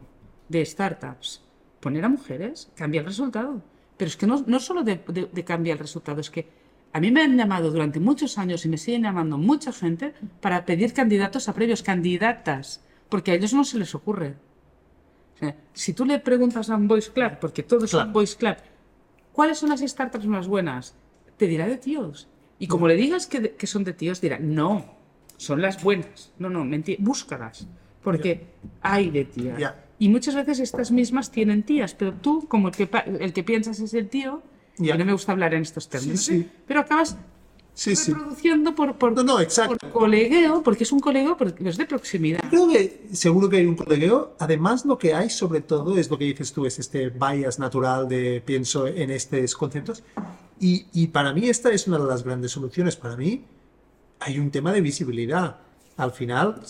de 0.48 0.64
startups 0.64 1.42
poner 1.80 2.04
a 2.04 2.08
mujeres 2.08 2.70
cambia 2.76 3.00
el 3.00 3.06
resultado. 3.06 3.60
Pero 3.96 4.08
es 4.08 4.16
que 4.16 4.28
no, 4.28 4.44
no 4.46 4.60
solo 4.60 4.84
de, 4.84 5.00
de, 5.08 5.28
de 5.32 5.44
cambia 5.44 5.72
el 5.72 5.80
resultado, 5.80 6.20
es 6.20 6.30
que 6.30 6.48
a 6.92 7.00
mí 7.00 7.10
me 7.10 7.22
han 7.22 7.36
llamado 7.36 7.70
durante 7.72 7.98
muchos 7.98 8.38
años 8.38 8.64
y 8.64 8.68
me 8.68 8.78
siguen 8.78 9.02
llamando 9.02 9.36
mucha 9.38 9.72
gente 9.72 10.14
para 10.40 10.64
pedir 10.64 10.92
candidatos 10.94 11.48
a 11.48 11.54
previos, 11.54 11.82
candidatas, 11.82 12.80
porque 13.08 13.32
a 13.32 13.34
ellos 13.34 13.52
no 13.54 13.64
se 13.64 13.78
les 13.78 13.92
ocurre. 13.96 14.36
O 15.34 15.38
sea, 15.38 15.56
si 15.72 15.94
tú 15.94 16.04
le 16.04 16.20
preguntas 16.20 16.70
a 16.70 16.76
un 16.76 16.86
Voice 16.86 17.10
Club, 17.10 17.38
porque 17.40 17.64
todos 17.64 17.90
Claro. 17.90 18.04
son 18.06 18.12
Voice 18.12 18.36
Club, 18.36 18.56
¿cuáles 19.32 19.58
son 19.58 19.68
las 19.70 19.80
startups 19.80 20.26
más 20.26 20.46
buenas? 20.46 20.94
Te 21.36 21.48
dirá 21.48 21.66
de 21.66 21.76
tíos. 21.76 22.28
Y 22.58 22.66
como 22.66 22.88
le 22.88 22.96
digas 22.96 23.26
que, 23.26 23.52
que 23.52 23.66
son 23.66 23.84
de 23.84 23.92
tíos, 23.92 24.20
dirá, 24.20 24.38
no, 24.38 24.84
son 25.36 25.62
las 25.62 25.82
buenas. 25.82 26.32
No, 26.38 26.50
no, 26.50 26.64
mentira, 26.64 26.98
búscalas. 27.02 27.66
Porque 28.02 28.46
hay 28.82 29.10
de 29.10 29.24
tías. 29.24 29.58
Ya. 29.58 29.84
Y 29.98 30.08
muchas 30.08 30.34
veces 30.34 30.60
estas 30.60 30.90
mismas 30.90 31.30
tienen 31.30 31.62
tías, 31.62 31.94
pero 31.94 32.12
tú, 32.14 32.46
como 32.48 32.68
el 32.68 32.74
que, 32.74 32.88
el 33.20 33.32
que 33.32 33.42
piensas 33.44 33.80
es 33.80 33.94
el 33.94 34.08
tío, 34.08 34.42
Ya. 34.78 34.94
y 34.94 34.98
no 34.98 35.04
me 35.04 35.12
gusta 35.12 35.32
hablar 35.32 35.54
en 35.54 35.62
estos 35.62 35.88
términos, 35.88 36.20
Sí, 36.20 36.32
sí. 36.38 36.40
¿eh? 36.42 36.50
pero 36.66 36.80
acabas 36.80 37.16
Sí, 37.74 37.94
reproduciendo 37.94 38.74
por, 38.74 38.96
por, 38.98 39.12
No, 39.12 39.22
no, 39.22 39.40
exacto. 39.40 39.76
por 39.78 39.90
colegueo, 39.92 40.64
porque 40.64 40.82
es 40.82 40.90
un 40.90 40.98
colegueo, 40.98 41.36
porque 41.36 41.68
es 41.68 41.76
de 41.76 41.84
proximidad. 41.86 42.40
Creo 42.50 42.68
que 42.68 43.02
seguro 43.12 43.48
que 43.48 43.58
hay 43.58 43.66
un 43.66 43.76
colegueo. 43.76 44.34
Además, 44.40 44.84
lo 44.84 44.98
que 44.98 45.14
hay 45.14 45.30
sobre 45.30 45.60
todo 45.60 45.96
es 45.96 46.10
lo 46.10 46.18
que 46.18 46.24
dices 46.24 46.52
tú, 46.52 46.66
es 46.66 46.80
este 46.80 47.08
bias 47.10 47.60
natural 47.60 48.08
de 48.08 48.42
pienso 48.44 48.88
en 48.88 49.10
estos 49.12 49.54
conceptos. 49.54 50.02
Y, 50.60 50.86
y 50.92 51.08
para 51.08 51.32
mí 51.32 51.48
esta 51.48 51.70
es 51.72 51.86
una 51.86 51.98
de 51.98 52.06
las 52.06 52.24
grandes 52.24 52.52
soluciones. 52.52 52.96
Para 52.96 53.16
mí 53.16 53.44
hay 54.20 54.38
un 54.38 54.50
tema 54.50 54.72
de 54.72 54.80
visibilidad. 54.80 55.56
Al 55.96 56.12
final, 56.12 56.60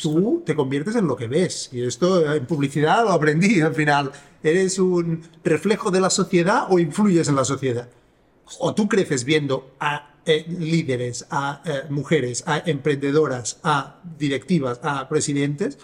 tú 0.00 0.42
te 0.46 0.54
conviertes 0.54 0.96
en 0.96 1.06
lo 1.06 1.14
que 1.14 1.26
ves. 1.26 1.68
Y 1.72 1.82
esto 1.82 2.32
en 2.32 2.46
publicidad 2.46 3.04
lo 3.04 3.10
aprendí 3.12 3.60
al 3.60 3.74
final. 3.74 4.10
¿Eres 4.42 4.78
un 4.78 5.22
reflejo 5.44 5.90
de 5.90 6.00
la 6.00 6.08
sociedad 6.08 6.66
o 6.70 6.78
influyes 6.78 7.28
en 7.28 7.36
la 7.36 7.44
sociedad? 7.44 7.88
O 8.60 8.74
tú 8.74 8.88
creces 8.88 9.24
viendo 9.24 9.74
a 9.78 10.14
eh, 10.24 10.46
líderes, 10.48 11.26
a 11.30 11.62
eh, 11.66 11.82
mujeres, 11.90 12.44
a 12.46 12.58
emprendedoras, 12.64 13.60
a 13.62 14.00
directivas, 14.18 14.80
a 14.82 15.06
presidentes. 15.06 15.78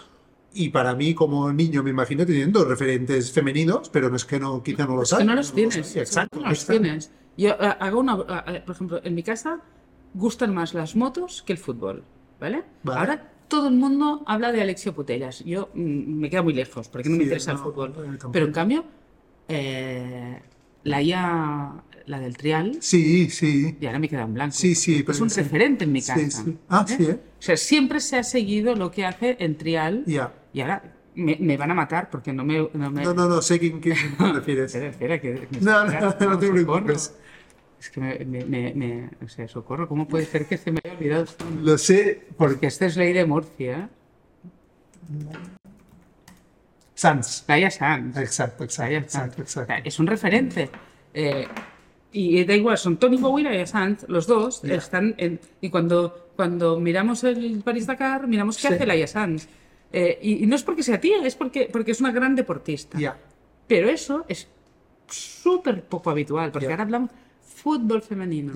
Y 0.55 0.71
para 0.71 0.95
mí, 0.95 1.15
como 1.15 1.53
niño, 1.53 1.83
me 1.83 1.91
imagino 1.91 2.25
teniendo 2.25 2.65
referentes 2.65 3.33
femeninos, 3.33 3.91
pero 3.91 4.09
no 4.09 4.17
es 4.17 4.25
que 4.25 4.39
no, 4.41 4.63
quizá 4.63 4.87
no 4.87 4.97
los 4.97 5.13
Es 5.13 5.17
que 5.19 5.23
hay. 5.23 5.29
no 5.29 5.35
los 5.35 5.53
tienes. 5.53 5.95
hay. 5.97 6.01
Exacto. 6.03 6.41
No 6.41 6.49
los 6.49 6.67
tienes. 6.67 7.11
Yo 7.37 7.51
eh, 7.51 7.77
hago 7.81 8.01
una. 8.01 8.19
eh, 8.47 8.63
por 8.65 8.75
ejemplo, 8.75 9.01
en 9.03 9.15
mi 9.15 9.23
casa 9.23 9.61
gustan 10.15 10.55
más 10.55 10.75
las 10.75 10.95
motos 10.97 11.43
que 11.43 11.53
el 11.53 11.59
fútbol. 11.59 12.05
¿Vale? 12.41 12.63
Vale. 12.83 13.01
Ahora 13.01 13.31
todo 13.49 13.69
el 13.69 13.75
mundo 13.75 14.23
habla 14.27 14.53
de 14.53 14.61
Alexio 14.63 14.95
Putellas. 14.95 15.41
Yo 15.45 15.71
mm, 15.75 15.81
me 16.21 16.31
queda 16.31 16.43
muy 16.43 16.53
lejos 16.55 16.89
porque 16.89 17.09
no 17.09 17.13
me 17.17 17.19
Sí, 17.19 17.25
interesa 17.25 17.53
el 17.53 17.57
no, 17.59 17.63
fútbol. 17.65 17.95
eh. 17.97 18.19
Pero 18.33 18.47
en 18.47 18.53
cambio, 18.53 18.85
eh, 19.49 20.41
la 20.85 21.03
IA, 21.03 21.83
la 22.07 22.21
del 22.21 22.37
trial, 22.37 22.79
Sí, 22.81 23.31
sí. 23.31 23.77
y 23.81 23.87
ahora 23.87 23.99
me 23.99 24.09
queda 24.09 24.23
en 24.23 24.35
blanco. 24.35 24.55
Sí, 24.55 24.75
sí, 24.75 25.05
Es 25.07 25.21
un 25.21 25.31
sí. 25.31 25.41
referente 25.41 25.85
en 25.85 25.93
mi 25.93 26.01
Sí, 26.01 26.13
casa. 26.13 26.43
sí. 26.45 26.59
Ah, 26.69 26.85
¿eh? 26.89 26.95
sí, 26.97 27.05
¿eh? 27.05 27.21
O 27.39 27.43
sea, 27.43 27.57
siempre 27.57 28.01
se 28.01 28.17
ha 28.19 28.23
seguido 28.25 28.75
lo 28.75 28.91
que 28.91 29.05
hace 29.07 29.37
en 29.41 29.57
trial. 29.57 30.03
Ya. 30.07 30.33
Y 30.53 30.61
ahora 30.61 30.83
me, 31.15 31.37
me 31.41 31.57
van 31.57 31.71
a 31.71 31.75
matar 31.75 32.11
porque 32.11 32.33
no 32.33 32.45
me. 32.45 32.69
No, 32.75 32.91
me... 32.91 33.03
No, 33.05 33.15
no, 33.15 33.29
no, 33.29 33.41
sé 33.43 33.59
quién, 33.59 33.81
quién 33.81 33.97
te 34.19 34.33
refieres. 34.33 34.75
Espera, 34.75 34.91
espera, 34.91 35.21
que. 35.21 35.49
No, 35.61 35.85
está- 35.87 36.17
no, 36.21 36.31
no 36.31 36.39
te 36.39 36.49
preocupes. 36.51 37.15
Es 37.85 37.91
que 37.91 38.01
me, 38.01 38.19
me, 38.25 38.45
me, 38.47 38.73
me- 38.75 39.11
O 39.23 39.29
sea, 39.29 39.47
socorro, 39.47 39.87
¿cómo 39.87 40.09
puede 40.09 40.25
ser 40.25 40.47
que 40.47 40.57
se 40.57 40.73
me 40.73 40.81
haya 40.83 40.95
olvidado? 40.95 41.27
Lo 41.63 41.77
sé 41.77 42.23
Porque 42.39 42.55
porque 42.55 42.67
esta 42.69 42.87
es 42.87 42.97
ley 42.97 43.13
de 43.13 43.27
Murcia. 43.27 43.91
Sans. 46.95 47.45
Laia 47.47 47.71
Sanz. 47.71 48.17
Exacto, 48.17 48.65
exacto, 48.65 48.83
Laia 48.91 48.99
exacto, 49.01 49.29
Sanz. 49.37 49.39
O 49.39 49.43
exacto. 49.43 49.67
sea, 49.67 49.79
es 49.85 49.99
un 49.99 50.07
referente. 50.07 50.71
Eh, 51.13 51.47
y 52.13 52.45
da 52.45 52.55
igual, 52.55 52.79
son 52.79 52.97
Tony 52.97 53.17
Bowie 53.19 53.43
y 53.43 53.45
Laia 53.45 53.67
Sanz, 53.67 54.07
los 54.09 54.27
dos 54.27 54.65
están 54.65 55.15
en. 55.19 55.39
Y 55.61 55.69
cuando, 55.69 56.31
cuando 56.37 56.81
miramos 56.81 57.23
el 57.25 57.61
París-Dakar, 57.63 58.27
miramos 58.29 58.57
qué 58.57 58.69
Sí. 58.69 58.75
hace 58.75 58.87
Laia 58.87 59.07
Sanz. 59.07 59.47
Eh, 59.93 60.19
y, 60.23 60.43
y 60.45 60.47
no 60.47 60.57
es 60.57 60.63
porque 60.63 60.83
sea 60.83 60.99
tía, 61.01 61.19
es 61.25 61.35
porque, 61.37 61.69
porque 61.71 61.91
es 61.91 62.01
una 62.01 62.13
gran 62.13 62.35
deportista. 62.35 62.99
Ya. 62.99 63.17
Pero 63.67 63.89
eso 63.91 64.25
es 64.29 64.49
súper 65.09 65.83
poco 65.85 66.11
habitual, 66.11 66.51
porque 66.51 66.69
ahora 66.69 66.85
hablamos 66.85 67.11
fútbol 67.65 68.01
femenino. 68.03 68.53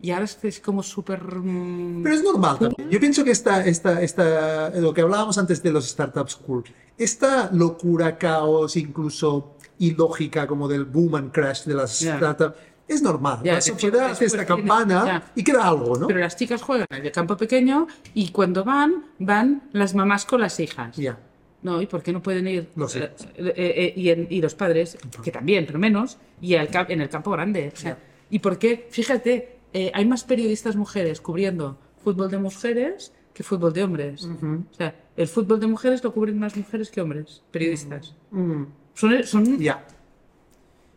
Y 0.00 0.10
ahora 0.10 0.24
es, 0.26 0.38
es 0.42 0.60
como 0.60 0.82
súper... 0.82 1.20
mm, 1.24 2.02
Pero 2.02 2.14
es 2.14 2.22
normal 2.22 2.58
también. 2.58 2.90
Yo 2.90 3.00
pienso 3.00 3.24
que 3.24 3.30
esta, 3.32 3.64
esta, 3.64 4.00
esta, 4.02 4.70
lo 4.70 4.92
que 4.94 5.00
hablábamos 5.00 5.36
antes 5.38 5.62
de 5.62 5.72
los 5.72 5.86
startups 5.88 6.36
cool, 6.36 6.64
esta 6.96 7.50
locura, 7.52 8.16
caos, 8.18 8.76
incluso 8.76 9.56
ilógica 9.78 10.46
como 10.46 10.68
del 10.68 10.84
boom 10.84 11.14
and 11.16 11.32
crash 11.32 11.64
de 11.64 11.74
las 11.74 11.98
Ya. 12.00 12.16
startups, 12.18 12.56
es 12.86 13.02
normal. 13.02 13.40
Ya, 13.42 13.54
la 13.54 13.60
sociedad 13.60 14.10
hace 14.10 14.26
esta 14.26 14.44
campana 14.46 15.32
y 15.34 15.42
queda 15.42 15.66
algo, 15.66 15.96
¿no? 15.98 16.06
Pero 16.06 16.20
las 16.20 16.36
chicas 16.36 16.62
juegan 16.62 16.86
en 16.90 17.04
el 17.06 17.10
campo 17.12 17.36
pequeño 17.36 17.86
y 18.14 18.28
cuando 18.30 18.62
van, 18.64 19.06
van 19.18 19.62
las 19.72 19.94
mamás 19.94 20.24
con 20.24 20.40
las 20.40 20.60
hijas. 20.60 20.94
Ya. 20.96 21.18
No, 21.62 21.82
¿y 21.82 21.86
por 21.86 22.02
qué 22.02 22.12
no 22.12 22.22
pueden 22.22 22.46
ir? 22.46 22.68
Lo 22.76 22.86
sé. 22.88 22.98
Eh, 23.04 23.10
eh, 23.38 23.54
eh, 23.56 23.92
y, 23.96 24.10
en- 24.10 24.26
y 24.30 24.40
los 24.40 24.54
padres, 24.54 24.98
que 25.24 25.32
también, 25.32 25.66
pero 25.66 25.78
menos, 25.80 26.16
y 26.40 26.54
en 26.54 27.00
el 27.00 27.08
campo 27.08 27.30
grande. 27.32 27.72
O 27.74 27.76
sea. 27.76 27.98
¿Y 28.30 28.38
por 28.40 28.58
qué? 28.58 28.86
Fíjate, 28.90 29.58
eh, 29.72 29.90
hay 29.94 30.04
más 30.06 30.24
periodistas 30.24 30.76
mujeres 30.76 31.20
cubriendo 31.20 31.78
fútbol 32.02 32.30
de 32.30 32.38
mujeres 32.38 33.12
que 33.34 33.42
fútbol 33.42 33.72
de 33.72 33.82
hombres. 33.84 34.24
O 34.24 34.74
sea, 34.74 34.94
el 35.16 35.28
fútbol 35.28 35.60
de 35.60 35.66
mujeres 35.66 36.02
lo 36.02 36.12
cubren 36.12 36.38
más 36.38 36.56
mujeres 36.56 36.90
que 36.90 37.00
hombres, 37.00 37.42
periodistas. 37.50 38.14
Mm, 38.30 38.62
Son, 38.94 39.24
son, 39.24 39.58
Ya. 39.58 39.84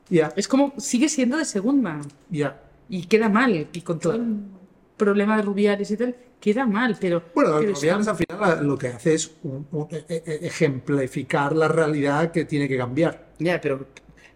Ya. 0.10 0.32
Es 0.36 0.48
como, 0.48 0.74
sigue 0.78 1.10
siendo 1.10 1.38
de 1.38 1.46
segunda. 1.46 2.00
Ya. 2.30 2.62
Y 2.88 3.06
queda 3.06 3.30
mal. 3.30 3.68
Y 3.72 3.82
con 3.82 4.00
todo 4.00 4.14
el 4.14 4.38
problema 4.98 5.36
de 5.38 5.44
Rubiales 5.44 5.92
y 5.92 5.98
tal, 5.98 6.16
queda 6.40 6.66
mal. 6.66 6.98
Pero, 7.00 7.22
Bueno, 7.36 7.58
pero 7.60 7.74
Rubiales 7.74 8.08
está- 8.08 8.12
al 8.12 8.18
final 8.18 8.40
la- 8.58 8.62
lo 8.62 8.78
que 8.78 8.88
hace 8.88 9.14
es 9.14 9.32
un- 9.44 9.68
un- 9.72 9.88
e- 9.92 10.06
e- 10.08 10.48
ejemplificar 10.48 11.56
la 11.56 11.68
realidad 11.68 12.32
que 12.32 12.46
tiene 12.46 12.68
que 12.68 12.78
cambiar. 12.78 13.28
Ya, 13.38 13.60
pero, 13.62 13.86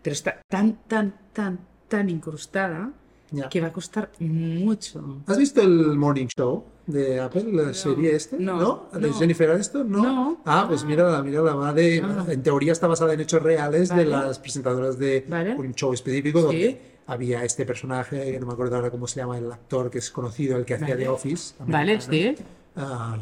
pero 0.02 0.14
está 0.14 0.40
tan, 0.48 0.78
tan, 0.88 1.14
tan, 1.34 1.60
tan 1.94 2.10
incrustada 2.10 2.90
Ya. 3.32 3.50
que 3.50 3.62
va 3.62 3.68
a 3.68 3.74
costar 3.74 4.10
mucho. 4.20 5.22
¿Has 5.28 5.38
visto 5.38 5.62
el 5.62 5.96
Morning 5.96 6.28
Show 6.36 6.64
de 6.88 7.20
Apple, 7.20 7.46
la 7.52 7.74
serie 7.74 8.16
este? 8.16 8.38
no, 8.40 8.88
¿De 8.94 9.08
no. 9.08 9.14
Jennifer 9.14 9.50
Aniston? 9.52 9.92
No. 9.92 10.02
No. 10.04 10.42
Ah, 10.46 10.66
pues 10.68 10.84
mírala, 10.86 11.22
mírala, 11.24 11.54
va 11.56 11.72
de, 11.74 12.02
Ah. 12.04 12.26
en 12.30 12.42
teoría 12.44 12.72
está 12.72 12.88
basada 12.88 13.14
en 13.14 13.22
hechos 13.22 13.42
reales 13.44 13.90
de 13.90 13.96
Vale. 14.06 14.10
las 14.10 14.40
presentadoras 14.40 14.98
de 14.98 15.26
Vale. 15.28 15.56
un 15.56 15.74
show 15.76 15.94
específico 15.94 16.42
donde 16.42 16.68
Sí. 16.72 16.78
había 17.08 17.44
este 17.44 17.64
personaje, 17.66 18.32
que 18.32 18.40
no 18.40 18.48
me 18.48 18.54
acuerdo 18.54 18.76
ahora 18.76 18.90
cómo 18.92 19.06
se 19.08 19.20
llama 19.20 19.38
el 19.38 19.52
actor 19.52 19.90
que 19.92 20.00
es 20.00 20.10
conocido, 20.12 20.58
el 20.58 20.66
que 20.66 20.76
hacía. 20.76 20.96
The 20.98 21.08
Office. 21.08 21.54
Vale, 21.66 22.02
sí. 22.02 22.36
Ah, 22.76 23.18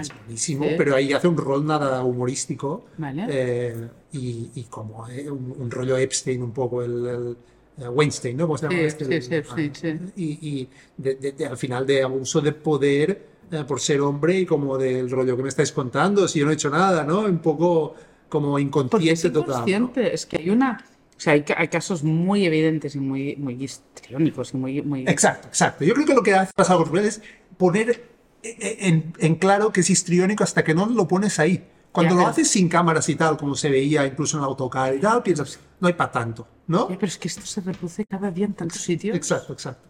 es 0.00 0.10
buenísimo, 0.14 0.64
Sí. 0.64 0.70
pero 0.76 0.96
ahí 0.96 1.12
hace 1.12 1.28
un 1.28 1.36
rol 1.36 1.64
nada 1.64 2.02
humorístico 2.02 2.86
Vale. 2.98 3.24
eh, 3.28 3.88
y, 4.12 4.50
y 4.54 4.64
como 4.64 5.06
eh, 5.08 5.30
un, 5.30 5.54
un 5.56 5.70
rollo 5.70 5.96
Epstein, 5.96 6.42
un 6.42 6.50
poco 6.52 6.82
el, 6.82 7.06
el, 7.06 7.24
eh, 7.32 7.36
Weinstein, 7.78 8.36
¿no? 8.36 8.46
¿Cómo 8.46 8.58
se 8.58 8.66
llama 8.66 8.78
Sí, 8.78 8.84
este? 8.84 9.04
sí, 9.22 9.28
sí, 9.28 9.42
sí, 9.54 9.70
sí. 9.74 9.98
Y, 10.16 10.48
y 10.48 10.68
de- 10.96 11.14
de- 11.16 11.32
de- 11.32 11.46
al 11.46 11.56
final 11.58 11.86
de 11.86 12.02
abuso 12.02 12.40
de 12.40 12.52
poder 12.52 13.26
eh, 13.50 13.64
por 13.66 13.80
ser 13.80 14.00
hombre 14.00 14.40
y 14.40 14.46
como 14.46 14.76
del 14.78 15.10
rollo 15.10 15.36
que 15.36 15.42
me 15.42 15.48
estáis 15.48 15.70
contando, 15.72 16.26
si 16.26 16.38
yo 16.40 16.46
no 16.46 16.50
he 16.50 16.54
hecho 16.54 16.70
nada, 16.70 17.04
¿no? 17.04 17.20
Un 17.20 17.38
poco 17.38 17.94
como 18.28 18.58
inconsciente 18.58 19.30
total. 19.30 19.60
¿no? 19.60 19.68
inconsciente. 19.68 20.14
Es 20.14 20.26
que 20.26 20.38
hay 20.38 20.50
una... 20.50 20.84
O 21.16 21.20
sea, 21.20 21.32
hay, 21.34 21.44
hay 21.56 21.68
casos 21.68 22.02
muy 22.02 22.44
evidentes 22.44 22.94
y 22.94 22.98
muy, 22.98 23.36
muy 23.36 23.62
histriónicos 23.62 24.52
y 24.52 24.56
muy... 24.56 24.82
muy 24.82 25.02
Exacto, 25.08 25.48
exacto. 25.48 25.84
Yo 25.84 25.94
creo 25.94 26.04
que 26.06 26.14
lo 26.14 26.22
que 26.22 26.34
hace 26.34 26.52
pasado 26.54 26.84
con 26.84 26.98
es 26.98 27.22
poner 27.56 28.04
eh, 28.42 28.76
en, 28.80 29.12
en 29.18 29.34
claro 29.36 29.72
que 29.72 29.80
es 29.80 29.88
histriónico 29.90 30.44
hasta 30.44 30.62
que 30.64 30.74
no 30.74 30.86
lo 30.86 31.06
pones 31.08 31.38
ahí. 31.38 31.64
Cuando 31.92 32.14
Ya, 32.16 32.20
lo 32.22 32.26
haces 32.26 32.48
sin 32.48 32.68
cámaras 32.68 33.08
y 33.08 33.14
tal, 33.16 33.36
como 33.38 33.54
se 33.54 33.70
veía 33.70 34.04
incluso 34.06 34.36
en 34.36 34.42
el 34.42 34.48
autocar 34.48 34.94
y 34.94 34.98
tal, 35.00 35.22
piensas, 35.22 35.58
no 35.80 35.88
hay 35.88 35.94
para 35.94 36.12
tanto, 36.12 36.46
¿no? 36.66 36.88
Ya, 36.88 36.94
pero 36.96 37.06
es 37.08 37.18
que 37.18 37.28
esto 37.28 37.42
se 37.46 37.60
reproduce 37.60 38.04
cada 38.06 38.30
día 38.30 38.46
en 38.46 38.54
tantos 38.54 38.80
sitios. 38.80 39.16
Exacto, 39.16 39.52
exacto. 39.52 39.88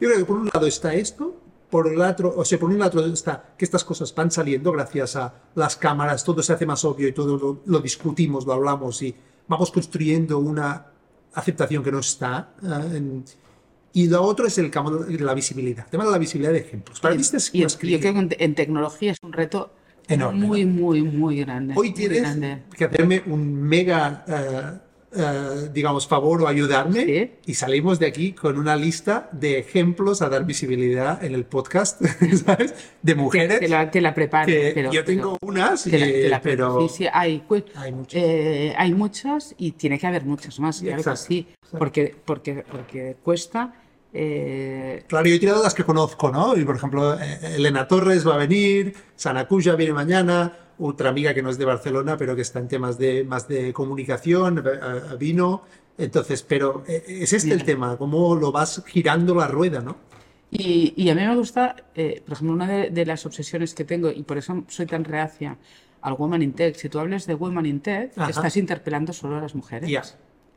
Yo 0.00 0.08
creo 0.08 0.18
que 0.20 0.24
por 0.24 0.36
un 0.38 0.50
lado 0.52 0.66
está 0.66 0.92
esto, 0.94 1.40
por 1.70 1.88
el 1.88 2.00
otro, 2.00 2.34
o 2.36 2.44
sea, 2.44 2.58
por 2.58 2.70
un 2.70 2.78
lado 2.78 3.04
está 3.12 3.54
que 3.58 3.64
estas 3.64 3.82
cosas 3.84 4.14
van 4.14 4.30
saliendo 4.30 4.70
gracias 4.72 5.16
a 5.16 5.34
las 5.54 5.76
cámaras, 5.76 6.22
todo 6.24 6.42
se 6.42 6.52
hace 6.52 6.66
más 6.66 6.84
obvio 6.84 7.08
y 7.08 7.12
todo 7.12 7.36
lo, 7.36 7.60
lo 7.66 7.78
discutimos, 7.80 8.46
lo 8.46 8.52
hablamos 8.52 9.02
y 9.02 9.14
vamos 9.48 9.70
construyendo 9.72 10.38
una 10.38 10.86
aceptación 11.34 11.82
que 11.82 11.92
no 11.92 11.98
está. 12.00 12.50
eh, 12.62 12.96
en- 12.96 13.24
y 13.92 14.08
lo 14.08 14.22
otro 14.22 14.46
es 14.46 14.58
el 14.58 14.70
de 14.70 15.18
la 15.24 15.32
visibilidad, 15.32 15.86
el 15.86 15.90
tema 15.90 16.04
de 16.04 16.10
la 16.10 16.18
visibilidad 16.18 16.52
de 16.52 16.58
ejemplos. 16.58 17.00
Para 17.00 17.14
mí 17.14 17.22
este 17.22 17.38
es 17.38 17.54
Y 17.54 17.60
yo 17.60 17.68
creo 17.78 17.98
que 18.00 18.08
en, 18.08 18.28
en 18.38 18.54
tecnología 18.54 19.12
es 19.12 19.18
un 19.22 19.32
reto 19.32 19.70
Enorme, 20.06 20.46
muy, 20.46 20.66
muy, 20.66 21.02
muy 21.02 21.40
grande. 21.40 21.72
Hoy 21.76 21.88
muy 21.88 21.94
tienes 21.94 22.20
grande. 22.20 22.62
que 22.76 22.84
hacerme 22.84 23.22
un 23.26 23.54
mega, 23.54 24.22
eh, 24.28 24.78
eh, 25.16 25.70
digamos, 25.72 26.06
favor 26.06 26.42
o 26.42 26.48
ayudarme 26.48 27.04
Sí. 27.04 27.30
y 27.46 27.54
salimos 27.54 27.98
de 27.98 28.06
aquí 28.06 28.32
con 28.32 28.58
una 28.58 28.76
lista 28.76 29.28
de 29.32 29.58
ejemplos 29.58 30.22
a 30.22 30.28
dar 30.28 30.44
visibilidad 30.44 31.22
en 31.24 31.34
el 31.34 31.44
podcast, 31.44 32.00
¿sabes? 32.44 32.74
De 33.02 33.14
Te, 33.14 33.14
mujeres. 33.14 33.60
te 33.60 33.68
la, 33.68 33.90
te 33.90 34.00
la 34.00 34.14
preparo. 34.14 34.46
que 34.46 34.72
pero- 34.74 34.92
yo 34.92 35.04
tengo 35.04 35.38
unas, 35.42 35.84
pero- 35.84 35.98
te 35.98 35.98
la- 36.00 36.06
eh, 36.06 36.22
te 36.22 36.28
la 36.28 36.40
pero. 36.40 36.80
Sí, 36.88 36.94
sí, 37.04 37.06
hay, 37.12 37.40
cu- 37.40 37.64
hay 37.74 37.92
muchas. 37.92 38.22
eh, 38.22 38.74
hay 38.76 38.92
muchas 38.94 39.54
y 39.58 39.72
tiene 39.72 39.98
que 39.98 40.06
haber 40.06 40.24
muchas 40.24 40.58
más. 40.60 40.80
Claro 40.80 40.96
que 40.96 41.00
Exacto, 41.00 41.24
sí, 41.28 41.46
exacto. 41.50 41.78
porque, 41.78 42.14
porque, 42.24 42.64
porque 42.70 43.16
cuesta. 43.22 43.72
eh, 44.18 45.04
Claro, 45.08 45.28
yo 45.28 45.34
he 45.34 45.38
tirado 45.38 45.62
las 45.62 45.74
que 45.74 45.84
conozco, 45.84 46.30
¿no? 46.30 46.56
Y 46.56 46.64
por 46.64 46.76
ejemplo, 46.76 47.14
eh, 47.20 47.38
Elena 47.56 47.86
Torres 47.86 48.26
va 48.26 48.34
a 48.34 48.38
venir, 48.38 48.94
Sanacuya 49.14 49.74
viene 49.74 49.92
mañana, 49.92 50.52
otra 50.78 51.08
amiga 51.10 51.32
que 51.34 51.42
no 51.42 51.50
es 51.50 51.58
de 51.58 51.64
Barcelona, 51.64 52.16
pero 52.16 52.34
que 52.36 52.42
está 52.42 52.58
en 52.58 52.68
temas 52.68 52.98
de 52.98 53.24
más 53.24 53.48
de 53.48 53.72
comunicación, 53.72 54.58
eh, 54.58 54.62
eh, 54.64 55.16
vino. 55.18 55.62
Entonces, 55.98 56.42
pero 56.42 56.84
eh, 56.86 57.02
es 57.06 57.32
este 57.32 57.54
el 57.54 57.64
tema, 57.64 57.96
cómo 57.96 58.34
lo 58.34 58.52
vas 58.52 58.82
girando 58.86 59.34
la 59.34 59.48
rueda, 59.48 59.80
¿no? 59.80 59.96
Y, 60.50 60.92
y 60.96 61.08
a 61.10 61.14
mí 61.14 61.22
me 61.22 61.34
gusta, 61.34 61.74
eh, 61.94 62.22
por 62.24 62.34
ejemplo, 62.34 62.54
una 62.54 62.66
de, 62.68 62.90
de 62.90 63.06
las 63.06 63.24
obsesiones 63.26 63.74
que 63.74 63.84
tengo, 63.84 64.10
y 64.10 64.22
por 64.22 64.38
eso 64.38 64.64
soy 64.68 64.86
tan 64.86 65.04
reacia 65.04 65.56
al 66.02 66.12
Woman 66.14 66.42
in 66.42 66.52
Tech, 66.52 66.76
si 66.76 66.88
tú 66.88 66.98
hablas 67.00 67.26
de 67.26 67.34
Woman 67.34 67.66
in 67.66 67.80
Tech, 67.80 68.12
Ajá. 68.16 68.30
estás 68.30 68.56
interpelando 68.56 69.12
solo 69.12 69.36
a 69.38 69.40
las 69.40 69.54
mujeres. 69.54 69.88
Ya. 69.90 70.02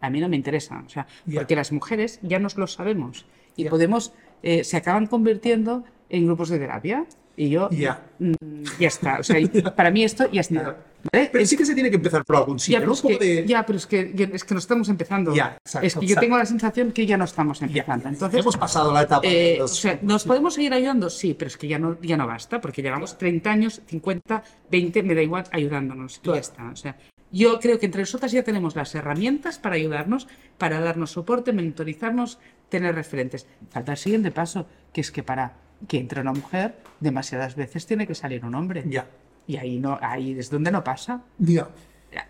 A 0.01 0.09
mí 0.09 0.19
no 0.19 0.29
me 0.29 0.35
interesa, 0.35 0.83
o 0.85 0.89
sea, 0.89 1.07
Ya. 1.25 1.39
porque 1.41 1.55
las 1.55 1.71
mujeres 1.71 2.19
ya 2.21 2.37
nos 2.39 2.55
lo 2.57 2.67
sabemos 2.67 3.25
y 3.55 3.63
Ya. 3.63 3.69
podemos, 3.69 4.13
eh, 4.43 4.63
se 4.63 4.77
acaban 4.77 5.07
convirtiendo 5.07 5.83
en 6.09 6.25
grupos 6.25 6.49
de 6.49 6.59
terapia. 6.59 7.05
Y 7.39 7.49
yo, 7.51 7.69
Ya. 7.71 8.01
mm, 8.19 8.33
ya 8.81 8.87
está, 8.89 9.19
o 9.19 9.23
sea, 9.23 9.39
y 9.39 9.47
para 9.47 9.91
mí 9.91 10.03
esto 10.03 10.29
ya 10.29 10.41
está. 10.41 10.75
¿vale? 11.13 11.29
Pero 11.31 11.45
sí 11.45 11.55
que 11.55 11.65
se 11.65 11.73
tiene 11.73 11.89
que 11.89 11.95
empezar 11.95 12.25
por 12.25 12.35
algún 12.35 12.59
sitio, 12.59 12.73
Ya, 12.73 12.79
pero 12.81 12.89
¿no? 12.89 12.93
es 12.95 13.01
que, 13.01 13.17
de- 13.25 13.45
ya, 13.47 13.65
pero 13.65 13.77
es 13.77 13.87
que, 13.87 14.11
ya- 14.13 14.27
es 14.33 14.43
que 14.43 14.53
no 14.53 14.59
estamos 14.59 14.89
empezando. 14.89 15.33
Ya, 15.33 15.57
exacto, 15.63 15.87
es 15.87 15.93
que 15.93 15.99
yo 16.01 16.03
exacto. 16.07 16.19
tengo 16.25 16.37
la 16.37 16.45
sensación 16.45 16.91
que 16.91 17.05
ya 17.05 17.15
no 17.15 17.23
estamos 17.23 17.61
Ya. 17.61 17.67
empezando. 17.67 18.09
Entonces, 18.09 18.41
Hemos 18.41 18.57
pasado 18.57 18.91
la 18.91 19.03
etapa. 19.03 19.25
eh, 19.25 19.53
de 19.53 19.55
o 19.55 19.59
los- 19.61 19.77
sea, 19.79 19.97
¿nos 20.01 20.25
podemos 20.25 20.53
seguir 20.53 20.73
ayudando? 20.73 21.09
Sí, 21.09 21.33
pero 21.33 21.47
es 21.47 21.55
que 21.55 21.69
ya 21.69 21.79
no, 21.79 21.97
ya 22.01 22.17
no 22.17 22.27
basta, 22.27 22.59
porque 22.59 22.81
llevamos 22.81 23.17
30 23.17 23.49
años, 23.51 23.81
50, 23.87 24.43
20, 24.69 25.01
me 25.01 25.15
da 25.15 25.21
igual, 25.21 25.45
ayudándonos. 25.53 26.17
y 26.17 26.19
Claro. 26.19 26.35
Ya 26.35 26.41
está. 26.41 26.69
O 26.69 26.75
sea, 26.75 26.97
Yo 27.31 27.59
creo 27.59 27.77
que 27.79 27.85
entre 27.85 28.01
nosotras 28.01 28.31
ya 28.31 28.41
tenemos 28.43 28.75
las 28.75 28.93
herramientas 28.95 29.59
para 29.59 29.75
ayudarnos, 29.75 30.27
para 30.57 30.79
darnos 30.81 31.11
soporte, 31.11 31.53
mentorizarnos, 31.53 32.39
tener 32.69 32.95
referentes. 32.95 33.45
Falta 33.69 33.91
el 33.91 33.97
siguiente 33.99 34.31
paso, 34.31 34.65
que 34.91 35.01
es 35.01 35.11
que 35.11 35.21
para 35.21 35.53
que 35.87 35.97
entre 35.97 36.21
una 36.21 36.33
mujer, 36.33 36.75
demasiadas 36.99 37.55
veces 37.55 37.85
tiene 37.85 38.05
que 38.07 38.15
salir 38.15 38.43
un 38.45 38.55
hombre. 38.55 38.83
Ya. 38.87 39.07
Y 39.47 39.57
ahí 39.57 39.79
no, 39.79 39.97
ahí 40.01 40.37
es 40.37 40.49
donde 40.49 40.71
no 40.71 40.83
pasa. 40.83 41.21
Ya. 41.37 41.69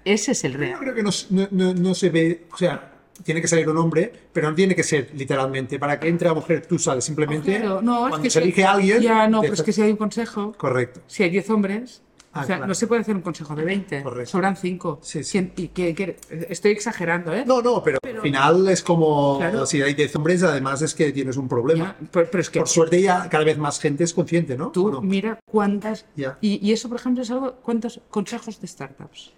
Ese 0.05 0.31
es 0.33 0.43
el 0.43 0.53
Yo 0.53 0.57
real. 0.59 0.79
creo 0.79 0.93
que 0.95 1.03
no, 1.03 1.73
no- 1.73 1.95
se 1.95 2.09
ve, 2.09 2.45
o 2.51 2.57
sea, 2.57 2.91
tiene 3.23 3.41
que 3.41 3.47
salir 3.47 3.67
un 3.69 3.77
hombre, 3.77 4.11
pero 4.31 4.49
no 4.49 4.55
tiene 4.55 4.75
que 4.75 4.83
ser 4.83 5.09
literalmente. 5.15 5.79
Para 5.79 5.99
que 5.99 6.07
entre 6.07 6.27
la 6.27 6.33
mujer, 6.33 6.65
tú 6.65 6.77
sales 6.79 7.03
simplemente. 7.03 7.59
Claro, 7.59 7.81
no, 7.81 8.05
es 8.05 8.09
cuando 8.09 8.23
que 8.23 8.29
se 8.29 8.39
si- 8.39 8.43
elige 8.43 8.63
a 8.65 8.71
alguien. 8.73 9.01
Ya, 9.01 9.27
no, 9.27 9.41
pero 9.41 9.53
es 9.53 9.61
que 9.63 9.71
si 9.73 9.81
hay 9.81 9.91
un 9.91 9.97
consejo, 9.97 10.53
Correcto. 10.57 11.01
si 11.07 11.23
hay 11.23 11.29
10 11.29 11.49
hombres, 11.49 12.01
Ah, 12.31 12.41
o 12.41 12.45
sea, 12.45 12.57
claro. 12.57 12.67
no 12.67 12.75
se 12.75 12.85
puede 12.85 13.01
hacer 13.01 13.15
un 13.15 13.23
consejo 13.23 13.55
de 13.55 13.63
20, 13.63 14.03
Correcto. 14.03 14.29
sobran 14.29 14.55
5. 14.55 14.99
Sí, 15.01 15.23
sí. 15.23 15.51
Y 15.55 15.69
que, 15.69 15.95
que- 15.95 16.17
estoy 16.49 16.71
exagerando, 16.71 17.33
¿eh? 17.33 17.43
No, 17.45 17.59
no, 17.63 17.81
pero, 17.81 17.97
al 18.03 18.21
final 18.21 18.67
es 18.69 18.83
como 18.83 19.39
Claro. 19.39 19.65
si 19.65 19.81
hay 19.81 19.95
10 19.95 20.15
hombres, 20.15 20.43
además 20.43 20.81
es 20.83 20.93
que 20.93 21.11
tienes 21.11 21.37
un 21.37 21.47
problema. 21.47 21.95
Ya, 21.99 22.07
pero, 22.11 22.27
pero 22.29 22.41
es 22.41 22.49
que 22.51 22.59
Por 22.59 22.67
suerte 22.67 23.01
ya 23.01 23.27
cada 23.29 23.43
vez 23.43 23.57
más 23.57 23.79
gente 23.79 24.03
es 24.03 24.13
consciente, 24.13 24.55
¿no? 24.55 24.69
tú 24.69 24.87
¿O 24.89 24.91
no? 24.91 25.01
mira 25.01 25.39
cuántas... 25.49 26.05
Y, 26.39 26.65
y 26.67 26.71
eso, 26.71 26.87
por 26.87 26.99
ejemplo, 26.99 27.23
es 27.23 27.31
algo... 27.31 27.53
¿Cuántos 27.63 27.99
consejos 28.11 28.61
de 28.61 28.67
startups? 28.67 29.33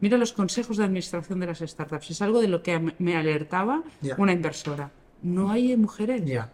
Mira 0.00 0.18
los 0.18 0.32
consejos 0.32 0.76
de 0.76 0.84
administración 0.84 1.38
de 1.40 1.46
las 1.46 1.60
startups. 1.60 2.10
Es 2.10 2.20
algo 2.20 2.40
de 2.40 2.48
lo 2.48 2.62
que 2.64 2.78
me- 2.98 3.16
alertaba 3.16 3.82
una 4.18 4.32
inversora. 4.32 4.90
No 5.22 5.50
hay 5.50 5.76
mujeres. 5.76 6.22
Ya. 6.26 6.52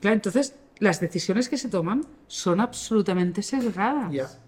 Claro, 0.00 0.14
entonces 0.14 0.54
las 0.78 0.98
decisiones 1.00 1.48
que 1.48 1.58
se 1.58 1.68
toman 1.68 2.04
son 2.26 2.60
absolutamente 2.60 3.42
sesgadas. 3.42 4.40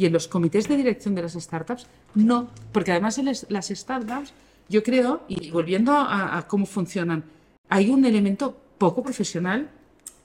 Y 0.00 0.06
en 0.06 0.14
los 0.14 0.28
comités 0.28 0.66
de 0.66 0.78
dirección 0.78 1.14
de 1.14 1.20
las 1.20 1.34
startups, 1.34 1.86
no. 2.14 2.48
Porque 2.72 2.90
además 2.92 3.18
en 3.18 3.26
las- 3.26 3.44
las 3.50 3.68
startups, 3.68 4.32
yo 4.66 4.82
creo, 4.82 5.24
y 5.28 5.50
volviendo 5.50 5.92
a, 5.92 6.38
a 6.38 6.48
cómo 6.48 6.64
funcionan, 6.64 7.22
hay 7.68 7.90
un 7.90 8.06
elemento 8.06 8.56
poco 8.78 9.02
profesional 9.02 9.68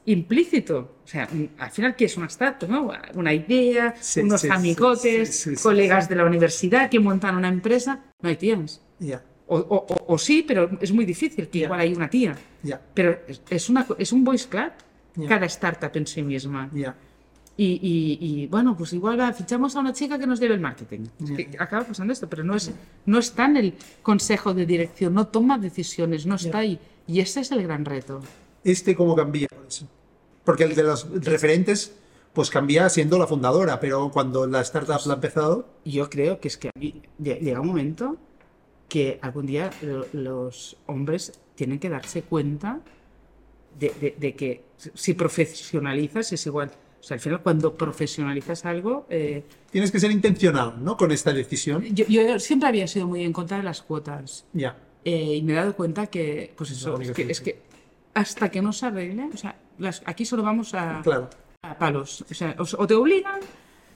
implícito. 0.06 0.78
O 1.04 1.08
sea, 1.08 1.28
al 1.58 1.72
final, 1.72 1.94
¿qué 1.98 2.06
es 2.06 2.16
una 2.16 2.28
startup? 2.28 2.70
no? 2.70 2.90
Una 3.16 3.34
idea, 3.34 3.94
Sí, 4.00 4.22
unos 4.22 4.40
sí, 4.42 4.48
amigotes, 4.50 5.36
sí, 5.42 5.56
colegas 5.62 6.08
de 6.08 6.16
la 6.16 6.24
universidad 6.24 6.90
que 6.90 7.02
montan 7.02 7.36
una 7.36 7.50
empresa. 7.50 8.00
No 8.22 8.30
hay 8.30 8.38
tías. 8.38 8.82
Ya. 9.00 9.22
O, 9.48 9.58
o- 9.58 10.14
o- 10.14 10.18
sí, 10.18 10.42
pero 10.48 10.70
es 10.80 10.94
muy 10.94 11.04
difícil, 11.04 11.50
que 11.50 11.60
Ya. 11.60 11.66
igual 11.66 11.82
hay 11.82 11.94
una 11.94 12.10
tía. 12.10 12.34
Ya. 12.64 12.80
Pero 12.94 13.20
es, 13.50 13.70
una, 13.70 13.86
es 13.98 14.14
un 14.14 14.24
voice 14.24 14.48
club, 14.48 14.72
cada 15.28 15.46
startup 15.48 15.92
en 15.96 16.08
sí 16.08 16.22
misma. 16.24 16.70
Y, 17.58 17.80
y- 17.82 18.18
y, 18.44 18.48
bueno, 18.48 18.76
pues 18.76 18.92
igual 18.92 19.18
va, 19.20 19.32
fichamos 19.32 19.76
a 19.76 19.80
una 19.80 19.94
chica 19.94 20.20
que 20.20 20.28
nos 20.28 20.40
lleve 20.42 20.56
el 20.56 20.60
marketing. 20.60 21.06
Es 21.24 21.30
Ya. 21.30 21.36
que 21.38 21.50
acaba 21.58 21.86
pasando 21.86 22.12
esto, 22.12 22.28
pero 22.30 22.44
no, 22.44 22.54
es, 22.56 22.72
no 23.06 23.18
está 23.20 23.46
en 23.46 23.56
el 23.58 23.74
consejo 24.04 24.54
de 24.54 24.66
dirección, 24.66 25.14
no 25.14 25.28
toma 25.28 25.58
decisiones, 25.58 26.26
no 26.26 26.36
está 26.36 26.58
ahí. 26.60 26.78
Y 27.08 27.22
ese 27.22 27.40
es 27.40 27.52
el 27.52 27.64
gran 27.64 27.86
reto. 27.86 28.20
¿Este 28.64 28.94
cómo 28.96 29.16
cambia? 29.16 29.48
Porque 30.44 30.64
el 30.66 30.76
de 30.76 30.84
los 30.84 31.08
referentes, 31.24 31.96
pues 32.34 32.50
cambia 32.50 32.90
siendo 32.90 33.18
la 33.18 33.26
fundadora, 33.28 33.80
pero 33.80 34.12
cuando 34.12 34.46
la 34.48 34.60
startup 34.62 35.00
la 35.06 35.14
ha 35.14 35.16
empezado, 35.16 35.66
Yo 35.86 36.10
creo 36.10 36.40
que 36.42 36.50
es 36.50 36.58
que 36.58 36.68
a 36.68 36.72
mí 36.78 37.02
lle- 37.22 37.40
llega 37.40 37.62
un 37.62 37.68
momento 37.68 38.18
que 38.90 39.18
algún 39.22 39.46
día 39.46 39.70
lo- 39.82 40.06
los 40.12 40.76
hombres 40.88 41.32
tienen 41.56 41.80
que 41.80 41.90
darse 41.90 42.22
cuenta 42.24 42.82
de, 43.80 43.90
de- 44.02 44.16
de 44.20 44.36
que 44.36 44.64
si 44.94 45.14
profesionalizas 45.14 46.34
es 46.34 46.46
igual. 46.46 46.72
O 47.06 47.08
sea, 47.08 47.16
al 47.16 47.22
final 47.22 47.40
cuando 47.44 47.76
profesionalizas 47.78 48.66
algo, 48.66 49.06
eh, 49.12 49.44
tienes 49.70 49.92
que 49.92 50.00
ser 50.00 50.10
intencional, 50.10 50.84
¿no? 50.84 50.98
Con 50.98 51.12
esta 51.12 51.32
decisión. 51.34 51.84
yo, 51.94 52.04
yo 52.08 52.40
siempre 52.40 52.68
había 52.68 52.88
sido 52.88 53.06
muy 53.06 53.24
en 53.24 53.32
contra 53.32 53.58
de 53.58 53.64
las 53.64 53.84
cuotas. 53.84 54.44
Ya. 54.54 54.76
Eh, 55.04 55.36
y 55.36 55.44
me 55.44 55.54
he 55.54 55.56
dado 55.56 55.76
cuenta 55.76 56.08
que, 56.08 56.52
pues 56.58 56.72
eso, 56.72 57.00
es 57.00 57.12
que, 57.12 57.22
es 57.30 57.42
que 57.42 57.62
hasta 58.16 58.50
que 58.50 58.60
no 58.64 58.74
se 58.74 58.88
arregle, 58.88 59.30
o 59.32 59.38
sea, 59.38 59.56
las- 59.78 60.02
aquí 60.08 60.26
solo 60.26 60.42
vamos 60.42 60.74
a, 60.74 61.02
Claro. 61.04 61.30
a 61.62 61.78
palos. 61.78 62.26
O 62.28 62.34
sea, 62.34 62.56
o, 62.58 62.64
o 62.82 62.88
te 62.88 62.96
obligan 62.96 63.40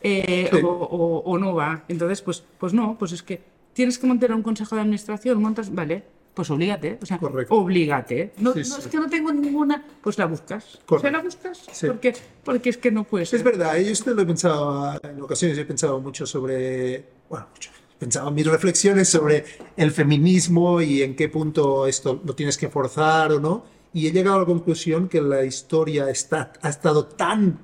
eh, 0.03 0.47
Sí. 0.51 0.59
o, 0.63 0.69
o- 0.69 1.23
o 1.23 1.37
no 1.39 1.55
va. 1.55 1.85
Entonces, 1.87 2.21
pues, 2.21 2.43
pues 2.59 2.73
no, 2.75 2.95
pues 2.99 3.11
es 3.13 3.23
que 3.23 3.41
tienes 3.73 3.97
que 3.97 4.05
montar 4.05 4.31
un 4.33 4.43
consejo 4.43 4.75
de 4.75 4.81
administración, 4.81 5.41
montas, 5.41 5.73
vale, 5.73 6.03
pues 6.39 6.49
oblígate. 6.51 6.97
O 7.01 7.05
sea, 7.05 7.17
Correcto. 7.17 7.53
oblígate. 7.53 8.31
No, 8.37 8.53
Sí, 8.53 8.59
no 8.59 8.65
sí. 8.65 8.73
es 8.79 8.87
que 8.87 8.95
no 8.97 9.09
tengo 9.09 9.29
ninguna, 9.33 9.83
pues 10.01 10.17
la 10.17 10.25
buscas. 10.25 10.79
Correcto. 10.85 11.11
la 11.17 11.21
buscas 11.21 11.57
Sí. 11.69 11.87
porque, 11.87 12.15
porque 12.45 12.69
es 12.69 12.77
que 12.77 12.91
no 12.91 13.03
puedes. 13.03 13.33
Es 13.33 13.43
verdad, 13.43 13.75
yo 13.77 13.91
esto 13.91 14.11
lo 14.13 14.21
he 14.21 14.25
pensado 14.25 14.97
en 15.03 15.21
ocasiones, 15.21 15.57
he 15.57 15.65
pensado 15.65 15.99
mucho 15.99 16.25
sobre, 16.25 17.03
bueno, 17.29 17.47
mucho, 17.53 17.71
he 17.93 17.99
pensado 17.99 18.31
mis 18.31 18.47
reflexiones 18.47 19.09
sobre 19.09 19.43
el 19.75 19.91
feminismo 19.91 20.79
y 20.81 21.03
en 21.03 21.17
qué 21.17 21.27
punto 21.27 21.85
esto 21.87 22.21
lo 22.23 22.33
tienes 22.35 22.57
que 22.57 22.69
forzar 22.69 23.33
o 23.33 23.39
no, 23.41 23.65
y 23.93 24.07
he 24.07 24.11
llegado 24.13 24.37
a 24.37 24.39
la 24.39 24.45
conclusión 24.45 25.09
que 25.09 25.19
la 25.21 25.43
historia 25.43 26.09
está, 26.09 26.53
ha 26.61 26.69
estado 26.69 27.05
tan 27.05 27.59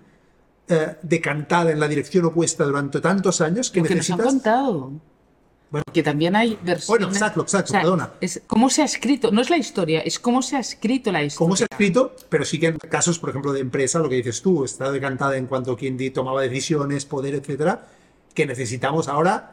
eh, 0.68 0.98
decantada 1.02 1.72
en 1.72 1.80
la 1.80 1.88
dirección 1.88 2.26
opuesta 2.26 2.66
durante 2.66 3.00
tantos 3.00 3.40
años 3.40 3.72
que 3.72 3.80
Lo 3.80 3.86
que 3.86 3.96
nos 3.96 4.10
han 4.10 4.18
necesitas... 4.18 4.34
contado. 4.34 4.92
Bueno. 5.72 5.84
que 5.92 6.04
también 6.04 6.36
hay 6.36 6.54
versiones. 6.62 6.88
Bueno, 6.88 7.08
exacto, 7.08 7.42
exacto, 7.42 7.74
perdona. 7.74 8.12
Es 8.22 8.42
cómo 8.48 8.70
se 8.70 8.82
ha 8.82 8.86
escrito, 8.86 9.32
no 9.32 9.42
es 9.42 9.50
la 9.50 9.58
historia, 9.58 10.00
es 10.02 10.20
cómo 10.20 10.42
se 10.42 10.56
ha 10.56 10.60
escrito 10.60 11.12
la 11.12 11.24
historia. 11.24 11.38
¿Cómo 11.46 11.56
se 11.56 11.64
ha 11.64 11.68
escrito? 11.70 12.16
Pero 12.30 12.46
sí 12.46 12.60
que 12.60 12.68
en 12.68 12.78
casos, 12.78 13.20
por 13.20 13.30
ejemplo, 13.32 13.52
de 13.52 13.60
empresa, 13.62 14.00
lo 14.00 14.08
que 14.08 14.16
dices 14.16 14.42
tú, 14.42 14.64
está 14.64 14.92
decantada 14.92 15.36
en 15.38 15.48
cuanto 15.48 15.72
a 15.74 15.78
quién 15.78 15.98
tomaba 16.14 16.42
decisiones, 16.44 17.06
poder, 17.06 17.34
etcétera, 17.36 17.88
que 18.34 18.46
necesitamos 18.46 19.08
ahora 19.08 19.52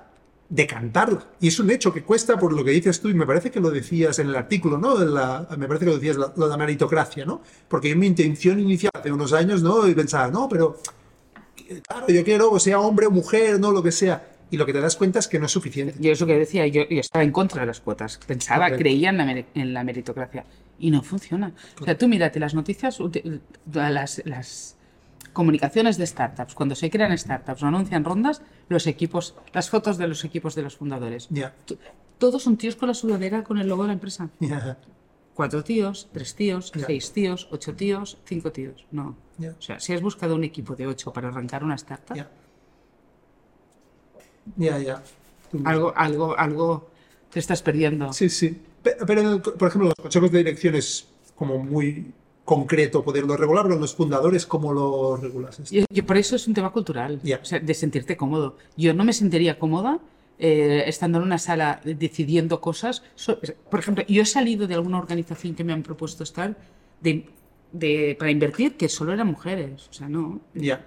decantarla. 0.49 1.25
Y 1.41 1.49
es 1.49 1.59
un 1.59 1.71
hecho 1.71 1.95
que 1.95 2.03
cuesta 2.03 2.37
por 2.39 2.53
lo 2.53 2.63
que 2.63 2.73
dices 2.73 3.01
tú, 3.01 3.09
y 3.09 3.15
me 3.15 3.27
parece 3.27 3.51
que 3.51 3.59
lo 3.59 3.71
decías 3.71 4.19
en 4.19 4.29
el 4.29 4.37
artículo, 4.37 4.77
¿no? 4.77 4.99
La- 4.99 5.49
me 5.57 5.67
parece 5.67 5.87
que 5.87 5.91
lo 5.93 5.97
decías, 5.99 6.17
lo 6.17 6.29
de 6.29 6.49
la 6.49 6.57
meritocracia, 6.59 7.25
¿no? 7.25 7.41
Porque 7.69 7.89
yo 7.89 7.97
mi 7.97 8.07
intención 8.07 8.61
inicial 8.61 8.91
hace 8.95 9.11
unos 9.11 9.33
años, 9.33 9.63
¿no? 9.63 9.89
Y 9.89 9.95
pensaba, 9.95 10.29
no, 10.29 10.49
pero 10.49 10.77
claro, 11.89 12.07
yo 12.09 12.23
quiero 12.23 12.53
que 12.53 12.61
sea 12.61 12.81
hombre 12.81 13.07
o 13.07 13.11
mujer, 13.11 13.59
¿no? 13.59 13.73
Lo 13.73 13.83
que 13.83 13.93
sea. 13.93 14.29
Y 14.53 14.57
lo 14.59 14.67
que 14.67 14.73
te 14.73 14.81
das 14.81 14.97
cuenta 14.97 15.19
es 15.19 15.27
que 15.29 15.39
no 15.41 15.47
es 15.47 15.53
suficiente. 15.53 15.95
Yo 15.99 16.13
eso 16.13 16.27
que 16.27 16.39
decía, 16.39 16.67
yo, 16.67 16.83
yo 16.89 17.01
estaba 17.01 17.25
en 17.25 17.33
contra 17.33 17.63
de 17.63 17.67
las 17.67 17.81
cuotas. 17.81 18.19
Pensaba, 18.27 18.67
Correcto. 18.67 18.79
creía 18.83 19.09
en 19.11 19.17
la, 19.17 19.25
meri- 19.27 19.47
en 19.55 19.73
la 19.75 19.83
meritocracia. 19.83 20.45
Y 20.79 20.91
no 20.91 21.03
funciona. 21.03 21.53
O 21.81 21.85
sea, 21.85 21.97
tú 21.97 22.07
mírate 22.07 22.39
las 22.39 22.55
noticias, 22.55 22.99
las, 23.73 24.23
las 24.27 24.77
comunicaciones 25.33 25.97
de 25.97 26.07
startups. 26.07 26.55
Cuando 26.55 26.75
se 26.75 26.91
crean 26.91 27.17
startups 27.17 27.63
o 27.63 27.67
anuncian 27.67 28.05
rondas, 28.05 28.43
los 28.69 28.87
equipos, 28.87 29.35
las 29.55 29.71
fotos 29.71 29.97
de 29.97 30.07
los 30.07 30.23
equipos 30.25 30.55
de 30.55 30.63
los 30.63 30.77
fundadores. 30.77 31.29
Todos 32.19 32.43
son 32.43 32.57
tíos 32.59 32.77
con 32.77 32.89
la 32.89 32.95
sudadera 32.95 33.43
con 33.45 33.59
el 33.59 33.67
logo 33.69 33.83
de 33.85 33.89
la 33.89 33.95
empresa. 33.95 34.29
Cuatro 35.35 35.65
tíos, 35.65 36.09
tres 36.13 36.35
tíos, 36.35 36.71
seis 36.87 37.11
tíos, 37.13 37.49
ocho 37.51 37.75
tíos, 37.75 38.19
cinco 38.27 38.53
tíos. 38.53 38.85
No. 38.91 39.17
O 39.41 39.63
sea, 39.63 39.81
si 39.81 39.95
has 39.95 40.03
buscado 40.03 40.35
un 40.35 40.45
equipo 40.45 40.77
de 40.77 40.87
ocho 40.87 41.11
para 41.13 41.29
arrancar 41.29 41.65
una 41.65 41.75
startup, 41.77 42.17
Ya. 44.57 44.79
Ya, 44.79 45.03
algo, 45.65 45.93
algo, 45.97 46.39
algo 46.39 46.91
te 47.31 47.39
estás 47.39 47.63
perdiendo. 47.63 48.13
Sí, 48.13 48.29
sí. 48.29 48.57
Pe- 48.83 48.97
Pero, 49.07 49.41
por 49.43 49.69
ejemplo, 49.69 49.89
los 49.89 49.95
consejos 49.95 50.31
de 50.33 50.39
dirección 50.39 50.75
es 50.75 51.07
como 51.37 51.59
muy 51.59 52.13
concreto 52.45 53.05
poderlo 53.05 53.37
regular, 53.37 53.65
pero 53.67 53.79
los 53.79 53.95
fundadores, 53.95 54.47
¿cómo 54.47 54.73
lo 54.73 55.17
regulas? 55.17 55.71
Yo, 55.71 55.85
yo 55.89 56.05
por 56.07 56.17
eso 56.17 56.35
es 56.37 56.49
un 56.49 56.55
tema 56.55 56.71
cultural, 56.73 57.21
Ya. 57.23 57.39
o 57.41 57.45
sea, 57.45 57.61
de 57.61 57.75
sentirte 57.75 58.17
cómodo. 58.17 58.57
Yo 58.77 58.93
no 58.95 59.05
me 59.05 59.13
sentiría 59.13 59.59
cómoda 59.59 60.01
eh, 60.39 60.83
estando 60.87 61.19
en 61.19 61.25
una 61.25 61.39
sala 61.39 61.81
decidiendo 61.85 62.61
cosas. 62.61 63.03
So- 63.15 63.39
por 63.71 63.79
ejemplo, 63.81 64.05
yo 64.09 64.23
he 64.23 64.27
salido 64.27 64.67
de 64.67 64.75
alguna 64.75 64.99
organización 64.99 65.55
que 65.55 65.63
me 65.63 65.73
han 65.73 65.83
propuesto 65.85 66.25
estar 66.25 66.57
de, 67.01 67.27
de- 67.73 68.17
para 68.19 68.31
invertir 68.33 68.77
que 68.77 68.89
solo 68.89 69.13
eran 69.13 69.29
mujeres. 69.29 69.87
O 69.89 69.93
sea, 69.93 70.09
no. 70.09 70.41
Ya. 70.55 70.85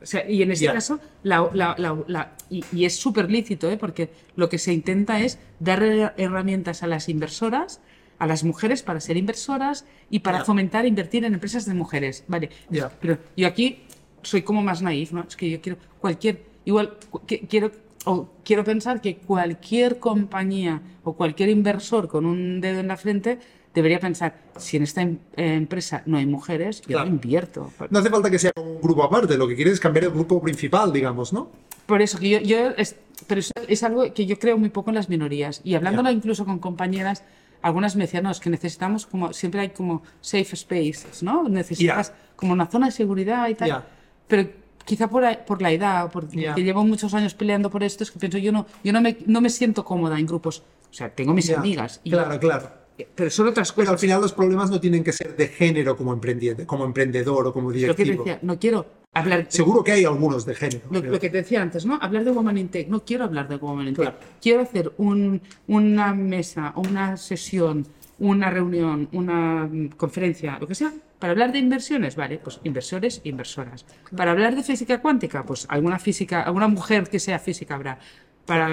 O 0.00 0.06
sea, 0.06 0.28
y 0.30 0.42
en 0.42 0.52
este 0.52 0.66
Ya. 0.66 0.72
caso, 0.74 1.00
la, 1.22 1.50
la- 1.52 1.74
la- 2.06 2.32
y, 2.50 2.64
y 2.72 2.84
es 2.84 2.96
súper 2.96 3.30
lícito, 3.30 3.70
¿eh? 3.70 3.76
porque 3.76 4.10
lo 4.36 4.48
que 4.48 4.58
se 4.58 4.72
intenta 4.72 5.20
es 5.20 5.38
dar 5.58 5.82
her- 5.82 6.14
herramientas 6.16 6.82
a 6.82 6.86
las 6.86 7.08
inversoras, 7.08 7.80
a 8.18 8.26
las 8.26 8.44
mujeres 8.44 8.82
para 8.82 9.00
ser 9.00 9.16
inversoras 9.16 9.84
y 10.10 10.20
para 10.20 10.38
Ya. 10.38 10.44
fomentar 10.44 10.86
invertir 10.86 11.24
en 11.24 11.34
empresas 11.34 11.66
de 11.66 11.74
mujeres. 11.74 12.24
Vale. 12.28 12.50
Ya. 12.70 12.90
Pero 13.00 13.18
yo 13.36 13.46
aquí 13.48 13.80
soy 14.22 14.42
como 14.42 14.62
más 14.62 14.82
naif, 14.82 15.12
¿no? 15.12 15.24
Es 15.26 15.36
que 15.36 15.50
yo 15.50 15.60
quiero 15.60 15.78
cualquier, 16.00 16.42
igual 16.64 16.96
que- 17.26 17.40
quiero, 17.46 17.70
o 18.04 18.30
quiero 18.44 18.62
pensar 18.64 19.00
que 19.00 19.16
cualquier 19.16 19.98
compañía 19.98 20.80
o 21.04 21.14
cualquier 21.14 21.48
inversor 21.48 22.08
con 22.08 22.24
un 22.24 22.60
dedo 22.60 22.78
en 22.80 22.88
la 22.88 22.96
frente 22.96 23.38
debería 23.78 23.98
pensar, 24.00 24.34
si 24.56 24.76
en 24.76 24.82
esta 24.82 25.02
em- 25.02 25.18
empresa 25.36 26.02
no 26.06 26.16
hay 26.18 26.26
mujeres, 26.26 26.80
yo 26.82 26.88
Claro. 26.88 27.06
no 27.06 27.14
invierto. 27.14 27.72
No 27.90 27.98
hace 27.98 28.10
falta 28.10 28.30
que 28.30 28.38
sea 28.38 28.52
un 28.56 28.80
grupo 28.80 29.02
aparte, 29.02 29.36
lo 29.38 29.48
que 29.48 29.54
quieres 29.56 29.74
es 29.74 29.80
cambiar 29.80 30.04
el 30.04 30.10
grupo 30.10 30.40
principal, 30.42 30.92
digamos, 30.92 31.32
¿no? 31.32 31.48
Por 31.86 32.02
eso 32.02 32.18
que 32.18 32.28
yo, 32.28 32.38
yo 32.40 32.70
es, 32.76 32.96
pero 33.26 33.40
es, 33.40 33.50
es 33.66 33.82
algo 33.82 34.12
que 34.12 34.26
yo 34.26 34.38
creo 34.38 34.58
muy 34.58 34.68
poco 34.68 34.90
en 34.90 34.96
las 34.96 35.08
minorías. 35.08 35.60
Y 35.64 35.74
hablándolo 35.74 36.10
incluso 36.10 36.44
con 36.44 36.58
compañeras, 36.58 37.24
algunas 37.62 37.96
me 37.96 38.04
decían, 38.04 38.24
no, 38.24 38.30
es 38.30 38.40
que 38.40 38.50
necesitamos 38.50 39.06
como, 39.06 39.32
siempre 39.32 39.60
hay 39.62 39.70
como 39.70 40.02
safe 40.20 40.54
spaces, 40.54 41.22
¿no? 41.22 41.48
Necesitas 41.48 42.08
Ya. 42.10 42.14
como 42.36 42.52
una 42.52 42.66
zona 42.66 42.86
de 42.86 42.92
seguridad 42.92 43.48
y 43.48 43.54
tal. 43.54 43.68
Ya. 43.68 43.86
Pero 44.28 44.50
quizá 44.84 45.08
por, 45.08 45.24
por 45.46 45.60
la 45.62 45.70
edad, 45.72 46.10
porque 46.12 46.52
llevo 46.56 46.84
muchos 46.84 47.14
años 47.14 47.34
peleando 47.34 47.70
por 47.70 47.82
esto, 47.82 48.04
es 48.04 48.10
que 48.10 48.18
pienso, 48.18 48.38
yo 48.38 48.52
no, 48.52 48.66
yo 48.84 48.92
no 48.92 49.00
me, 49.00 49.16
no 49.26 49.40
me 49.40 49.50
siento 49.50 49.84
cómoda 49.84 50.18
en 50.18 50.26
grupos. 50.26 50.62
O 50.90 50.94
sea, 50.94 51.10
tengo 51.10 51.34
mis 51.34 51.50
amigas, 51.50 52.00
y- 52.04 52.10
Claro, 52.10 52.38
claro. 52.40 52.70
Pero 53.14 53.30
son 53.30 53.48
otras 53.48 53.72
Pero 53.72 53.82
al 53.82 53.94
cosas. 53.94 54.00
final 54.00 54.20
los 54.20 54.32
problemas 54.32 54.70
no 54.70 54.80
tienen 54.80 55.04
que 55.04 55.12
ser 55.12 55.36
de 55.36 55.48
género 55.48 55.96
como 55.96 56.12
emprendedor, 56.12 56.66
como 56.66 56.84
emprendedor 56.84 57.46
o 57.46 57.52
como 57.52 57.68
Lo 57.70 57.74
que 57.74 57.80
te 57.80 57.84
directivo. 58.04 58.24
decía, 58.24 58.38
no 58.42 58.58
quiero 58.58 58.86
hablar. 59.14 59.46
Seguro 59.48 59.82
que 59.84 59.92
hay 59.92 60.04
algunos 60.04 60.44
de 60.46 60.54
género. 60.54 60.82
Lo, 60.90 61.02
que 61.20 61.30
te 61.30 61.38
decía 61.38 61.62
antes, 61.62 61.84
¿no? 61.86 61.98
Hablar 62.00 62.24
de 62.24 62.30
Woman 62.30 62.58
in 62.58 62.68
Tech. 62.68 62.88
No 62.88 63.04
quiero 63.04 63.24
hablar 63.24 63.48
de 63.48 63.56
Woman 63.56 63.88
in 63.88 63.94
Claro. 63.94 64.16
Tech. 64.18 64.28
Quiero 64.40 64.62
hacer 64.62 64.92
un- 64.98 65.40
una 65.66 66.14
mesa, 66.14 66.72
una 66.76 67.16
sesión, 67.16 67.86
una 68.18 68.50
reunión, 68.50 69.08
una 69.12 69.66
mm, 69.70 69.90
conferencia, 69.96 70.58
lo 70.60 70.66
que 70.66 70.74
sea, 70.74 70.92
para 71.18 71.32
hablar 71.32 71.52
de 71.52 71.58
inversiones, 71.58 72.14
vale, 72.16 72.38
pues 72.38 72.60
inversores, 72.64 73.20
inversoras. 73.24 73.84
Para 74.16 74.30
hablar 74.32 74.54
de 74.54 74.62
física 74.62 75.00
cuántica, 75.00 75.44
pues 75.44 75.66
alguna 75.68 75.98
física, 75.98 76.42
alguna 76.42 76.68
mujer 76.68 77.08
que 77.08 77.18
sea 77.18 77.38
física 77.38 77.74
habrá. 77.74 77.98
Para 78.46 78.66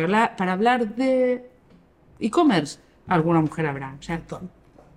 hablar 0.53 0.95
de 0.95 1.49
e-commerce, 2.19 2.79
alguna 3.07 3.41
mujer 3.41 3.65
habrá. 3.67 3.95
O 3.99 4.01
sea, 4.01 4.21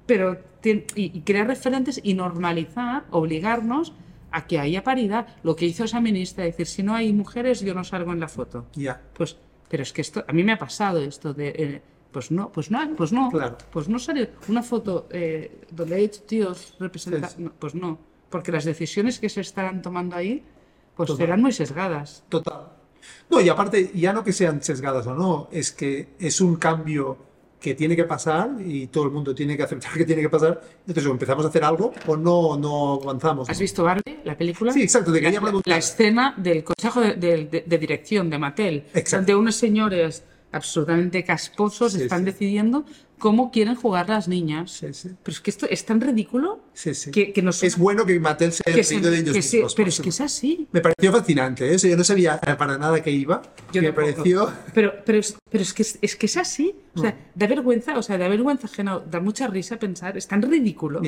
pero 0.06 0.38
y, 0.64 0.82
y 0.96 1.20
crear 1.22 1.46
referentes 1.46 2.00
y 2.02 2.14
normalizar, 2.14 3.04
obligarnos 3.10 3.92
a 4.30 4.46
que 4.46 4.58
haya 4.58 4.82
paridad. 4.82 5.26
Lo 5.42 5.56
que 5.56 5.66
hizo 5.66 5.84
esa 5.84 6.00
ministra, 6.00 6.44
decir, 6.44 6.66
si 6.66 6.82
no 6.82 6.94
hay 6.94 7.12
mujeres, 7.12 7.60
yo 7.60 7.74
no 7.74 7.84
salgo 7.84 8.12
en 8.12 8.20
la 8.20 8.28
foto. 8.28 8.66
Ya. 8.74 9.00
Pues, 9.14 9.36
pero 9.68 9.82
es 9.82 9.92
que 9.92 10.00
esto, 10.00 10.24
a 10.26 10.32
mí 10.32 10.42
me 10.44 10.52
ha 10.52 10.58
pasado 10.58 10.98
esto 10.98 11.34
de, 11.34 11.48
eh, 11.56 11.82
pues 12.10 12.30
no, 12.30 12.50
pues 12.50 12.70
no, 12.70 12.80
pues 12.96 13.12
no, 13.12 13.30
Claro. 13.30 13.58
pues 13.70 13.88
no 13.88 13.98
sale 13.98 14.30
una 14.48 14.62
foto 14.62 15.08
eh, 15.10 15.60
donde 15.70 15.94
hay 15.96 16.08
tíos 16.08 16.74
representados, 16.80 17.32
Sí, 17.32 17.44
sí. 17.44 17.50
pues 17.58 17.74
no, 17.74 17.98
porque 18.30 18.50
las 18.52 18.64
decisiones 18.64 19.18
que 19.18 19.28
se 19.28 19.42
estarán 19.42 19.82
tomando 19.82 20.16
ahí, 20.16 20.42
pues 20.96 21.06
Total. 21.08 21.26
serán 21.26 21.42
muy 21.42 21.52
sesgadas. 21.52 22.24
Total. 22.30 22.68
No, 23.30 23.40
y 23.40 23.48
aparte, 23.48 23.90
ya 23.94 24.12
no 24.12 24.24
que 24.24 24.32
sean 24.32 24.62
sesgadas 24.62 25.06
o 25.06 25.14
no, 25.14 25.48
es 25.52 25.70
que 25.72 26.14
es 26.18 26.40
un 26.40 26.56
cambio 26.56 27.16
que 27.60 27.74
tiene 27.74 27.96
que 27.96 28.04
pasar 28.04 28.50
y 28.64 28.86
todo 28.86 29.04
el 29.04 29.10
mundo 29.10 29.34
tiene 29.34 29.56
que 29.56 29.62
aceptar 29.64 29.92
que 29.96 30.04
tiene 30.04 30.22
que 30.22 30.28
pasar. 30.28 30.60
Entonces, 30.86 31.06
o 31.06 31.10
empezamos 31.10 31.44
a 31.44 31.48
hacer 31.48 31.64
algo 31.64 31.92
o 32.06 32.16
no, 32.16 32.56
no 32.56 32.94
avanzamos. 33.02 33.48
¿Has 33.50 33.58
visto 33.58 33.82
Barbie, 33.84 34.20
la 34.24 34.36
película? 34.36 34.72
Sí, 34.72 34.82
exacto, 34.82 35.12
te 35.12 35.20
quería 35.20 35.40
la, 35.40 35.46
preguntar. 35.46 35.70
la 35.72 35.78
escena 35.78 36.34
del 36.36 36.62
consejo 36.64 37.00
de, 37.00 37.14
de- 37.14 37.44
de- 37.46 37.64
de 37.66 37.78
dirección 37.78 38.30
de 38.30 38.38
Mattel, 38.38 38.84
Exacto. 38.94 39.16
donde 39.16 39.34
unos 39.34 39.56
señores 39.56 40.24
absolutamente 40.52 41.24
casposos 41.24 41.92
Sí, 41.92 42.02
están 42.02 42.20
sí. 42.20 42.24
decidiendo 42.26 42.84
cómo 43.18 43.50
quieren 43.50 43.74
jugar 43.74 44.08
las 44.08 44.28
niñas. 44.28 44.70
Sí, 44.70 44.92
sí. 44.94 45.10
Pero 45.22 45.32
es 45.32 45.40
que 45.40 45.50
esto 45.50 45.66
es 45.68 45.84
tan 45.84 46.00
ridículo 46.00 46.60
Sí, 46.72 46.92
que, 47.10 47.32
que 47.32 47.42
nos... 47.42 47.62
Es 47.62 47.76
bueno 47.76 48.06
que 48.06 48.18
Mattel 48.20 48.52
se 48.52 48.62
haya 48.66 48.82
reído 48.88 49.10
de 49.10 49.18
ellos 49.18 49.34
que 49.34 49.42
se- 49.42 49.56
mismos. 49.58 49.74
pero 49.74 49.88
es 49.88 50.00
que 50.00 50.08
es 50.08 50.20
así. 50.20 50.68
Me 50.72 50.80
pareció 50.80 51.12
fascinante, 51.12 51.70
¿eh? 51.70 51.74
O 51.74 51.78
sea, 51.78 51.90
yo 51.90 51.96
no 51.96 52.04
sabía 52.04 52.40
para 52.40 52.78
nada 52.78 53.02
que 53.02 53.10
iba. 53.10 53.42
Yo 53.72 53.82
me 53.82 53.88
tampoco. 53.92 54.12
pareció... 54.14 54.52
Pero, 54.72 54.92
pero, 55.04 55.18
es, 55.18 55.36
pero 55.50 55.62
es, 55.62 55.74
que 55.74 55.82
es, 55.82 55.98
es 56.00 56.16
que 56.16 56.26
es 56.26 56.36
así. 56.36 56.74
O 56.94 57.00
sea, 57.00 57.16
da 57.34 57.46
vergüenza, 57.46 57.98
o 57.98 58.02
sea, 58.02 58.16
da 58.18 58.28
vergüenza 58.28 58.66
ajena, 58.66 58.98
da 59.00 59.20
mucha 59.20 59.46
risa 59.46 59.78
pensar, 59.78 60.16
es 60.16 60.26
tan 60.26 60.40
ridículo 60.42 61.00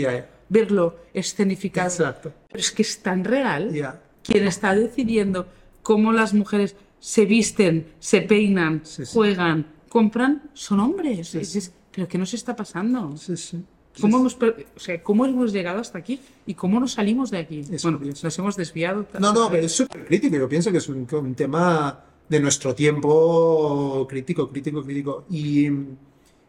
verlo 0.49 0.97
escenificado. 1.15 1.89
Exacto. 1.89 2.33
Pero 2.49 2.61
es 2.61 2.71
que 2.73 2.83
es 2.83 2.99
tan 3.03 3.25
real. 3.25 3.73
Ya. 3.73 4.03
Quien 4.23 4.47
está 4.47 4.75
decidiendo 4.75 5.49
cómo 5.83 6.13
las 6.13 6.35
mujeres 6.35 6.77
se 6.99 7.25
visten, 7.25 7.93
se 8.01 8.21
peinan, 8.21 8.83
juegan, 9.13 9.67
compran, 9.89 10.51
son 10.53 10.81
hombres. 10.81 11.35
Es- 11.35 11.57
es- 11.57 11.73
pero 11.93 12.07
¿qué 12.09 12.19
nos 12.19 12.35
está 12.35 12.55
pasando? 12.57 13.17
Sí, 13.17 13.37
sí. 13.37 13.63
¿Cómo 14.01 14.19
hemos, 14.19 14.35
per- 14.37 14.67
o 14.77 14.79
sea, 14.81 15.03
¿Cómo 15.03 15.27
hemos 15.27 15.53
llegado 15.53 15.81
hasta 15.81 15.99
aquí? 15.99 16.21
¿Y 16.47 16.55
cómo 16.55 16.79
nos 16.79 16.93
salimos 16.93 17.31
de 17.31 17.39
aquí? 17.39 17.61
Es 17.73 17.83
bueno, 17.83 17.99
curioso. 17.99 18.27
nos 18.27 18.39
hemos 18.39 18.57
desviado. 18.57 19.05
No, 19.19 19.33
no, 19.33 19.51
pero 19.51 19.67
es 19.67 19.73
súper 19.73 20.05
crítico. 20.07 20.37
Yo 20.37 20.49
pienso 20.49 20.71
que 20.71 20.79
es 20.79 20.89
un, 20.89 21.07
un 21.11 21.35
tema 21.35 22.05
de 22.29 22.39
nuestro 22.41 22.73
tiempo 22.75 24.07
crítico, 24.09 24.49
crítico, 24.49 24.83
crítico. 24.85 25.25
Y 25.29 25.69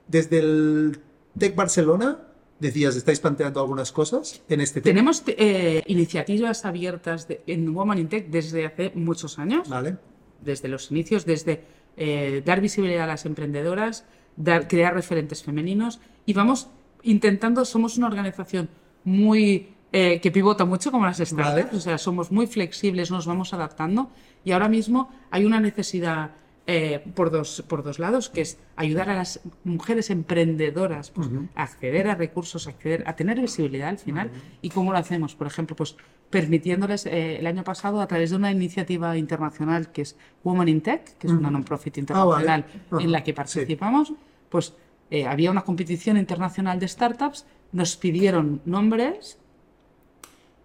desde 0.08 0.40
el 0.40 1.00
Tech 1.38 1.56
Barcelona, 1.56 2.20
decías, 2.60 2.96
estáis 2.96 3.20
planteando 3.20 3.60
algunas 3.60 3.92
cosas 3.92 4.42
en 4.48 4.62
este 4.62 4.82
tema. 4.82 4.94
Tenemos 4.94 5.24
eh, 5.26 5.82
iniciativas 5.88 6.64
abiertas 6.66 7.28
de- 7.28 7.42
en 7.48 7.74
Woman 7.74 7.98
in 7.98 8.08
Tech 8.10 8.28
desde 8.30 8.66
hace 8.68 8.92
muchos 8.96 9.40
años. 9.40 9.68
Vale. 9.68 9.98
desde 10.44 10.68
los 10.70 10.90
inicios, 10.92 11.26
desde 11.26 11.64
eh, 11.98 12.42
dar 12.46 12.62
visibilidad 12.62 13.04
a 13.04 13.08
las 13.08 13.26
emprendedoras, 13.28 14.06
dar, 14.36 14.68
crear 14.68 14.94
referentes 14.94 15.44
femeninos 15.44 16.00
y 16.26 16.34
vamos 16.34 16.70
intentando, 17.04 17.66
somos 17.66 17.98
una 17.98 18.08
organización 18.08 18.70
muy 19.04 19.74
eh, 19.92 20.20
que 20.22 20.32
pivota 20.32 20.66
mucho 20.66 20.92
como 20.92 21.06
las 21.06 21.18
startups, 21.18 21.66
Vale. 21.66 21.78
o 21.78 21.80
sea, 21.80 21.98
somos 21.98 22.32
muy 22.32 22.48
flexibles, 22.48 23.12
nos 23.12 23.26
vamos 23.26 23.54
adaptando 23.54 24.10
y 24.46 24.52
ahora 24.52 24.70
mismo 24.70 25.10
hay 25.32 25.46
una 25.46 25.60
necesidad 25.60 26.32
eh, 26.68 27.04
por, 27.16 27.32
dos, 27.32 27.64
por 27.68 27.84
dos 27.84 27.98
lados, 28.00 28.30
que 28.30 28.42
es 28.42 28.58
ayudar 28.76 29.10
a 29.10 29.16
las 29.16 29.42
mujeres 29.64 30.10
emprendedoras 30.10 31.10
pues, 31.12 31.28
a 31.56 31.64
acceder 31.64 32.08
a 32.08 32.16
recursos, 32.16 32.68
a, 32.68 32.70
acceder, 32.70 33.04
a 33.08 33.16
tener 33.16 33.40
visibilidad 33.40 33.90
al 33.90 33.98
final. 33.98 34.30
¿Y 34.62 34.70
cómo 34.70 34.92
lo 34.92 34.98
hacemos? 34.98 35.36
Por 35.36 35.48
ejemplo, 35.48 35.76
pues 35.76 35.96
permitiéndoles 36.30 37.06
eh, 37.08 37.40
el 37.40 37.48
año 37.48 37.64
pasado 37.64 38.00
a 38.00 38.08
través 38.08 38.30
de 38.30 38.36
una 38.38 38.52
iniciativa 38.52 39.18
internacional 39.18 39.92
que 39.92 40.04
es 40.04 40.16
Women 40.44 40.68
in 40.70 40.82
Tech, 40.82 41.18
que 41.18 41.28
es 41.28 41.34
una 41.34 41.50
non-profit 41.52 41.98
internacional 41.98 42.66
Ajá. 42.92 43.02
en 43.04 43.12
la 43.12 43.24
que 43.24 43.32
Sí. 43.32 43.36
participamos, 43.36 44.14
pues 44.50 44.74
eh, 45.10 45.26
había 45.26 45.52
una 45.52 45.64
competición 45.64 46.16
internacional 46.16 46.80
de 46.80 46.88
startups, 46.88 47.46
nos 47.74 47.98
pidieron 47.98 48.62
nombres 48.66 49.38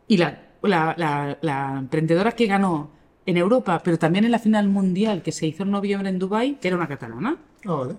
y 0.07 0.19
la, 0.19 0.43
la- 0.63 0.95
la- 0.97 1.39
la 1.41 1.77
emprendedora 1.79 2.33
que 2.33 2.47
ganó 2.47 2.91
en 3.27 3.37
Europa, 3.37 3.81
pero 3.85 3.99
también 3.99 4.25
en 4.25 4.31
la 4.31 4.39
final 4.39 4.69
mundial 4.69 5.23
que 5.23 5.33
se 5.33 5.47
hizo 5.47 5.65
en 5.65 5.71
noviembre 5.73 6.09
en 6.09 6.19
Dubái, 6.19 6.59
era 6.63 6.77
una 6.77 6.87
catalana. 6.89 7.37
Vale. 7.65 7.95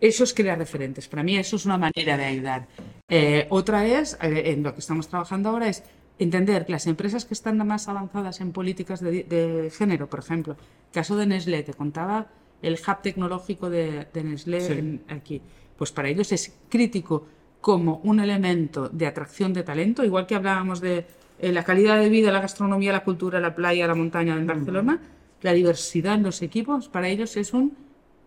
Eso 0.00 0.24
es 0.24 0.34
crear 0.34 0.58
referentes. 0.58 1.08
Para 1.08 1.22
mí 1.22 1.36
eso 1.36 1.56
es 1.56 1.66
una 1.66 1.78
manera 1.78 2.16
de 2.16 2.24
ayudar. 2.24 2.66
Eh, 3.08 3.46
otra 3.50 3.86
es, 3.86 4.18
eh, 4.22 4.52
en 4.52 4.62
lo 4.62 4.72
que 4.74 4.80
estamos 4.80 5.08
trabajando 5.08 5.50
ahora, 5.50 5.68
es 5.68 5.84
entender 6.18 6.64
que 6.66 6.72
las 6.72 6.86
empresas 6.86 7.24
que 7.24 7.34
están 7.34 7.56
más 7.66 7.88
avanzadas 7.88 8.40
en 8.40 8.52
políticas 8.52 9.00
de, 9.00 9.24
de 9.24 9.70
género, 9.70 10.08
por 10.08 10.20
ejemplo, 10.20 10.56
caso 10.92 11.16
de 11.16 11.26
Nestlé, 11.26 11.62
te 11.62 11.74
contaba 11.74 12.28
el 12.62 12.74
hub 12.74 13.02
tecnológico 13.02 13.70
de, 13.70 14.06
de 14.12 14.24
Nestlé 14.24 14.60
Sí. 14.60 14.72
en- 14.72 15.02
aquí, 15.08 15.40
pues 15.76 15.90
para 15.92 16.08
ellos 16.08 16.30
es 16.32 16.52
crítico 16.68 17.26
como 17.60 18.00
un 18.04 18.18
elemento 18.20 18.88
de 18.88 19.06
atracción 19.06 19.52
de 19.52 19.62
talento, 19.62 20.04
igual 20.04 20.26
que 20.26 20.34
hablábamos 20.34 20.80
de 20.80 21.06
eh, 21.42 21.52
la 21.52 21.62
calidad 21.64 21.98
de 21.98 22.08
vida, 22.08 22.32
la 22.32 22.40
gastronomía, 22.40 22.92
la 22.92 23.04
cultura, 23.04 23.38
la 23.40 23.54
playa, 23.54 23.86
la 23.86 23.94
montaña 23.94 24.34
en 24.34 24.46
Barcelona, 24.46 25.00
la 25.42 25.52
diversidad 25.52 26.14
en 26.14 26.22
los 26.22 26.40
equipos, 26.40 26.88
para 26.88 27.08
ellos 27.08 27.36
es 27.36 27.52
un 27.52 27.76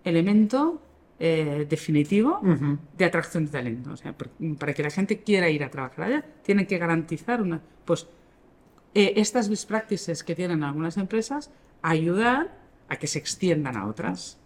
elemento 0.04 0.82
eh, 1.20 1.66
definitivo 1.70 2.40
de 2.98 3.06
atracción 3.06 3.46
de 3.46 3.52
talento. 3.52 3.92
O 3.94 3.98
sea, 3.98 4.14
para 4.60 4.74
que 4.74 4.84
la 4.84 4.90
gente 4.92 5.22
quiera 5.24 5.50
ir 5.50 5.64
a 5.64 5.70
trabajar 5.72 6.06
allá, 6.06 6.26
tienen 6.44 6.68
que 6.68 6.78
garantizar 6.78 7.42
una, 7.42 7.62
pues, 7.86 8.08
eh, 8.94 9.14
estas 9.16 9.50
best 9.50 9.68
practices 9.68 10.24
que 10.24 10.36
tienen 10.36 10.64
algunas 10.64 10.98
empresas, 10.98 11.52
ayudar 11.82 12.58
a 12.90 12.98
que 12.98 13.08
se 13.08 13.18
extiendan 13.20 13.78
a 13.78 13.88
otras. 13.88 14.38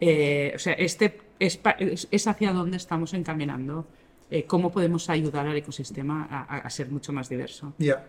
Eh, 0.00 0.52
o 0.54 0.58
sea, 0.58 0.74
este 0.74 1.18
es, 1.38 1.60
es- 2.10 2.26
hacia 2.26 2.52
donde 2.52 2.76
estamos 2.76 3.14
encaminando, 3.14 3.86
eh, 4.32 4.44
cómo 4.46 4.70
podemos 4.72 5.08
ayudar 5.10 5.46
al 5.46 5.56
ecosistema 5.56 6.26
a, 6.30 6.56
a- 6.56 6.58
a 6.60 6.70
ser 6.70 6.90
mucho 6.90 7.12
más 7.12 7.28
diverso. 7.28 7.74
Ya. 7.78 8.04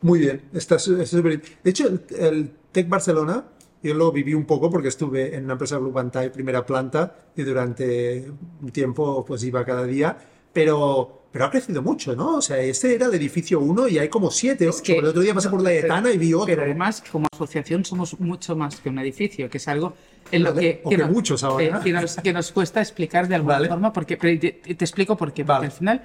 Muy 0.00 0.18
bien. 0.20 0.42
Está 0.52 0.78
súper. 0.78 1.40
De 1.62 1.70
hecho, 1.70 1.86
el, 1.88 2.00
el 2.18 2.50
Tech 2.72 2.88
Barcelona, 2.88 3.44
yo 3.82 3.94
lo 3.94 4.10
viví 4.12 4.34
un 4.34 4.44
poco 4.46 4.70
porque 4.70 4.88
estuve 4.88 5.34
en 5.36 5.44
una 5.44 5.52
empresa 5.54 5.78
Blue 5.78 5.92
Bantai 5.92 6.32
primera 6.32 6.64
planta 6.66 7.14
y 7.36 7.42
durante 7.42 8.30
un 8.60 8.70
tiempo 8.70 9.24
pues 9.24 9.44
iba 9.44 9.64
cada 9.64 9.84
día, 9.84 10.16
pero, 10.52 11.22
pero 11.32 11.44
ha 11.46 11.50
crecido 11.50 11.82
mucho, 11.82 12.14
¿no? 12.16 12.36
O 12.36 12.42
sea, 12.42 12.58
este 12.58 12.94
era 12.94 13.06
el 13.06 13.14
edificio 13.14 13.60
1 13.60 13.88
y 13.88 13.98
hay 13.98 14.08
como 14.08 14.30
7, 14.30 14.66
Es 14.68 14.76
8. 14.76 14.82
que- 14.84 14.98
el 14.98 15.04
otro 15.06 15.22
día 15.22 15.34
pasé 15.34 15.48
por 15.50 15.62
la 15.62 15.72
Etana 15.72 16.10
y 16.12 16.18
vi 16.18 16.34
otro. 16.34 16.46
Pero 16.46 16.62
además, 16.62 17.02
como 17.10 17.26
asociación, 17.32 17.84
somos 17.84 18.18
mucho 18.20 18.54
más 18.56 18.80
que 18.80 18.88
un 18.88 18.98
edificio, 18.98 19.48
que 19.50 19.58
es 19.58 19.68
algo 19.68 19.94
en 20.30 20.44
lo 20.44 20.54
que, 20.54 20.82
que 20.88 21.04
muchos 21.04 21.42
ahora. 21.44 21.80
que, 21.80 21.92
nos, 21.92 22.16
que 22.16 22.32
nos 22.32 22.52
cuesta 22.52 22.80
explicar 22.80 23.28
de 23.28 23.34
alguna 23.34 23.54
Vale. 23.54 23.68
forma, 23.68 23.92
porque, 23.92 24.16
te, 24.16 24.38
te 24.38 24.84
explico 24.84 25.16
por 25.16 25.32
qué. 25.32 25.44
Porque 25.44 25.52
Vale. 25.52 25.66
al 25.66 25.72
final, 25.72 26.02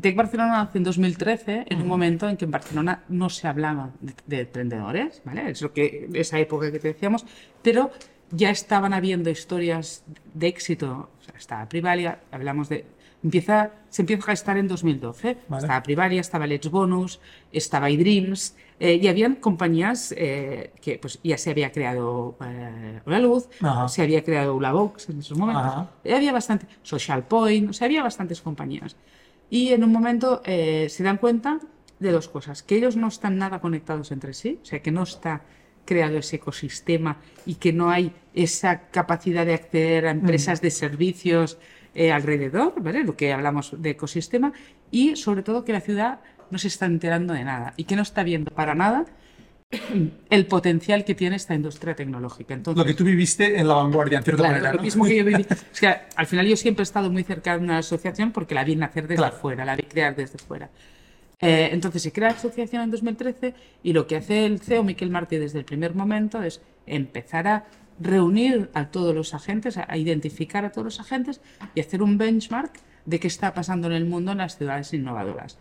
Tech 0.00 0.16
Barcelona 0.16 0.64
nace 0.64 0.78
en 0.78 0.84
2013, 0.84 1.64
en 1.68 1.80
un 1.82 1.86
momento 1.88 2.28
en 2.28 2.36
que 2.36 2.44
en 2.44 2.50
Barcelona 2.50 3.04
no 3.08 3.30
se 3.30 3.46
hablaba 3.46 3.90
de, 4.00 4.14
de 4.26 4.40
emprendedores, 4.40 5.22
¿vale? 5.24 5.50
Es 5.50 5.62
lo 5.62 5.72
que, 5.72 6.08
esa 6.14 6.38
época 6.38 6.70
que 6.72 6.78
te 6.78 6.88
decíamos, 6.88 7.24
pero 7.62 7.90
ya 8.30 8.50
estaban 8.50 8.92
habiendo 8.92 9.30
historias 9.30 10.04
de 10.34 10.48
éxito. 10.48 11.10
O 11.20 11.24
sea, 11.24 11.34
estaba 11.38 11.68
Privalia, 11.68 12.20
hablamos 12.30 12.68
de. 12.68 12.84
Empieza, 13.22 13.70
se 13.88 14.02
empieza 14.02 14.22
a 14.24 14.26
gestar 14.26 14.58
en 14.58 14.68
2012. 14.68 15.38
Vale. 15.48 15.62
Estaba 15.62 15.82
Privalia, 15.82 16.20
estaba 16.20 16.46
Let's 16.46 16.70
Bonus, 16.70 17.20
estaba 17.52 17.88
iDreams, 17.88 18.54
eh, 18.80 18.98
y 19.00 19.08
habían 19.08 19.36
compañías 19.36 20.12
eh, 20.16 20.72
que 20.80 20.98
pues, 20.98 21.20
ya 21.22 21.38
se 21.38 21.50
había 21.50 21.70
creado 21.70 22.36
eh, 22.44 23.00
La 23.06 23.20
Luz, 23.20 23.48
Ajá. 23.60 23.88
se 23.88 24.02
había 24.02 24.24
creado 24.24 24.54
Ulabox 24.56 25.08
en 25.10 25.20
esos 25.20 25.38
momentos. 25.38 25.86
Había 26.04 26.32
bastante, 26.32 26.66
Social 26.82 27.24
Point, 27.26 27.70
o 27.70 27.72
sea, 27.72 27.86
había 27.86 28.02
bastantes 28.02 28.40
compañías. 28.40 28.96
Y 29.50 29.68
en 29.68 29.84
un 29.84 29.92
momento 29.92 30.42
eh, 30.44 30.88
se 30.90 31.02
dan 31.04 31.18
cuenta 31.18 31.60
de 32.00 32.10
dos 32.10 32.28
cosas, 32.28 32.62
que 32.62 32.76
ellos 32.76 32.96
no 32.96 33.08
están 33.08 33.38
nada 33.38 33.60
conectados 33.60 34.10
entre 34.10 34.34
sí, 34.34 34.58
o 34.62 34.64
sea, 34.64 34.82
que 34.82 34.90
no 34.90 35.04
está 35.04 35.42
creado 35.84 36.18
ese 36.18 36.36
ecosistema 36.36 37.18
y 37.46 37.56
que 37.56 37.72
no 37.72 37.90
hay 37.90 38.12
esa 38.34 38.88
capacidad 38.88 39.46
de 39.46 39.54
acceder 39.54 40.06
a 40.06 40.10
empresas 40.10 40.60
de 40.60 40.70
servicios 40.70 41.58
eh, 41.94 42.10
alrededor, 42.10 42.74
¿vale? 42.82 43.04
Lo 43.04 43.16
que 43.16 43.32
hablamos 43.32 43.80
de 43.80 43.90
ecosistema, 43.90 44.52
y 44.90 45.14
sobre 45.14 45.42
todo 45.42 45.64
que 45.64 45.72
la 45.72 45.80
ciudad 45.80 46.20
no 46.54 46.58
se 46.58 46.68
está 46.68 46.86
enterando 46.86 47.34
de 47.34 47.42
nada 47.42 47.74
y 47.76 47.82
que 47.82 47.96
no 47.96 48.02
está 48.02 48.22
viendo 48.22 48.48
para 48.52 48.76
nada 48.76 49.06
el 50.30 50.46
potencial 50.46 51.04
que 51.04 51.16
tiene 51.16 51.34
esta 51.34 51.52
industria 51.52 51.96
tecnológica. 51.96 52.54
Entonces, 52.54 52.78
lo 52.78 52.84
que 52.84 52.94
tú 52.94 53.02
viviste 53.02 53.58
en 53.58 53.66
la 53.66 53.74
vanguardia, 53.74 54.18
en 54.18 54.24
cierta 54.24 54.42
claro, 54.44 54.54
manera. 54.54 54.70
Lo 54.70 54.76
¿no? 54.76 54.82
mismo 54.84 55.04
que 55.04 55.16
yo 55.16 55.24
viví. 55.24 55.44
O 55.50 55.76
sea, 55.76 56.06
al 56.14 56.26
final 56.28 56.46
yo 56.46 56.56
siempre 56.56 56.82
he 56.82 56.84
estado 56.84 57.10
muy 57.10 57.24
cerca 57.24 57.58
de 57.58 57.64
una 57.64 57.78
asociación 57.78 58.30
porque 58.30 58.54
la 58.54 58.62
vi 58.62 58.76
nacer 58.76 59.08
desde 59.08 59.16
Claro. 59.16 59.36
fuera, 59.36 59.64
la 59.64 59.74
vi 59.74 59.82
crear 59.82 60.14
desde 60.14 60.38
fuera. 60.38 60.70
Eh, 61.40 61.70
entonces 61.72 62.02
se 62.02 62.12
crea 62.12 62.28
la 62.28 62.36
asociación 62.36 62.82
en 62.82 62.92
2013 62.92 63.52
y 63.82 63.92
lo 63.92 64.06
que 64.06 64.14
hace 64.14 64.46
el 64.46 64.60
CEO 64.60 64.84
Miquel 64.84 65.10
Martí 65.10 65.38
desde 65.38 65.58
el 65.58 65.64
primer 65.64 65.96
momento 65.96 66.40
es 66.40 66.62
empezar 66.86 67.48
a 67.48 67.64
reunir 67.98 68.70
a 68.74 68.86
todos 68.92 69.12
los 69.12 69.34
agentes, 69.34 69.76
a 69.76 69.96
identificar 69.96 70.64
a 70.64 70.70
todos 70.70 70.84
los 70.84 71.00
agentes 71.00 71.40
y 71.74 71.80
hacer 71.80 72.00
un 72.00 72.16
benchmark 72.16 72.74
de 73.06 73.18
qué 73.18 73.26
está 73.26 73.52
pasando 73.54 73.88
en 73.88 73.94
el 73.94 74.04
mundo 74.04 74.30
en 74.32 74.38
las 74.38 74.56
ciudades 74.56 74.94
innovadoras. 74.94 75.58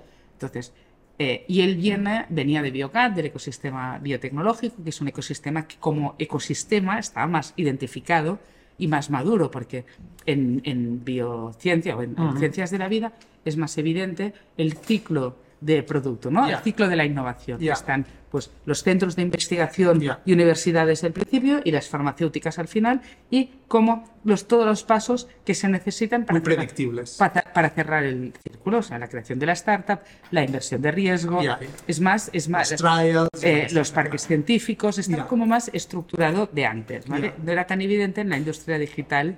Entonces, 0.47 0.73
eh, 1.19 1.45
y 1.47 1.61
él 1.61 1.75
viene, 1.75 2.25
venía 2.29 2.61
de 2.61 2.71
Biocat, 2.71 3.13
del 3.13 3.27
ecosistema 3.27 3.99
biotecnológico, 3.99 4.83
que 4.83 4.89
es 4.89 4.99
un 4.99 5.07
ecosistema 5.07 5.67
que 5.67 5.75
como 5.77 6.15
ecosistema 6.17 6.97
está 6.99 7.27
más 7.27 7.53
identificado 7.55 8.39
y 8.77 8.87
más 8.87 9.09
maduro, 9.09 9.51
porque 9.51 9.85
en, 10.25 10.61
en 10.65 11.03
biociencia 11.05 11.95
o 11.95 12.01
en, 12.01 12.15
en 12.17 12.37
ciencias 12.39 12.71
de 12.71 12.79
la 12.79 12.87
vida 12.87 13.13
es 13.45 13.57
más 13.57 13.77
evidente 13.77 14.33
el 14.57 14.73
ciclo 14.73 15.37
de 15.65 15.83
producto, 15.83 16.29
¿no? 16.29 16.47
Ya. 16.47 16.57
El 16.57 16.63
ciclo 16.63 16.87
de 16.87 16.95
la 16.95 17.05
innovación. 17.05 17.59
Ya. 17.59 17.73
Están 17.73 18.05
pues, 18.29 18.51
los 18.65 18.83
centros 18.83 19.15
de 19.15 19.21
investigación 19.21 20.01
y 20.25 20.33
universidades 20.33 21.03
al 21.03 21.11
principio 21.13 21.61
y 21.63 21.71
las 21.71 21.87
farmacéuticas 21.87 22.59
al 22.59 22.67
final 22.67 23.01
y 23.29 23.51
como 23.67 24.09
los, 24.23 24.47
todos 24.47 24.65
los 24.65 24.83
pasos 24.83 25.27
que 25.45 25.53
se 25.53 25.69
necesitan 25.69 26.25
para 26.25 26.39
Muy 26.39 26.41
cerrar- 26.45 26.55
predictibles. 26.57 27.15
para, 27.17 27.41
para 27.53 27.69
cerrar 27.69 28.03
el 28.03 28.33
círculo, 28.43 28.79
o 28.79 28.81
sea, 28.83 28.97
la 28.99 29.07
creación 29.07 29.39
de 29.39 29.45
la 29.45 29.53
startup, 29.53 29.99
la 30.31 30.43
inversión 30.43 30.81
de 30.81 30.91
riesgo, 30.91 31.39
es 31.87 31.99
más, 31.99 32.29
es 32.33 32.49
más, 32.49 32.71
Los 32.71 32.81
trials, 32.81 33.29
eh, 33.43 33.67
los 33.71 33.91
parques 33.91 34.25
científicos, 34.27 34.97
está 34.97 35.27
como 35.27 35.45
más 35.45 35.69
estructurado 35.73 36.49
de 36.51 36.65
antes, 36.65 37.07
¿vale? 37.07 37.33
No 37.43 37.51
era 37.51 37.65
tan 37.67 37.81
evidente 37.81 38.21
en 38.21 38.29
la 38.29 38.37
industria 38.37 38.77
digital. 38.77 39.37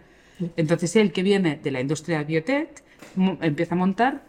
Entonces 0.57 0.95
él 0.95 1.11
que 1.11 1.23
viene 1.23 1.60
de 1.61 1.72
la 1.72 1.80
industria 1.81 2.23
biotech 2.23 2.84
empieza 3.41 3.76
a 3.76 3.77
montar 3.77 4.23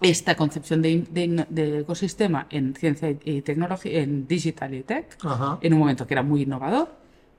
esta 0.00 0.34
concepción 0.36 0.82
de, 0.82 1.78
ecosistema 1.80 2.46
en 2.50 2.74
ciencia 2.74 3.10
y- 3.24 3.42
tecnología, 3.42 4.00
en 4.02 4.26
digital 4.26 4.74
y 4.74 4.82
tech, 4.82 5.16
Ajá. 5.22 5.58
en 5.62 5.72
un 5.72 5.78
momento 5.78 6.06
que 6.06 6.14
era 6.14 6.22
muy 6.22 6.42
innovador. 6.42 6.94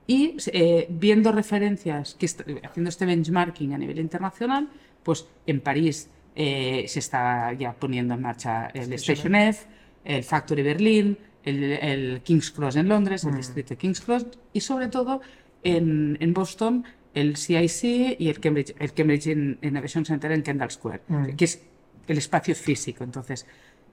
Y 0.06 0.36
eh, 0.52 0.86
viendo 0.90 1.32
referencias, 1.32 2.14
que 2.14 2.26
haciendo 2.26 2.88
este 2.88 3.04
benchmarking 3.06 3.74
a 3.74 3.78
nivel 3.78 3.98
internacional, 3.98 4.68
pues 5.02 5.26
en 5.46 5.60
París 5.60 6.08
eh, 6.34 6.84
se 6.88 6.98
está 6.98 7.52
ya 7.52 7.72
poniendo 7.74 8.14
en 8.14 8.22
marcha 8.22 8.68
el 8.68 8.92
Station 8.94 9.34
F, 9.34 9.66
el 10.04 10.24
Factory 10.24 10.62
Berlín, 10.62 11.18
el, 11.44 11.62
el 11.64 12.20
King's 12.22 12.50
Cross 12.50 12.76
en 12.76 12.88
Londres, 12.88 13.24
el 13.24 13.36
distrito 13.36 13.70
de 13.70 13.76
King's 13.76 14.00
Cross 14.00 14.26
y 14.52 14.60
sobre 14.60 14.88
todo 14.88 15.20
en, 15.62 16.16
en 16.20 16.32
Boston 16.32 16.84
el 17.14 17.36
CIC 17.36 18.16
y 18.18 18.28
el 18.28 18.38
Cambridge, 18.40 18.74
el 18.78 18.92
Cambridge 18.92 19.26
In- 19.26 19.58
Innovation 19.62 20.04
Center 20.04 20.30
en 20.32 20.42
Kendall 20.42 20.70
Square, 20.70 21.00
que 21.36 21.44
es 21.44 21.62
el 22.08 22.18
espacio 22.18 22.54
físico. 22.54 23.04
Entonces, 23.04 23.46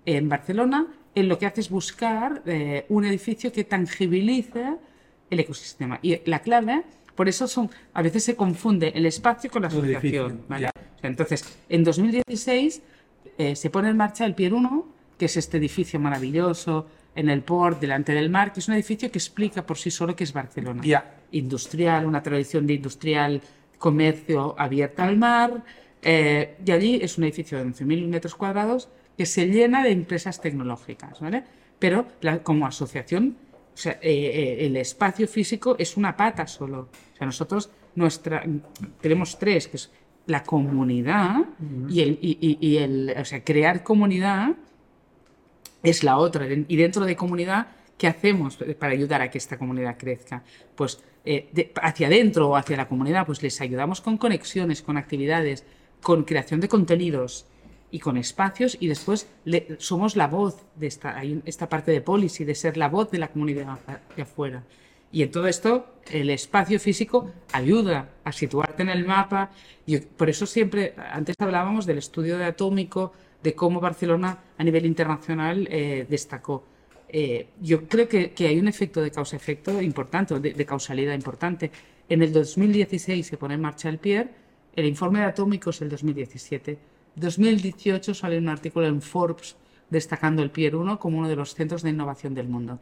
en 0.06 0.30
Barcelona, 0.30 0.88
él 1.14 1.28
lo 1.28 1.38
que 1.38 1.46
hace 1.46 1.62
es 1.62 1.70
buscar 1.70 2.42
eh, 2.46 2.86
un 2.90 3.06
edificio 3.06 3.52
que 3.52 3.64
tangibilice 3.64 4.78
el 5.30 5.40
ecosistema. 5.40 6.00
Y 6.02 6.22
la 6.30 6.40
clave, 6.40 6.84
por 7.16 7.28
eso 7.28 7.48
son, 7.48 7.70
a 7.94 8.02
veces 8.02 8.24
se 8.24 8.36
confunde 8.36 8.92
el 8.96 9.06
espacio 9.06 9.50
con 9.50 9.64
la 9.64 9.68
asociación. 9.68 10.44
¿vale? 10.48 10.64
ya. 10.64 10.72
O 10.76 11.00
sea, 11.00 11.10
entonces, 11.10 11.58
en 11.70 11.84
2016 11.84 12.82
eh, 13.38 13.56
se 13.56 13.70
pone 13.70 13.90
en 13.90 13.98
marcha 13.98 14.26
el 14.26 14.36
Pier 14.36 14.54
1, 14.54 14.88
que 15.18 15.26
es 15.26 15.38
este 15.38 15.58
edificio 15.58 16.00
maravilloso 16.00 16.88
en 17.16 17.30
el 17.30 17.42
port, 17.42 17.80
delante 17.80 18.14
del 18.14 18.30
mar, 18.30 18.52
que 18.52 18.60
es 18.60 18.68
un 18.68 18.74
edificio 18.74 19.10
que 19.10 19.18
explica 19.18 19.66
por 19.66 19.78
sí 19.78 19.90
solo 19.90 20.16
que 20.16 20.26
es 20.26 20.34
Barcelona. 20.34 20.84
Industrial, 21.32 22.06
una 22.06 22.22
tradición 22.22 22.68
de 22.68 22.74
industrial, 22.74 23.42
comercio 23.78 24.56
abierta 24.58 25.06
al 25.06 25.18
mar. 25.18 25.64
Eh, 26.06 26.56
y 26.65 26.72
allí 26.72 26.99
es 27.02 27.18
un 27.18 27.23
edificio 27.26 27.57
de 27.57 27.65
11.000 27.65 28.07
metros 28.07 28.36
cuadrados 28.36 28.88
que 29.18 29.26
se 29.26 29.48
llena 29.48 29.84
de 29.84 29.91
empresas 29.91 30.40
tecnológicas, 30.40 31.19
¿vale? 31.19 31.44
Pero 31.80 32.06
la- 32.22 32.41
como 32.44 32.65
asociación, 32.68 33.36
o 33.73 33.77
sea, 33.77 33.94
eh, 34.02 34.57
eh, 34.61 34.65
el 34.68 34.77
espacio 34.77 35.27
físico 35.27 35.76
es 35.80 35.98
una 35.98 36.15
pata 36.15 36.48
solo. 36.48 36.90
O 37.14 37.18
sea, 37.18 37.26
nosotros 37.26 37.69
nuestra, 37.95 38.44
tenemos 39.02 39.38
tres, 39.40 39.68
que 39.68 39.77
es 39.77 39.91
la 40.27 40.44
comunidad 40.44 41.38
y, 41.90 42.02
el, 42.02 42.18
y, 42.22 42.38
y- 42.41 42.57
y 42.68 42.77
el, 42.77 43.14
o 43.19 43.26
sea, 43.26 43.44
crear 43.44 43.84
comunidad 43.84 44.56
es 45.84 46.03
la 46.03 46.18
otra. 46.18 46.48
Y 46.48 46.76
dentro 46.76 47.06
de 47.06 47.15
comunidad, 47.15 47.68
¿qué 47.98 48.07
hacemos 48.07 48.57
para 48.80 48.94
ayudar 48.94 49.22
a 49.22 49.30
que 49.30 49.38
esta 49.38 49.57
comunidad 49.57 49.98
crezca? 49.98 50.44
Pues 50.76 51.02
eh, 51.26 51.49
de- 51.53 51.72
hacia 51.82 52.07
adentro 52.07 52.49
o 52.49 52.56
hacia 52.56 52.77
la 52.77 52.88
comunidad, 52.88 53.26
pues 53.26 53.41
les 53.44 53.60
ayudamos 53.61 54.02
con 54.02 54.18
conexiones, 54.18 54.82
con 54.82 54.98
actividades, 54.98 55.64
con 56.01 56.23
creación 56.23 56.59
de 56.59 56.67
contenidos 56.67 57.45
y 57.91 57.99
con 57.99 58.17
espacios 58.17 58.77
y 58.80 58.88
después 58.88 59.27
le- 59.45 59.76
somos 59.80 60.15
la 60.15 60.27
voz 60.27 60.57
de 60.76 60.88
esta, 60.88 61.17
hay 61.17 61.41
esta 61.45 61.69
parte 61.69 61.91
de 61.91 62.01
policy, 62.01 62.43
de 62.45 62.55
ser 62.55 62.77
la 62.77 62.89
voz 62.89 63.11
de 63.11 63.19
la 63.19 63.30
comunidad 63.30 63.80
de 64.15 64.22
afuera. 64.22 64.63
Y 65.11 65.23
en 65.23 65.31
todo 65.31 65.47
esto, 65.47 65.85
el 66.11 66.30
espacio 66.30 66.77
físico 66.80 67.31
ayuda 67.53 68.09
a 68.26 68.31
situarte 68.34 68.81
en 68.84 68.89
el 68.89 69.05
mapa. 69.05 69.49
Y 69.85 69.97
por 69.99 70.30
eso 70.30 70.45
siempre, 70.45 70.93
antes 70.97 71.35
hablábamos 71.39 71.85
del 71.85 71.99
estudio 71.99 72.38
de 72.38 72.43
atómico, 72.45 73.13
de 73.41 73.53
cómo 73.55 73.80
Barcelona 73.80 74.39
a 74.57 74.63
nivel 74.63 74.85
internacional 74.85 75.67
eh, 75.72 76.05
destacó. 76.09 76.65
Eh, 77.07 77.47
yo 77.61 77.88
creo 77.88 78.09
que, 78.09 78.31
que 78.34 78.47
hay 78.47 78.59
un 78.59 78.67
efecto 78.67 78.99
de 79.01 79.11
causa-efecto 79.11 79.81
importante, 79.81 80.38
de, 80.39 80.53
de 80.53 80.65
causalidad 80.65 81.13
importante. 81.13 81.72
En 82.09 82.22
el 82.22 82.34
2016 82.34 83.26
se 83.26 83.38
pone 83.38 83.53
en 83.53 83.61
marcha 83.61 83.88
el 83.88 83.99
PIER, 83.99 84.30
el 84.76 84.85
informe 84.85 85.19
de 85.19 85.26
atómicos 85.26 85.81
el 85.81 85.89
2017. 85.89 86.77
2018 87.15 88.14
sale 88.14 88.38
un 88.38 88.49
artículo 88.49 88.88
en 88.88 89.02
Forbes 89.02 89.56
destacando 89.89 90.41
el 90.43 90.49
Pier 90.52 90.76
1 90.76 90.99
como 90.99 91.19
uno 91.19 91.27
de 91.30 91.35
los 91.35 91.53
centros 91.56 91.81
de 91.84 91.91
innovación 91.91 92.34
del 92.34 92.47
mundo. 92.47 92.80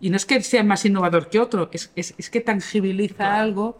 Y 0.00 0.10
no 0.10 0.16
es 0.16 0.26
que 0.26 0.42
sea 0.42 0.62
más 0.62 0.84
innovador 0.84 1.30
que 1.30 1.40
otro, 1.40 1.70
es, 1.72 1.90
es- 1.96 2.14
es 2.18 2.28
que 2.30 2.40
tangibiliza 2.40 3.40
algo 3.40 3.78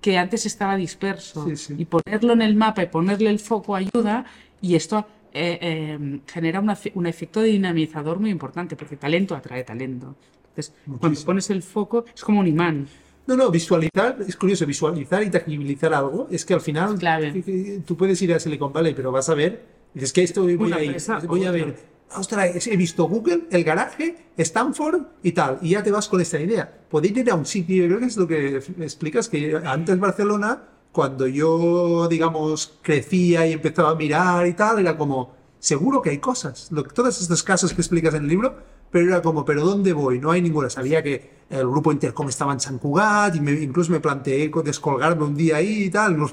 que 0.00 0.18
antes 0.18 0.46
estaba 0.46 0.76
disperso. 0.76 1.44
Sí, 1.48 1.56
sí. 1.56 1.74
Y 1.78 1.86
ponerlo 1.86 2.34
en 2.34 2.42
el 2.42 2.54
mapa 2.54 2.82
y 2.82 2.86
ponerle 2.86 3.30
el 3.30 3.38
foco 3.40 3.74
ayuda 3.74 4.24
y 4.60 4.74
esto 4.76 5.06
eh, 5.32 5.58
eh, 5.60 6.20
genera 6.26 6.60
una 6.60 6.78
un 6.94 7.06
efecto 7.06 7.42
dinamizador 7.42 8.20
muy 8.20 8.30
importante 8.30 8.76
porque 8.76 8.96
talento 8.96 9.34
atrae 9.34 9.64
talento. 9.64 10.14
Entonces, 10.50 10.72
cuando 10.84 11.08
Muchísimo. 11.08 11.26
pones 11.26 11.50
el 11.50 11.62
foco 11.62 12.04
es 12.14 12.22
como 12.22 12.40
un 12.40 12.46
imán. 12.46 12.86
No, 13.26 13.36
no, 13.36 13.50
visualizar, 13.50 14.16
es 14.26 14.36
curioso, 14.36 14.64
visualizar 14.66 15.22
y 15.22 15.30
tangibilizar 15.30 15.92
algo, 15.92 16.28
es 16.30 16.44
que 16.44 16.54
al 16.54 16.60
final 16.60 16.96
que- 17.32 17.42
que 17.42 17.82
tú 17.84 17.96
puedes 17.96 18.20
ir 18.22 18.32
a 18.34 18.38
Silicon 18.40 18.72
Valley, 18.72 18.94
pero 18.94 19.10
vas 19.10 19.28
a 19.28 19.34
ver, 19.34 19.64
dices 19.92 20.12
que 20.12 20.22
esto 20.22 20.42
voy 20.42 20.54
Una 20.54 20.76
a 20.76 20.80
ir, 20.80 20.86
empresa 20.86 21.18
voy 21.26 21.44
a 21.44 21.50
ver, 21.50 21.76
ostras, 22.16 22.66
he 22.68 22.76
visto 22.76 23.04
Google, 23.08 23.44
el 23.50 23.64
garaje, 23.64 24.16
Stanford 24.36 25.02
y 25.24 25.32
tal, 25.32 25.58
y 25.60 25.70
ya 25.70 25.82
te 25.82 25.90
vas 25.90 26.08
con 26.08 26.20
esta 26.20 26.38
idea. 26.40 26.70
Poder 26.88 27.16
ir 27.18 27.28
a 27.30 27.34
un 27.34 27.46
sitio, 27.46 27.82
yo 27.82 27.88
creo 27.88 27.98
que 28.00 28.06
es 28.06 28.16
lo 28.16 28.28
que 28.28 28.56
explicas, 28.80 29.28
que 29.28 29.60
antes 29.64 29.98
Barcelona, 29.98 30.62
cuando 30.92 31.26
yo, 31.26 32.06
digamos, 32.08 32.78
crecía 32.80 33.46
y 33.46 33.52
empezaba 33.52 33.90
a 33.90 33.94
mirar 33.96 34.46
y 34.46 34.52
tal, 34.54 34.78
era 34.78 34.96
como, 34.96 35.34
seguro 35.58 36.00
que 36.00 36.10
hay 36.10 36.18
cosas. 36.18 36.70
Lo, 36.70 36.84
todos 36.84 37.20
estos 37.20 37.42
casos 37.42 37.74
que 37.74 37.80
explicas 37.82 38.14
en 38.14 38.22
el 38.22 38.28
libro, 38.28 38.56
pero 38.90 39.06
era 39.08 39.22
como, 39.22 39.44
¿pero 39.44 39.64
dónde 39.64 39.92
voy? 39.92 40.18
No 40.18 40.30
hay 40.30 40.42
ninguna. 40.42 40.70
Sabía 40.70 41.02
que 41.02 41.36
el 41.50 41.66
grupo 41.68 41.92
Intercom 41.92 42.28
estaba 42.28 42.52
en 42.52 42.60
San 42.60 42.78
Cugat 42.78 43.36
y 43.36 43.40
me- 43.40 43.52
incluso 43.52 43.92
me 43.92 44.00
planteé 44.00 44.50
co- 44.50 44.62
descolgarme 44.62 45.24
un 45.24 45.34
día 45.36 45.56
ahí 45.56 45.84
y 45.84 45.90
tal. 45.90 46.16
No, 46.18 46.32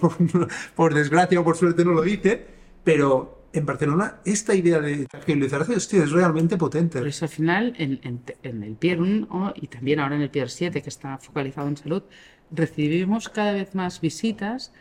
por, 0.76 0.94
desgracia 0.94 1.40
o 1.40 1.44
por 1.44 1.56
suerte 1.58 1.84
no 1.86 1.92
lo 1.94 2.06
hice, 2.06 2.46
pero 2.84 3.44
en 3.54 3.66
Barcelona 3.66 4.20
esta 4.26 4.56
idea 4.56 4.80
de 4.80 5.06
tangibilizarse 5.06 5.76
hostia, 5.76 6.04
es 6.04 6.12
realmente 6.12 6.58
potente. 6.58 7.00
Por 7.00 7.08
eso 7.08 7.26
al 7.26 7.30
final, 7.30 7.74
en, 7.78 8.00
en- 8.04 8.22
en 8.44 8.64
el 8.64 8.76
Pier 8.76 9.00
1 9.02 9.54
y 9.56 9.68
también 9.68 10.00
ahora 10.00 10.16
en 10.16 10.22
el 10.24 10.30
Pier 10.32 10.50
7, 10.50 10.82
que 10.82 10.90
está 10.90 11.18
focalizado 11.20 11.68
en 11.68 11.78
salud, 11.78 12.04
recibimos 12.52 13.30
cada 13.30 13.54
vez 13.54 13.76
más 13.76 14.00
visitas 14.02 14.72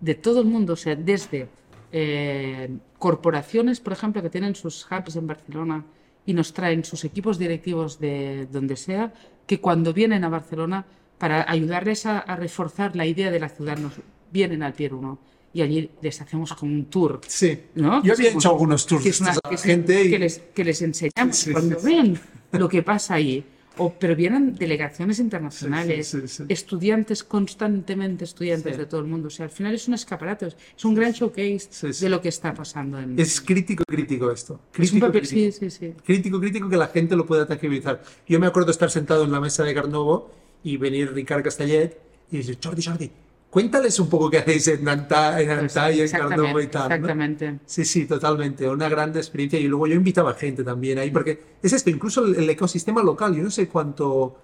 de 0.00 0.14
todo 0.14 0.40
el 0.40 0.46
mundo, 0.46 0.72
o 0.72 0.76
sea, 0.76 0.96
desde 0.96 1.48
eh, 1.92 2.70
corporaciones, 2.98 3.80
por 3.80 3.92
ejemplo, 3.92 4.22
que 4.22 4.30
tienen 4.30 4.54
sus 4.54 4.86
hubs 4.90 5.16
en 5.16 5.26
Barcelona 5.26 5.84
y 6.26 6.34
nos 6.34 6.52
traen 6.52 6.84
sus 6.84 7.04
equipos 7.04 7.38
directivos 7.38 7.98
de 7.98 8.46
donde 8.50 8.76
sea, 8.76 9.12
que 9.46 9.60
cuando 9.60 9.92
vienen 9.92 10.24
a 10.24 10.28
Barcelona, 10.28 10.84
para 11.18 11.48
ayudarles 11.50 12.06
a, 12.06 12.18
a 12.18 12.36
reforzar 12.36 12.96
la 12.96 13.06
idea 13.06 13.30
de 13.30 13.40
la 13.40 13.48
ciudad, 13.48 13.76
nos 13.78 13.92
vienen 14.32 14.62
al 14.62 14.72
Pier 14.72 14.94
1 14.94 15.18
y 15.54 15.60
allí 15.62 15.90
les 16.00 16.20
hacemos 16.20 16.52
como 16.54 16.72
un 16.72 16.86
tour. 16.86 17.20
Sí. 17.26 17.58
¿no? 17.74 18.02
Yo 18.02 18.14
había 18.14 18.30
hecho 18.30 18.48
algunos 18.50 18.86
tours 18.86 19.02
que 19.02 19.10
es 19.10 19.20
una- 19.20 19.34
que 19.48 19.54
es- 19.54 19.62
gente 19.62 20.04
y- 20.04 20.10
que, 20.10 20.18
les, 20.18 20.38
que 20.38 20.64
les 20.64 20.80
enseñamos 20.82 21.36
Sí, 21.36 21.44
sí, 21.46 21.52
cuando 21.52 21.78
sí. 21.78 21.86
ven 21.86 22.18
lo 22.52 22.68
que 22.68 22.82
pasa 22.82 23.14
allí. 23.14 23.44
O, 23.78 23.92
pero 23.94 24.14
vienen 24.14 24.54
delegaciones 24.54 25.18
internacionales, 25.18 26.08
Sí, 26.08 26.20
sí, 26.22 26.28
sí, 26.28 26.44
estudiantes 26.48 27.24
constantemente, 27.24 28.24
estudiantes 28.24 28.76
de 28.76 28.84
todo 28.86 29.00
el 29.00 29.06
mundo. 29.06 29.28
O 29.28 29.30
sea, 29.30 29.44
al 29.44 29.50
final 29.50 29.74
es 29.74 29.88
un 29.88 29.94
escaparate, 29.94 30.48
es 30.76 30.84
un 30.84 30.94
gran 30.94 31.12
showcase 31.12 31.68
de 32.00 32.08
lo 32.10 32.20
que 32.20 32.28
está 32.28 32.52
pasando 32.52 32.98
en. 32.98 33.18
Es 33.18 33.40
crítico, 33.40 33.84
crítico 33.86 34.30
esto. 34.30 34.54
es 34.54 34.92
un 34.92 35.00
Crítico, 35.00 35.06
papel, 35.06 35.22
crítico. 35.22 35.52
sí, 35.58 35.70
sí, 35.70 35.70
sí. 35.70 35.94
crítico, 36.04 36.38
crítico 36.40 36.68
que 36.68 36.76
la 36.76 36.88
gente 36.88 37.16
lo 37.16 37.24
pueda 37.24 37.46
tangibilizar. 37.46 38.02
Yo 38.28 38.38
me 38.38 38.46
acuerdo 38.46 38.70
estar 38.70 38.90
sentado 38.90 39.24
en 39.24 39.32
la 39.32 39.40
mesa 39.40 39.64
de 39.64 39.74
Carnovo 39.74 40.30
y 40.62 40.76
venir 40.76 41.12
Ricard 41.12 41.42
Castellet 41.42 41.98
y 42.30 42.38
decir, 42.38 42.58
Jordi, 42.62 42.82
Jordi, 42.82 43.10
cuéntales 43.52 44.00
un 44.00 44.08
poco 44.08 44.30
qué 44.30 44.38
hacéis 44.38 44.66
en 44.68 44.88
Antá, 44.88 45.38
en 45.40 45.50
Antá 45.50 45.92
y 45.92 46.00
en 46.00 46.10
Carnovo 46.10 46.58
y 46.58 46.66
tal. 46.68 46.88
¿no? 46.88 46.94
exactamente. 46.94 47.58
Sí, 47.66 47.84
sí, 47.84 48.06
totalmente. 48.06 48.66
Una 48.68 48.88
gran 48.88 49.14
experiencia. 49.14 49.60
Y 49.60 49.68
luego 49.68 49.86
yo 49.86 49.94
invitaba 49.94 50.32
gente 50.34 50.64
también 50.64 50.98
ahí, 50.98 51.10
porque 51.10 51.38
es 51.62 51.72
esto, 51.72 51.90
incluso 51.90 52.24
el, 52.24 52.34
el 52.36 52.48
ecosistema 52.48 53.02
local. 53.02 53.36
Yo 53.36 53.42
no 53.42 53.50
sé 53.50 53.68
cuánto, 53.68 54.34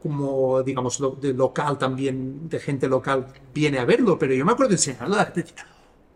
como 0.00 0.62
digamos, 0.62 1.00
lo- 1.00 1.10
de 1.20 1.34
local 1.34 1.76
también, 1.78 2.48
de 2.48 2.60
gente 2.60 2.86
local 2.88 3.26
viene 3.52 3.78
a 3.80 3.84
verlo, 3.84 4.16
pero 4.18 4.32
yo 4.34 4.44
me 4.44 4.52
acuerdo 4.52 4.72
enseñarlo 4.74 5.14
a 5.14 5.18
la 5.18 5.24
gente. 5.26 5.52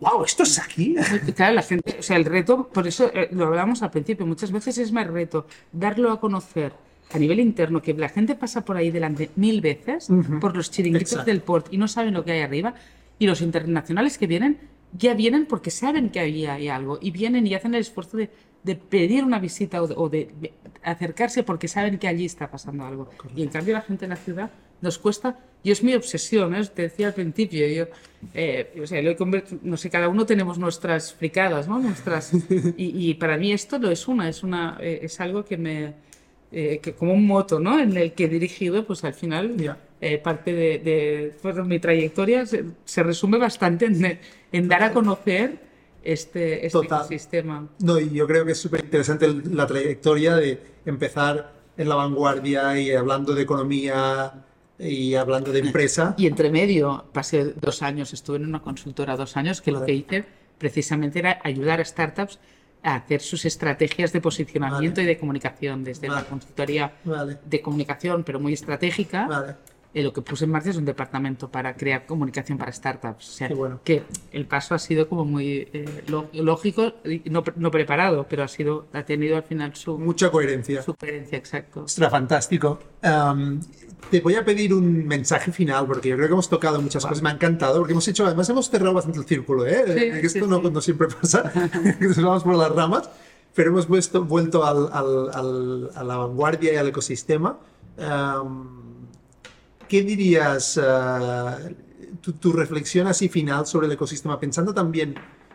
¡Wow! 0.01 0.23
¿Esto 0.25 0.45
es 0.45 0.61
aquí? 0.61 0.95
Claro, 1.35 1.55
la 1.57 1.63
gente, 1.63 1.97
o 1.99 2.03
sea, 2.03 2.17
el 2.19 2.25
reto, 2.25 2.69
por 2.69 2.87
eso 2.87 3.11
eh, 3.13 3.31
lo 3.33 3.47
hablamos 3.47 3.83
al 3.83 3.91
principio, 3.91 4.25
muchas 4.27 4.53
veces 4.53 4.79
es 4.79 4.93
más 4.93 5.09
reto 5.09 5.47
darlo 5.73 6.13
a 6.13 6.21
conocer 6.21 6.73
a 7.13 7.19
nivel 7.19 7.41
interno, 7.41 7.81
que 7.81 7.95
la 7.95 8.09
gente 8.09 8.35
pasa 8.35 8.65
por 8.65 8.77
ahí 8.77 8.91
delante 8.91 9.31
mil 9.37 9.61
veces 9.61 10.09
por 10.41 10.57
los 10.57 10.71
chiringuitos 10.71 11.13
Exacto. 11.13 11.31
del 11.31 11.41
port 11.41 11.73
y 11.73 11.79
no 11.79 11.89
saben 11.89 12.15
lo 12.15 12.25
que 12.25 12.33
hay 12.33 12.41
arriba, 12.41 12.75
y 13.19 13.27
los 13.27 13.41
internacionales 13.41 14.19
que 14.19 14.27
vienen, 14.27 14.59
ya 14.97 15.15
vienen 15.15 15.47
porque 15.47 15.71
saben 15.71 16.11
que 16.11 16.21
ahí 16.21 16.47
hay 16.47 16.69
algo, 16.69 16.99
y 17.01 17.11
vienen 17.11 17.47
y 17.47 17.55
hacen 17.55 17.75
el 17.75 17.81
esfuerzo 17.81 18.17
de, 18.17 18.31
de 18.63 18.75
pedir 18.75 19.25
una 19.25 19.39
visita 19.39 19.83
o 19.83 19.87
de, 19.87 19.95
o 19.97 20.09
de 20.09 20.53
acercarse 20.83 21.43
porque 21.43 21.69
saben 21.69 21.99
que 21.99 22.09
allí 22.09 22.25
está 22.25 22.51
pasando 22.51 22.85
algo. 22.85 23.11
Y 23.35 23.43
en 23.43 23.49
cambio 23.49 23.75
la 23.75 23.83
gente 23.83 24.05
en 24.05 24.11
la 24.11 24.17
ciudad 24.17 24.51
nos 24.81 24.99
cuesta, 24.99 25.39
y 25.65 25.73
es 25.73 25.83
mi 25.83 25.95
obsesión, 25.95 26.55
¿eh? 26.55 26.65
te 26.73 26.83
decía 26.83 27.09
al 27.09 27.15
principio, 27.15 27.67
yo, 27.67 27.87
eh, 28.33 28.81
o 28.81 28.87
sea, 28.87 29.03
lo 29.03 29.11
he 29.11 29.17
convertido- 29.17 29.59
no 29.63 29.77
sé, 29.77 29.91
cada 29.91 30.09
uno 30.09 30.25
tenemos 30.25 30.57
nuestras 30.57 31.13
fricadas, 31.13 31.67
¿no? 31.67 31.81
Nuestras, 31.81 32.33
y, 32.77 33.11
y 33.11 33.15
para 33.15 33.37
mí 33.37 33.51
esto 33.53 33.79
lo 33.79 33.91
es 33.91 34.07
una, 34.07 34.29
es 34.29 34.45
una, 34.45 34.77
eh, 34.81 35.01
es 35.03 35.19
algo 35.21 35.45
que 35.45 35.57
me, 35.57 35.95
eh, 36.53 36.81
que 36.83 36.95
como 36.95 37.13
un 37.13 37.27
moto, 37.27 37.61
¿no? 37.61 37.79
En 37.79 37.97
el 37.97 38.13
que 38.13 38.25
he 38.25 38.29
dirigido, 38.29 38.87
pues 38.87 39.05
al 39.05 39.15
final, 39.15 39.57
Ya. 39.57 39.77
eh, 40.01 40.19
parte 40.19 40.53
de, 40.53 40.79
de 40.79 41.33
pues, 41.43 41.57
mi 41.65 41.79
trayectoria 41.79 42.47
se, 42.47 42.65
se 42.85 43.03
resume 43.03 43.39
bastante 43.39 43.87
en, 43.87 44.19
en 44.53 44.69
dar 44.69 44.83
a 44.83 44.93
conocer 44.93 45.59
este, 46.03 46.65
este 46.67 46.79
ecosistema. 46.79 47.69
No, 47.81 47.99
y 48.01 48.11
yo 48.11 48.27
creo 48.27 48.45
que 48.47 48.53
es 48.53 48.59
súper 48.59 48.85
interesante 48.85 49.29
la 49.51 49.67
trayectoria 49.67 50.37
de 50.37 50.59
empezar 50.87 51.53
en 51.77 51.89
la 51.89 51.95
vanguardia 51.97 52.79
y 52.81 52.91
hablando 52.93 53.35
de 53.35 53.43
economía 53.43 54.45
y 54.79 55.15
hablando 55.17 55.53
de 55.53 55.59
empresa. 55.61 56.15
Y 56.17 56.27
entre 56.27 56.51
medio 56.51 57.05
pasé 57.13 57.45
dos 57.61 57.83
años, 57.83 58.13
estuve 58.15 58.37
en 58.37 58.47
una 58.47 58.63
consultora 58.63 59.17
dos 59.17 59.37
años, 59.37 59.61
que 59.61 59.73
lo 59.73 59.85
que 59.85 59.93
hice 59.93 60.25
precisamente 60.57 61.19
era 61.19 61.41
ayudar 61.45 61.81
a 61.81 61.85
startups 61.85 62.39
a 62.83 62.97
hacer 62.97 63.21
sus 63.21 63.45
estrategias 63.45 64.13
de 64.13 64.21
posicionamiento 64.21 65.01
Vale. 65.01 65.05
y 65.05 65.07
de 65.07 65.19
comunicación, 65.19 65.85
desde 65.85 66.09
la 66.09 66.25
consultoría 66.25 66.93
Vale, 67.05 67.39
de 67.45 67.61
comunicación, 67.61 68.25
pero 68.25 68.41
muy 68.41 68.53
estratégica. 68.53 69.57
Eh, 69.95 70.03
lo 70.03 70.13
que 70.13 70.21
puse 70.23 70.45
en 70.45 70.51
marcha 70.51 70.71
es 70.71 70.77
un 70.77 70.85
departamento 70.85 71.49
para 71.51 71.75
crear 71.77 72.05
comunicación 72.07 72.59
para 72.59 72.71
startups. 72.73 73.29
O 73.29 73.33
sea, 73.33 73.49
bueno. 73.49 73.81
que 73.85 74.03
el 74.33 74.47
paso 74.47 74.75
ha 74.75 74.79
sido 74.79 75.09
como 75.09 75.25
muy 75.25 75.69
eh, 75.73 76.05
lógico 76.35 76.93
no, 77.27 77.43
no 77.57 77.71
preparado, 77.71 78.27
pero 78.29 78.43
ha 78.45 78.49
sido 78.49 78.87
ha 78.93 79.03
tenido 79.05 79.37
al 79.37 79.43
final 79.45 79.75
su, 79.75 79.99
Mucha 79.99 80.31
coherencia. 80.31 80.83
su 80.83 80.95
coherencia, 80.95 81.39
exacto. 81.39 81.83
Ostras, 81.85 82.11
fantástico. 82.11 82.79
Am, 83.03 83.61
te 84.11 84.21
voy 84.21 84.35
a 84.37 84.45
pedir 84.45 84.73
un 84.75 85.07
mensaje 85.07 85.51
final, 85.53 85.87
porque 85.87 86.09
yo 86.11 86.17
creo 86.17 86.29
que 86.29 86.33
hemos 86.35 86.49
tocado 86.49 86.81
muchas 86.81 87.05
cosas. 87.05 87.23
Me 87.23 87.31
ha 87.31 87.33
encantado, 87.33 87.79
porque 87.79 87.93
hemos 87.93 88.07
hecho, 88.09 88.25
además 88.27 88.49
hemos 88.49 88.71
cerrado 88.71 88.95
bastante 88.95 89.19
el 89.19 89.25
círculo, 89.27 89.67
¿eh? 89.67 89.85
Sí, 89.87 89.95
Que 90.21 90.27
Esto 90.27 90.45
sí, 90.45 90.51
no, 90.51 90.61
sí. 90.63 90.71
no 90.71 90.81
siempre 90.81 91.09
pasa, 91.09 91.51
que 91.99 92.07
nos 92.07 92.23
vamos 92.23 92.45
por 92.45 92.55
las 92.57 92.71
ramas, 92.71 93.11
pero 93.55 93.71
hemos 93.71 93.89
vuesto- 93.89 94.25
vuelto 94.25 94.65
al- 94.65 94.89
al- 94.93 95.31
al- 95.35 95.91
a 95.95 96.05
la 96.05 96.17
vanguardia 96.17 96.73
y 96.75 96.77
al 96.77 96.89
ecosistema. 96.89 97.59
Am, 97.99 98.78
¿Qué 99.89 100.03
dirías, 100.03 100.79
ah, 100.83 101.59
tu, 102.21 102.33
tu 102.35 102.53
reflexión 102.53 103.07
así 103.07 103.29
final 103.29 103.67
sobre 103.67 103.87
el 103.87 103.93
ecosistema, 103.93 104.39
pensando 104.39 104.75
también 104.75 105.15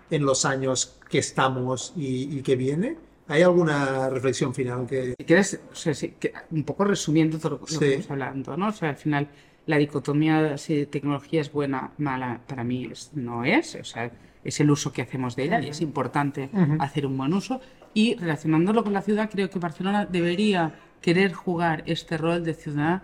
en 0.10 0.26
los 0.26 0.46
años 0.46 0.98
que 1.10 1.20
estamos 1.20 1.94
y, 1.96 2.38
y 2.38 2.42
que 2.42 2.56
viene? 2.56 2.98
¿Hay 3.28 3.42
alguna 3.42 4.10
reflexión 4.10 4.54
final 4.54 4.86
que... 4.86 5.16
Si 5.18 5.24
quieres, 5.26 5.60
o 5.72 5.76
sea, 5.76 5.94
sí, 5.94 6.16
que- 6.20 6.34
un 6.52 6.64
poco 6.64 6.84
resumiendo 6.84 7.38
todo 7.38 7.52
lo 7.52 7.62
que 7.66 7.72
Sí. 7.74 7.86
estamos 7.86 8.12
hablando, 8.12 8.58
¿no? 8.58 8.68
O 8.68 8.72
sea, 8.72 8.90
al 8.90 8.98
final 8.98 9.30
la 9.66 9.78
dicotomía 9.78 10.58
si 10.58 10.86
tecnología 10.88 11.40
es 11.42 11.52
buena, 11.52 11.92
mala, 11.98 12.42
para 12.48 12.64
mí 12.66 12.90
es- 12.92 13.12
no 13.14 13.46
es, 13.46 13.76
o 13.76 13.84
sea, 13.86 14.12
es 14.44 14.60
el 14.60 14.70
uso 14.70 14.92
que 14.92 15.02
hacemos 15.04 15.38
de 15.38 15.44
ella 15.46 15.62
y 15.62 15.70
es 15.70 15.80
importante 15.80 16.50
hacer 16.80 17.06
un 17.06 17.16
buen 17.18 17.34
uso. 17.34 17.62
Y 17.94 18.16
relacionándolo 18.16 18.84
con 18.84 18.92
la 18.92 19.02
ciudad, 19.02 19.30
creo 19.32 19.50
que 19.50 19.58
Barcelona 19.60 20.06
debería 20.06 20.74
querer 21.02 21.32
jugar 21.34 21.84
este 21.86 22.18
rol 22.18 22.44
de 22.44 22.54
ciudad 22.56 23.04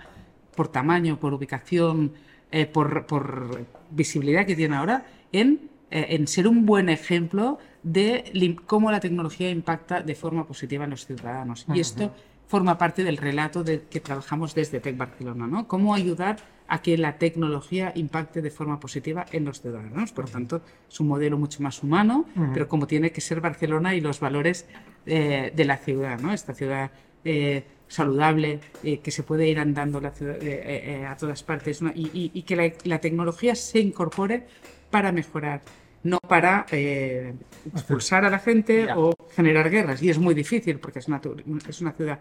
por 0.60 0.68
tamaño, 0.68 1.18
por 1.18 1.34
ubicación, 1.34 2.11
eh, 2.52 2.65
por, 2.65 3.06
por 3.06 3.65
visibilidad 3.91 4.45
que 4.45 4.57
tiene 4.57 4.76
ahora, 4.76 5.06
en, 5.31 5.69
eh, 5.90 6.07
en 6.10 6.27
ser 6.27 6.49
un 6.49 6.65
buen 6.65 6.90
ejemplo 6.90 7.60
de 7.81 8.57
cómo 8.65 8.91
la 8.91 8.99
tecnología 8.99 9.49
impacta 9.49 10.02
de 10.02 10.15
forma 10.15 10.45
positiva 10.45 10.84
en 10.84 10.90
los 10.90 11.06
ciudadanos. 11.06 11.65
Y 11.73 11.80
esto 11.80 12.11
forma 12.45 12.77
parte 12.77 13.06
del 13.06 13.15
relato 13.15 13.64
de 13.64 13.84
que 13.90 14.02
trabajamos 14.02 14.53
desde 14.53 14.81
Tech 14.81 14.98
Barcelona, 14.98 15.48
¿no? 15.48 15.65
Cómo 15.65 15.94
ayudar 15.95 16.36
a 16.68 16.81
que 16.81 16.98
la 16.98 17.18
tecnología 17.18 17.94
impacte 17.95 18.41
de 18.41 18.52
forma 18.52 18.81
positiva 18.81 19.26
en 19.31 19.45
los 19.45 19.61
ciudadanos. 19.61 20.11
Por 20.11 20.30
tanto, 20.30 20.61
es 20.90 20.99
un 20.99 21.07
modelo 21.07 21.38
mucho 21.38 21.64
más 21.64 21.81
humano, 21.84 22.26
pero 22.53 22.68
como 22.68 22.86
tiene 22.86 23.14
que 23.14 23.22
ser 23.22 23.40
Barcelona 23.40 23.95
y 23.95 24.02
los 24.02 24.19
valores 24.19 24.68
eh, 25.06 25.53
de 25.56 25.64
la 25.64 25.77
ciudad, 25.77 26.19
¿no? 26.19 26.34
Esta 26.34 26.53
ciudad 26.53 26.91
eh, 27.23 27.64
saludable, 27.90 28.60
eh, 28.84 28.99
que 28.99 29.11
se 29.11 29.24
puede 29.24 29.48
ir 29.49 29.60
andando 29.60 29.99
la 29.99 30.11
ciudad- 30.11 30.41
eh, 30.41 30.61
eh, 30.64 31.02
eh, 31.02 31.06
a 31.06 31.18
todas 31.18 31.44
partes 31.44 31.82
¿no? 31.82 31.91
y, 31.94 32.06
y- 32.14 32.32
y 32.34 32.44
que 32.44 32.56
la, 32.56 32.72
la 32.86 32.99
tecnología 33.02 33.56
se 33.56 33.80
incorpore 33.80 34.45
para 34.90 35.11
mejorar, 35.11 35.61
no 36.03 36.20
para 36.20 36.66
eh, 36.72 37.34
expulsar 37.74 38.24
a 38.26 38.30
la 38.30 38.40
gente 38.40 38.86
Ya. 38.86 38.98
o 38.98 39.11
generar 39.36 39.70
guerras. 39.70 40.02
Y 40.02 40.10
es 40.10 40.18
muy 40.20 40.34
difícil 40.34 40.80
porque 40.80 40.99
es 40.99 41.07
una, 41.07 41.20
es 41.68 41.82
una 41.82 41.91
ciudad 41.91 42.20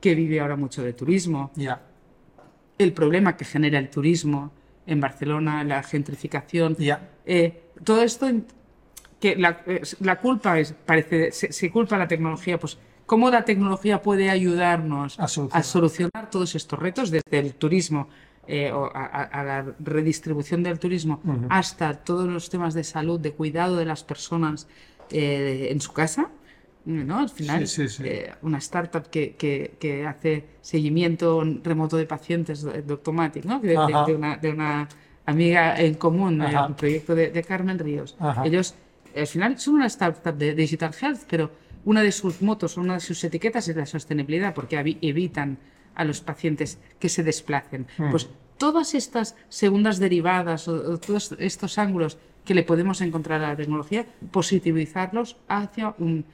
que 0.00 0.14
vive 0.14 0.38
ahora 0.38 0.54
mucho 0.54 0.82
de 0.84 0.92
turismo. 0.92 1.50
Ya, 1.56 1.80
El 2.78 2.92
problema 2.92 3.36
que 3.36 3.44
genera 3.46 3.78
el 3.78 3.88
turismo 3.88 4.52
en 4.86 5.00
Barcelona, 5.00 5.64
la 5.64 5.82
gentrificación, 5.82 6.76
ya. 6.78 7.08
eh, 7.24 7.62
todo 7.82 8.02
esto 8.02 8.30
que 9.18 9.34
la, 9.34 9.62
la 10.00 10.20
culpa 10.20 10.60
es 10.60 10.72
parece 10.74 11.32
se, 11.32 11.50
se 11.52 11.70
culpa 11.70 11.96
a 11.96 11.98
la 11.98 12.06
tecnología 12.06 12.58
pues 12.60 12.78
cómo 13.06 13.30
la 13.30 13.44
tecnología 13.44 14.02
puede 14.02 14.30
ayudarnos 14.30 15.18
A 15.18 15.28
solucionar. 15.28 15.64
solucionar 15.64 16.30
todos 16.30 16.54
estos 16.54 16.78
retos 16.78 17.10
desde 17.10 17.38
el 17.38 17.54
turismo 17.54 18.08
eh, 18.48 18.70
o 18.72 18.86
a, 18.94 19.04
a- 19.06 19.22
a 19.24 19.44
la 19.44 19.74
redistribución 19.80 20.62
del 20.62 20.78
turismo 20.78 21.20
hasta 21.48 21.94
todos 21.94 22.28
los 22.28 22.48
temas 22.50 22.74
de 22.74 22.84
salud 22.84 23.18
de 23.20 23.32
cuidado 23.32 23.76
de 23.76 23.84
las 23.84 24.04
personas 24.04 24.68
eh, 25.10 25.68
en 25.70 25.80
su 25.80 25.92
casa 25.92 26.28
¿no? 26.84 27.18
Al 27.18 27.28
final, 27.30 27.66
Sí, 27.66 27.88
sí, 27.88 27.96
sí. 27.96 28.02
eh, 28.06 28.32
una 28.42 28.58
startup 28.58 29.02
que, 29.10 29.34
que, 29.34 29.74
que 29.80 30.06
hace 30.06 30.44
seguimiento 30.60 31.42
remoto 31.64 31.96
de 31.96 32.06
pacientes, 32.06 32.62
de 32.62 32.82
Doctomatic, 32.82 33.44
¿no? 33.44 33.58
De, 33.58 33.70
de- 33.70 34.04
de 34.06 34.14
una, 34.14 34.36
de 34.36 34.50
una 34.50 34.88
amiga 35.26 35.80
en 35.80 35.94
común, 35.94 36.40
eh, 36.42 36.54
un 36.68 36.74
proyecto 36.76 37.16
de, 37.16 37.30
de 37.32 37.42
Carmen 37.42 37.76
Ríos. 37.80 38.14
Ajá. 38.20 38.46
Ellos, 38.46 38.76
al 39.16 39.26
final, 39.26 39.58
son 39.58 39.74
una 39.74 39.86
startup 39.86 40.36
de 40.36 40.54
Digital 40.54 40.92
Health, 41.00 41.22
pero 41.28 41.50
una 41.86 42.02
de 42.02 42.12
sus 42.12 42.42
motos, 42.42 42.76
una 42.76 42.94
de 42.94 43.00
sus 43.00 43.24
etiquetas 43.24 43.66
es 43.68 43.76
la 43.76 43.86
sostenibilidad, 43.86 44.52
porque 44.52 44.76
evitan 45.00 45.56
a 45.94 46.04
los 46.04 46.20
pacientes 46.20 46.78
que 46.98 47.08
se 47.08 47.22
desplacen. 47.22 47.86
Hmm. 47.96 48.10
Pues 48.10 48.28
todas 48.58 48.94
estas 48.94 49.34
segundas 49.48 49.98
derivadas 49.98 50.68
o, 50.68 50.74
o 50.74 50.98
todos 50.98 51.34
estos 51.38 51.78
ángulos 51.78 52.18
que 52.44 52.54
le 52.54 52.62
podemos 52.62 53.00
encontrar 53.00 53.42
a 53.42 53.48
la 53.48 53.56
tecnología, 53.56 54.04
positivizarlos 54.30 55.36
hacia 55.48 55.94
un, 55.98 56.24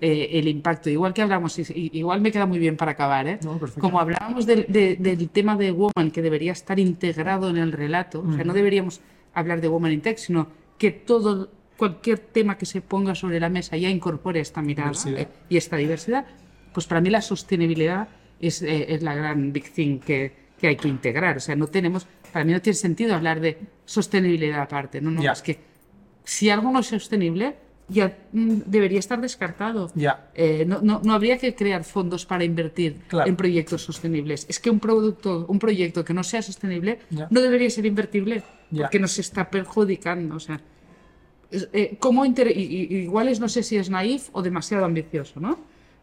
eh, 0.00 0.30
el 0.32 0.48
impacto. 0.48 0.90
Igual 0.90 1.14
que 1.14 1.22
hablamos, 1.22 1.58
igual 1.58 2.20
me 2.20 2.30
queda 2.32 2.46
muy 2.46 2.58
bien 2.58 2.76
para 2.76 2.92
acabar, 2.92 3.26
¿eh? 3.26 3.38
No, 3.42 3.58
como 3.78 3.98
hablábamos 4.00 4.44
del, 4.46 4.66
de- 4.68 4.96
del 4.96 5.28
tema 5.30 5.56
de 5.56 5.70
Woman, 5.72 6.10
que 6.12 6.20
debería 6.22 6.52
estar 6.52 6.78
integrado 6.78 7.48
en 7.50 7.56
el 7.56 7.72
relato, 7.72 8.22
o 8.26 8.32
sea, 8.34 8.44
no 8.44 8.52
deberíamos 8.52 9.00
hablar 9.32 9.60
de 9.60 9.68
Woman 9.68 9.92
in 9.92 10.00
Tech, 10.02 10.18
sino 10.18 10.48
que 10.78 10.90
todo, 10.90 11.50
cualquier 11.76 12.18
tema 12.18 12.56
que 12.56 12.66
se 12.66 12.80
ponga 12.80 13.14
sobre 13.14 13.40
la 13.40 13.48
mesa 13.48 13.76
ya 13.76 13.88
incorpore 13.90 14.40
esta 14.40 14.62
mirada 14.62 14.92
eh, 15.06 15.28
y 15.48 15.56
esta 15.56 15.76
diversidad, 15.76 16.24
pues 16.72 16.86
para 16.86 17.00
mí 17.00 17.10
la 17.10 17.20
sostenibilidad 17.20 18.08
es, 18.40 18.62
eh, 18.62 18.86
es 18.94 19.02
la 19.02 19.14
gran 19.14 19.52
big 19.52 19.72
thing 19.72 19.98
que, 19.98 20.32
que 20.58 20.68
hay 20.68 20.76
que 20.76 20.88
integrar. 20.88 21.36
O 21.36 21.40
sea, 21.40 21.56
no 21.56 21.66
tenemos, 21.66 22.06
para 22.32 22.44
mí 22.44 22.52
no 22.52 22.60
tiene 22.60 22.74
sentido 22.76 23.14
hablar 23.14 23.40
de 23.40 23.58
sostenibilidad 23.84 24.60
aparte, 24.62 25.00
no, 25.00 25.10
no, 25.10 25.22
es 25.32 25.42
que 25.42 25.58
si 26.24 26.48
algo 26.50 26.70
no 26.70 26.78
es 26.80 26.86
sostenible, 26.86 27.56
ya 27.86 28.16
mm, 28.32 28.62
debería 28.64 28.98
estar 28.98 29.20
descartado. 29.20 29.90
Ya. 29.94 30.30
Eh, 30.34 30.64
no, 30.66 30.80
no, 30.80 31.02
no 31.04 31.12
habría 31.12 31.36
que 31.36 31.54
crear 31.54 31.84
fondos 31.84 32.24
para 32.24 32.42
invertir 32.44 32.96
Claro. 33.08 33.28
en 33.28 33.36
proyectos 33.36 33.82
sostenibles. 33.82 34.46
Es 34.48 34.58
que 34.58 34.70
un 34.70 34.80
producto, 34.80 35.44
un 35.48 35.58
proyecto 35.58 36.02
que 36.02 36.14
no 36.14 36.24
sea 36.24 36.40
sostenible 36.40 37.00
Ya. 37.10 37.28
no 37.30 37.42
debería 37.42 37.68
ser 37.68 37.84
invertible 37.84 38.42
Ya. 38.70 38.84
porque 38.84 38.98
nos 38.98 39.18
está 39.18 39.50
perjudicando. 39.50 40.36
O 40.36 40.40
sea, 40.40 40.60
eh, 41.72 41.96
¿cómo 41.98 42.24
inter- 42.24 42.56
igual 42.56 43.28
es, 43.28 43.40
no 43.40 43.48
sé 43.48 43.62
si 43.62 43.76
es 43.76 43.90
naif 43.90 44.28
o 44.32 44.42
demasiado 44.42 44.84
ambicioso, 44.84 45.40
¿no? 45.40 45.58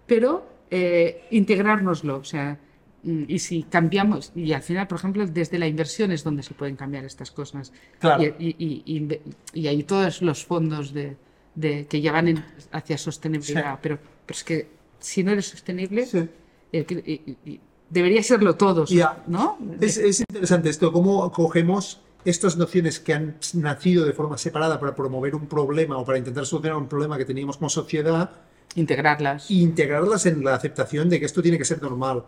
Pero 0.07 0.45
eh, 0.69 1.23
integrárnoslo, 1.31 2.17
o 2.17 2.23
sea, 2.23 2.57
y 3.03 3.39
si 3.39 3.63
cambiamos, 3.63 4.31
y 4.35 4.53
al 4.53 4.61
final, 4.61 4.87
por 4.87 4.99
ejemplo, 4.99 5.25
desde 5.25 5.57
la 5.57 5.67
inversión 5.67 6.11
es 6.11 6.23
donde 6.23 6.43
se 6.43 6.53
pueden 6.53 6.75
cambiar 6.75 7.03
estas 7.03 7.31
cosas. 7.31 7.73
Claro. 7.99 8.23
Y, 8.23 8.55
y, 8.57 8.83
y- 8.85 9.19
y 9.59 9.67
hay 9.67 9.83
todos 9.83 10.21
los 10.21 10.45
fondos 10.45 10.93
de, 10.93 11.17
de- 11.55 11.87
que 11.87 11.99
ya 11.99 12.11
van 12.11 12.27
en- 12.27 12.45
hacia 12.71 12.97
sostenibilidad, 12.97 13.73
Sí. 13.73 13.79
pero, 13.81 13.97
pero 14.25 14.37
es 14.37 14.43
que 14.43 14.67
si 14.99 15.23
no 15.23 15.31
eres 15.31 15.47
sostenible, 15.47 16.05
Sí. 16.05 16.27
y 16.71 17.59
debería 17.89 18.23
serlo 18.23 18.55
todos, 18.55 18.89
Ya. 18.89 19.23
¿no? 19.27 19.57
Es, 19.81 19.97
es 19.97 20.19
interesante 20.21 20.69
esto, 20.69 20.91
cómo 20.93 21.31
cogemos 21.31 21.99
estas 22.25 22.57
nociones 22.57 22.99
que 22.99 23.13
han 23.13 23.35
nacido 23.53 24.05
de 24.05 24.13
forma 24.13 24.37
separada 24.37 24.79
para 24.79 24.95
promover 24.95 25.35
un 25.35 25.47
problema 25.47 25.97
o 25.97 26.05
para 26.05 26.17
intentar 26.17 26.45
solucionar 26.45 26.77
un 26.77 26.87
problema 26.87 27.17
que 27.17 27.25
teníamos 27.25 27.57
como 27.57 27.69
sociedad 27.69 28.29
Integrarlas. 28.75 29.49
e 29.49 29.55
integrarlas 29.55 30.25
en 30.25 30.43
la 30.43 30.55
aceptación 30.55 31.09
de 31.09 31.19
que 31.19 31.25
esto 31.25 31.41
tiene 31.41 31.57
que 31.57 31.65
ser 31.65 31.81
normal. 31.81 32.23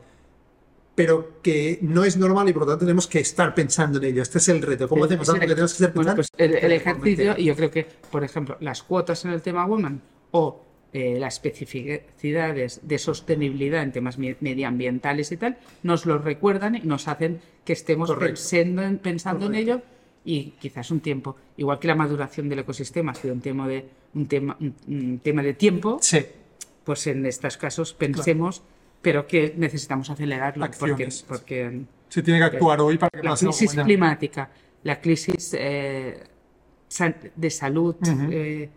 Pero 0.96 1.42
que 1.42 1.80
no 1.82 2.04
es 2.04 2.18
normal 2.18 2.50
y 2.50 2.54
por 2.54 2.64
lo 2.64 2.68
tanto 2.68 2.86
tenemos 2.86 3.08
que 3.08 3.20
estar 3.20 3.56
pensando 3.56 3.98
en 3.98 4.04
ello. 4.06 4.22
Este 4.22 4.38
es 4.38 4.48
el 4.50 4.62
reto. 4.62 4.88
¿Cómo 4.88 5.06
hacemos 5.06 5.28
algo 5.30 5.40
que 5.42 5.48
tenemos 5.48 5.74
que 5.74 5.84
estar 5.86 5.94
Bueno, 5.94 6.16
pensando? 6.16 6.38
pues 6.38 6.50
el, 6.64 6.64
el 6.66 6.72
ejercicio, 6.72 7.34
y 7.38 7.46
yo 7.46 7.56
creo 7.56 7.72
que, 7.72 7.88
por 8.12 8.24
ejemplo, 8.24 8.58
las 8.60 8.84
cuotas 8.84 9.26
en 9.26 9.32
el 9.32 9.42
tema 9.42 9.66
Woman 9.66 10.02
o 10.32 10.62
eh, 10.94 11.18
las 11.20 11.34
especificidades 11.36 12.80
de 12.84 12.98
sostenibilidad 12.98 13.84
en 13.84 13.92
temas 13.92 14.18
me- 14.18 14.36
medioambientales 14.40 15.32
y 15.32 15.38
tal, 15.38 15.58
nos 15.82 16.06
lo 16.06 16.18
recuerdan 16.20 16.76
y 16.76 16.82
nos 16.82 17.08
hacen 17.08 17.40
que 17.66 17.74
estemos 17.74 18.12
pensando, 18.16 18.82
en, 18.84 18.98
pensando 19.00 19.46
en 19.48 19.56
ello 19.56 19.82
y 20.26 20.54
quizás 20.60 20.92
un 20.92 21.00
tiempo. 21.00 21.36
Igual 21.58 21.80
que 21.80 21.88
la 21.88 21.96
maduración 21.96 22.48
del 22.50 22.60
ecosistema 22.60 23.12
ha 23.12 23.16
sido 23.16 23.34
un 23.34 23.42
tema 23.42 23.68
de, 23.68 23.86
un 24.14 24.28
tema, 24.28 24.56
un- 24.60 24.76
un 24.88 25.20
tema 25.20 25.42
de 25.44 25.54
tiempo, 25.54 25.98
Sí, 26.02 26.20
pues 26.84 27.08
en 27.08 27.26
estos 27.26 27.58
casos 27.58 27.94
pensemos, 27.94 28.62
pero 29.02 29.26
que 29.28 29.54
necesitamos 29.58 30.10
acelerarlo 30.10 30.66
porque, 30.80 30.92
Acciones. 30.94 31.26
porque 31.28 31.82
se 32.10 32.22
tiene 32.22 32.40
que 32.40 32.46
actuar 32.46 32.80
hoy 32.82 32.98
para 32.98 33.10
que 33.10 33.28
la 33.28 33.36
crisis 33.36 33.72
mañana. 33.72 33.86
climática, 33.86 34.50
la 34.84 35.02
crisis 35.02 35.56
eh, 35.58 36.24
de 37.36 37.50
salud 37.50 37.96
Ujú. 38.02 38.28
eh, 38.32 38.70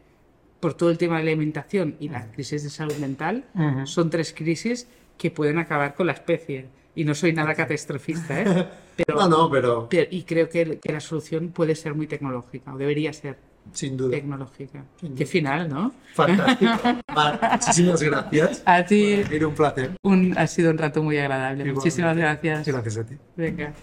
por 0.61 0.75
todo 0.75 0.91
el 0.91 0.99
tema 0.99 1.19
de 1.19 1.25
la 1.25 1.31
alimentación 1.31 1.97
y 2.01 2.09
la 2.09 2.31
crisis 2.33 2.63
de 2.65 2.71
salud 2.71 2.97
mental 2.97 3.45
Ujú. 3.55 3.87
son 3.87 4.11
tres 4.11 4.33
crisis 4.37 4.89
que 5.19 5.31
pueden 5.31 5.59
acabar 5.59 5.95
con 5.95 6.07
la 6.07 6.13
especie. 6.13 6.67
Y 6.95 7.05
no 7.05 7.15
soy 7.15 7.33
nada 7.35 7.55
catastrofista, 7.55 8.41
¿eh? 8.41 8.67
Pero, 8.97 9.15
No, 9.19 9.29
no, 9.29 9.51
pero 9.51 9.87
pero- 9.91 10.09
y 10.11 10.23
creo 10.23 10.49
que, 10.49 10.79
que 10.79 10.93
la 10.93 11.01
solución 11.01 11.49
puede 11.49 11.75
ser 11.75 11.95
muy 11.95 12.07
tecnológica, 12.07 12.73
o 12.73 12.79
debería 12.79 13.13
ser 13.13 13.37
sin 13.73 13.95
duda. 13.99 14.13
tecnológica. 14.13 14.85
Sin 14.99 15.11
duda. 15.11 15.19
Qué 15.19 15.27
final, 15.27 15.69
¿no? 15.69 15.93
Fantástico. 16.15 16.73
Muchísimas 17.53 18.03
gracias. 18.03 18.63
A 18.65 18.83
ti 18.87 19.23
Era 19.31 19.47
un 19.49 19.55
placer. 19.55 19.91
un, 20.03 20.33
ha 20.39 20.47
sido 20.47 20.71
un 20.71 20.79
rato 20.79 21.03
muy 21.03 21.19
agradable. 21.19 21.65
Igualmente. 21.65 21.75
Muchísimas 21.81 22.17
gracias. 22.17 22.67
Gracias 22.67 22.97
a 22.97 23.05
ti. 23.05 23.15
Venga. 23.37 23.75